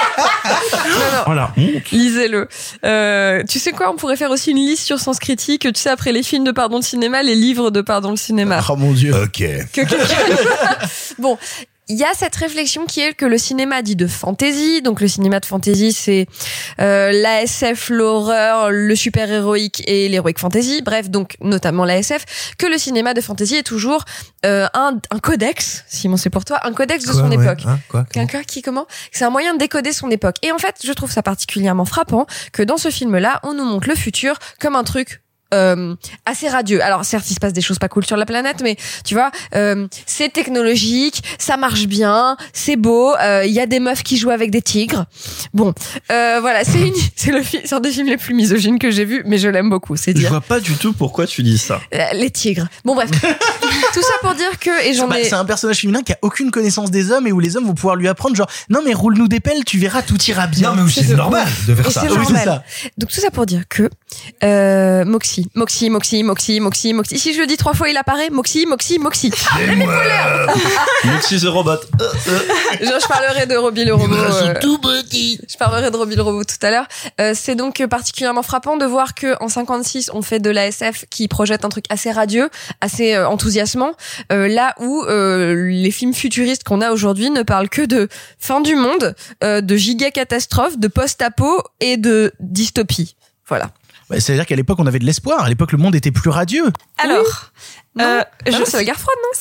Voilà. 1.27 1.53
Lisez-le. 1.93 2.49
Euh, 2.85 3.43
tu 3.49 3.59
sais 3.59 3.73
quoi 3.73 3.91
On 3.91 3.97
pourrait 3.97 4.17
faire 4.17 4.31
aussi 4.31 4.51
une 4.53 4.57
liste 4.59 4.85
sur 4.85 4.99
Sens 4.99 5.19
Critique. 5.19 5.63
Tu 5.73 5.81
sais, 5.81 5.91
après 5.91 6.13
les 6.13 6.23
films 6.23 6.45
de 6.45 6.53
Pardon 6.53 6.77
le 6.77 6.83
cinéma, 6.83 7.23
les 7.23 7.35
livres 7.35 7.71
de 7.71 7.81
Pardon 7.81 8.11
le 8.11 8.17
cinéma. 8.17 8.61
Oh 8.69 8.77
mon 8.77 8.93
dieu. 8.93 9.15
Ok. 9.15 9.39
Que 9.39 9.65
quelqu'un- 9.73 9.97
bon. 11.19 11.39
Il 11.89 11.97
y 11.97 12.03
a 12.03 12.13
cette 12.17 12.35
réflexion 12.35 12.85
qui 12.85 13.01
est 13.01 13.15
que 13.15 13.25
le 13.25 13.39
cinéma 13.39 13.81
dit 13.81 13.95
de 13.95 14.09
fantasy, 14.09 14.83
donc 14.83 15.01
le 15.01 15.07
cinéma 15.07 15.39
de 15.39 15.47
fantasy 15.47 15.93
c'est 15.93 16.27
euh, 16.81 17.13
la 17.13 17.43
SF, 17.43 17.91
l'horreur, 17.91 18.73
le 18.73 18.97
super 18.97 19.31
héroïque 19.31 19.85
et 19.87 20.09
l'heroic 20.09 20.33
fantasy, 20.37 20.83
bref 20.83 21.11
donc 21.11 21.37
notamment 21.41 21.85
la 21.85 21.99
SF, 21.99 22.55
que 22.59 22.67
le 22.67 22.77
cinéma 22.77 23.15
de 23.15 23.21
fantasy 23.21 23.55
est 23.55 23.63
toujours 23.63 24.05
euh, 24.45 24.67
un, 24.75 24.99
un 25.13 25.19
codex, 25.21 25.85
Simon 25.87 26.17
c'est 26.17 26.29
pour 26.29 26.45
toi, 26.45 26.59
un 26.65 26.73
codex 26.73 27.05
de 27.05 27.13
Quoi, 27.13 27.21
son 27.21 27.31
ouais, 27.31 27.45
époque. 27.45 27.63
hein, 27.67 27.79
quoi, 27.89 28.05
qui 28.43 28.63
comment? 28.63 28.87
C'est 29.13 29.25
un 29.25 29.31
moyen 29.31 29.55
de 29.55 29.59
décoder 29.59 29.93
son 29.93 30.11
époque. 30.11 30.37
Et 30.43 30.51
en 30.51 30.59
fait, 30.59 30.75
je 30.85 30.93
trouve 30.93 31.13
ça 31.13 31.23
particulièrement 31.23 31.85
frappant 31.85 32.27
que 32.53 32.65
dans 32.65 32.79
ce 32.79 32.91
film-là, 32.91 33.39
on 33.45 33.55
nous 33.55 33.65
montre 33.65 33.89
le 33.89 33.95
futur 33.95 34.41
comme 34.61 34.75
un 34.75 34.83
truc 34.83 35.23
euh, 35.55 35.95
assez 36.25 36.49
radieux. 36.49 36.83
Alors 36.83 37.05
certes, 37.05 37.31
il 37.31 37.35
se 37.35 37.41
passe 37.41 37.53
des 37.53 37.61
choses 37.61 37.79
pas 37.79 37.89
cool 37.89 38.05
sur 38.05 38.17
la 38.17 38.27
planète, 38.27 38.61
mais 38.63 38.77
tu 39.05 39.15
vois, 39.15 39.31
euh, 39.55 39.87
c'est 40.07 40.33
technologique, 40.33 41.23
ça 41.39 41.57
marche 41.57 41.87
bien, 41.87 42.37
c'est 42.53 42.77
beau. 42.77 43.15
euh, 43.17 43.45
Il 43.45 43.53
y 43.53 43.61
a 43.61 43.67
des 43.67 43.81
meufs 43.81 44.03
qui 44.03 44.17
jouent 44.17 44.31
avec 44.31 44.51
des 44.51 44.63
tigres. 44.63 45.07
Bon, 45.55 45.73
euh, 46.11 46.39
voilà, 46.41 46.65
c'est 46.65 46.81
une, 46.89 46.95
c'est 47.17 47.33
le 47.33 47.43
film, 47.43 47.63
c'est 47.65 47.75
un 47.75 47.81
des 47.81 47.91
films 47.93 48.09
les 48.09 48.17
plus 48.17 48.35
misogynes 48.35 48.79
que 48.79 48.91
j'ai 48.91 49.05
vu, 49.05 49.23
mais 49.27 49.39
je 49.39 49.49
l'aime 49.49 49.71
beaucoup. 49.71 49.97
C'est 49.97 50.13
Je 50.13 50.19
dire 50.19 50.31
vois 50.31 50.41
pas 50.41 50.61
du 50.61 50.75
tout 50.75 50.93
pourquoi 50.93 51.27
tu 51.27 51.43
dis 51.43 51.59
ça. 51.59 51.81
Euh, 51.95 51.99
les 52.15 52.31
tigres. 52.31 52.67
Bon 52.85 52.95
bref, 52.95 53.11
tout 53.93 54.03
ça 54.03 54.13
pour 54.23 54.35
dire 54.35 54.59
que 54.59 54.87
et 54.89 54.95
j'en 54.95 55.09
Bah, 55.09 55.21
ai. 55.21 55.25
C'est 55.25 55.35
un 55.35 55.45
personnage 55.45 55.79
féminin 55.81 56.03
qui 56.03 56.13
a 56.13 56.19
aucune 56.23 56.51
connaissance 56.51 56.91
des 56.91 57.11
hommes 57.11 57.27
et 57.27 57.33
où 57.33 57.41
les 57.41 57.57
hommes 57.57 57.67
vont 57.67 57.75
pouvoir 57.75 57.97
lui 57.97 58.09
apprendre 58.09 58.35
genre 58.37 58.49
non 58.71 58.81
mais 58.85 58.95
roule-nous 58.95 59.29
des 59.29 59.41
pelles 59.41 59.65
tu 59.65 59.79
verras 59.79 60.03
tout 60.03 60.21
ira 60.25 60.47
bien. 60.47 60.75
Non, 60.75 60.85
mais 60.85 60.91
c'est 60.91 61.15
normal 61.15 61.47
de 61.67 61.75
faire 61.75 61.91
ça. 61.91 62.03
Oui, 62.09 62.35
ça. 62.45 62.63
Donc 62.99 63.11
tout 63.11 63.21
ça 63.21 63.31
pour 63.31 63.47
dire 63.47 63.63
que 63.69 63.89
euh, 64.45 65.05
Moxie, 65.05 65.36
Moxie, 65.55 65.91
Moxie, 65.91 66.23
Moxie, 66.23 66.61
Moxie, 66.61 66.93
Moxie. 66.93 67.19
Si 67.19 67.35
je 67.35 67.41
le 67.41 67.47
dis 67.47 67.57
trois 67.57 67.75
fois, 67.75 67.89
il 67.89 67.97
apparaît. 67.97 68.31
Moxie, 68.31 68.67
Moxie, 68.67 68.99
Moxie. 68.99 69.31
Moxie 71.05 71.41
the 71.41 71.47
Robot. 71.47 71.77
je, 72.81 72.85
je 72.87 73.09
parlerai 73.09 73.47
de 73.47 73.57
Robbie 73.57 73.85
le 73.85 73.95
robot. 73.95 74.15
euh, 74.15 74.55
je 74.61 75.57
parlerai 75.59 75.91
de 75.91 75.97
Robbie 75.97 76.17
le 76.17 76.23
robot 76.23 76.45
tout 76.45 76.65
à 76.67 76.71
l'heure. 76.71 76.87
Euh, 77.21 77.33
c'est 77.35 77.55
donc 77.55 77.85
particulièrement 77.87 78.43
frappant 78.43 78.77
de 78.77 78.85
voir 78.85 79.15
que 79.15 79.35
en 79.43 79.49
56, 79.49 80.11
on 80.13 80.23
fait 80.23 80.41
de 80.41 80.51
la 80.51 80.67
SF 80.67 81.05
qui 81.11 81.29
projette 81.29 81.65
un 81.65 81.69
truc 81.69 81.85
assez 81.91 82.11
radieux, 82.11 82.49
assez 82.81 83.15
euh, 83.15 83.29
enthousiasmant, 83.29 83.93
euh, 84.33 84.49
là 84.49 84.75
où 84.81 85.03
euh, 85.05 85.69
les 85.71 85.91
films 85.91 86.15
futuristes 86.15 86.65
qu'on 86.65 86.81
a 86.81 86.91
aujourd'hui 86.91 87.31
ne 87.31 87.43
parlent 87.43 87.69
que 87.69 87.83
de 87.83 88.09
fin 88.39 88.61
du 88.61 88.75
monde, 88.75 89.15
euh, 89.45 89.61
de 89.61 89.77
giga 89.77 90.11
catastrophe, 90.11 90.79
de 90.79 90.89
post-apo 90.89 91.63
et 91.81 91.97
de 91.97 92.33
dystopie. 92.41 93.17
Voilà. 93.49 93.71
Bah, 94.09 94.21
C'est-à-dire 94.21 94.47
qu'à 94.47 94.57
l'époque 94.57 94.79
on 94.79 94.87
avait 94.87 94.99
de 94.99 95.05
l'espoir. 95.05 95.43
À 95.45 95.49
l'époque 95.49 95.73
le 95.73 95.79
monde 95.79 95.95
était 95.95 96.11
plus 96.13 96.31
radieux. 96.31 96.73
Alors, 96.99 97.51
Non. 97.95 98.05
euh, 98.05 98.23
non, 98.51 98.59
je- 98.59 98.65
c'est 98.71 98.77
la 98.77 98.85
guerre 98.85 99.01
froide, 99.01 99.17
non? 99.23 99.39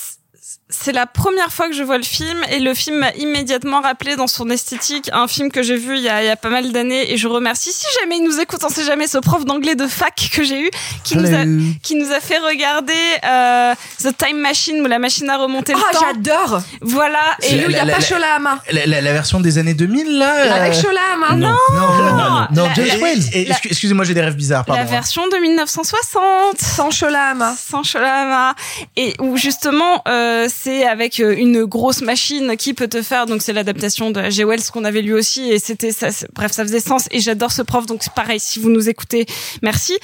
C'est 0.70 0.94
la 0.94 1.06
première 1.06 1.54
fois 1.54 1.68
que 1.70 1.76
je 1.76 1.84
vois 1.84 1.98
le 2.00 2.04
film 2.04 2.44
et 2.50 2.58
le 2.60 2.74
film 2.74 2.98
m'a 2.98 3.12
immédiatement 3.14 3.82
rappelé 3.82 4.16
dans 4.16 4.26
son 4.26 4.50
esthétique 4.50 5.12
un 5.14 5.28
film 5.28 5.52
que 5.52 5.62
j'ai 5.62 5.78
vu 5.78 5.96
il 5.96 6.02
y 6.02 6.10
a, 6.10 6.24
il 6.24 6.26
y 6.26 6.30
a 6.30 6.36
pas 6.36 6.50
mal 6.50 6.72
d'années 6.72 7.12
et 7.14 7.18
je 7.18 7.28
remercie 7.28 7.72
si 7.72 7.86
jamais 8.02 8.18
il 8.18 8.24
nous 8.24 8.40
écoute 8.40 8.62
on 8.64 8.70
sait 8.70 8.84
jamais 8.84 9.06
ce 9.06 9.20
prof 9.20 9.46
d'anglais 9.46 9.76
de 9.76 9.86
fac 9.86 10.30
que 10.34 10.44
j'ai 10.44 10.60
eu 10.60 10.72
qui 11.04 11.18
nous 11.18 11.28
a 11.36 11.44
qui 11.84 11.94
nous 11.96 12.12
a 12.12 12.20
fait 12.20 12.40
regarder 12.40 12.94
euh, 13.24 13.76
The 14.04 14.18
Time 14.18 14.40
Machine 14.40 14.82
ou 14.82 14.88
la 14.88 14.98
machine 14.98 15.30
à 15.30 15.38
remonter 15.38 15.74
Ah, 15.76 15.80
le 15.92 15.94
temps 16.00 16.06
j'adore 16.14 16.62
voilà 16.82 17.20
et 17.44 17.64
où 17.64 17.70
il 17.70 17.72
y 17.72 17.76
a 17.76 17.86
la- 17.86 17.94
pas 17.94 18.00
la- 18.00 18.06
Shola 18.06 18.36
Hama. 18.36 18.60
La, 18.72 18.86
la- 18.88 19.02
la 19.02 19.14
version 19.14 19.40
des 19.40 19.60
années 19.60 19.76
2000 19.76 20.18
là. 20.18 20.34
euh, 20.36 20.52
Avec 20.52 20.74
Shola 20.74 21.00
Hama. 21.14 21.36
Non. 21.36 21.56
Non, 21.74 21.78
non, 21.98 22.16
non, 22.16 22.48
non, 22.52 22.70
James 22.76 23.20
excu- 23.34 23.68
Excusez-moi, 23.70 24.04
j'ai 24.04 24.14
des 24.16 24.22
rêves 24.22 24.36
bizarres. 24.36 24.66
Pardon. 24.66 24.82
la 24.82 24.88
hein. 24.88 24.92
version 24.92 25.28
de 25.28 25.38
1960 25.38 26.60
Sans 26.60 26.90
Shola 26.92 27.30
Hama. 27.30 27.56
sans 27.56 27.84
Sholama 27.84 28.56
et 28.96 29.14
où 29.20 29.38
justement 29.38 30.02
euh, 30.08 30.48
c'est 30.56 30.86
avec 30.86 31.19
euh, 31.19 31.36
une 31.36 31.65
grosse 31.65 32.02
machine 32.02 32.56
qui 32.57 32.73
peut 32.73 32.88
te 32.88 33.02
faire 33.02 33.26
donc 33.26 33.41
c'est 33.41 33.53
l'adaptation 33.53 34.11
de 34.11 34.19
H.G. 34.19 34.45
Wells 34.45 34.64
qu'on 34.72 34.86
avait 34.86 35.02
lu 35.02 35.14
aussi 35.14 35.52
et 35.52 35.60
c'était 35.60 35.91
ça 35.91 36.10
bref 36.34 36.52
ça 36.52 36.64
faisait 36.64 36.80
sens 36.80 37.07
et 37.11 37.19
j'adore 37.19 37.52
ce 37.52 37.61
prof 37.61 37.86
donc 37.86 38.03
c'est 38.03 38.14
pareil 38.14 38.40
si 38.40 38.60
vous 38.60 38.69
nous 38.69 38.90
écoutez 38.90 39.26
merci 39.61 39.98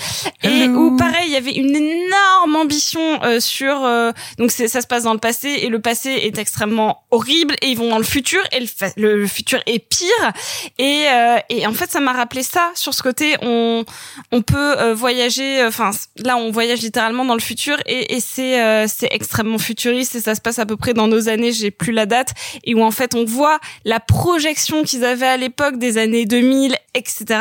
et 0.43 0.67
où 0.67 0.95
pareil 0.97 1.25
il 1.27 1.33
y 1.33 1.35
avait 1.35 1.53
une 1.53 1.75
énorme 1.75 2.55
ambition 2.55 3.23
euh, 3.23 3.39
sur 3.39 3.85
euh, 3.85 4.11
donc 4.37 4.51
c'est 4.51 4.67
ça 4.67 4.81
se 4.81 4.87
passe 4.87 5.03
dans 5.03 5.13
le 5.13 5.19
passé 5.19 5.49
et 5.49 5.69
le 5.69 5.79
passé 5.79 6.09
est 6.09 6.37
extrêmement 6.37 7.03
horrible 7.11 7.55
et 7.61 7.67
ils 7.67 7.77
vont 7.77 7.89
dans 7.89 7.97
le 7.97 8.03
futur 8.03 8.41
et 8.51 8.59
le, 8.97 9.15
le 9.15 9.27
futur 9.27 9.59
est 9.65 9.79
pire 9.79 10.33
et 10.77 11.05
euh, 11.07 11.37
et 11.49 11.65
en 11.67 11.73
fait 11.73 11.91
ça 11.91 11.99
m'a 11.99 12.13
rappelé 12.13 12.43
ça 12.43 12.71
sur 12.75 12.93
ce 12.93 13.01
côté 13.03 13.35
on 13.41 13.85
on 14.31 14.41
peut 14.41 14.79
euh, 14.79 14.93
voyager 14.93 15.63
enfin 15.65 15.91
là 16.17 16.37
on 16.37 16.51
voyage 16.51 16.81
littéralement 16.81 17.25
dans 17.25 17.33
le 17.33 17.39
futur 17.39 17.77
et, 17.85 18.15
et 18.15 18.19
c'est 18.19 18.61
euh, 18.61 18.85
c'est 18.87 19.09
extrêmement 19.11 19.57
futuriste 19.57 20.15
et 20.15 20.21
ça 20.21 20.35
se 20.35 20.40
passe 20.41 20.59
à 20.59 20.65
peu 20.65 20.77
près 20.77 20.93
dans 20.93 21.07
nos 21.07 21.30
années 21.30 21.51
j'ai 21.51 21.72
plus 21.72 21.91
la 21.91 22.05
date 22.05 22.34
et 22.63 22.76
où 22.76 22.81
en 22.84 22.91
fait 22.91 23.15
on 23.15 23.26
voit 23.26 23.59
la 23.85 23.99
projection 23.99 24.84
qu'ils 24.84 25.05
avaient 25.05 25.27
à 25.27 25.38
l'époque 25.38 25.77
des 25.77 25.97
années 25.97 26.26
2000 26.26 26.76
etc 26.93 27.39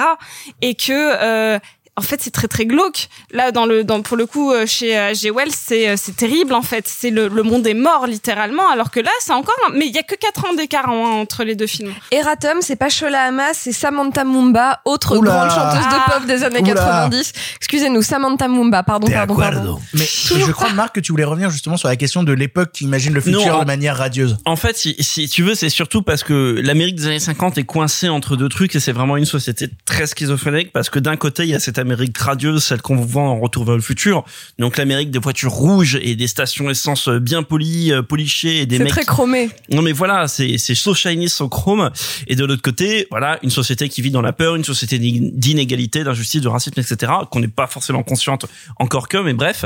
et 0.63 0.75
que 0.75 0.93
euh, 0.93 1.59
en 1.97 2.03
fait, 2.03 2.21
c'est 2.23 2.31
très 2.31 2.49
très 2.49 2.65
glauque. 2.67 3.09
Là, 3.33 3.53
dans 3.53 3.67
le, 3.67 3.85
dans, 3.85 4.01
pour 4.03 4.17
le 4.17 4.27
coup, 4.27 4.53
euh, 4.53 4.65
chez 4.67 4.97
euh, 4.99 5.13
G. 5.15 5.31
Wells, 5.31 5.51
c'est 5.55 5.89
euh, 5.89 5.95
c'est 5.97 6.17
terrible 6.17 6.55
en 6.55 6.63
fait. 6.63 6.87
C'est 6.89 7.11
le, 7.11 7.29
le 7.29 7.43
monde 7.43 7.67
est 7.67 7.75
mort 7.75 8.07
littéralement, 8.07 8.69
alors 8.71 8.91
que 8.91 9.01
là, 9.01 9.11
c'est 9.21 9.33
encore. 9.33 9.55
Mais 9.75 9.87
il 9.87 9.95
y 9.95 9.99
a 9.99 10.03
que 10.03 10.15
4 10.15 10.45
ans 10.47 10.55
d'écart 10.55 10.89
hein, 10.89 10.93
entre 11.21 11.45
les 11.45 11.55
deux 11.55 11.67
films. 11.67 11.93
Eratum, 12.11 12.59
c'est 12.63 12.77
pas 12.77 12.89
Shola 12.89 13.25
Hama, 13.25 13.53
c'est 13.53 13.73
Samantha 13.73 14.25
Mumba, 14.25 14.81
autre 14.85 15.17
Oula. 15.19 15.31
grande 15.31 15.51
chanteuse 15.51 15.85
Ah. 15.91 16.05
de 16.09 16.13
pop 16.13 16.27
des 16.27 16.45
années 16.45 16.61
Oula. 16.63 16.75
90. 16.75 17.33
Excusez-nous, 17.57 18.03
Samantha 18.03 18.49
Mumba, 18.49 18.83
pardon, 18.83 19.09
pardon, 19.11 19.37
pardon. 19.37 19.81
Mais 19.95 20.05
je 20.07 20.53
crois, 20.53 20.71
Marc, 20.73 20.95
que 20.95 21.01
tu 21.01 21.13
voulais 21.13 21.25
revenir 21.25 21.51
justement 21.51 21.77
sur 21.77 21.89
la 21.89 21.97
question 21.97 22.23
de 22.23 22.33
l'époque 22.33 22.71
qui 22.73 22.85
imagine 22.85 23.13
le 23.13 23.21
futur 23.21 23.45
Non, 23.47 23.61
de 23.61 23.65
manière 23.67 23.97
radieuse. 23.97 24.37
En 24.47 24.57
fait, 24.57 24.77
si, 24.77 24.97
si 25.01 25.29
tu 25.29 25.43
veux, 25.43 25.55
c'est 25.55 25.69
surtout 25.69 26.03
parce 26.03 26.23
que 26.25 26.61
l'Amérique 26.63 26.97
des 26.97 27.07
années 27.07 27.19
50 27.21 27.59
est 27.59 27.65
coincée 27.65 28.09
entre 28.09 28.37
deux 28.37 28.49
trucs 28.49 28.75
et 28.75 28.81
c'est 28.81 28.93
vraiment 28.93 29.17
une 29.17 29.25
société 29.25 29.69
très 29.85 30.07
schizophrénique 30.07 30.73
parce 30.73 30.89
que 30.91 30.99
d'un 30.99 31.17
côté, 31.17 31.43
il 31.45 31.51
y 31.51 31.55
a 31.55 31.61
cette 31.61 31.79
Amérique 31.81 32.17
radieuse, 32.19 32.65
celle 32.65 32.83
qu'on 32.83 32.97
voit 32.97 33.23
en 33.23 33.41
Retour 33.41 33.65
vers 33.65 33.77
le 33.77 33.83
futur. 33.83 34.25
Donc 34.59 34.77
l'Amérique 34.77 35.11
des 35.11 35.19
voitures 35.19 35.53
rouges 35.53 35.99
et 36.03 36.15
des 36.15 36.27
stations 36.27 36.71
essence 36.71 37.09
bien 37.09 37.43
polies, 37.43 37.93
euh, 37.93 38.03
polichées 38.03 38.59
et 38.59 38.67
des 38.67 38.79
mecs. 38.79 38.89
très 38.89 39.05
chromé. 39.05 39.51
Non 39.71 39.83
mais 39.83 39.93
voilà, 39.93 40.29
c'est 40.29 40.59
c'est 40.59 40.75
so 40.75 40.95
shiny, 40.95 41.29
so 41.29 41.49
chrome. 41.49 41.91
Et 42.27 42.37
de 42.37 42.45
l'autre 42.45 42.63
côté, 42.63 43.07
voilà, 43.11 43.39
une 43.43 43.51
société 43.51 43.89
qui 43.89 44.03
vit 44.03 44.11
dans 44.11 44.23
la 44.23 44.33
peur, 44.33 44.57
une 44.57 44.65
société 44.65 44.99
d'inégalité, 44.99 46.05
d'injustice, 46.05 46.41
de 46.41 46.49
racisme, 46.49 46.79
etc. 46.81 47.13
Qu'on 47.31 47.41
n'est 47.41 47.49
pas 47.49 47.67
forcément 47.67 48.03
consciente 48.03 48.47
encore 48.79 49.09
que, 49.09 49.19
mais 49.19 49.35
bref. 49.35 49.65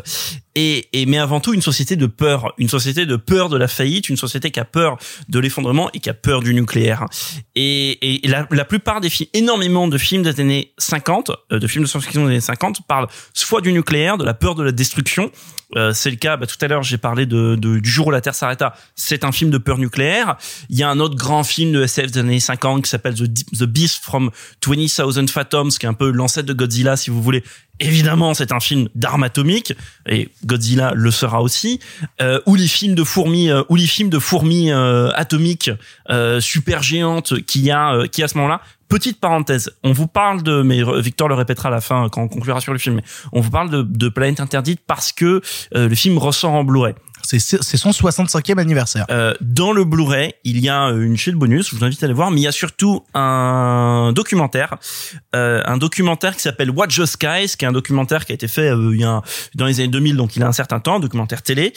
Et, 0.56 0.88
et 0.92 1.06
mais 1.06 1.18
avant 1.18 1.40
tout 1.40 1.52
une 1.52 1.62
société 1.62 1.96
de 1.96 2.06
peur, 2.06 2.54
une 2.58 2.68
société 2.68 3.06
de 3.06 3.16
peur 3.16 3.48
de 3.48 3.56
la 3.56 3.66
faillite, 3.66 4.08
une 4.08 4.16
société 4.16 4.52
qui 4.52 4.60
a 4.60 4.64
peur 4.64 4.98
de 5.28 5.38
l'effondrement 5.40 5.90
et 5.94 5.98
qui 5.98 6.08
a 6.10 6.14
peur 6.14 6.42
du 6.42 6.54
nucléaire. 6.54 7.06
Et, 7.56 8.24
et 8.24 8.28
la, 8.28 8.46
la 8.50 8.64
plupart 8.64 9.00
des 9.00 9.10
films, 9.10 9.28
énormément 9.34 9.88
de 9.88 9.98
films 9.98 10.22
des 10.22 10.40
années 10.40 10.72
50, 10.78 11.32
euh, 11.52 11.58
de 11.58 11.66
films 11.66 11.84
de 11.84 11.88
science-fiction 12.04 12.22
des 12.22 12.30
années 12.32 12.40
50, 12.40 12.86
parlent 12.86 13.08
soit 13.32 13.60
du 13.60 13.72
nucléaire, 13.72 14.18
de 14.18 14.24
la 14.24 14.34
peur 14.34 14.54
de 14.54 14.62
la 14.62 14.72
destruction. 14.72 15.30
Euh, 15.76 15.92
c'est 15.92 16.10
le 16.10 16.16
cas. 16.16 16.36
Bah, 16.36 16.46
tout 16.46 16.56
à 16.60 16.68
l'heure, 16.68 16.82
j'ai 16.82 16.98
parlé 16.98 17.26
de, 17.26 17.56
de- 17.56 17.78
du 17.78 17.90
jour 17.90 18.08
où 18.08 18.10
la 18.10 18.20
Terre 18.20 18.34
s'arrêta. 18.34 18.74
C'est 18.94 19.24
un 19.24 19.32
film 19.32 19.50
de 19.50 19.58
peur 19.58 19.78
nucléaire. 19.78 20.36
Il 20.68 20.78
y 20.78 20.82
a 20.82 20.88
un 20.90 21.00
autre 21.00 21.16
grand 21.16 21.44
film 21.44 21.72
de 21.72 21.82
SF 21.82 22.10
des 22.12 22.20
années 22.20 22.40
50 22.40 22.82
qui 22.84 22.90
s'appelle 22.90 23.14
The, 23.14 23.64
Beast 23.64 24.02
from 24.04 24.30
20,000 24.66 25.28
Fathoms, 25.28 25.70
qui 25.70 25.86
est 25.86 25.88
un 25.88 25.94
peu 25.94 26.10
l'ancêtre 26.10 26.46
de 26.48 26.52
Godzilla, 26.54 26.96
si 26.96 27.10
vous 27.10 27.22
voulez. 27.22 27.42
Évidemment, 27.80 28.34
c'est 28.34 28.52
un 28.52 28.60
film 28.60 28.88
d'armes 28.94 29.24
atomiques 29.24 29.74
et 30.08 30.28
Godzilla 30.46 30.92
le 30.94 31.10
sera 31.10 31.42
aussi. 31.42 31.80
Euh, 32.22 32.40
ou 32.46 32.54
les 32.54 32.68
films 32.68 32.94
de 32.94 33.02
fourmis, 33.02 33.50
euh, 33.50 33.62
ou 33.68 33.74
les 33.74 33.86
films 33.88 34.10
de 34.10 34.20
fourmis 34.20 34.70
euh, 34.70 35.10
atomiques 35.14 35.70
euh, 36.08 36.40
super 36.40 36.84
géantes 36.84 37.40
qu'il 37.46 37.62
y 37.62 37.72
a, 37.72 37.88
a 37.88 38.02
à 38.02 38.28
ce 38.28 38.36
moment-là. 38.38 38.60
Petite 38.86 39.18
parenthèse, 39.18 39.72
on 39.82 39.92
vous 39.92 40.06
parle 40.06 40.42
de, 40.44 40.62
mais 40.62 40.82
Victor 41.00 41.26
le 41.26 41.34
répétera 41.34 41.68
à 41.68 41.72
la 41.72 41.80
fin 41.80 42.08
quand 42.12 42.22
on 42.22 42.28
conclura 42.28 42.60
sur 42.60 42.72
le 42.72 42.78
film. 42.78 42.96
mais 42.96 43.02
On 43.32 43.40
vous 43.40 43.50
parle 43.50 43.70
de, 43.70 43.82
de 43.82 44.08
Planète 44.08 44.38
Interdite 44.38 44.80
parce 44.86 45.10
que 45.10 45.40
le 45.72 45.94
film 45.94 46.18
ressort 46.18 46.52
en 46.52 46.64
Blu-ray. 46.64 46.94
C'est 47.24 47.76
son 47.76 47.90
65e 47.90 48.58
anniversaire. 48.58 49.06
Euh, 49.10 49.34
dans 49.40 49.72
le 49.72 49.84
Blu-ray, 49.84 50.34
il 50.44 50.60
y 50.60 50.68
a 50.68 50.88
euh, 50.88 51.02
une 51.02 51.16
chaîne 51.16 51.36
bonus, 51.36 51.70
je 51.70 51.76
vous 51.76 51.84
invite 51.84 52.02
à 52.02 52.06
aller 52.06 52.14
voir, 52.14 52.30
mais 52.30 52.40
il 52.40 52.44
y 52.44 52.46
a 52.46 52.52
surtout 52.52 53.02
un 53.14 54.12
documentaire, 54.14 54.76
euh, 55.34 55.62
un 55.64 55.78
documentaire 55.78 56.34
qui 56.36 56.42
s'appelle 56.42 56.70
Watch 56.70 56.98
the 56.98 57.06
Skies, 57.06 57.56
qui 57.58 57.64
est 57.64 57.68
un 57.68 57.72
documentaire 57.72 58.26
qui 58.26 58.32
a 58.32 58.34
été 58.34 58.48
fait 58.48 58.70
euh, 58.70 58.90
il 58.92 59.00
y 59.00 59.04
a 59.04 59.22
dans 59.54 59.66
les 59.66 59.80
années 59.80 59.88
2000, 59.88 60.16
donc 60.16 60.36
il 60.36 60.42
a 60.42 60.46
un 60.46 60.52
certain 60.52 60.80
temps, 60.80 60.96
un 60.96 61.00
documentaire 61.00 61.42
télé, 61.42 61.72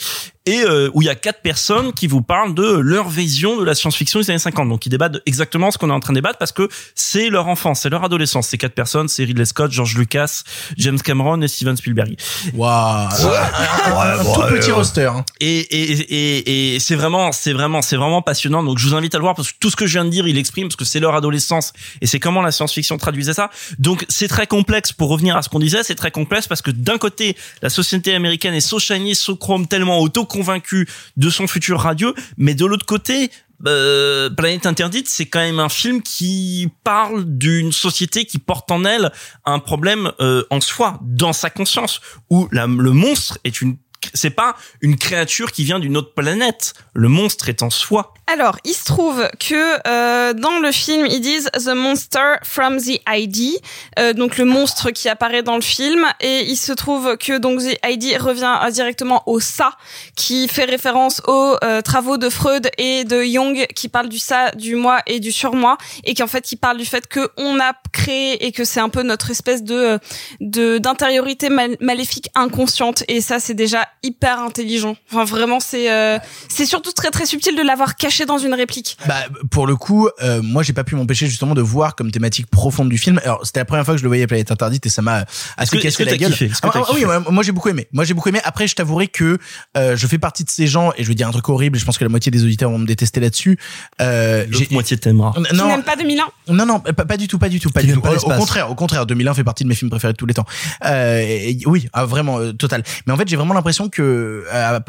et 0.48 0.62
euh, 0.64 0.90
où 0.94 1.02
il 1.02 1.06
y 1.06 1.08
a 1.10 1.14
quatre 1.14 1.40
personnes 1.42 1.92
qui 1.92 2.06
vous 2.06 2.22
parlent 2.22 2.54
de 2.54 2.66
leur 2.78 3.08
vision 3.08 3.58
de 3.58 3.64
la 3.64 3.74
science-fiction 3.74 4.20
des 4.20 4.30
années 4.30 4.38
50. 4.38 4.68
Donc 4.68 4.86
ils 4.86 4.88
débattent 4.88 5.18
exactement 5.26 5.70
ce 5.70 5.78
qu'on 5.78 5.90
est 5.90 5.92
en 5.92 6.00
train 6.00 6.12
de 6.12 6.18
débattre 6.18 6.38
parce 6.38 6.52
que 6.52 6.68
c'est 6.94 7.28
leur 7.28 7.48
enfance, 7.48 7.80
c'est 7.80 7.90
leur 7.90 8.04
adolescence. 8.04 8.48
Ces 8.48 8.58
quatre 8.58 8.74
personnes, 8.74 9.08
c'est 9.08 9.24
Ridley 9.24 9.44
Scott, 9.44 9.70
George 9.70 9.96
Lucas, 9.96 10.42
James 10.76 10.98
Cameron 11.00 11.40
et 11.42 11.48
Steven 11.48 11.76
Spielberg. 11.76 12.16
Waouh. 12.54 13.08
Un 13.08 14.24
tout 14.24 14.40
petit 14.54 14.70
roster. 14.70 15.04
hein. 15.06 15.24
Et, 15.40 15.58
et, 15.58 15.92
et, 15.92 16.74
et 16.74 16.80
c'est 16.80 16.94
vraiment, 16.94 17.32
c'est 17.32 17.52
vraiment, 17.52 17.82
c'est 17.82 17.96
vraiment 17.96 18.22
passionnant. 18.22 18.62
Donc, 18.62 18.78
je 18.78 18.88
vous 18.88 18.94
invite 18.94 19.14
à 19.14 19.18
le 19.18 19.22
voir 19.22 19.34
parce 19.34 19.52
que 19.52 19.56
tout 19.60 19.70
ce 19.70 19.76
que 19.76 19.86
je 19.86 19.92
viens 19.92 20.04
de 20.04 20.10
dire, 20.10 20.26
il 20.26 20.38
exprime 20.38 20.68
parce 20.68 20.76
que 20.76 20.84
c'est 20.84 21.00
leur 21.00 21.14
adolescence 21.14 21.72
et 22.00 22.06
c'est 22.06 22.20
comment 22.20 22.42
la 22.42 22.52
science-fiction 22.52 22.96
traduisait 22.98 23.34
ça. 23.34 23.50
Donc, 23.78 24.04
c'est 24.08 24.28
très 24.28 24.46
complexe 24.46 24.92
pour 24.92 25.08
revenir 25.08 25.36
à 25.36 25.42
ce 25.42 25.48
qu'on 25.48 25.58
disait. 25.58 25.82
C'est 25.82 25.94
très 25.94 26.10
complexe 26.10 26.46
parce 26.46 26.62
que 26.62 26.70
d'un 26.70 26.98
côté, 26.98 27.36
la 27.62 27.68
société 27.70 28.14
américaine 28.14 28.54
est 28.54 28.60
so 28.60 28.78
shiny, 28.78 29.14
so 29.14 29.36
chrome, 29.36 29.66
tellement 29.66 29.98
auto-convaincue 30.38 30.88
de 31.16 31.30
son 31.30 31.46
futur 31.46 31.80
radieux, 31.80 32.14
mais 32.36 32.54
de 32.54 32.64
l'autre 32.64 32.86
côté, 32.86 33.30
euh, 33.66 34.30
Planète 34.30 34.66
Interdite, 34.66 35.08
c'est 35.08 35.26
quand 35.26 35.40
même 35.40 35.58
un 35.58 35.68
film 35.68 36.02
qui 36.02 36.70
parle 36.84 37.24
d'une 37.24 37.72
société 37.72 38.24
qui 38.24 38.38
porte 38.38 38.70
en 38.70 38.84
elle 38.84 39.10
un 39.44 39.58
problème 39.58 40.12
euh, 40.20 40.44
en 40.50 40.60
soi, 40.60 41.00
dans 41.02 41.32
sa 41.32 41.50
conscience, 41.50 42.00
où 42.30 42.48
le 42.50 42.92
monstre 42.92 43.38
est 43.44 43.60
une 43.60 43.76
c'est 44.14 44.30
pas 44.30 44.56
une 44.80 44.96
créature 44.96 45.50
qui 45.50 45.64
vient 45.64 45.80
d'une 45.80 45.96
autre 45.96 46.14
planète. 46.14 46.74
Le 46.94 47.08
monstre 47.08 47.48
est 47.48 47.62
en 47.62 47.68
soi. 47.68 48.14
Alors, 48.30 48.58
il 48.64 48.74
se 48.74 48.84
trouve 48.84 49.26
que 49.40 49.88
euh, 49.88 50.34
dans 50.34 50.58
le 50.58 50.70
film, 50.70 51.06
ils 51.06 51.22
disent 51.22 51.48
The 51.54 51.68
Monster 51.74 52.34
from 52.42 52.76
the 52.76 53.00
ID, 53.08 53.58
euh, 53.98 54.12
donc 54.12 54.36
le 54.36 54.44
monstre 54.44 54.90
qui 54.90 55.08
apparaît 55.08 55.42
dans 55.42 55.54
le 55.54 55.62
film, 55.62 56.04
et 56.20 56.40
il 56.42 56.56
se 56.56 56.72
trouve 56.72 57.16
que 57.16 57.38
donc 57.38 57.60
the 57.60 57.78
ID 57.86 58.18
revient 58.20 58.54
euh, 58.62 58.70
directement 58.70 59.22
au 59.24 59.40
ça, 59.40 59.70
qui 60.14 60.46
fait 60.46 60.64
référence 60.66 61.22
aux 61.26 61.56
euh, 61.64 61.80
travaux 61.80 62.18
de 62.18 62.28
Freud 62.28 62.68
et 62.76 63.04
de 63.04 63.22
Jung, 63.22 63.66
qui 63.74 63.88
parlent 63.88 64.10
du 64.10 64.18
ça, 64.18 64.50
du 64.50 64.74
moi 64.74 65.00
et 65.06 65.20
du 65.20 65.32
surmoi, 65.32 65.78
et 66.04 66.12
qui 66.12 66.22
en 66.22 66.26
fait 66.26 66.42
qui 66.42 66.56
parle 66.56 66.76
du 66.76 66.84
fait 66.84 67.06
que 67.06 67.30
on 67.38 67.58
a 67.60 67.72
créé 67.94 68.44
et 68.44 68.52
que 68.52 68.64
c'est 68.64 68.80
un 68.80 68.90
peu 68.90 69.02
notre 69.02 69.30
espèce 69.30 69.62
de 69.62 69.98
de 70.40 70.76
d'intériorité 70.76 71.48
mal- 71.48 71.78
maléfique 71.80 72.28
inconsciente, 72.34 73.04
et 73.08 73.22
ça 73.22 73.40
c'est 73.40 73.54
déjà 73.54 73.88
hyper 74.02 74.38
intelligent. 74.40 74.96
Enfin 75.10 75.24
vraiment 75.24 75.60
c'est 75.60 75.90
euh, 75.90 76.18
c'est 76.50 76.66
surtout 76.66 76.92
très 76.92 77.10
très 77.10 77.24
subtil 77.24 77.56
de 77.56 77.62
l'avoir 77.62 77.96
caché 77.96 78.17
dans 78.26 78.38
une 78.38 78.54
réplique. 78.54 78.96
Bah, 79.06 79.14
pour 79.50 79.66
le 79.66 79.76
coup, 79.76 80.08
euh, 80.22 80.40
moi, 80.42 80.62
j'ai 80.62 80.72
pas 80.72 80.84
pu 80.84 80.94
m'empêcher 80.96 81.26
justement 81.26 81.54
de 81.54 81.60
voir 81.62 81.94
comme 81.96 82.10
thématique 82.10 82.46
profonde 82.48 82.88
du 82.88 82.98
film. 82.98 83.20
Alors, 83.24 83.40
c'était 83.44 83.60
la 83.60 83.64
première 83.64 83.84
fois 83.84 83.94
que 83.94 83.98
je 83.98 84.04
le 84.04 84.08
voyais 84.08 84.24
à 84.24 84.26
Planète 84.26 84.50
Interdite 84.50 84.86
et 84.86 84.88
ça 84.90 85.02
m'a 85.02 85.24
assez 85.56 85.78
cassé 85.78 86.04
la 86.04 86.16
gueule. 86.16 86.30
kiffé? 86.32 86.50
Ah, 86.62 86.70
ah, 86.74 86.82
oui, 86.94 87.04
ouais, 87.04 87.16
moi 87.30 87.42
j'ai 87.42 87.52
beaucoup 87.52 87.68
aimé. 87.68 87.88
Moi 87.92 88.04
j'ai 88.04 88.14
beaucoup 88.14 88.28
aimé. 88.28 88.40
Après, 88.44 88.66
je 88.66 88.74
t'avouerai 88.74 89.08
que 89.08 89.38
euh, 89.76 89.96
je 89.96 90.06
fais 90.06 90.18
partie 90.18 90.44
de 90.44 90.50
ces 90.50 90.66
gens 90.66 90.92
et 90.96 91.02
je 91.04 91.08
vais 91.08 91.14
dire 91.14 91.28
un 91.28 91.32
truc 91.32 91.48
horrible. 91.48 91.76
et 91.76 91.80
Je 91.80 91.84
pense 91.84 91.98
que 91.98 92.04
la 92.04 92.10
moitié 92.10 92.30
des 92.30 92.44
auditeurs 92.44 92.70
vont 92.70 92.78
me 92.78 92.86
détester 92.86 93.20
là-dessus. 93.20 93.58
Euh, 94.00 94.46
L'autre 94.48 94.72
moitié 94.72 94.96
t'aimera. 94.96 95.34
Tu 95.48 95.54
n'aimes 95.56 95.82
pas 95.82 95.96
2001 95.96 96.24
non, 96.48 96.66
non, 96.66 96.80
pas, 96.80 96.92
pas 96.92 97.16
du 97.16 97.28
tout, 97.28 97.38
pas 97.38 97.48
du 97.48 97.60
tout, 97.60 97.70
pas 97.70 97.82
du 97.82 97.92
tout. 97.92 98.00
pas 98.00 98.14
Au- 98.14 98.30
contraire, 98.38 98.70
au 98.70 98.74
contraire, 98.74 99.06
2001 99.06 99.34
fait 99.34 99.44
partie 99.44 99.64
de 99.64 99.68
mes 99.68 99.74
films 99.74 99.90
préférés 99.90 100.12
de 100.12 100.16
tous 100.16 100.26
les 100.26 100.34
temps. 100.34 100.46
Euh, 100.84 101.20
et- 101.20 101.58
oui, 101.66 101.88
ah, 101.92 102.04
vraiment 102.04 102.38
euh, 102.38 102.52
total. 102.52 102.82
Mais 103.06 103.12
en 103.12 103.16
fait, 103.16 103.28
j'ai 103.28 103.36
vraiment 103.36 103.54
l'impression 103.54 103.88
que 103.88 104.44
euh, 104.52 104.80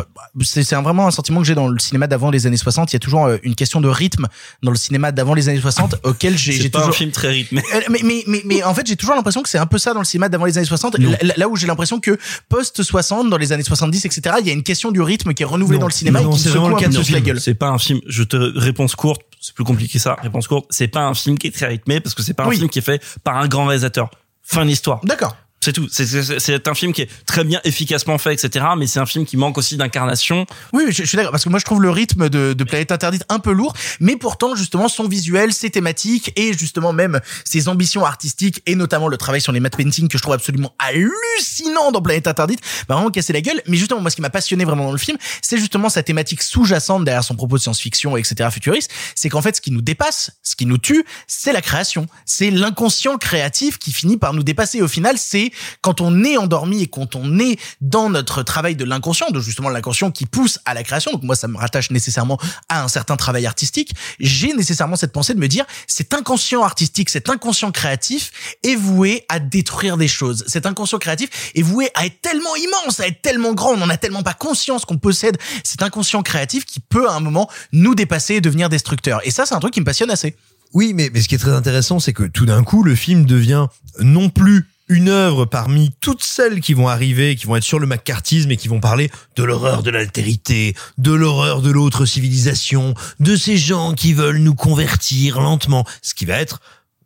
c'est 0.42 0.64
vraiment 0.76 1.08
un 1.08 1.12
sentiment 1.12 1.42
que 1.42 1.48
j'ai 1.48 1.56
dans 1.56 1.68
le 1.68 1.80
cinéma 1.80 2.08
d'avant 2.08 2.32
les 2.32 2.48
années 2.48 2.58
60. 2.58 2.92
Il 2.92 2.96
y 2.96 2.98
a 2.98 3.00
toujours 3.00 3.19
euh, 3.28 3.38
une 3.44 3.56
question 3.56 3.82
de 3.82 3.88
rythme 3.90 4.28
dans 4.64 4.72
le 4.72 4.78
cinéma 4.78 5.12
d'avant 5.12 5.34
les 5.34 5.50
années 5.50 5.60
60 5.60 5.96
auquel 6.04 6.38
j'ai 6.38 6.54
C'est 6.54 6.70
pas 6.70 6.80
toujours 6.80 6.94
un 6.94 6.98
film 6.98 7.12
très 7.12 7.30
rythmé. 7.30 7.62
Euh, 7.74 7.82
mais, 7.90 8.00
mais, 8.04 8.24
mais, 8.28 8.42
mais 8.46 8.64
en 8.64 8.74
fait, 8.74 8.86
j'ai 8.88 8.96
toujours 8.96 9.16
l'impression 9.16 9.42
que 9.44 9.50
c'est 9.50 9.58
un 9.58 9.66
peu 9.66 9.78
ça 9.78 9.94
dans 9.94 10.00
le 10.00 10.06
cinéma 10.06 10.30
d'avant 10.30 10.46
les 10.46 10.58
années 10.58 10.66
60. 10.68 11.00
Non. 11.00 11.12
Là, 11.22 11.34
là 11.38 11.48
où 11.50 11.56
j'ai 11.56 11.68
l'impression 11.68 12.00
que 12.00 12.18
post 12.48 12.82
60, 12.84 13.30
dans 13.30 13.38
les 13.38 13.52
années 13.52 13.64
70, 13.64 14.06
etc., 14.06 14.36
il 14.40 14.48
y 14.48 14.50
a 14.50 14.54
une 14.54 14.64
question 14.64 14.92
du 14.92 15.02
rythme 15.02 15.34
qui 15.34 15.44
est 15.44 15.46
renouvelée 15.46 15.78
Non. 15.78 15.82
dans 15.82 15.88
le 15.88 15.94
cinéma 15.94 16.22
Non, 16.22 16.32
et 16.32 16.34
qui 16.36 16.40
c'est 16.40 16.50
me 16.50 16.54
vraiment 16.56 16.70
le 16.70 16.76
cas 16.76 16.88
de 16.88 17.02
ce 17.04 17.12
la 17.12 17.22
gueule. 17.22 17.40
C'est 17.42 17.54
pas 17.56 17.70
un 17.70 17.78
film. 17.78 18.00
Je 18.08 18.24
te 18.24 18.38
réponse 18.58 18.96
courte. 18.96 19.22
C'est 19.42 19.54
plus 19.56 19.64
compliqué 19.64 19.94
que 19.94 20.00
ça. 20.00 20.18
Réponse 20.22 20.48
courte. 20.48 20.66
C'est 20.70 20.88
pas 20.90 21.02
un 21.06 21.14
film 21.14 21.38
qui 21.38 21.48
est 21.48 21.52
très 21.52 21.68
rythmé 21.68 22.00
parce 22.02 22.14
que 22.16 22.22
c'est 22.24 22.34
pas 22.34 22.44
un 22.44 22.48
Oui. 22.50 22.58
film 22.58 22.70
qui 22.70 22.80
est 22.80 22.84
fait 22.84 23.02
par 23.24 23.38
un 23.38 23.48
grand 23.48 23.66
réalisateur. 23.66 24.10
Fin 24.44 24.64
de 24.64 24.70
l'histoire. 24.70 25.00
D'accord. 25.06 25.36
C'est 25.62 25.74
tout. 25.74 25.88
C'est- 25.92 26.68
un 26.68 26.74
film 26.74 26.94
qui 26.94 27.02
est 27.02 27.10
très 27.26 27.44
bien, 27.44 27.60
efficacement 27.64 28.18
fait, 28.18 28.34
etc. 28.34 28.66
Mais 28.78 28.88
c'est 28.88 29.00
un 29.00 29.06
film 29.06 29.26
qui 29.26 29.36
manque 29.38 29.58
aussi 29.58 29.76
d'incarnation. 29.76 30.46
Oui, 30.74 30.86
je, 30.90 31.04
je 31.04 31.08
suis 31.08 31.16
d'accord 31.18 31.32
parce 31.32 31.44
que 31.44 31.50
moi 31.50 31.60
je 31.60 31.66
trouve 31.66 31.82
le 31.82 31.90
rythme 31.90 32.30
de, 32.30 32.54
de 32.54 32.64
Planète 32.64 32.92
Interdite 32.92 33.24
un 33.30 33.40
peu 33.40 33.52
lourd, 33.52 33.74
mais 34.00 34.16
pourtant 34.16 34.56
justement 34.56 34.88
son 34.88 35.08
visuel, 35.08 35.52
ses 35.54 35.70
thématiques 35.70 36.32
et 36.36 36.54
justement 36.58 36.94
même 36.94 37.20
ses 37.44 37.68
ambitions 37.68 38.06
artistiques 38.06 38.62
et 38.66 38.76
notamment 38.76 39.08
le 39.08 39.18
travail 39.18 39.42
sur 39.42 39.52
les 39.52 39.60
matte 39.60 39.76
painting 39.76 40.08
que 40.08 40.18
je 40.18 40.22
trouve 40.24 40.34
absolument 40.36 40.74
hallucinant 40.80 41.92
dans 41.92 42.02
Planète 42.02 42.28
Interdite, 42.28 42.62
m'a 42.88 42.96
vraiment 42.96 43.10
cassé 43.12 43.34
la 43.34 43.42
gueule. 43.42 43.62
Mais 43.68 43.78
justement 43.78 44.02
moi 44.02 44.10
ce 44.12 44.16
qui 44.16 44.22
m'a 44.22 44.30
passionné 44.30 44.64
vraiment 44.66 44.86
dans 44.86 44.92
le 44.92 44.98
film, 44.98 45.18
c'est 45.42 45.58
justement 45.58 45.90
sa 45.90 46.04
thématique 46.04 46.42
sous-jacente 46.42 47.04
derrière 47.04 47.24
son 47.24 47.36
propos 47.36 47.58
de 47.58 47.62
science-fiction, 47.62 48.16
etc. 48.18 48.50
futuriste, 48.52 48.92
c'est 49.16 49.30
qu'en 49.30 49.42
fait 49.42 49.56
ce 49.56 49.62
qui 49.62 49.72
nous 49.72 49.82
dépasse, 49.82 50.32
ce 50.44 50.56
qui 50.56 50.66
nous 50.66 50.78
tue, 50.78 51.04
c'est 51.28 51.54
la 51.54 51.62
création, 51.62 52.08
c'est 52.26 52.50
l'inconscient 52.52 53.18
créatif 53.18 53.78
qui 53.78 53.92
finit 53.92 54.18
par 54.18 54.34
nous 54.34 54.44
dépasser. 54.44 54.82
Au 54.82 54.88
final, 54.88 55.18
c'est 55.18 55.49
quand 55.82 56.02
on 56.02 56.24
est 56.24 56.38
endormi 56.38 56.82
et 56.82 56.88
quand 56.88 57.16
on 57.16 57.40
est 57.40 57.60
dans 57.82 58.10
notre 58.10 58.44
travail 58.44 58.76
de 58.76 58.84
l'inconscient, 58.84 59.30
de 59.32 59.40
justement 59.40 59.70
l'inconscient 59.70 60.12
qui 60.12 60.26
pousse 60.26 60.60
à 60.66 60.74
la 60.74 60.84
création. 60.84 61.12
Donc 61.12 61.24
moi, 61.24 61.36
ça 61.36 61.48
me 61.48 61.58
rattache 61.58 61.92
nécessairement 61.92 62.40
à 62.68 62.84
un 62.84 62.88
certain 62.88 63.16
travail 63.16 63.46
artistique. 63.46 63.94
J'ai 64.20 64.54
nécessairement 64.54 64.96
cette 64.96 65.12
pensée 65.12 65.34
de 65.34 65.40
me 65.40 65.48
dire, 65.48 65.66
cet 65.88 66.14
inconscient 66.14 66.64
artistique, 66.64 67.10
cet 67.10 67.30
inconscient 67.30 67.72
créatif 67.72 68.32
est 68.64 68.76
voué 68.76 69.26
à 69.30 69.40
détruire 69.40 69.98
des 69.98 70.08
choses. 70.08 70.44
Cet 70.48 70.66
inconscient 70.66 71.00
créatif 71.00 71.30
est 71.56 71.62
voué 71.62 71.90
à 71.96 72.06
être 72.06 72.22
tellement 72.22 72.56
immense, 72.56 73.00
à 73.00 73.08
être 73.08 73.22
tellement 73.22 73.54
grand. 73.54 73.72
On 73.74 73.78
n'en 73.78 73.90
a 73.90 73.98
tellement 73.98 74.24
pas 74.24 74.34
conscience 74.34 74.86
qu'on 74.86 74.98
possède 74.98 75.38
cet 75.64 75.84
inconscient 75.84 76.24
créatif 76.24 76.66
qui 76.66 76.80
peut 76.80 77.10
à 77.10 77.14
un 77.14 77.20
moment 77.20 77.50
nous 77.72 77.96
dépasser 77.96 78.36
et 78.36 78.42
devenir 78.42 78.70
destructeur. 78.70 79.22
Et 79.26 79.32
ça, 79.32 79.46
c'est 79.46 79.56
un 79.56 79.60
truc 79.60 79.74
qui 79.74 79.80
me 79.80 79.86
passionne 79.86 80.12
assez. 80.12 80.36
Oui, 80.74 80.94
mais, 80.94 81.10
mais 81.14 81.22
ce 81.22 81.28
qui 81.28 81.36
est 81.36 81.40
très 81.40 81.52
intéressant, 81.52 82.00
c'est 82.00 82.14
que 82.14 82.24
tout 82.24 82.46
d'un 82.46 82.64
coup, 82.64 82.84
le 82.84 82.96
film 82.96 83.26
devient 83.26 83.68
non 84.00 84.30
plus 84.30 84.68
une 84.90 85.08
œuvre 85.08 85.46
parmi 85.46 85.92
toutes 86.02 86.24
celles 86.24 86.60
qui 86.60 86.74
vont 86.74 86.88
arriver, 86.88 87.36
qui 87.36 87.46
vont 87.46 87.56
être 87.56 87.64
sur 87.64 87.80
le 87.80 87.86
macartisme 87.88 88.52
et 88.52 88.58
qui 88.58 88.68
vont 88.68 88.80
parler 88.80 89.10
de 89.36 89.44
l'horreur 89.44 89.84
de 89.84 89.92
l'altérité, 89.92 90.76
de 90.98 91.14
l'horreur 91.14 91.62
de 91.62 91.70
l'autre 91.70 92.06
civilisation, 92.06 92.96
de 93.20 93.36
ces 93.36 93.58
gens 93.58 93.94
qui 93.94 94.14
veulent 94.14 94.40
nous 94.40 94.56
convertir 94.56 95.40
lentement, 95.40 95.86
ce 96.02 96.14
qui 96.14 96.26
va 96.26 96.36
être 96.36 96.60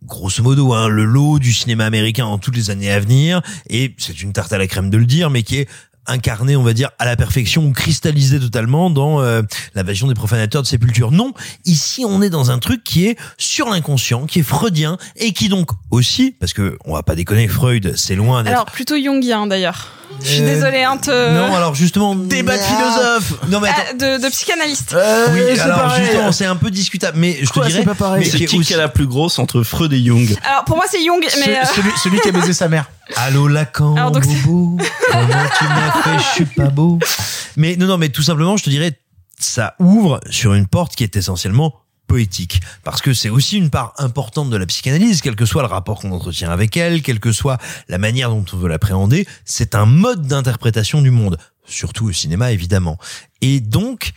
grosso 0.05 0.43
modo 0.43 0.73
hein, 0.73 0.89
le 0.89 1.05
lot 1.05 1.39
du 1.39 1.53
cinéma 1.53 1.85
américain 1.85 2.25
en 2.25 2.37
toutes 2.37 2.55
les 2.55 2.69
années 2.69 2.91
à 2.91 2.99
venir. 2.99 3.41
Et 3.69 3.93
c'est 3.97 4.21
une 4.21 4.33
tarte 4.33 4.53
à 4.53 4.57
la 4.57 4.67
crème 4.67 4.89
de 4.89 4.97
le 4.97 5.05
dire 5.05 5.29
mais 5.29 5.43
qui 5.43 5.57
est 5.57 5.69
incarné, 6.07 6.55
on 6.55 6.63
va 6.63 6.73
dire, 6.73 6.91
à 6.99 7.05
la 7.05 7.15
perfection, 7.15 7.65
ou 7.65 7.71
cristallisé 7.71 8.39
totalement 8.39 8.89
dans 8.89 9.21
euh, 9.21 9.41
l'invasion 9.75 10.07
des 10.07 10.13
profanateurs 10.13 10.61
de 10.61 10.67
sépulture. 10.67 11.11
Non, 11.11 11.33
ici 11.65 12.05
on 12.05 12.21
est 12.21 12.29
dans 12.29 12.51
un 12.51 12.59
truc 12.59 12.83
qui 12.83 13.05
est 13.07 13.17
sur 13.37 13.69
l'inconscient, 13.69 14.25
qui 14.25 14.39
est 14.39 14.43
freudien 14.43 14.97
et 15.15 15.33
qui 15.33 15.49
donc 15.49 15.69
aussi, 15.91 16.35
parce 16.39 16.53
que 16.53 16.77
on 16.85 16.93
va 16.93 17.03
pas 17.03 17.15
déconner, 17.15 17.47
Freud, 17.47 17.93
c'est 17.95 18.15
loin 18.15 18.43
d'être 18.43 18.53
Alors 18.53 18.65
plutôt 18.65 18.95
jungien 18.95 19.47
d'ailleurs. 19.47 19.89
Je 20.21 20.27
suis 20.27 20.41
désolée, 20.41 20.83
hein, 20.83 20.97
te... 20.97 21.09
Non, 21.33 21.53
alors 21.55 21.75
justement 21.75 22.15
débat 22.15 22.57
de 22.57 22.63
philosophe. 22.63 23.33
Non 23.49 23.59
mais 23.59 23.69
attends. 23.69 23.81
Ah, 23.89 23.93
de, 23.93 24.23
de 24.23 24.29
psychanalyste. 24.29 24.95
oui, 25.33 25.59
alors 25.59 25.77
pareil. 25.81 26.05
justement, 26.05 26.31
c'est 26.31 26.45
un 26.45 26.55
peu 26.55 26.71
discutable, 26.71 27.17
mais 27.19 27.37
je 27.41 27.49
Quoi, 27.49 27.63
te 27.63 27.67
dirais, 27.69 27.81
c'est 27.81 27.85
pas 27.89 27.95
pareil 27.95 28.19
mais 28.23 28.29
C'est 28.29 28.37
qui 28.37 28.43
est 28.43 28.59
qui 28.63 28.73
est 28.73 28.77
la 28.77 28.87
plus 28.89 29.05
grosse 29.07 29.37
entre 29.39 29.63
Freud 29.63 29.91
et 29.93 30.03
Jung? 30.03 30.33
Alors 30.49 30.63
pour 30.65 30.75
moi 30.77 30.85
c'est 30.89 31.03
Jung, 31.03 31.23
Ce- 31.27 31.39
mais 31.39 31.57
euh, 31.57 31.61
celui, 31.75 31.91
celui 32.01 32.19
qui 32.21 32.29
a 32.29 32.31
baisé 32.31 32.53
sa 32.53 32.67
mère. 32.69 32.89
Allô 33.17 33.47
Lacan, 33.47 33.95
Alors, 33.95 34.11
donc, 34.11 34.23
c'est- 34.23 34.31
bobo, 34.45 34.77
comment 35.11 35.25
tu 35.57 35.63
m'as 35.65 35.91
fait, 36.03 36.19
je 36.19 36.33
suis 36.35 36.45
pas 36.45 36.69
beau. 36.69 36.99
Mais 37.57 37.75
non, 37.75 37.85
non, 37.87 37.97
mais 37.97 38.09
tout 38.09 38.23
simplement, 38.23 38.55
je 38.55 38.63
te 38.63 38.69
dirais, 38.69 38.97
ça 39.39 39.75
ouvre 39.79 40.21
sur 40.29 40.53
une 40.53 40.67
porte 40.67 40.95
qui 40.95 41.03
est 41.03 41.15
essentiellement 41.17 41.73
poétique. 42.07 42.61
Parce 42.83 43.01
que 43.01 43.13
c'est 43.13 43.29
aussi 43.29 43.57
une 43.57 43.69
part 43.69 43.93
importante 43.97 44.49
de 44.49 44.57
la 44.57 44.65
psychanalyse, 44.65 45.21
quel 45.21 45.35
que 45.35 45.45
soit 45.45 45.61
le 45.61 45.67
rapport 45.67 45.99
qu'on 45.99 46.11
entretient 46.11 46.51
avec 46.51 46.77
elle, 46.77 47.01
quelle 47.01 47.19
que 47.19 47.31
soit 47.31 47.57
la 47.87 47.97
manière 47.97 48.29
dont 48.29 48.45
on 48.53 48.57
veut 48.57 48.69
l'appréhender, 48.69 49.27
c'est 49.45 49.75
un 49.75 49.85
mode 49.85 50.27
d'interprétation 50.27 51.01
du 51.01 51.11
monde. 51.11 51.37
Surtout 51.65 52.07
au 52.07 52.11
cinéma, 52.11 52.51
évidemment. 52.51 52.97
Et 53.41 53.61
donc, 53.61 54.13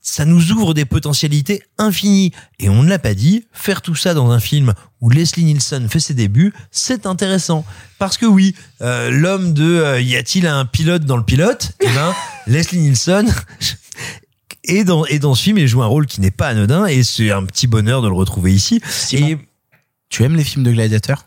ça 0.00 0.24
nous 0.24 0.52
ouvre 0.52 0.74
des 0.74 0.84
potentialités 0.84 1.62
infinies. 1.76 2.32
Et 2.58 2.68
on 2.68 2.82
ne 2.82 2.88
l'a 2.88 2.98
pas 2.98 3.14
dit, 3.14 3.46
faire 3.52 3.82
tout 3.82 3.94
ça 3.94 4.14
dans 4.14 4.30
un 4.30 4.40
film 4.40 4.74
où 5.00 5.10
Leslie 5.10 5.44
Nielsen 5.44 5.88
fait 5.88 6.00
ses 6.00 6.14
débuts, 6.14 6.52
c'est 6.70 7.06
intéressant. 7.06 7.64
Parce 7.98 8.16
que 8.16 8.26
oui, 8.26 8.54
euh, 8.80 9.10
l'homme 9.10 9.52
de 9.52 9.64
euh, 9.64 10.00
y 10.00 10.16
a-t-il 10.16 10.46
un 10.46 10.64
pilote 10.64 11.04
dans 11.04 11.16
le 11.16 11.24
pilote? 11.24 11.72
Eh 11.80 11.88
ben, 11.88 12.14
Leslie 12.46 12.80
Nielsen 12.80 13.32
est 14.64 14.84
dans, 14.84 15.04
est 15.06 15.18
dans 15.18 15.34
ce 15.34 15.42
film 15.42 15.58
et 15.58 15.66
joue 15.66 15.82
un 15.82 15.86
rôle 15.86 16.06
qui 16.06 16.20
n'est 16.20 16.30
pas 16.30 16.48
anodin 16.48 16.86
et 16.86 17.02
c'est 17.02 17.30
un 17.30 17.44
petit 17.44 17.66
bonheur 17.66 18.02
de 18.02 18.08
le 18.08 18.14
retrouver 18.14 18.52
ici. 18.52 18.80
Et 19.12 19.38
Tu 20.08 20.24
aimes 20.24 20.36
les 20.36 20.44
films 20.44 20.64
de 20.64 20.72
gladiateurs 20.72 21.24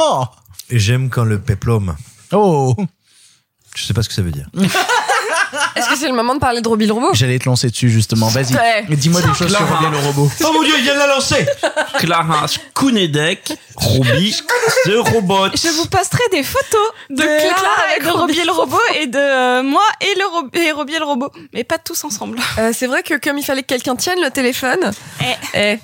oh. 0.00 0.24
j'aime 0.70 1.10
quand 1.10 1.24
le 1.24 1.40
peplum. 1.40 1.96
oh 2.32 2.74
Je 3.74 3.84
sais 3.84 3.94
pas 3.94 4.02
ce 4.02 4.08
que 4.08 4.14
ça 4.14 4.22
veut 4.22 4.32
dire. 4.32 4.48
Est-ce 5.78 5.88
que 5.88 5.96
c'est 5.96 6.08
le 6.08 6.14
moment 6.14 6.34
de 6.34 6.40
parler 6.40 6.60
de 6.60 6.68
Robbie 6.68 6.86
le 6.86 6.92
robot? 6.92 7.10
J'allais 7.12 7.38
te 7.38 7.44
lancer 7.46 7.70
dessus 7.70 7.90
justement. 7.90 8.28
Vas-y. 8.28 8.54
Ouais. 8.54 8.84
Mais 8.88 8.96
Dis-moi 8.96 9.20
des 9.20 9.28
choses 9.28 9.36
sur 9.38 9.46
Clara. 9.48 9.76
Robbie 9.76 9.90
le 9.96 9.98
robot. 10.06 10.30
Oh 10.44 10.50
mon 10.52 10.62
dieu, 10.62 10.74
il 10.78 10.82
vient 10.84 10.94
de 10.94 10.98
la 10.98 11.06
lancer 11.06 11.46
Clara 11.98 12.46
Skounedek, 12.48 13.52
Robbie, 13.76 14.36
The 14.84 14.92
Robot. 15.12 15.48
je 15.54 15.68
vous 15.76 15.86
posterai 15.86 16.22
des 16.32 16.42
photos 16.42 16.88
de, 17.10 17.22
Clara 17.22 17.38
Clara 17.38 17.64
avec 17.90 18.02
avec 18.02 18.12
Robbie 18.16 18.42
le 18.44 18.52
robot 18.52 18.76
et 19.00 19.06
de 19.06 19.18
euh, 19.18 19.62
moi 19.62 19.82
et 20.00 20.18
le 20.18 20.26
ro- 20.26 20.48
et 20.54 20.72
Robbie 20.72 20.98
le 20.98 21.04
robot, 21.04 21.30
mais 21.52 21.64
pas 21.64 21.78
tous 21.78 22.04
ensemble. 22.04 22.38
Euh, 22.58 22.70
c'est 22.74 22.86
vrai 22.86 23.02
que 23.02 23.14
comme 23.18 23.38
il 23.38 23.44
fallait 23.44 23.62
que 23.62 23.66
quelqu'un 23.68 23.96
tienne 23.96 24.18
le 24.22 24.30
téléphone. 24.30 24.90
Eh. 25.54 25.78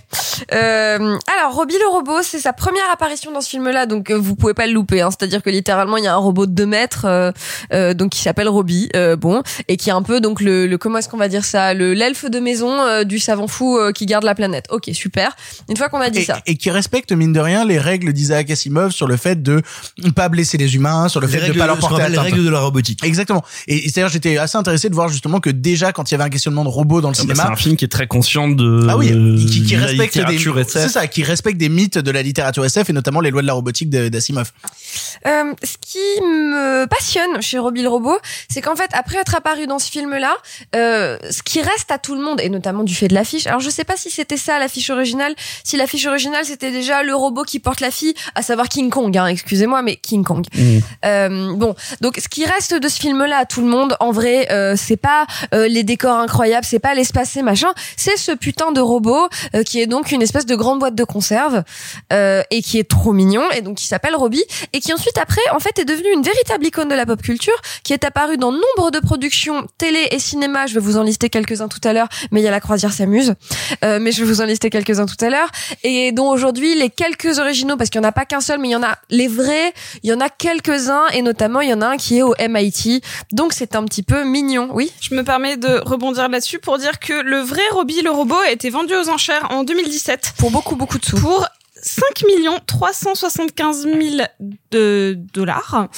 Euh, 0.53 1.16
alors, 1.39 1.55
Robbie 1.55 1.77
le 1.81 1.89
robot, 1.89 2.23
c'est 2.23 2.39
sa 2.39 2.53
première 2.53 2.85
apparition 2.93 3.31
dans 3.33 3.41
ce 3.41 3.49
film-là, 3.51 3.87
donc 3.87 4.11
euh, 4.11 4.15
vous 4.19 4.35
pouvez 4.35 4.55
pas 4.55 4.66
le 4.66 4.73
louper. 4.73 5.01
Hein. 5.01 5.11
C'est-à-dire 5.11 5.43
que 5.43 5.51
littéralement, 5.51 5.97
il 5.97 6.05
y 6.05 6.07
a 6.09 6.12
un 6.15 6.19
robot 6.19 6.47
de 6.47 6.53
2 6.53 6.66
mètres, 6.66 7.05
euh, 7.07 7.33
euh, 7.73 7.95
donc 7.95 8.11
qui 8.12 8.21
s'appelle 8.21 8.49
Robbie, 8.49 8.89
euh, 8.97 9.16
bon, 9.16 9.43
et 9.69 9.77
qui 9.77 9.84
est 9.89 9.93
un 9.93 10.02
peu 10.02 10.20
donc 10.20 10.40
le, 10.40 10.66
le 10.66 10.78
comment 10.78 10.98
est-ce 10.98 11.09
qu'on 11.09 11.16
va 11.16 11.28
dire 11.28 11.44
ça, 11.44 11.74
le 11.74 11.94
l'elfe 11.94 12.24
de 12.31 12.39
maison 12.40 12.81
euh, 12.82 13.05
du 13.05 13.19
savant 13.19 13.47
fou 13.48 13.77
euh, 13.78 13.93
qui 13.93 14.06
garde 14.06 14.24
la 14.24 14.35
planète. 14.35 14.66
Ok, 14.70 14.90
super. 14.93 15.36
Une 15.69 15.77
fois 15.77 15.89
qu'on 15.89 16.01
a 16.01 16.11
dit 16.11 16.20
Et, 16.20 16.24
ça. 16.24 16.40
et 16.47 16.56
qui 16.56 16.70
respecte 16.70 17.12
mine 17.12 17.32
de 17.32 17.40
rien 17.40 17.65
les 17.65 17.78
règles 17.78 18.12
d'Isaac 18.12 18.51
Asimov 18.51 18.90
sur 18.93 19.06
le 19.06 19.16
fait 19.16 19.43
de 19.43 19.62
ne 20.02 20.11
pas 20.11 20.28
blesser 20.28 20.56
les 20.59 20.74
humains, 20.74 21.09
sur 21.09 21.20
le 21.20 21.27
Les 21.27 21.32
fait 21.32 21.39
de 21.39 21.43
règles 21.44 21.59
pas 21.59 21.65
de- 21.65 21.69
leur 21.69 21.77
ce 21.77 21.81
qu'on 21.82 21.89
porter 21.89 22.02
appelle 22.02 22.12
les 22.12 22.19
atteinte. 22.19 22.32
règles 22.32 22.44
de 22.47 22.51
la 22.51 22.61
robotique. 22.61 23.05
Exactement. 23.05 23.44
Et, 23.69 23.86
et 23.86 23.89
c'est-à-dire 23.90 24.09
j'étais 24.12 24.36
assez 24.39 24.56
intéressé 24.59 24.89
de 24.89 24.94
voir 24.94 25.09
justement 25.09 25.40
que 25.40 25.51
déjà 25.51 25.93
quand 25.93 26.11
il 26.11 26.12
y 26.12 26.16
avait 26.16 26.24
un 26.24 26.31
questionnement 26.31 26.65
de 26.65 26.69
robot 26.70 27.01
dans 27.01 27.09
le 27.11 27.15
Ah 27.19 27.23
bah, 27.23 27.27
c'est 27.28 27.35
cinéma, 27.35 27.52
un 27.52 27.56
film 27.56 27.77
qui 27.77 27.85
est 27.85 27.89
très 27.89 28.06
conscient 28.06 28.48
de 28.48 28.86
ah 28.89 28.97
oui, 28.97 29.09
qui, 29.09 29.62
qui 29.66 29.74
de 29.74 29.81
la 29.81 29.86
respecte 29.86 30.15
des, 30.15 30.20
littérature 30.20 30.59
SF. 30.59 30.82
c'est 30.82 30.89
ça, 30.89 31.06
qui 31.06 31.23
respecte 31.23 31.59
des 31.59 31.69
mythes 31.69 31.98
de 31.98 32.11
la 32.11 32.23
littérature 32.23 32.65
SF 32.65 32.90
et 32.90 32.93
notamment 32.93 33.20
les 33.20 33.31
lois 33.31 33.43
de 33.43 33.47
la 33.47 33.52
robotique 33.55 33.90
d'Asimov. 33.90 34.51
Euh, 35.27 35.52
ce 35.62 35.77
qui 35.81 35.98
me 36.23 36.86
passionne 36.86 37.40
chez 37.40 37.59
Robbie 37.59 37.82
le 37.82 37.89
robot, 37.89 38.16
c'est 38.48 38.61
qu'en 38.61 38.77
fait, 38.77 38.90
après 38.93 39.19
être 39.19 39.35
apparu 39.35 39.64
dans 39.66 39.78
ce 39.78 39.91
film-là, 39.91 40.36
euh, 40.74 41.19
ce 41.31 41.43
qui 41.43 41.61
reste 41.61 41.91
à 41.91 41.99
tout 41.99 42.15
le 42.15 42.20
monde, 42.20 42.41
et 42.41 42.49
notamment 42.49 42.85
du 42.85 42.95
fait 42.95 43.09
de 43.09 43.15
l'affiche. 43.15 43.47
Alors, 43.47 43.61
je 43.61 43.70
sais 43.70 43.85
pas 43.85 43.97
si 43.97 44.11
c'était 44.11 44.36
ça 44.36 44.59
l'affiche 44.59 44.91
originale. 44.91 45.35
Si 45.62 45.77
l'affiche 45.77 46.07
originale 46.07 46.45
c'était 46.45 46.70
déjà 46.70 47.03
le 47.03 47.15
robot 47.15 47.43
qui 47.43 47.59
porte 47.59 47.81
la 47.81 47.91
fille, 47.91 48.15
à 48.35 48.43
savoir 48.43 48.69
King 48.69 48.91
Kong. 48.91 49.16
Hein, 49.16 49.27
excusez-moi, 49.27 49.82
mais 49.82 49.97
King 49.97 50.24
Kong. 50.24 50.47
Euh, 51.05 51.55
bon, 51.55 51.74
donc 52.01 52.19
ce 52.19 52.28
qui 52.28 52.45
reste 52.45 52.74
de 52.74 52.89
ce 52.89 52.99
film-là 53.01 53.39
à 53.39 53.45
tout 53.45 53.61
le 53.61 53.66
monde, 53.66 53.97
en 54.01 54.11
vrai, 54.11 54.51
euh, 54.51 54.74
c'est 54.77 54.97
pas 54.97 55.27
euh, 55.55 55.69
les 55.69 55.82
décors 55.82 56.16
incroyables, 56.16 56.65
c'est 56.65 56.78
pas 56.78 56.95
l'espace 56.95 57.36
et 57.36 57.43
machin, 57.43 57.73
c'est 57.97 58.16
ce 58.16 58.32
putain 58.32 58.73
de 58.73 58.81
robot 58.81 59.28
qui 59.66 59.81
est 59.81 59.86
donc 59.86 60.12
une 60.12 60.23
espèce 60.23 60.47
de 60.47 60.55
grande 60.55 60.78
boîte 60.78 60.95
de 60.95 61.05
conserve 61.05 61.62
et 62.11 62.62
qui 62.62 62.78
est 62.78 62.89
trop 62.89 63.12
mignon 63.12 63.43
et 63.55 63.61
donc 63.61 63.77
qui 63.77 63.86
s'appelle 63.86 64.15
Robbie 64.15 64.45
et 64.73 64.81
qui 64.81 64.93
ensuite 64.93 65.19
après 65.19 65.41
en 65.53 65.61
fait 65.61 65.78
est 65.78 65.85
devenu 65.85 66.12
une 66.12 66.23
véritable 66.23 66.66
icône 66.66 66.89
de 66.89 66.95
la 66.95 67.07
pop 67.07 67.20
culture 67.23 67.55
qui 67.82 67.93
est 67.93 68.05
apparue 68.05 68.36
dans 68.36 68.53
nombre 68.53 68.91
de 68.91 68.99
productions 68.99 69.53
télé 69.78 70.09
et 70.10 70.18
cinéma. 70.18 70.66
Je 70.66 70.74
vais 70.74 70.81
vous 70.81 70.97
en 70.97 71.02
lister 71.02 71.28
quelques-uns 71.28 71.68
tout 71.68 71.81
à 71.85 71.93
l'heure, 71.93 72.09
mais 72.31 72.40
il 72.40 72.44
y 72.44 72.48
a 72.48 72.51
la 72.51 72.60
croisière 72.60 72.93
s'amuse, 72.93 73.35
euh, 73.85 73.98
mais 74.01 74.12
je 74.12 74.24
vais 74.24 74.31
vous 74.31 74.40
en 74.40 74.44
lister 74.44 74.70
quelques-uns 74.70 75.06
tout 75.06 75.22
à 75.24 75.31
l'heure 75.31 75.51
et 75.82 76.12
dont 76.12 76.28
aujourd'hui 76.28 76.74
les 76.74 76.90
quelques 76.90 77.39
originaux 77.39 77.76
parce 77.76 77.90
qu'il 77.90 78.01
y 78.01 78.05
en 78.05 78.09
a 78.09 78.12
pas 78.12 78.24
qu'un 78.24 78.40
seul, 78.40 78.60
mais 78.60 78.68
il 78.68 78.72
y 78.72 78.76
en 78.76 78.82
a 78.82 78.97
les 79.10 79.28
vrais, 79.28 79.72
il 80.02 80.10
y 80.10 80.12
en 80.12 80.20
a 80.20 80.28
quelques-uns 80.28 81.06
et 81.12 81.22
notamment 81.22 81.60
il 81.60 81.70
y 81.70 81.74
en 81.74 81.82
a 81.82 81.86
un 81.86 81.97
qui 81.97 82.18
est 82.18 82.22
au 82.22 82.35
MIT. 82.39 83.02
Donc 83.32 83.52
c'est 83.52 83.76
un 83.76 83.85
petit 83.85 84.02
peu 84.02 84.24
mignon, 84.24 84.68
oui? 84.72 84.93
Je 85.01 85.14
me 85.14 85.22
permets 85.22 85.56
de 85.56 85.81
rebondir 85.85 86.28
là-dessus 86.28 86.59
pour 86.59 86.78
dire 86.78 86.98
que 86.98 87.12
le 87.12 87.39
vrai 87.39 87.62
Robbie 87.72 88.02
le 88.02 88.10
robot 88.10 88.39
a 88.47 88.51
été 88.51 88.70
vendu 88.70 88.94
aux 88.94 89.09
enchères 89.09 89.48
en 89.51 89.64
2017 89.64 90.35
pour 90.39 90.51
beaucoup 90.51 90.76
beaucoup 90.76 90.98
de 90.98 91.05
sous. 91.05 91.16
Pour 91.16 91.47
5 91.85 92.24
375 92.66 93.82
000 93.82 93.98
de 94.70 95.19
dollars 95.32 95.89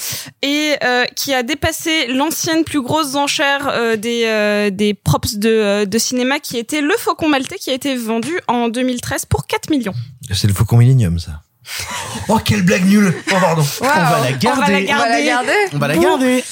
et 0.43 0.75
euh, 0.83 1.05
qui 1.15 1.33
a 1.33 1.43
dépassé 1.43 2.09
l'ancienne 2.09 2.65
plus 2.65 2.83
grosse 2.83 3.15
enchère 3.15 3.69
euh, 3.69 3.97
des 3.97 4.25
euh, 4.27 4.71
des 4.71 4.95
props 4.95 5.37
de 5.37 5.49
euh, 5.49 5.85
de 5.85 5.99
cinéma 5.99 6.41
qui 6.41 6.59
était 6.59 6.81
le 6.81 6.95
Faucon 6.99 7.29
Maltais 7.29 7.57
qui 7.57 7.71
a 7.71 7.75
été 7.75 7.95
vendu 7.95 8.39
en 8.49 8.69
2013 8.69 9.27
pour 9.27 9.47
4 9.47 9.71
millions. 9.71 9.95
C'est 10.33 10.49
le 10.49 10.55
Faucon 10.55 10.77
Millennium, 10.77 11.19
ça. 11.19 11.43
Oh, 12.29 12.39
quelle 12.45 12.63
blague 12.63 12.87
nulle 12.87 13.15
Oh, 13.29 13.35
pardon. 13.41 13.63
Wow. 13.63 13.67
On 13.83 13.87
va 13.87 14.21
la 14.21 14.33
garder. 14.33 14.49
On 14.51 14.61
va 14.61 15.09
la 15.09 15.23
garder. 15.23 15.53
On 15.73 15.79
va 15.79 15.89
la 15.89 15.97
garder. 15.97 16.45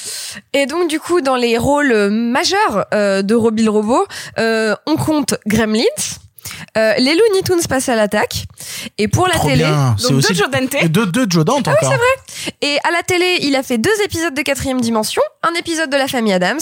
Et 0.53 0.65
donc 0.65 0.89
du 0.89 0.99
coup, 0.99 1.21
dans 1.21 1.35
les 1.35 1.57
rôles 1.57 1.91
euh, 1.91 2.09
majeurs 2.09 2.85
euh, 2.93 3.21
de 3.21 3.35
Robbie 3.35 3.63
le 3.63 3.71
robot, 3.71 4.05
euh, 4.37 4.75
on 4.85 4.95
compte 4.95 5.35
Gremlins. 5.45 5.83
Euh, 6.77 6.93
les 6.97 7.13
Looney 7.15 7.41
Tunes 7.43 7.65
passent 7.67 7.89
à 7.89 7.95
l'attaque 7.95 8.45
et 8.97 9.07
pour 9.07 9.27
la 9.27 9.35
Trop 9.35 9.47
télé 9.47 9.63
bien. 9.63 9.95
Donc 10.01 10.11
aussi 10.17 10.33
de 10.33 10.37
Joe 10.37 10.49
Dante. 10.49 10.75
Et 10.81 10.89
deux, 10.89 11.05
deux 11.05 11.25
Joe 11.29 11.45
Dante 11.45 11.67
Ah 11.67 11.71
oui, 11.71 11.87
encore. 11.87 11.91
c'est 11.91 11.97
vrai. 11.97 12.53
Et 12.61 12.77
à 12.83 12.91
la 12.91 13.01
télé, 13.03 13.37
il 13.41 13.55
a 13.55 13.63
fait 13.63 13.77
deux 13.77 13.91
épisodes 14.03 14.33
de 14.33 14.41
quatrième 14.41 14.81
dimension, 14.81 15.21
un 15.43 15.53
épisode 15.55 15.89
de 15.89 15.97
La 15.97 16.07
Famille 16.07 16.33
Adams, 16.33 16.59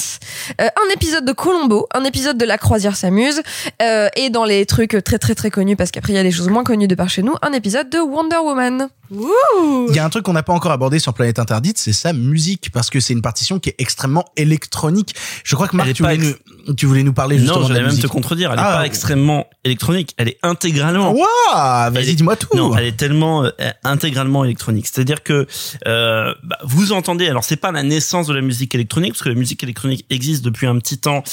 euh, 0.61 0.65
un 0.67 0.93
épisode 0.93 1.25
de 1.25 1.31
Colombo, 1.31 1.87
un 1.93 2.03
épisode 2.03 2.37
de 2.37 2.45
La 2.45 2.57
Croisière 2.57 2.95
s'amuse, 2.95 3.41
euh, 3.81 4.07
et 4.15 4.29
dans 4.29 4.45
les 4.45 4.65
trucs 4.65 5.03
très 5.03 5.17
très 5.17 5.35
très 5.35 5.49
connus, 5.49 5.75
parce 5.75 5.91
qu'après 5.91 6.13
il 6.13 6.15
y 6.15 6.19
a 6.19 6.23
des 6.23 6.31
choses 6.31 6.49
moins 6.49 6.63
connues 6.63 6.87
de 6.87 6.95
par 6.95 7.09
chez 7.09 7.23
nous, 7.23 7.35
un 7.41 7.51
épisode 7.53 7.89
de 7.89 7.99
Wonder 7.99 8.37
Woman. 8.37 8.89
Il 9.89 9.95
y 9.95 9.99
a 9.99 10.05
un 10.05 10.09
truc 10.09 10.23
qu'on 10.23 10.33
n'a 10.33 10.43
pas 10.43 10.53
encore 10.53 10.71
abordé 10.71 10.99
sur 10.99 11.13
Planète 11.13 11.39
Interdite, 11.39 11.77
c'est 11.77 11.93
sa 11.93 12.13
musique, 12.13 12.69
parce 12.71 12.89
que 12.89 12.99
c'est 12.99 13.13
une 13.13 13.21
partition 13.21 13.59
qui 13.59 13.69
est 13.69 13.75
extrêmement 13.77 14.25
électronique. 14.37 15.13
Je 15.43 15.55
crois 15.55 15.67
que 15.67 15.75
Marc, 15.75 15.93
tu 15.93 16.03
voulais, 16.03 16.15
ex- 16.15 16.35
nous, 16.67 16.73
tu 16.73 16.85
voulais 16.85 17.03
nous 17.03 17.13
parler 17.13 17.37
justement 17.37 17.61
Non, 17.61 17.67
de 17.67 17.73
la 17.73 17.79
même 17.81 17.89
musique. 17.89 18.03
te 18.03 18.07
contredire. 18.07 18.51
Elle 18.51 18.59
est 18.59 18.63
Ah, 18.63 18.77
pas 18.77 18.85
extrêmement 18.85 19.45
électronique. 19.63 20.13
Elle 20.17 20.29
est 20.29 20.37
intégralement. 20.43 21.11
Waouh 21.13 21.93
Vas-y, 21.93 22.15
dis-moi 22.15 22.35
tout. 22.35 22.47
Non, 22.55 22.75
elle 22.75 22.85
est 22.85 22.97
tellement 22.97 23.43
euh, 23.45 23.49
intégralement 23.83 24.43
électronique. 24.45 24.87
C'est-à-dire 24.91 25.23
que 25.23 25.45
euh, 25.87 26.33
bah, 26.43 26.57
vous 26.63 26.91
entendez. 26.93 27.27
Alors 27.27 27.43
c'est 27.43 27.55
pas 27.57 27.71
la 27.71 27.83
naissance 27.83 28.27
de 28.27 28.33
la 28.33 28.41
musique 28.41 28.73
électronique 28.75 29.11
parce 29.13 29.21
que 29.23 29.29
la 29.29 29.35
musique 29.35 29.63
électronique 29.63 30.05
existe 30.09 30.43
depuis 30.43 30.67
un 30.67 30.77
petit 30.79 30.97
temps 30.97 31.23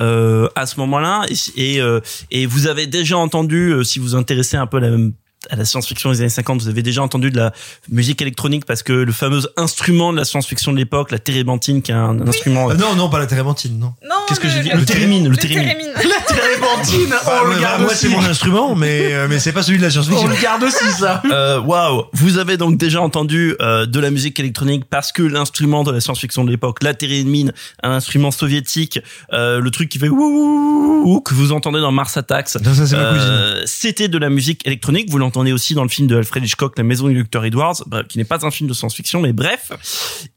euh, 0.00 0.48
à 0.56 0.66
ce 0.66 0.78
moment-là 0.80 1.24
et 1.28 1.74
et, 1.76 1.80
euh, 1.80 2.00
et 2.30 2.46
vous 2.46 2.66
avez 2.66 2.86
déjà 2.86 3.16
entendu 3.18 3.70
euh, 3.72 3.84
si 3.84 3.98
vous 3.98 4.06
vous 4.08 4.14
intéressez 4.16 4.56
un 4.56 4.66
peu 4.66 4.78
à 4.78 4.80
la 4.80 4.90
même 4.90 5.12
à 5.50 5.56
la 5.56 5.64
science-fiction 5.64 6.10
des 6.10 6.20
années 6.20 6.28
50, 6.28 6.62
vous 6.62 6.68
avez 6.68 6.82
déjà 6.82 7.02
entendu 7.02 7.30
de 7.30 7.36
la 7.36 7.52
musique 7.90 8.20
électronique 8.22 8.64
parce 8.64 8.82
que 8.82 8.92
le 8.92 9.12
fameux 9.12 9.40
instrument 9.56 10.12
de 10.12 10.18
la 10.18 10.24
science-fiction 10.24 10.72
de 10.72 10.78
l'époque, 10.78 11.10
la 11.10 11.18
térébenthine, 11.18 11.82
qui 11.82 11.90
est 11.90 11.94
un, 11.94 12.10
un 12.20 12.28
instrument. 12.28 12.70
Euh, 12.70 12.74
non, 12.74 12.94
non, 12.96 13.08
pas 13.08 13.18
la 13.18 13.26
térébenthine, 13.26 13.78
non. 13.78 13.94
Non, 14.08 14.14
Qu'est-ce 14.28 14.40
que 14.40 14.48
j'ai 14.48 14.60
dit 14.60 14.70
le- 14.72 14.84
térémine, 14.84 15.28
le 15.28 15.36
térémine. 15.36 15.68
La 15.98 16.34
térébenthine, 16.34 17.08
Bah, 17.10 17.40
on 17.42 17.48
le 17.48 17.54
ouais, 17.56 17.60
garde 17.60 17.76
bah, 17.78 17.82
moi, 17.84 17.90
aussi. 17.92 18.06
c'est 18.06 18.08
mon 18.08 18.24
instrument, 18.24 18.74
mais, 18.74 19.12
euh, 19.12 19.26
mais 19.28 19.38
c'est 19.38 19.52
pas 19.52 19.62
celui 19.62 19.78
de 19.78 19.82
la 19.82 19.88
On 19.88 19.90
science-fiction. 19.90 20.28
le 20.28 20.36
garde 20.42 20.62
aussi, 20.62 20.84
ça. 20.98 21.22
Euh, 21.32 21.60
Waouh 21.60 22.04
Vous 22.12 22.38
avez 22.38 22.56
donc 22.56 22.76
déjà 22.78 23.00
entendu 23.02 23.54
euh, 23.60 23.84
de 23.86 24.00
la 24.00 24.10
musique 24.10 24.38
électronique 24.40 24.84
parce 24.88 25.12
que 25.12 25.22
l'instrument 25.22 25.82
de 25.84 25.92
la 25.92 26.00
science-fiction 26.00 26.44
de 26.44 26.50
l'époque, 26.50 26.82
la 26.82 26.94
térémine, 26.94 27.52
un 27.82 27.90
instrument 27.92 28.30
soviétique, 28.30 29.00
euh, 29.32 29.60
le 29.60 29.70
truc 29.70 29.88
qui 29.88 29.98
fait 29.98 30.08
ouh, 30.08 30.16
ouh, 30.16 31.02
ouh, 31.16 31.20
que 31.20 31.34
vous 31.34 31.52
entendez 31.52 31.80
dans 31.80 31.92
Mars 31.92 32.16
Attacks, 32.16 32.54
Non, 32.62 32.74
ça, 32.74 32.86
c'est 32.86 32.96
ma 32.96 33.66
c'était 33.66 34.08
de 34.08 34.18
la 34.18 34.30
musique 34.30 34.66
électronique. 34.66 35.10
Vous 35.10 35.18
l'entendez 35.18 35.37
tourné 35.38 35.52
aussi 35.52 35.74
dans 35.74 35.84
le 35.84 35.88
film 35.88 36.08
de 36.08 36.16
Alfred 36.16 36.44
Hitchcock, 36.44 36.76
La 36.76 36.82
Maison 36.82 37.06
du 37.06 37.14
Docteur 37.14 37.44
Edwards, 37.44 37.84
bah, 37.86 38.02
qui 38.02 38.18
n'est 38.18 38.24
pas 38.24 38.44
un 38.44 38.50
film 38.50 38.68
de 38.68 38.74
science-fiction, 38.74 39.20
mais 39.20 39.32
bref, 39.32 39.70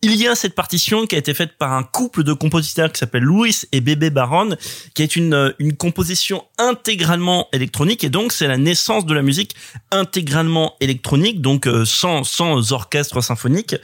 il 0.03 0.13
y 0.15 0.27
a 0.27 0.35
cette 0.35 0.53
partition 0.53 1.07
qui 1.07 1.15
a 1.15 1.17
été 1.17 1.33
faite 1.33 1.57
par 1.57 1.73
un 1.73 1.81
couple 1.81 2.23
de 2.23 2.33
compositeurs 2.33 2.91
qui 2.91 2.99
s'appelle 2.99 3.23
Louis 3.23 3.55
et 3.71 3.81
Bébé 3.81 4.11
Baron, 4.11 4.55
qui 4.93 5.01
est 5.01 5.15
une 5.15 5.33
euh, 5.33 5.53
une 5.57 5.75
composition 5.75 6.43
intégralement 6.59 7.47
électronique, 7.51 8.03
et 8.03 8.11
donc 8.11 8.31
c'est 8.31 8.47
la 8.47 8.57
naissance 8.57 9.07
de 9.07 9.15
la 9.15 9.23
musique 9.23 9.55
intégralement 9.89 10.75
électronique, 10.81 11.41
donc 11.41 11.65
euh, 11.65 11.83
sans 11.83 12.23
sans 12.23 12.71
orchestre 12.71 13.21
symphonique, 13.21 13.75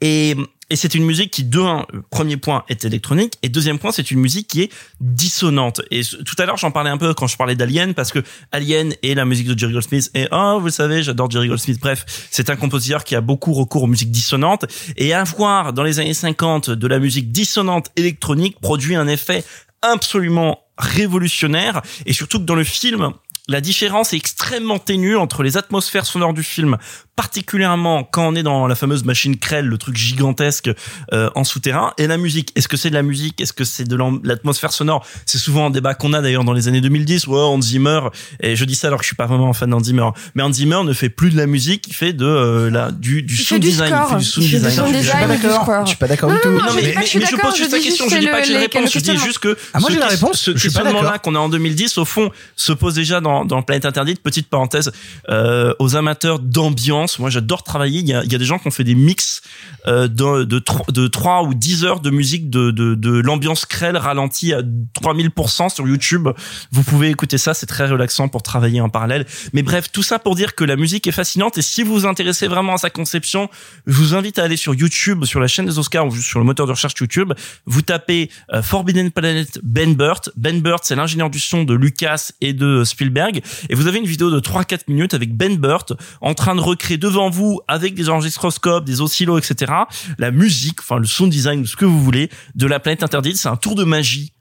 et 0.00 0.36
et 0.70 0.76
c'est 0.76 0.94
une 0.94 1.04
musique 1.04 1.32
qui, 1.32 1.44
de 1.44 1.60
un, 1.60 1.84
premier 2.10 2.36
point, 2.36 2.64
est 2.68 2.84
électronique, 2.84 3.34
et 3.42 3.48
deuxième 3.48 3.78
point, 3.78 3.92
c'est 3.92 4.10
une 4.10 4.20
musique 4.20 4.48
qui 4.48 4.62
est 4.62 4.72
dissonante. 5.00 5.82
Et 5.90 6.02
tout 6.02 6.36
à 6.38 6.46
l'heure, 6.46 6.56
j'en 6.56 6.70
parlais 6.70 6.90
un 6.90 6.96
peu 6.96 7.12
quand 7.12 7.26
je 7.26 7.36
parlais 7.36 7.56
d'Alien, 7.56 7.92
parce 7.92 8.12
que 8.12 8.20
Alien 8.52 8.94
et 9.02 9.14
la 9.14 9.24
musique 9.24 9.48
de 9.48 9.58
Jerry 9.58 9.72
Goldsmith, 9.72 10.10
et 10.14 10.28
oh, 10.30 10.58
vous 10.60 10.70
savez, 10.70 11.02
j'adore 11.02 11.30
Jerry 11.30 11.48
Goldsmith. 11.48 11.80
Bref, 11.80 12.04
c'est 12.30 12.48
un 12.50 12.56
compositeur 12.56 13.04
qui 13.04 13.16
a 13.16 13.20
beaucoup 13.20 13.52
recours 13.52 13.82
aux 13.82 13.88
musiques 13.88 14.12
dissonantes, 14.12 14.64
et 14.96 15.12
avoir 15.12 15.72
dans 15.72 15.82
les 15.82 15.98
années 15.98 16.14
50 16.14 16.70
de 16.70 16.86
la 16.86 17.00
musique 17.00 17.32
dissonante 17.32 17.90
électronique 17.96 18.60
produit 18.60 18.94
un 18.94 19.08
effet 19.08 19.44
absolument 19.82 20.60
révolutionnaire, 20.78 21.82
et 22.06 22.12
surtout 22.12 22.38
que 22.38 22.44
dans 22.44 22.54
le 22.54 22.64
film, 22.64 23.12
la 23.50 23.60
différence 23.60 24.12
est 24.12 24.16
extrêmement 24.16 24.78
ténue 24.78 25.16
entre 25.16 25.42
les 25.42 25.56
atmosphères 25.56 26.06
sonores 26.06 26.34
du 26.34 26.44
film, 26.44 26.78
particulièrement 27.20 28.02
quand 28.02 28.28
on 28.28 28.34
est 28.34 28.42
dans 28.42 28.66
la 28.66 28.74
fameuse 28.74 29.04
machine 29.04 29.36
Krell, 29.36 29.66
le 29.66 29.76
truc 29.76 29.94
gigantesque 29.94 30.70
euh, 31.12 31.28
en 31.34 31.44
souterrain, 31.44 31.92
et 31.98 32.06
la 32.06 32.16
musique. 32.16 32.50
Est-ce 32.56 32.66
que 32.66 32.78
c'est 32.78 32.88
de 32.88 32.94
la 32.94 33.02
musique? 33.02 33.42
Est-ce 33.42 33.52
que 33.52 33.64
c'est 33.64 33.84
de 33.84 33.98
l'atmosphère 34.24 34.72
sonore? 34.72 35.06
C'est 35.26 35.36
souvent 35.36 35.66
un 35.66 35.70
débat 35.70 35.92
qu'on 35.92 36.14
a 36.14 36.22
d'ailleurs 36.22 36.44
dans 36.44 36.54
les 36.54 36.66
années 36.66 36.80
2010. 36.80 37.26
Ouais, 37.26 37.38
Hans 37.38 37.60
Zimmer, 37.60 38.00
et 38.42 38.56
je 38.56 38.64
dis 38.64 38.74
ça 38.74 38.86
alors 38.86 39.00
que 39.00 39.04
je 39.04 39.08
suis 39.08 39.16
pas 39.16 39.26
vraiment 39.26 39.50
un 39.50 39.52
fan 39.52 39.68
d'Hans 39.68 39.84
Zimmer, 39.84 40.08
mais 40.34 40.42
Hans 40.42 40.52
Zimmer 40.54 40.78
ne 40.82 40.94
fait 40.94 41.10
plus 41.10 41.28
de 41.28 41.36
la 41.36 41.44
musique, 41.44 41.88
il 41.88 41.92
fait 41.92 42.14
de 42.14 42.24
euh, 42.24 42.70
la 42.70 42.90
du, 42.90 43.22
du 43.22 43.36
sound 43.36 43.60
design. 43.60 43.94
Il 43.94 44.08
fait 44.08 44.16
du 44.16 44.24
sound 44.24 44.46
Il 44.46 44.50
fait 44.50 44.56
du 44.56 44.62
design. 44.62 44.86
sound 44.86 44.96
Je 44.96 45.02
suis 45.02 45.12
pas 45.12 45.26
d'accord. 45.26 45.82
Je 45.82 45.88
suis 45.88 45.98
pas 45.98 46.08
d'accord 46.08 46.30
du 46.30 46.38
tout. 46.42 46.48
non, 46.48 46.72
mais, 46.74 46.94
je 47.04 47.36
pose 47.36 47.54
juste 47.54 47.70
je 47.70 47.76
la 47.76 47.82
question, 47.82 48.08
je 48.08 48.16
dis 48.16 48.28
pas 48.28 48.40
que 48.40 48.46
j'ai 48.46 48.54
la 48.54 48.60
réponse, 48.60 48.90
je 48.94 48.98
dis 48.98 49.18
juste 49.18 49.40
que 49.40 49.58
Ah, 49.74 49.80
moi, 49.80 49.90
ce 49.90 49.94
j'ai 49.94 50.00
la 50.00 50.06
réponse. 50.06 50.50
questionnement-là 50.54 51.18
qu'on 51.18 51.34
a 51.34 51.38
en 51.38 51.50
2010, 51.50 51.98
au 51.98 52.06
fond, 52.06 52.30
se 52.56 52.72
pose 52.72 52.94
déjà 52.94 53.20
dans, 53.20 53.44
dans 53.44 53.60
Planète 53.60 53.84
Interdite. 53.84 54.22
Petite 54.22 54.48
parenthèse, 54.48 54.90
euh, 55.28 55.74
aux 55.78 55.96
amateurs 55.96 56.38
d'ambiance, 56.38 57.09
moi 57.18 57.30
j'adore 57.30 57.62
travailler, 57.62 58.00
il 58.00 58.06
y 58.08 58.14
a, 58.14 58.22
des 58.24 58.44
gens 58.44 58.58
qui 58.58 58.68
ont 58.68 58.70
fait 58.70 58.84
des 58.84 58.94
mix 58.94 59.42
euh, 59.86 60.08
de, 60.08 60.44
de, 60.44 60.58
tro- 60.58 60.90
de 60.90 61.06
3 61.06 61.44
ou 61.44 61.54
10 61.54 61.84
heures 61.84 62.00
de 62.00 62.10
musique 62.10 62.50
de, 62.50 62.70
de, 62.70 62.94
de 62.94 63.10
l'ambiance 63.20 63.64
Krell 63.66 63.96
ralentie 63.96 64.52
à 64.52 64.62
3000% 65.02 65.74
sur 65.74 65.86
YouTube. 65.88 66.28
Vous 66.70 66.82
pouvez 66.82 67.08
écouter 67.10 67.38
ça, 67.38 67.54
c'est 67.54 67.66
très 67.66 67.88
relaxant 67.88 68.28
pour 68.28 68.42
travailler 68.42 68.80
en 68.80 68.88
parallèle. 68.88 69.26
Mais 69.52 69.62
bref, 69.62 69.90
tout 69.92 70.02
ça 70.02 70.18
pour 70.18 70.34
dire 70.34 70.54
que 70.54 70.64
la 70.64 70.76
musique 70.76 71.06
est 71.06 71.12
fascinante 71.12 71.58
et 71.58 71.62
si 71.62 71.82
vous 71.82 71.92
vous 71.92 72.06
intéressez 72.06 72.46
vraiment 72.48 72.74
à 72.74 72.78
sa 72.78 72.90
conception, 72.90 73.48
je 73.86 73.94
vous 73.96 74.14
invite 74.14 74.38
à 74.38 74.44
aller 74.44 74.56
sur 74.56 74.74
YouTube, 74.74 75.24
sur 75.24 75.40
la 75.40 75.46
chaîne 75.46 75.66
des 75.66 75.78
Oscars 75.78 76.06
ou 76.06 76.14
sur 76.14 76.38
le 76.38 76.44
moteur 76.44 76.66
de 76.66 76.72
recherche 76.72 76.94
YouTube. 77.00 77.32
Vous 77.66 77.82
tapez 77.82 78.30
euh, 78.52 78.62
Forbidden 78.62 79.10
Planet 79.10 79.58
Ben 79.62 79.94
Burt. 79.94 80.30
Ben 80.36 80.60
Burt, 80.60 80.80
c'est 80.84 80.96
l'ingénieur 80.96 81.30
du 81.30 81.38
son 81.40 81.64
de 81.64 81.74
Lucas 81.74 82.30
et 82.40 82.52
de 82.52 82.84
Spielberg. 82.84 83.42
Et 83.68 83.74
vous 83.74 83.86
avez 83.86 83.98
une 83.98 84.06
vidéo 84.06 84.30
de 84.30 84.40
3-4 84.40 84.80
minutes 84.88 85.14
avec 85.14 85.34
Ben 85.36 85.56
Burt 85.56 85.92
en 86.20 86.34
train 86.34 86.54
de 86.54 86.60
recréer 86.60 86.98
devant 87.00 87.30
vous, 87.30 87.60
avec 87.66 87.94
des 87.94 88.08
enregistroscopes, 88.08 88.84
des 88.84 89.00
oscillos, 89.00 89.38
etc., 89.38 89.72
la 90.18 90.30
musique, 90.30 90.80
enfin 90.80 90.98
le 90.98 91.06
sound 91.06 91.32
design, 91.32 91.66
ce 91.66 91.74
que 91.74 91.84
vous 91.84 92.00
voulez, 92.00 92.30
de 92.54 92.66
la 92.66 92.78
planète 92.78 93.02
interdite. 93.02 93.36
C'est 93.36 93.48
un 93.48 93.56
tour 93.56 93.74
de 93.74 93.82
magie 93.82 94.32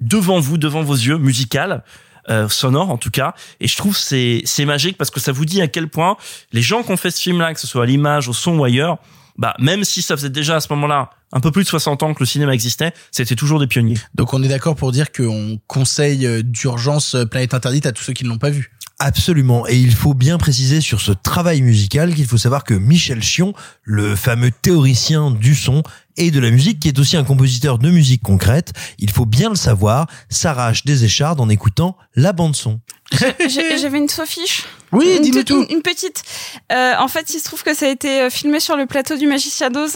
devant 0.00 0.40
vous, 0.40 0.58
devant 0.58 0.82
vos 0.82 0.94
yeux, 0.94 1.16
musical. 1.16 1.82
euh, 2.30 2.46
sonore 2.48 2.90
en 2.90 2.98
tout 2.98 3.10
cas 3.10 3.32
et 3.58 3.66
je 3.66 3.74
trouve 3.76 3.96
c'est 3.96 4.42
c'est 4.44 4.66
magique 4.66 4.98
parce 4.98 5.10
que 5.10 5.18
ça 5.18 5.32
vous 5.32 5.46
dit 5.46 5.62
à 5.62 5.66
quel 5.68 5.88
point 5.88 6.18
les 6.52 6.60
gens 6.60 6.82
qui 6.82 6.90
ont 6.90 6.98
fait 6.98 7.10
ce 7.10 7.22
film 7.22 7.38
là 7.40 7.54
que 7.54 7.60
ce 7.60 7.66
soit 7.66 7.84
à 7.84 7.86
l'image 7.86 8.28
au 8.28 8.34
son 8.34 8.58
ou 8.58 8.64
ailleurs 8.64 8.98
bah 9.38 9.54
même 9.58 9.82
si 9.82 10.02
ça 10.02 10.14
faisait 10.14 10.28
déjà 10.28 10.56
à 10.56 10.60
ce 10.60 10.70
moment-là 10.74 11.08
un 11.32 11.40
peu 11.40 11.50
plus 11.50 11.62
de 11.62 11.68
60 11.68 12.02
ans 12.02 12.12
que 12.12 12.20
le 12.20 12.26
cinéma 12.26 12.52
existait 12.52 12.92
c'était 13.12 13.34
toujours 13.34 13.60
des 13.60 13.66
pionniers 13.66 13.96
Donc 14.14 14.34
on 14.34 14.42
est 14.42 14.48
d'accord 14.48 14.76
pour 14.76 14.92
dire 14.92 15.10
qu'on 15.10 15.58
conseille 15.68 16.42
d'urgence 16.44 17.16
Planète 17.30 17.54
Interdite 17.54 17.86
à 17.86 17.92
tous 17.92 18.04
ceux 18.04 18.12
qui 18.12 18.24
ne 18.24 18.28
l'ont 18.28 18.38
pas 18.38 18.50
vu. 18.50 18.72
Absolument. 19.00 19.64
Et 19.68 19.76
il 19.76 19.94
faut 19.94 20.12
bien 20.14 20.38
préciser 20.38 20.80
sur 20.80 21.00
ce 21.00 21.12
travail 21.12 21.62
musical 21.62 22.14
qu'il 22.14 22.26
faut 22.26 22.36
savoir 22.36 22.64
que 22.64 22.74
Michel 22.74 23.22
Chion, 23.22 23.52
le 23.84 24.16
fameux 24.16 24.50
théoricien 24.50 25.30
du 25.30 25.54
son 25.54 25.84
et 26.16 26.32
de 26.32 26.40
la 26.40 26.50
musique, 26.50 26.80
qui 26.80 26.88
est 26.88 26.98
aussi 26.98 27.16
un 27.16 27.22
compositeur 27.22 27.78
de 27.78 27.90
musique 27.90 28.22
concrète, 28.22 28.72
il 28.98 29.10
faut 29.12 29.24
bien 29.24 29.50
le 29.50 29.54
savoir, 29.54 30.08
s'arrache 30.28 30.84
des 30.84 31.04
échardes 31.04 31.40
en 31.40 31.48
écoutant 31.48 31.96
la 32.16 32.32
bande 32.32 32.56
son. 32.56 32.80
J'avais 33.48 33.98
une 33.98 34.08
sophiche. 34.08 34.64
Oui, 34.90 35.20
dis-nous 35.20 35.44
tout. 35.44 35.64
Une, 35.68 35.76
une 35.76 35.82
petite. 35.82 36.24
Euh, 36.72 36.94
en 36.98 37.06
fait, 37.06 37.32
il 37.32 37.38
se 37.38 37.44
trouve 37.44 37.62
que 37.62 37.74
ça 37.74 37.86
a 37.86 37.90
été 37.90 38.22
euh, 38.22 38.30
filmé 38.30 38.58
sur 38.58 38.76
le 38.76 38.86
plateau 38.86 39.16
du 39.16 39.28
Magicien 39.28 39.70
d'Oz. 39.70 39.92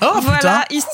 Oh 0.00 0.06
voilà, 0.22 0.64
il, 0.70 0.80
se- 0.80 0.86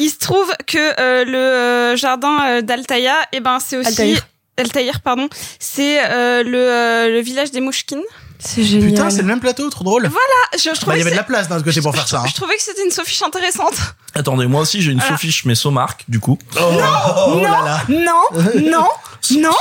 il 0.00 0.08
se 0.10 0.18
trouve 0.18 0.52
que 0.66 0.78
euh, 1.00 1.24
le 1.24 1.36
euh, 1.36 1.96
jardin 1.96 2.60
d'Altaïa, 2.60 3.14
eh 3.32 3.38
ben 3.38 3.58
c'est 3.64 3.76
aussi 3.76 3.88
Altaïr. 3.88 4.26
Altaïr, 4.58 5.00
pardon, 5.00 5.28
c'est 5.58 6.04
euh, 6.04 6.42
le, 6.42 6.58
euh, 6.58 7.08
le 7.08 7.20
village 7.20 7.50
des 7.52 7.60
Mouchkines. 7.60 8.02
C'est 8.44 8.64
génial. 8.64 8.88
Putain, 8.90 9.10
c'est 9.10 9.22
le 9.22 9.28
même 9.28 9.38
plateau, 9.40 9.70
trop 9.70 9.84
drôle. 9.84 10.08
Voilà, 10.08 10.24
je, 10.54 10.58
je 10.58 10.68
Bah, 10.70 10.74
trouvais 10.74 10.96
il 10.96 10.98
y 10.98 11.02
avait 11.02 11.12
de 11.12 11.16
la 11.16 11.22
place 11.22 11.48
d'un 11.48 11.56
autre 11.56 11.64
côté 11.64 11.80
pour 11.80 11.94
faire 11.94 12.08
ça. 12.08 12.20
hein. 12.20 12.24
je 12.28 12.34
trouvais 12.34 12.56
que 12.56 12.62
c'était 12.62 12.84
une 12.84 12.90
sophiche 12.90 13.22
intéressante. 13.22 13.74
attendez 14.14 14.46
moi 14.46 14.60
aussi 14.62 14.82
j'ai 14.82 14.90
une 14.90 14.98
Voilà. 14.98 15.12
Sofiche 15.14 15.44
mais 15.44 15.54
Somark 15.54 16.04
du 16.08 16.18
coup 16.20 16.38
Oh, 16.56 16.72
non, 16.72 17.40
là 17.42 17.62
là. 17.64 17.82
non, 17.88 18.60
non, 18.70 18.88
non. 19.40 19.56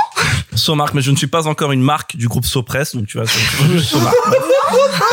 Somark 0.55 0.93
mais 0.95 1.01
je 1.03 1.11
ne 1.11 1.15
suis 1.15 1.27
pas 1.27 1.47
encore 1.47 1.72
une 1.72 1.81
marque 1.84 2.15
du 2.18 2.27
groupe 2.27 2.45
Sopress 2.45 2.95
donc 2.95 3.05
tu 3.07 3.18
vois 3.19 3.27
Somark 3.84 4.15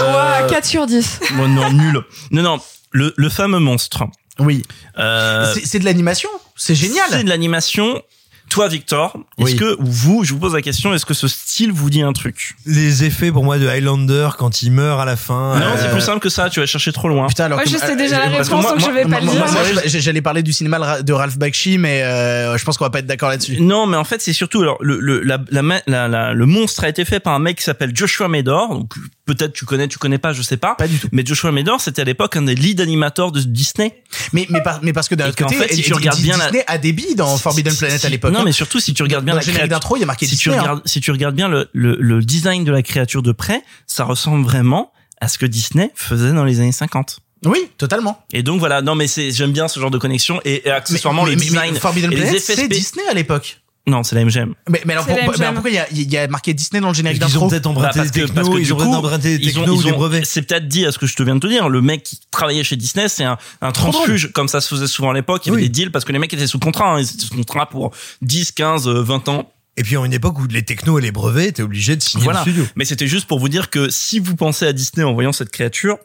Euh, 0.00 0.12
Ouah, 0.12 0.48
4 0.48 0.64
sur 0.64 0.86
10. 0.86 1.20
bon, 1.32 1.48
non 1.48 1.70
nul 1.72 2.02
non 2.30 2.42
non 2.42 2.60
le, 2.90 3.12
le 3.16 3.28
fameux 3.28 3.58
monstre 3.60 4.04
Oui. 4.38 4.62
euh, 4.98 5.54
C'est 5.62 5.78
de 5.78 5.84
l'animation? 5.84 6.30
C'est 6.56 6.74
génial. 6.74 7.04
C'est 7.10 7.22
de 7.24 7.28
l'animation. 7.28 8.02
Toi, 8.50 8.68
Victor, 8.68 9.16
est-ce 9.38 9.44
Oui. 9.52 9.56
que, 9.56 9.74
ou 9.80 9.84
vous, 9.86 10.24
je 10.24 10.32
vous 10.32 10.38
pose 10.38 10.54
la 10.54 10.62
question, 10.62 10.94
est-ce 10.94 11.04
que 11.06 11.14
ce 11.14 11.28
style 11.28 11.70
vous 11.72 11.90
dit 11.90 12.02
un 12.02 12.12
truc? 12.12 12.56
Les 12.66 13.04
effets 13.04 13.30
pour 13.30 13.44
moi 13.44 13.58
de 13.58 13.66
Highlander 13.68 14.30
quand 14.38 14.62
il 14.62 14.72
meurt 14.72 15.00
à 15.00 15.04
la 15.04 15.16
fin. 15.16 15.58
Non, 15.58 15.66
euh, 15.66 15.76
c'est 15.80 15.90
plus 15.90 16.00
simple 16.00 16.20
que 16.20 16.28
ça, 16.28 16.48
tu 16.50 16.60
vas 16.60 16.66
chercher 16.66 16.92
trop 16.92 17.08
loin. 17.08 17.26
Putain, 17.28 17.44
alors 17.44 17.58
Ouais, 17.58 17.64
que- 17.64 17.70
je 17.70 17.76
sais 17.76 17.96
déjà 17.96 18.18
la 18.18 18.26
euh, 18.26 18.28
réponse, 18.38 18.50
moi- 18.50 18.70
donc 18.72 18.80
je 18.80 18.84
moi- 18.86 18.94
vais 18.94 19.02
pas 19.08 19.20
le 19.20 19.26
moi- 19.26 19.34
dire. 19.34 20.00
J'allais 20.00 20.22
parler 20.22 20.42
du 20.42 20.52
cinéma 20.52 21.02
de 21.02 21.12
Ralph 21.12 21.36
Bakshi, 21.38 21.78
mais 21.78 22.02
euh, 22.02 22.56
je 22.56 22.64
pense 22.64 22.76
qu'on 22.78 22.84
va 22.84 22.90
pas 22.90 23.00
être 23.00 23.06
d'accord 23.06 23.28
là-dessus. 23.28 23.60
Non, 23.60 23.86
mais 23.86 23.96
en 23.96 24.04
fait, 24.04 24.20
c'est 24.22 24.32
surtout 24.32 24.62
alors 24.62 24.78
le 24.80 24.98
le 25.00 25.22
la, 25.22 25.38
la, 25.50 25.62
ma- 25.62 25.80
la- 25.86 26.08
la- 26.08 26.32
le 26.32 26.46
monstre 26.46 26.84
a 26.84 26.88
été 26.88 27.04
fait 27.04 27.20
par 27.20 27.34
un 27.34 27.38
mec 27.38 27.58
qui 27.58 27.64
s'appelle 27.64 27.92
Joshua 27.94 28.28
Medor. 28.28 28.70
Donc 28.70 28.94
peut-être 29.26 29.52
tu 29.52 29.64
connais, 29.66 29.88
tu 29.88 29.98
connais 29.98 30.18
pas, 30.18 30.32
je 30.32 30.42
sais 30.42 30.56
pas. 30.56 30.74
Pas 30.74 30.88
du 30.88 30.98
tout. 30.98 31.08
Mais 31.12 31.22
Joshua 31.24 31.52
Medor, 31.52 31.80
c'était 31.80 32.02
à 32.02 32.04
l'époque 32.04 32.36
un 32.36 32.42
des 32.42 32.54
lead 32.54 32.80
animateurs 32.80 33.30
de 33.32 33.40
Disney. 33.40 34.02
Mais 34.32 34.46
mais, 34.48 34.62
par- 34.62 34.80
mais 34.82 34.92
parce 34.92 35.08
que 35.08 35.14
d'un 35.14 35.28
autre 35.28 35.36
côté, 35.36 35.54
fait, 35.56 35.74
si 35.74 35.82
tu 35.82 35.92
regardes 35.92 36.20
bien 36.20 36.36
la- 36.36 36.44
Disney 36.46 36.64
a 36.66 36.78
des 36.78 36.92
billes 36.92 37.14
dans 37.14 37.36
Forbidden 37.36 37.74
Planet 37.76 38.04
à 38.04 38.08
l'époque. 38.08 38.32
Non, 38.38 38.44
mais 38.44 38.52
surtout 38.52 38.80
si 38.80 38.94
tu 38.94 39.02
regardes 39.02 39.24
bien 39.24 39.34
Dans 39.34 39.38
la 39.40 39.44
créature. 39.44 39.68
d'intro, 39.68 39.96
il 39.96 40.00
y 40.00 40.02
a 40.02 40.06
marqué 40.06 40.26
si 40.26 40.36
tu 40.36 40.48
Disney, 40.48 40.56
hein. 40.56 40.62
regardes, 40.62 40.82
si 40.86 41.00
tu 41.00 41.10
regardes 41.10 41.34
bien 41.34 41.48
le, 41.48 41.68
le, 41.72 41.96
le 42.00 42.20
design 42.22 42.64
de 42.64 42.72
la 42.72 42.82
créature 42.82 43.22
de 43.22 43.32
près, 43.32 43.62
ça 43.86 44.04
ressemble 44.04 44.44
vraiment 44.44 44.92
à 45.20 45.28
ce 45.28 45.38
que 45.38 45.46
Disney 45.46 45.90
faisait 45.94 46.32
dans 46.32 46.44
les 46.44 46.60
années 46.60 46.72
50. 46.72 47.20
Oui, 47.44 47.70
totalement. 47.78 48.24
Et 48.32 48.42
donc 48.42 48.58
voilà, 48.58 48.82
non 48.82 48.94
mais 48.96 49.06
c'est 49.06 49.30
j'aime 49.30 49.52
bien 49.52 49.68
ce 49.68 49.78
genre 49.78 49.90
de 49.92 49.98
connexion 49.98 50.40
et, 50.44 50.66
et 50.66 50.70
accessoirement 50.70 51.24
mais, 51.24 51.30
le 51.32 51.36
mais- 51.36 51.42
design 51.44 51.72
mais 51.74 51.78
Forbidden 51.80 52.12
et 52.12 52.16
les 52.16 52.34
effets 52.34 52.56
c'est 52.56 52.68
Disney 52.68 53.04
à 53.08 53.14
l'époque. 53.14 53.60
Non, 53.88 54.02
c'est 54.02 54.14
la 54.14 54.24
MGM. 54.24 54.54
Mais, 54.68 54.82
mais 54.84 54.92
alors, 54.92 55.06
pour- 55.06 55.16
mais 55.16 55.24
pourquoi 55.24 55.70
il 55.70 55.74
y 55.74 55.78
a, 55.78 55.86
il 55.90 56.12
y 56.12 56.16
a 56.16 56.28
marqué 56.28 56.52
Disney 56.54 56.80
dans 56.80 56.88
le 56.88 56.94
générique 56.94 57.20
Ils 57.20 57.24
ont 57.38 57.46
d'intro 57.46 57.48
peut-être 57.48 57.62
Bah, 57.64 57.70
emprunté 57.70 57.98
parce 57.98 58.10
des 58.10 58.20
que, 58.20 58.26
technos, 58.26 58.34
parce 58.42 58.54
que 58.54 58.60
ils 58.60 58.72
ont 58.72 58.76
coup, 58.76 58.82
peut-être 58.82 58.94
emprunté 58.96 59.38
des 59.38 59.44
ont- 59.44 59.60
technos 59.62 59.72
ou 59.72 59.80
ils 59.80 59.84
des 59.86 59.92
ont- 59.92 59.96
brevets. 59.96 60.24
C'est 60.26 60.42
peut-être 60.42 60.68
dit 60.68 60.84
à 60.86 60.92
ce 60.92 60.98
que 60.98 61.06
je 61.06 61.16
te 61.16 61.22
viens 61.22 61.34
de 61.34 61.40
te 61.40 61.46
dire. 61.46 61.68
Le 61.68 61.80
mec 61.80 62.02
qui 62.02 62.20
travaillait 62.30 62.62
chez 62.64 62.76
Disney, 62.76 63.08
c'est 63.08 63.24
un, 63.24 63.38
un 63.62 63.72
transfuge, 63.72 64.30
comme 64.32 64.48
ça 64.48 64.60
se 64.60 64.68
faisait 64.68 64.86
souvent 64.86 65.10
à 65.10 65.14
l'époque. 65.14 65.42
Il 65.46 65.48
y 65.48 65.52
avait 65.52 65.62
Oui. 65.62 65.68
des 65.68 65.72
deals 65.72 65.90
parce 65.90 66.04
que 66.04 66.12
les 66.12 66.18
mecs 66.18 66.32
étaient 66.34 66.46
sous 66.46 66.58
contrat. 66.58 66.92
Hein, 66.94 67.00
ils 67.00 67.04
étaient 67.10 67.24
sous 67.24 67.34
contrat 67.34 67.68
pour 67.68 67.92
10, 68.22 68.52
15, 68.52 68.86
euh, 68.88 69.02
20 69.02 69.28
ans. 69.28 69.50
Et 69.76 69.82
puis 69.84 69.96
en 69.96 70.04
une 70.04 70.12
époque 70.12 70.38
où 70.40 70.46
les 70.48 70.64
technos 70.64 70.98
et 70.98 71.02
les 71.02 71.12
brevets, 71.12 71.52
t'es 71.52 71.62
obligé 71.62 71.94
de 71.96 72.02
signer 72.02 72.24
Voilà. 72.24 72.40
le 72.44 72.50
studio. 72.50 72.66
Mais 72.76 72.84
c'était 72.84 73.06
juste 73.06 73.26
pour 73.26 73.38
vous 73.38 73.48
dire 73.48 73.70
que 73.70 73.88
si 73.90 74.18
vous 74.18 74.34
pensez 74.34 74.66
à 74.66 74.72
Disney 74.72 75.04
en 75.04 75.14
voyant 75.14 75.32
cette 75.32 75.50
créature, 75.50 75.98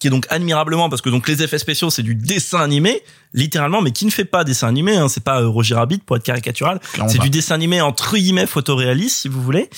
qui 0.00 0.08
est 0.08 0.10
donc 0.10 0.26
admirablement 0.28 0.88
parce 0.88 1.02
que 1.02 1.08
donc 1.08 1.28
les 1.28 1.42
effets 1.42 1.58
spéciaux 1.58 1.90
c'est 1.90 2.02
du 2.02 2.14
dessin 2.14 2.60
animé 2.60 3.02
littéralement 3.32 3.80
mais 3.80 3.90
qui 3.90 4.06
ne 4.06 4.10
fait 4.10 4.24
pas 4.24 4.44
dessin 4.44 4.68
animé 4.68 4.96
hein, 4.96 5.08
c'est 5.08 5.22
pas 5.22 5.40
euh, 5.40 5.48
Roger 5.48 5.74
Rabbit 5.74 5.98
pour 5.98 6.16
être 6.16 6.22
caricatural. 6.22 6.80
C'est 7.08 7.18
du 7.18 7.30
dessin 7.30 7.54
animé 7.54 7.80
entre 7.80 8.16
guillemets 8.16 8.46
photoréaliste 8.46 9.18
si 9.18 9.28
vous 9.28 9.42
voulez. 9.42 9.70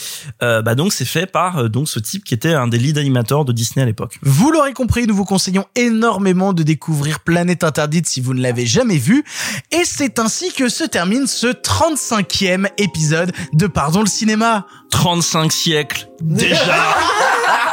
Euh, 0.43 0.63
bah 0.63 0.75
donc 0.75 0.93
c'est 0.93 1.05
fait 1.05 1.27
par 1.27 1.59
euh, 1.59 1.69
donc 1.69 1.89
ce 1.89 1.99
type 1.99 2.25
qui 2.25 2.35
était 2.35 2.53
un 2.53 2.67
des 2.67 2.79
lead 2.79 2.99
animateurs 2.99 3.45
de 3.45 3.53
Disney 3.53 3.83
à 3.83 3.87
l'époque. 3.87 4.19
Vous 4.23 4.51
l'aurez 4.51 4.73
compris, 4.73 5.07
nous 5.07 5.15
vous 5.15 5.25
conseillons 5.25 5.67
énormément 5.75 6.53
de 6.53 6.63
découvrir 6.63 7.21
Planète 7.21 7.65
Interdite 7.65 8.07
si 8.07 8.21
vous 8.21 8.35
ne 8.35 8.43
l'avez 8.43 8.67
jamais 8.67 8.99
vu. 8.99 9.25
Et 9.71 9.85
c'est 9.85 10.19
ainsi 10.19 10.53
que 10.53 10.69
se 10.69 10.85
termine 10.85 11.27
ce 11.27 11.49
35e 11.49 12.69
épisode 12.79 13.33
de 13.53 13.67
Pardon 13.67 14.01
le 14.01 14.07
cinéma. 14.07 14.67
35 14.91 15.53
siècles 15.53 16.09
déjà 16.23 16.57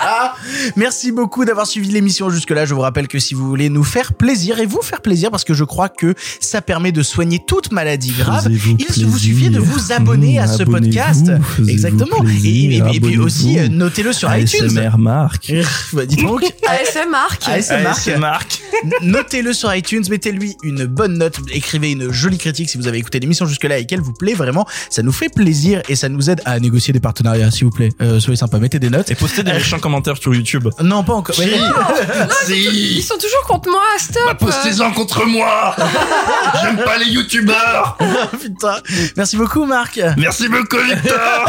Merci 0.76 1.11
beaucoup 1.11 1.45
d'avoir 1.45 1.68
suivi 1.68 1.89
l'émission 1.89 2.30
jusque-là. 2.30 2.65
Je 2.65 2.73
vous 2.73 2.81
rappelle 2.81 3.07
que 3.07 3.19
si 3.19 3.34
vous 3.34 3.47
voulez 3.47 3.69
nous 3.69 3.84
faire 3.84 4.14
plaisir 4.14 4.60
et 4.60 4.65
vous 4.65 4.81
faire 4.81 5.01
plaisir, 5.01 5.31
parce 5.31 5.43
que 5.43 5.53
je 5.53 5.64
crois 5.64 5.89
que 5.89 6.14
ça 6.39 6.61
permet 6.61 6.91
de 6.91 7.03
soigner 7.03 7.41
toute 7.45 7.72
maladie 7.72 8.11
grave, 8.18 8.47
il 8.49 9.05
vous 9.05 9.18
suffit 9.18 9.49
de 9.49 9.60
vous 9.60 9.91
abonner 9.91 10.39
à 10.39 10.47
ce 10.47 10.64
podcast. 10.64 11.31
Exactement. 11.68 12.18
Et, 12.43 12.76
et- 12.77 12.81
et 12.95 12.99
puis 12.99 13.18
aussi, 13.18 13.57
euh, 13.60 13.68
notez-le 13.69 14.14
sur 14.14 14.34
iTunes. 14.35 14.65
ASMR 14.77 14.97
Marc. 14.97 15.51
bah, 15.93 16.05
dis 16.05 16.15
donc. 16.18 16.43
ASM 16.68 17.10
Marc. 17.10 17.47
ASM 17.47 18.19
Marc. 18.19 18.61
Notez-le 19.01 19.53
sur 19.53 19.73
iTunes, 19.73 20.03
mettez-lui 20.10 20.55
une 20.64 20.85
bonne 20.85 21.18
note, 21.18 21.38
écrivez 21.51 21.91
une 21.91 22.11
jolie 22.11 22.38
critique 22.38 22.69
si 22.69 22.77
vous 22.77 22.88
avez 22.88 22.97
écouté 22.97 23.19
l'émission 23.19 23.45
jusque-là 23.45 23.77
et 23.80 23.85
qu'elle 23.85 24.01
vous 24.01 24.14
plaît 24.14 24.34
vraiment. 24.34 24.65
Ça 24.89 25.01
nous 25.03 25.11
fait 25.11 25.30
plaisir 25.30 25.81
et 25.89 25.95
ça 25.95 26.10
nous 26.10 26.30
aide 26.30 26.41
à 26.45 26.60
négocier 26.60 26.93
des 26.93 26.99
partenariats, 26.99 27.51
s'il 27.51 27.65
vous 27.65 27.72
plaît. 27.72 27.89
Euh, 28.01 28.19
soyez 28.19 28.38
sympa, 28.38 28.60
mettez 28.60 28.80
des 28.80 28.89
notes. 28.89 29.10
Et 29.11 29.15
postez 29.15 29.43
des 29.43 29.53
méchants 29.53 29.80
commentaires 29.80 30.18
sur 30.23 30.33
YouTube. 30.33 30.69
Non, 30.81 31.03
pas 31.03 31.13
encore. 31.13 31.35
Si. 31.35 31.43
Ils 32.49 33.03
sont 33.03 33.17
toujours 33.17 33.43
contre 33.45 33.69
moi, 33.69 33.83
stop. 33.99 34.23
Bah, 34.25 34.35
postez-en 34.35 34.91
contre 34.91 35.25
moi 35.25 35.75
J'aime 36.61 36.77
pas 36.77 36.97
les 36.97 37.11
youtubeurs 37.11 37.97
Putain. 38.41 38.77
Merci 39.17 39.35
beaucoup, 39.35 39.65
Marc. 39.65 39.99
Merci 40.17 40.47
beaucoup, 40.47 40.77
Victor 40.77 41.45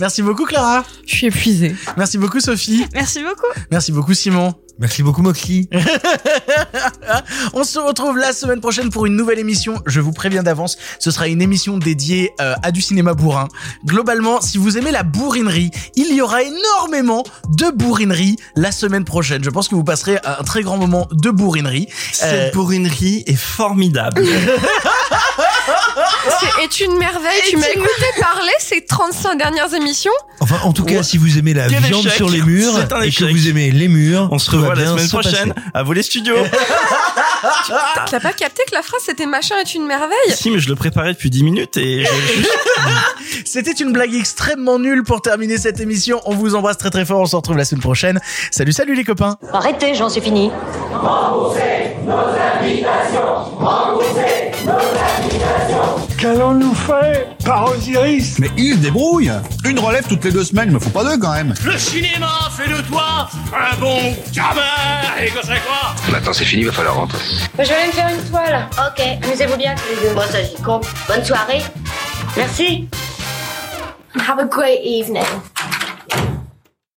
Merci 0.00 0.22
beaucoup, 0.22 0.46
Clara. 0.46 0.84
Je 1.06 1.14
suis 1.14 1.26
épuisée. 1.28 1.76
Merci 1.96 2.18
beaucoup, 2.18 2.40
Sophie. 2.40 2.84
Merci 2.92 3.22
beaucoup. 3.22 3.60
Merci 3.70 3.92
beaucoup, 3.92 4.14
Simon. 4.14 4.54
Merci 4.80 5.02
beaucoup, 5.02 5.20
Moxley. 5.22 5.68
On 7.52 7.64
se 7.64 7.78
retrouve 7.78 8.16
la 8.16 8.32
semaine 8.32 8.60
prochaine 8.60 8.88
pour 8.90 9.04
une 9.06 9.14
nouvelle 9.14 9.38
émission. 9.38 9.80
Je 9.84 10.00
vous 10.00 10.12
préviens 10.12 10.42
d'avance, 10.42 10.78
ce 10.98 11.10
sera 11.10 11.28
une 11.28 11.42
émission 11.42 11.76
dédiée 11.76 12.30
euh, 12.40 12.54
à 12.62 12.70
du 12.72 12.80
cinéma 12.80 13.12
bourrin. 13.14 13.48
Globalement, 13.84 14.40
si 14.40 14.56
vous 14.58 14.78
aimez 14.78 14.90
la 14.90 15.02
bourrinerie, 15.02 15.70
il 15.96 16.14
y 16.14 16.22
aura 16.22 16.42
énormément 16.42 17.24
de 17.50 17.70
bourrinerie 17.70 18.36
la 18.56 18.72
semaine 18.72 19.04
prochaine. 19.04 19.44
Je 19.44 19.50
pense 19.50 19.68
que 19.68 19.74
vous 19.74 19.84
passerez 19.84 20.18
un 20.24 20.42
très 20.44 20.62
grand 20.62 20.78
moment 20.78 21.06
de 21.12 21.30
bourrinerie. 21.30 21.88
Cette 22.12 22.30
Euh, 22.32 22.50
bourrinerie 22.52 23.22
est 23.26 23.36
formidable. 23.36 24.22
C'est 26.40 26.64
est 26.64 26.80
une 26.86 26.96
merveille. 26.98 27.40
Tu 27.48 27.56
m'as 27.56 27.68
écouté 27.68 28.04
parler 28.20 28.52
ces 28.58 28.84
35 28.84 29.36
dernières 29.36 29.72
émissions. 29.74 30.12
Enfin, 30.40 30.56
en 30.64 30.72
tout 30.72 30.84
cas, 30.84 31.02
si 31.02 31.18
vous 31.18 31.38
aimez 31.38 31.54
la 31.54 31.68
Quel 31.68 31.82
viande 31.82 32.00
échec. 32.06 32.14
sur 32.16 32.28
les 32.28 32.42
murs 32.42 32.72
et 33.02 33.10
que 33.10 33.24
vous 33.24 33.48
aimez 33.48 33.70
les 33.70 33.88
murs, 33.88 34.28
On 34.32 34.38
se 34.38 34.50
revoit 34.50 34.74
la 34.74 34.86
semaine 34.86 35.06
se 35.06 35.10
prochaine 35.10 35.52
passer. 35.54 35.66
à 35.74 35.82
vous 35.82 35.92
les 35.92 36.02
studios. 36.02 36.36
T'as 38.10 38.20
pas 38.20 38.32
capté 38.32 38.62
que 38.68 38.74
la 38.74 38.82
phrase 38.82 39.00
c'était 39.06 39.24
machin 39.26 39.54
est 39.64 39.74
une 39.74 39.86
merveille 39.86 40.34
si, 40.34 40.50
mais 40.50 40.58
je 40.58 40.68
le 40.68 40.74
préparais 40.76 41.12
depuis 41.14 41.30
10 41.30 41.42
minutes 41.42 41.76
et 41.78 42.04
je- 42.04 42.46
C'était 43.46 43.72
une 43.72 43.92
blague 43.92 44.14
extrêmement 44.14 44.78
nulle 44.78 45.02
pour 45.04 45.22
terminer 45.22 45.56
cette 45.58 45.80
émission. 45.80 46.20
On 46.26 46.34
vous 46.34 46.54
embrasse 46.54 46.76
très 46.78 46.90
très 46.90 47.04
fort. 47.04 47.20
On 47.20 47.26
se 47.26 47.36
retrouve 47.36 47.56
la 47.56 47.64
semaine 47.64 47.80
prochaine. 47.82 48.20
Salut, 48.50 48.72
salut 48.72 48.94
les 48.94 49.04
copains. 49.04 49.36
Arrêtez, 49.52 49.94
j'en 49.94 50.08
suis 50.10 50.20
fini. 50.20 50.50
Qu'allons-nous 56.20 56.74
faire 56.74 57.34
par 57.46 57.70
Osiris 57.70 58.38
Mais 58.38 58.50
il 58.58 58.74
se 58.74 58.78
débrouille 58.80 59.32
Une 59.64 59.78
relève 59.78 60.06
toutes 60.06 60.22
les 60.24 60.30
deux 60.30 60.44
semaines, 60.44 60.68
il 60.68 60.74
me 60.74 60.78
faut 60.78 60.90
pas 60.90 61.02
deux 61.02 61.16
quand 61.18 61.32
même 61.32 61.54
Le 61.64 61.78
cinéma 61.78 62.28
fait 62.50 62.68
de 62.68 62.78
toi 62.82 63.26
un 63.54 63.76
bon 63.80 64.14
gamin 64.30 64.60
Et 65.18 65.30
que 65.30 65.38
c'est 65.42 65.62
quoi? 65.64 65.94
Maintenant 66.12 66.32
c'est 66.34 66.44
fini, 66.44 66.64
va 66.64 66.72
falloir 66.72 66.96
rentrer. 66.96 67.18
Je 67.58 67.64
vais 67.64 67.74
aller 67.74 67.86
me 67.86 67.92
faire 67.92 68.08
une 68.10 68.30
toile. 68.30 68.68
Ok, 68.76 69.02
amusez-vous 69.24 69.56
bien 69.56 69.74
tous 69.74 69.94
les 70.02 70.08
deux. 70.08 70.14
Bon, 70.14 70.20
ça 70.30 70.42
j'y 70.42 70.62
compte. 70.62 70.86
Bonne 71.08 71.24
soirée. 71.24 71.62
Merci. 72.36 72.86
Have 74.28 74.40
a 74.40 74.44
great 74.44 74.80
evening. 74.84 75.24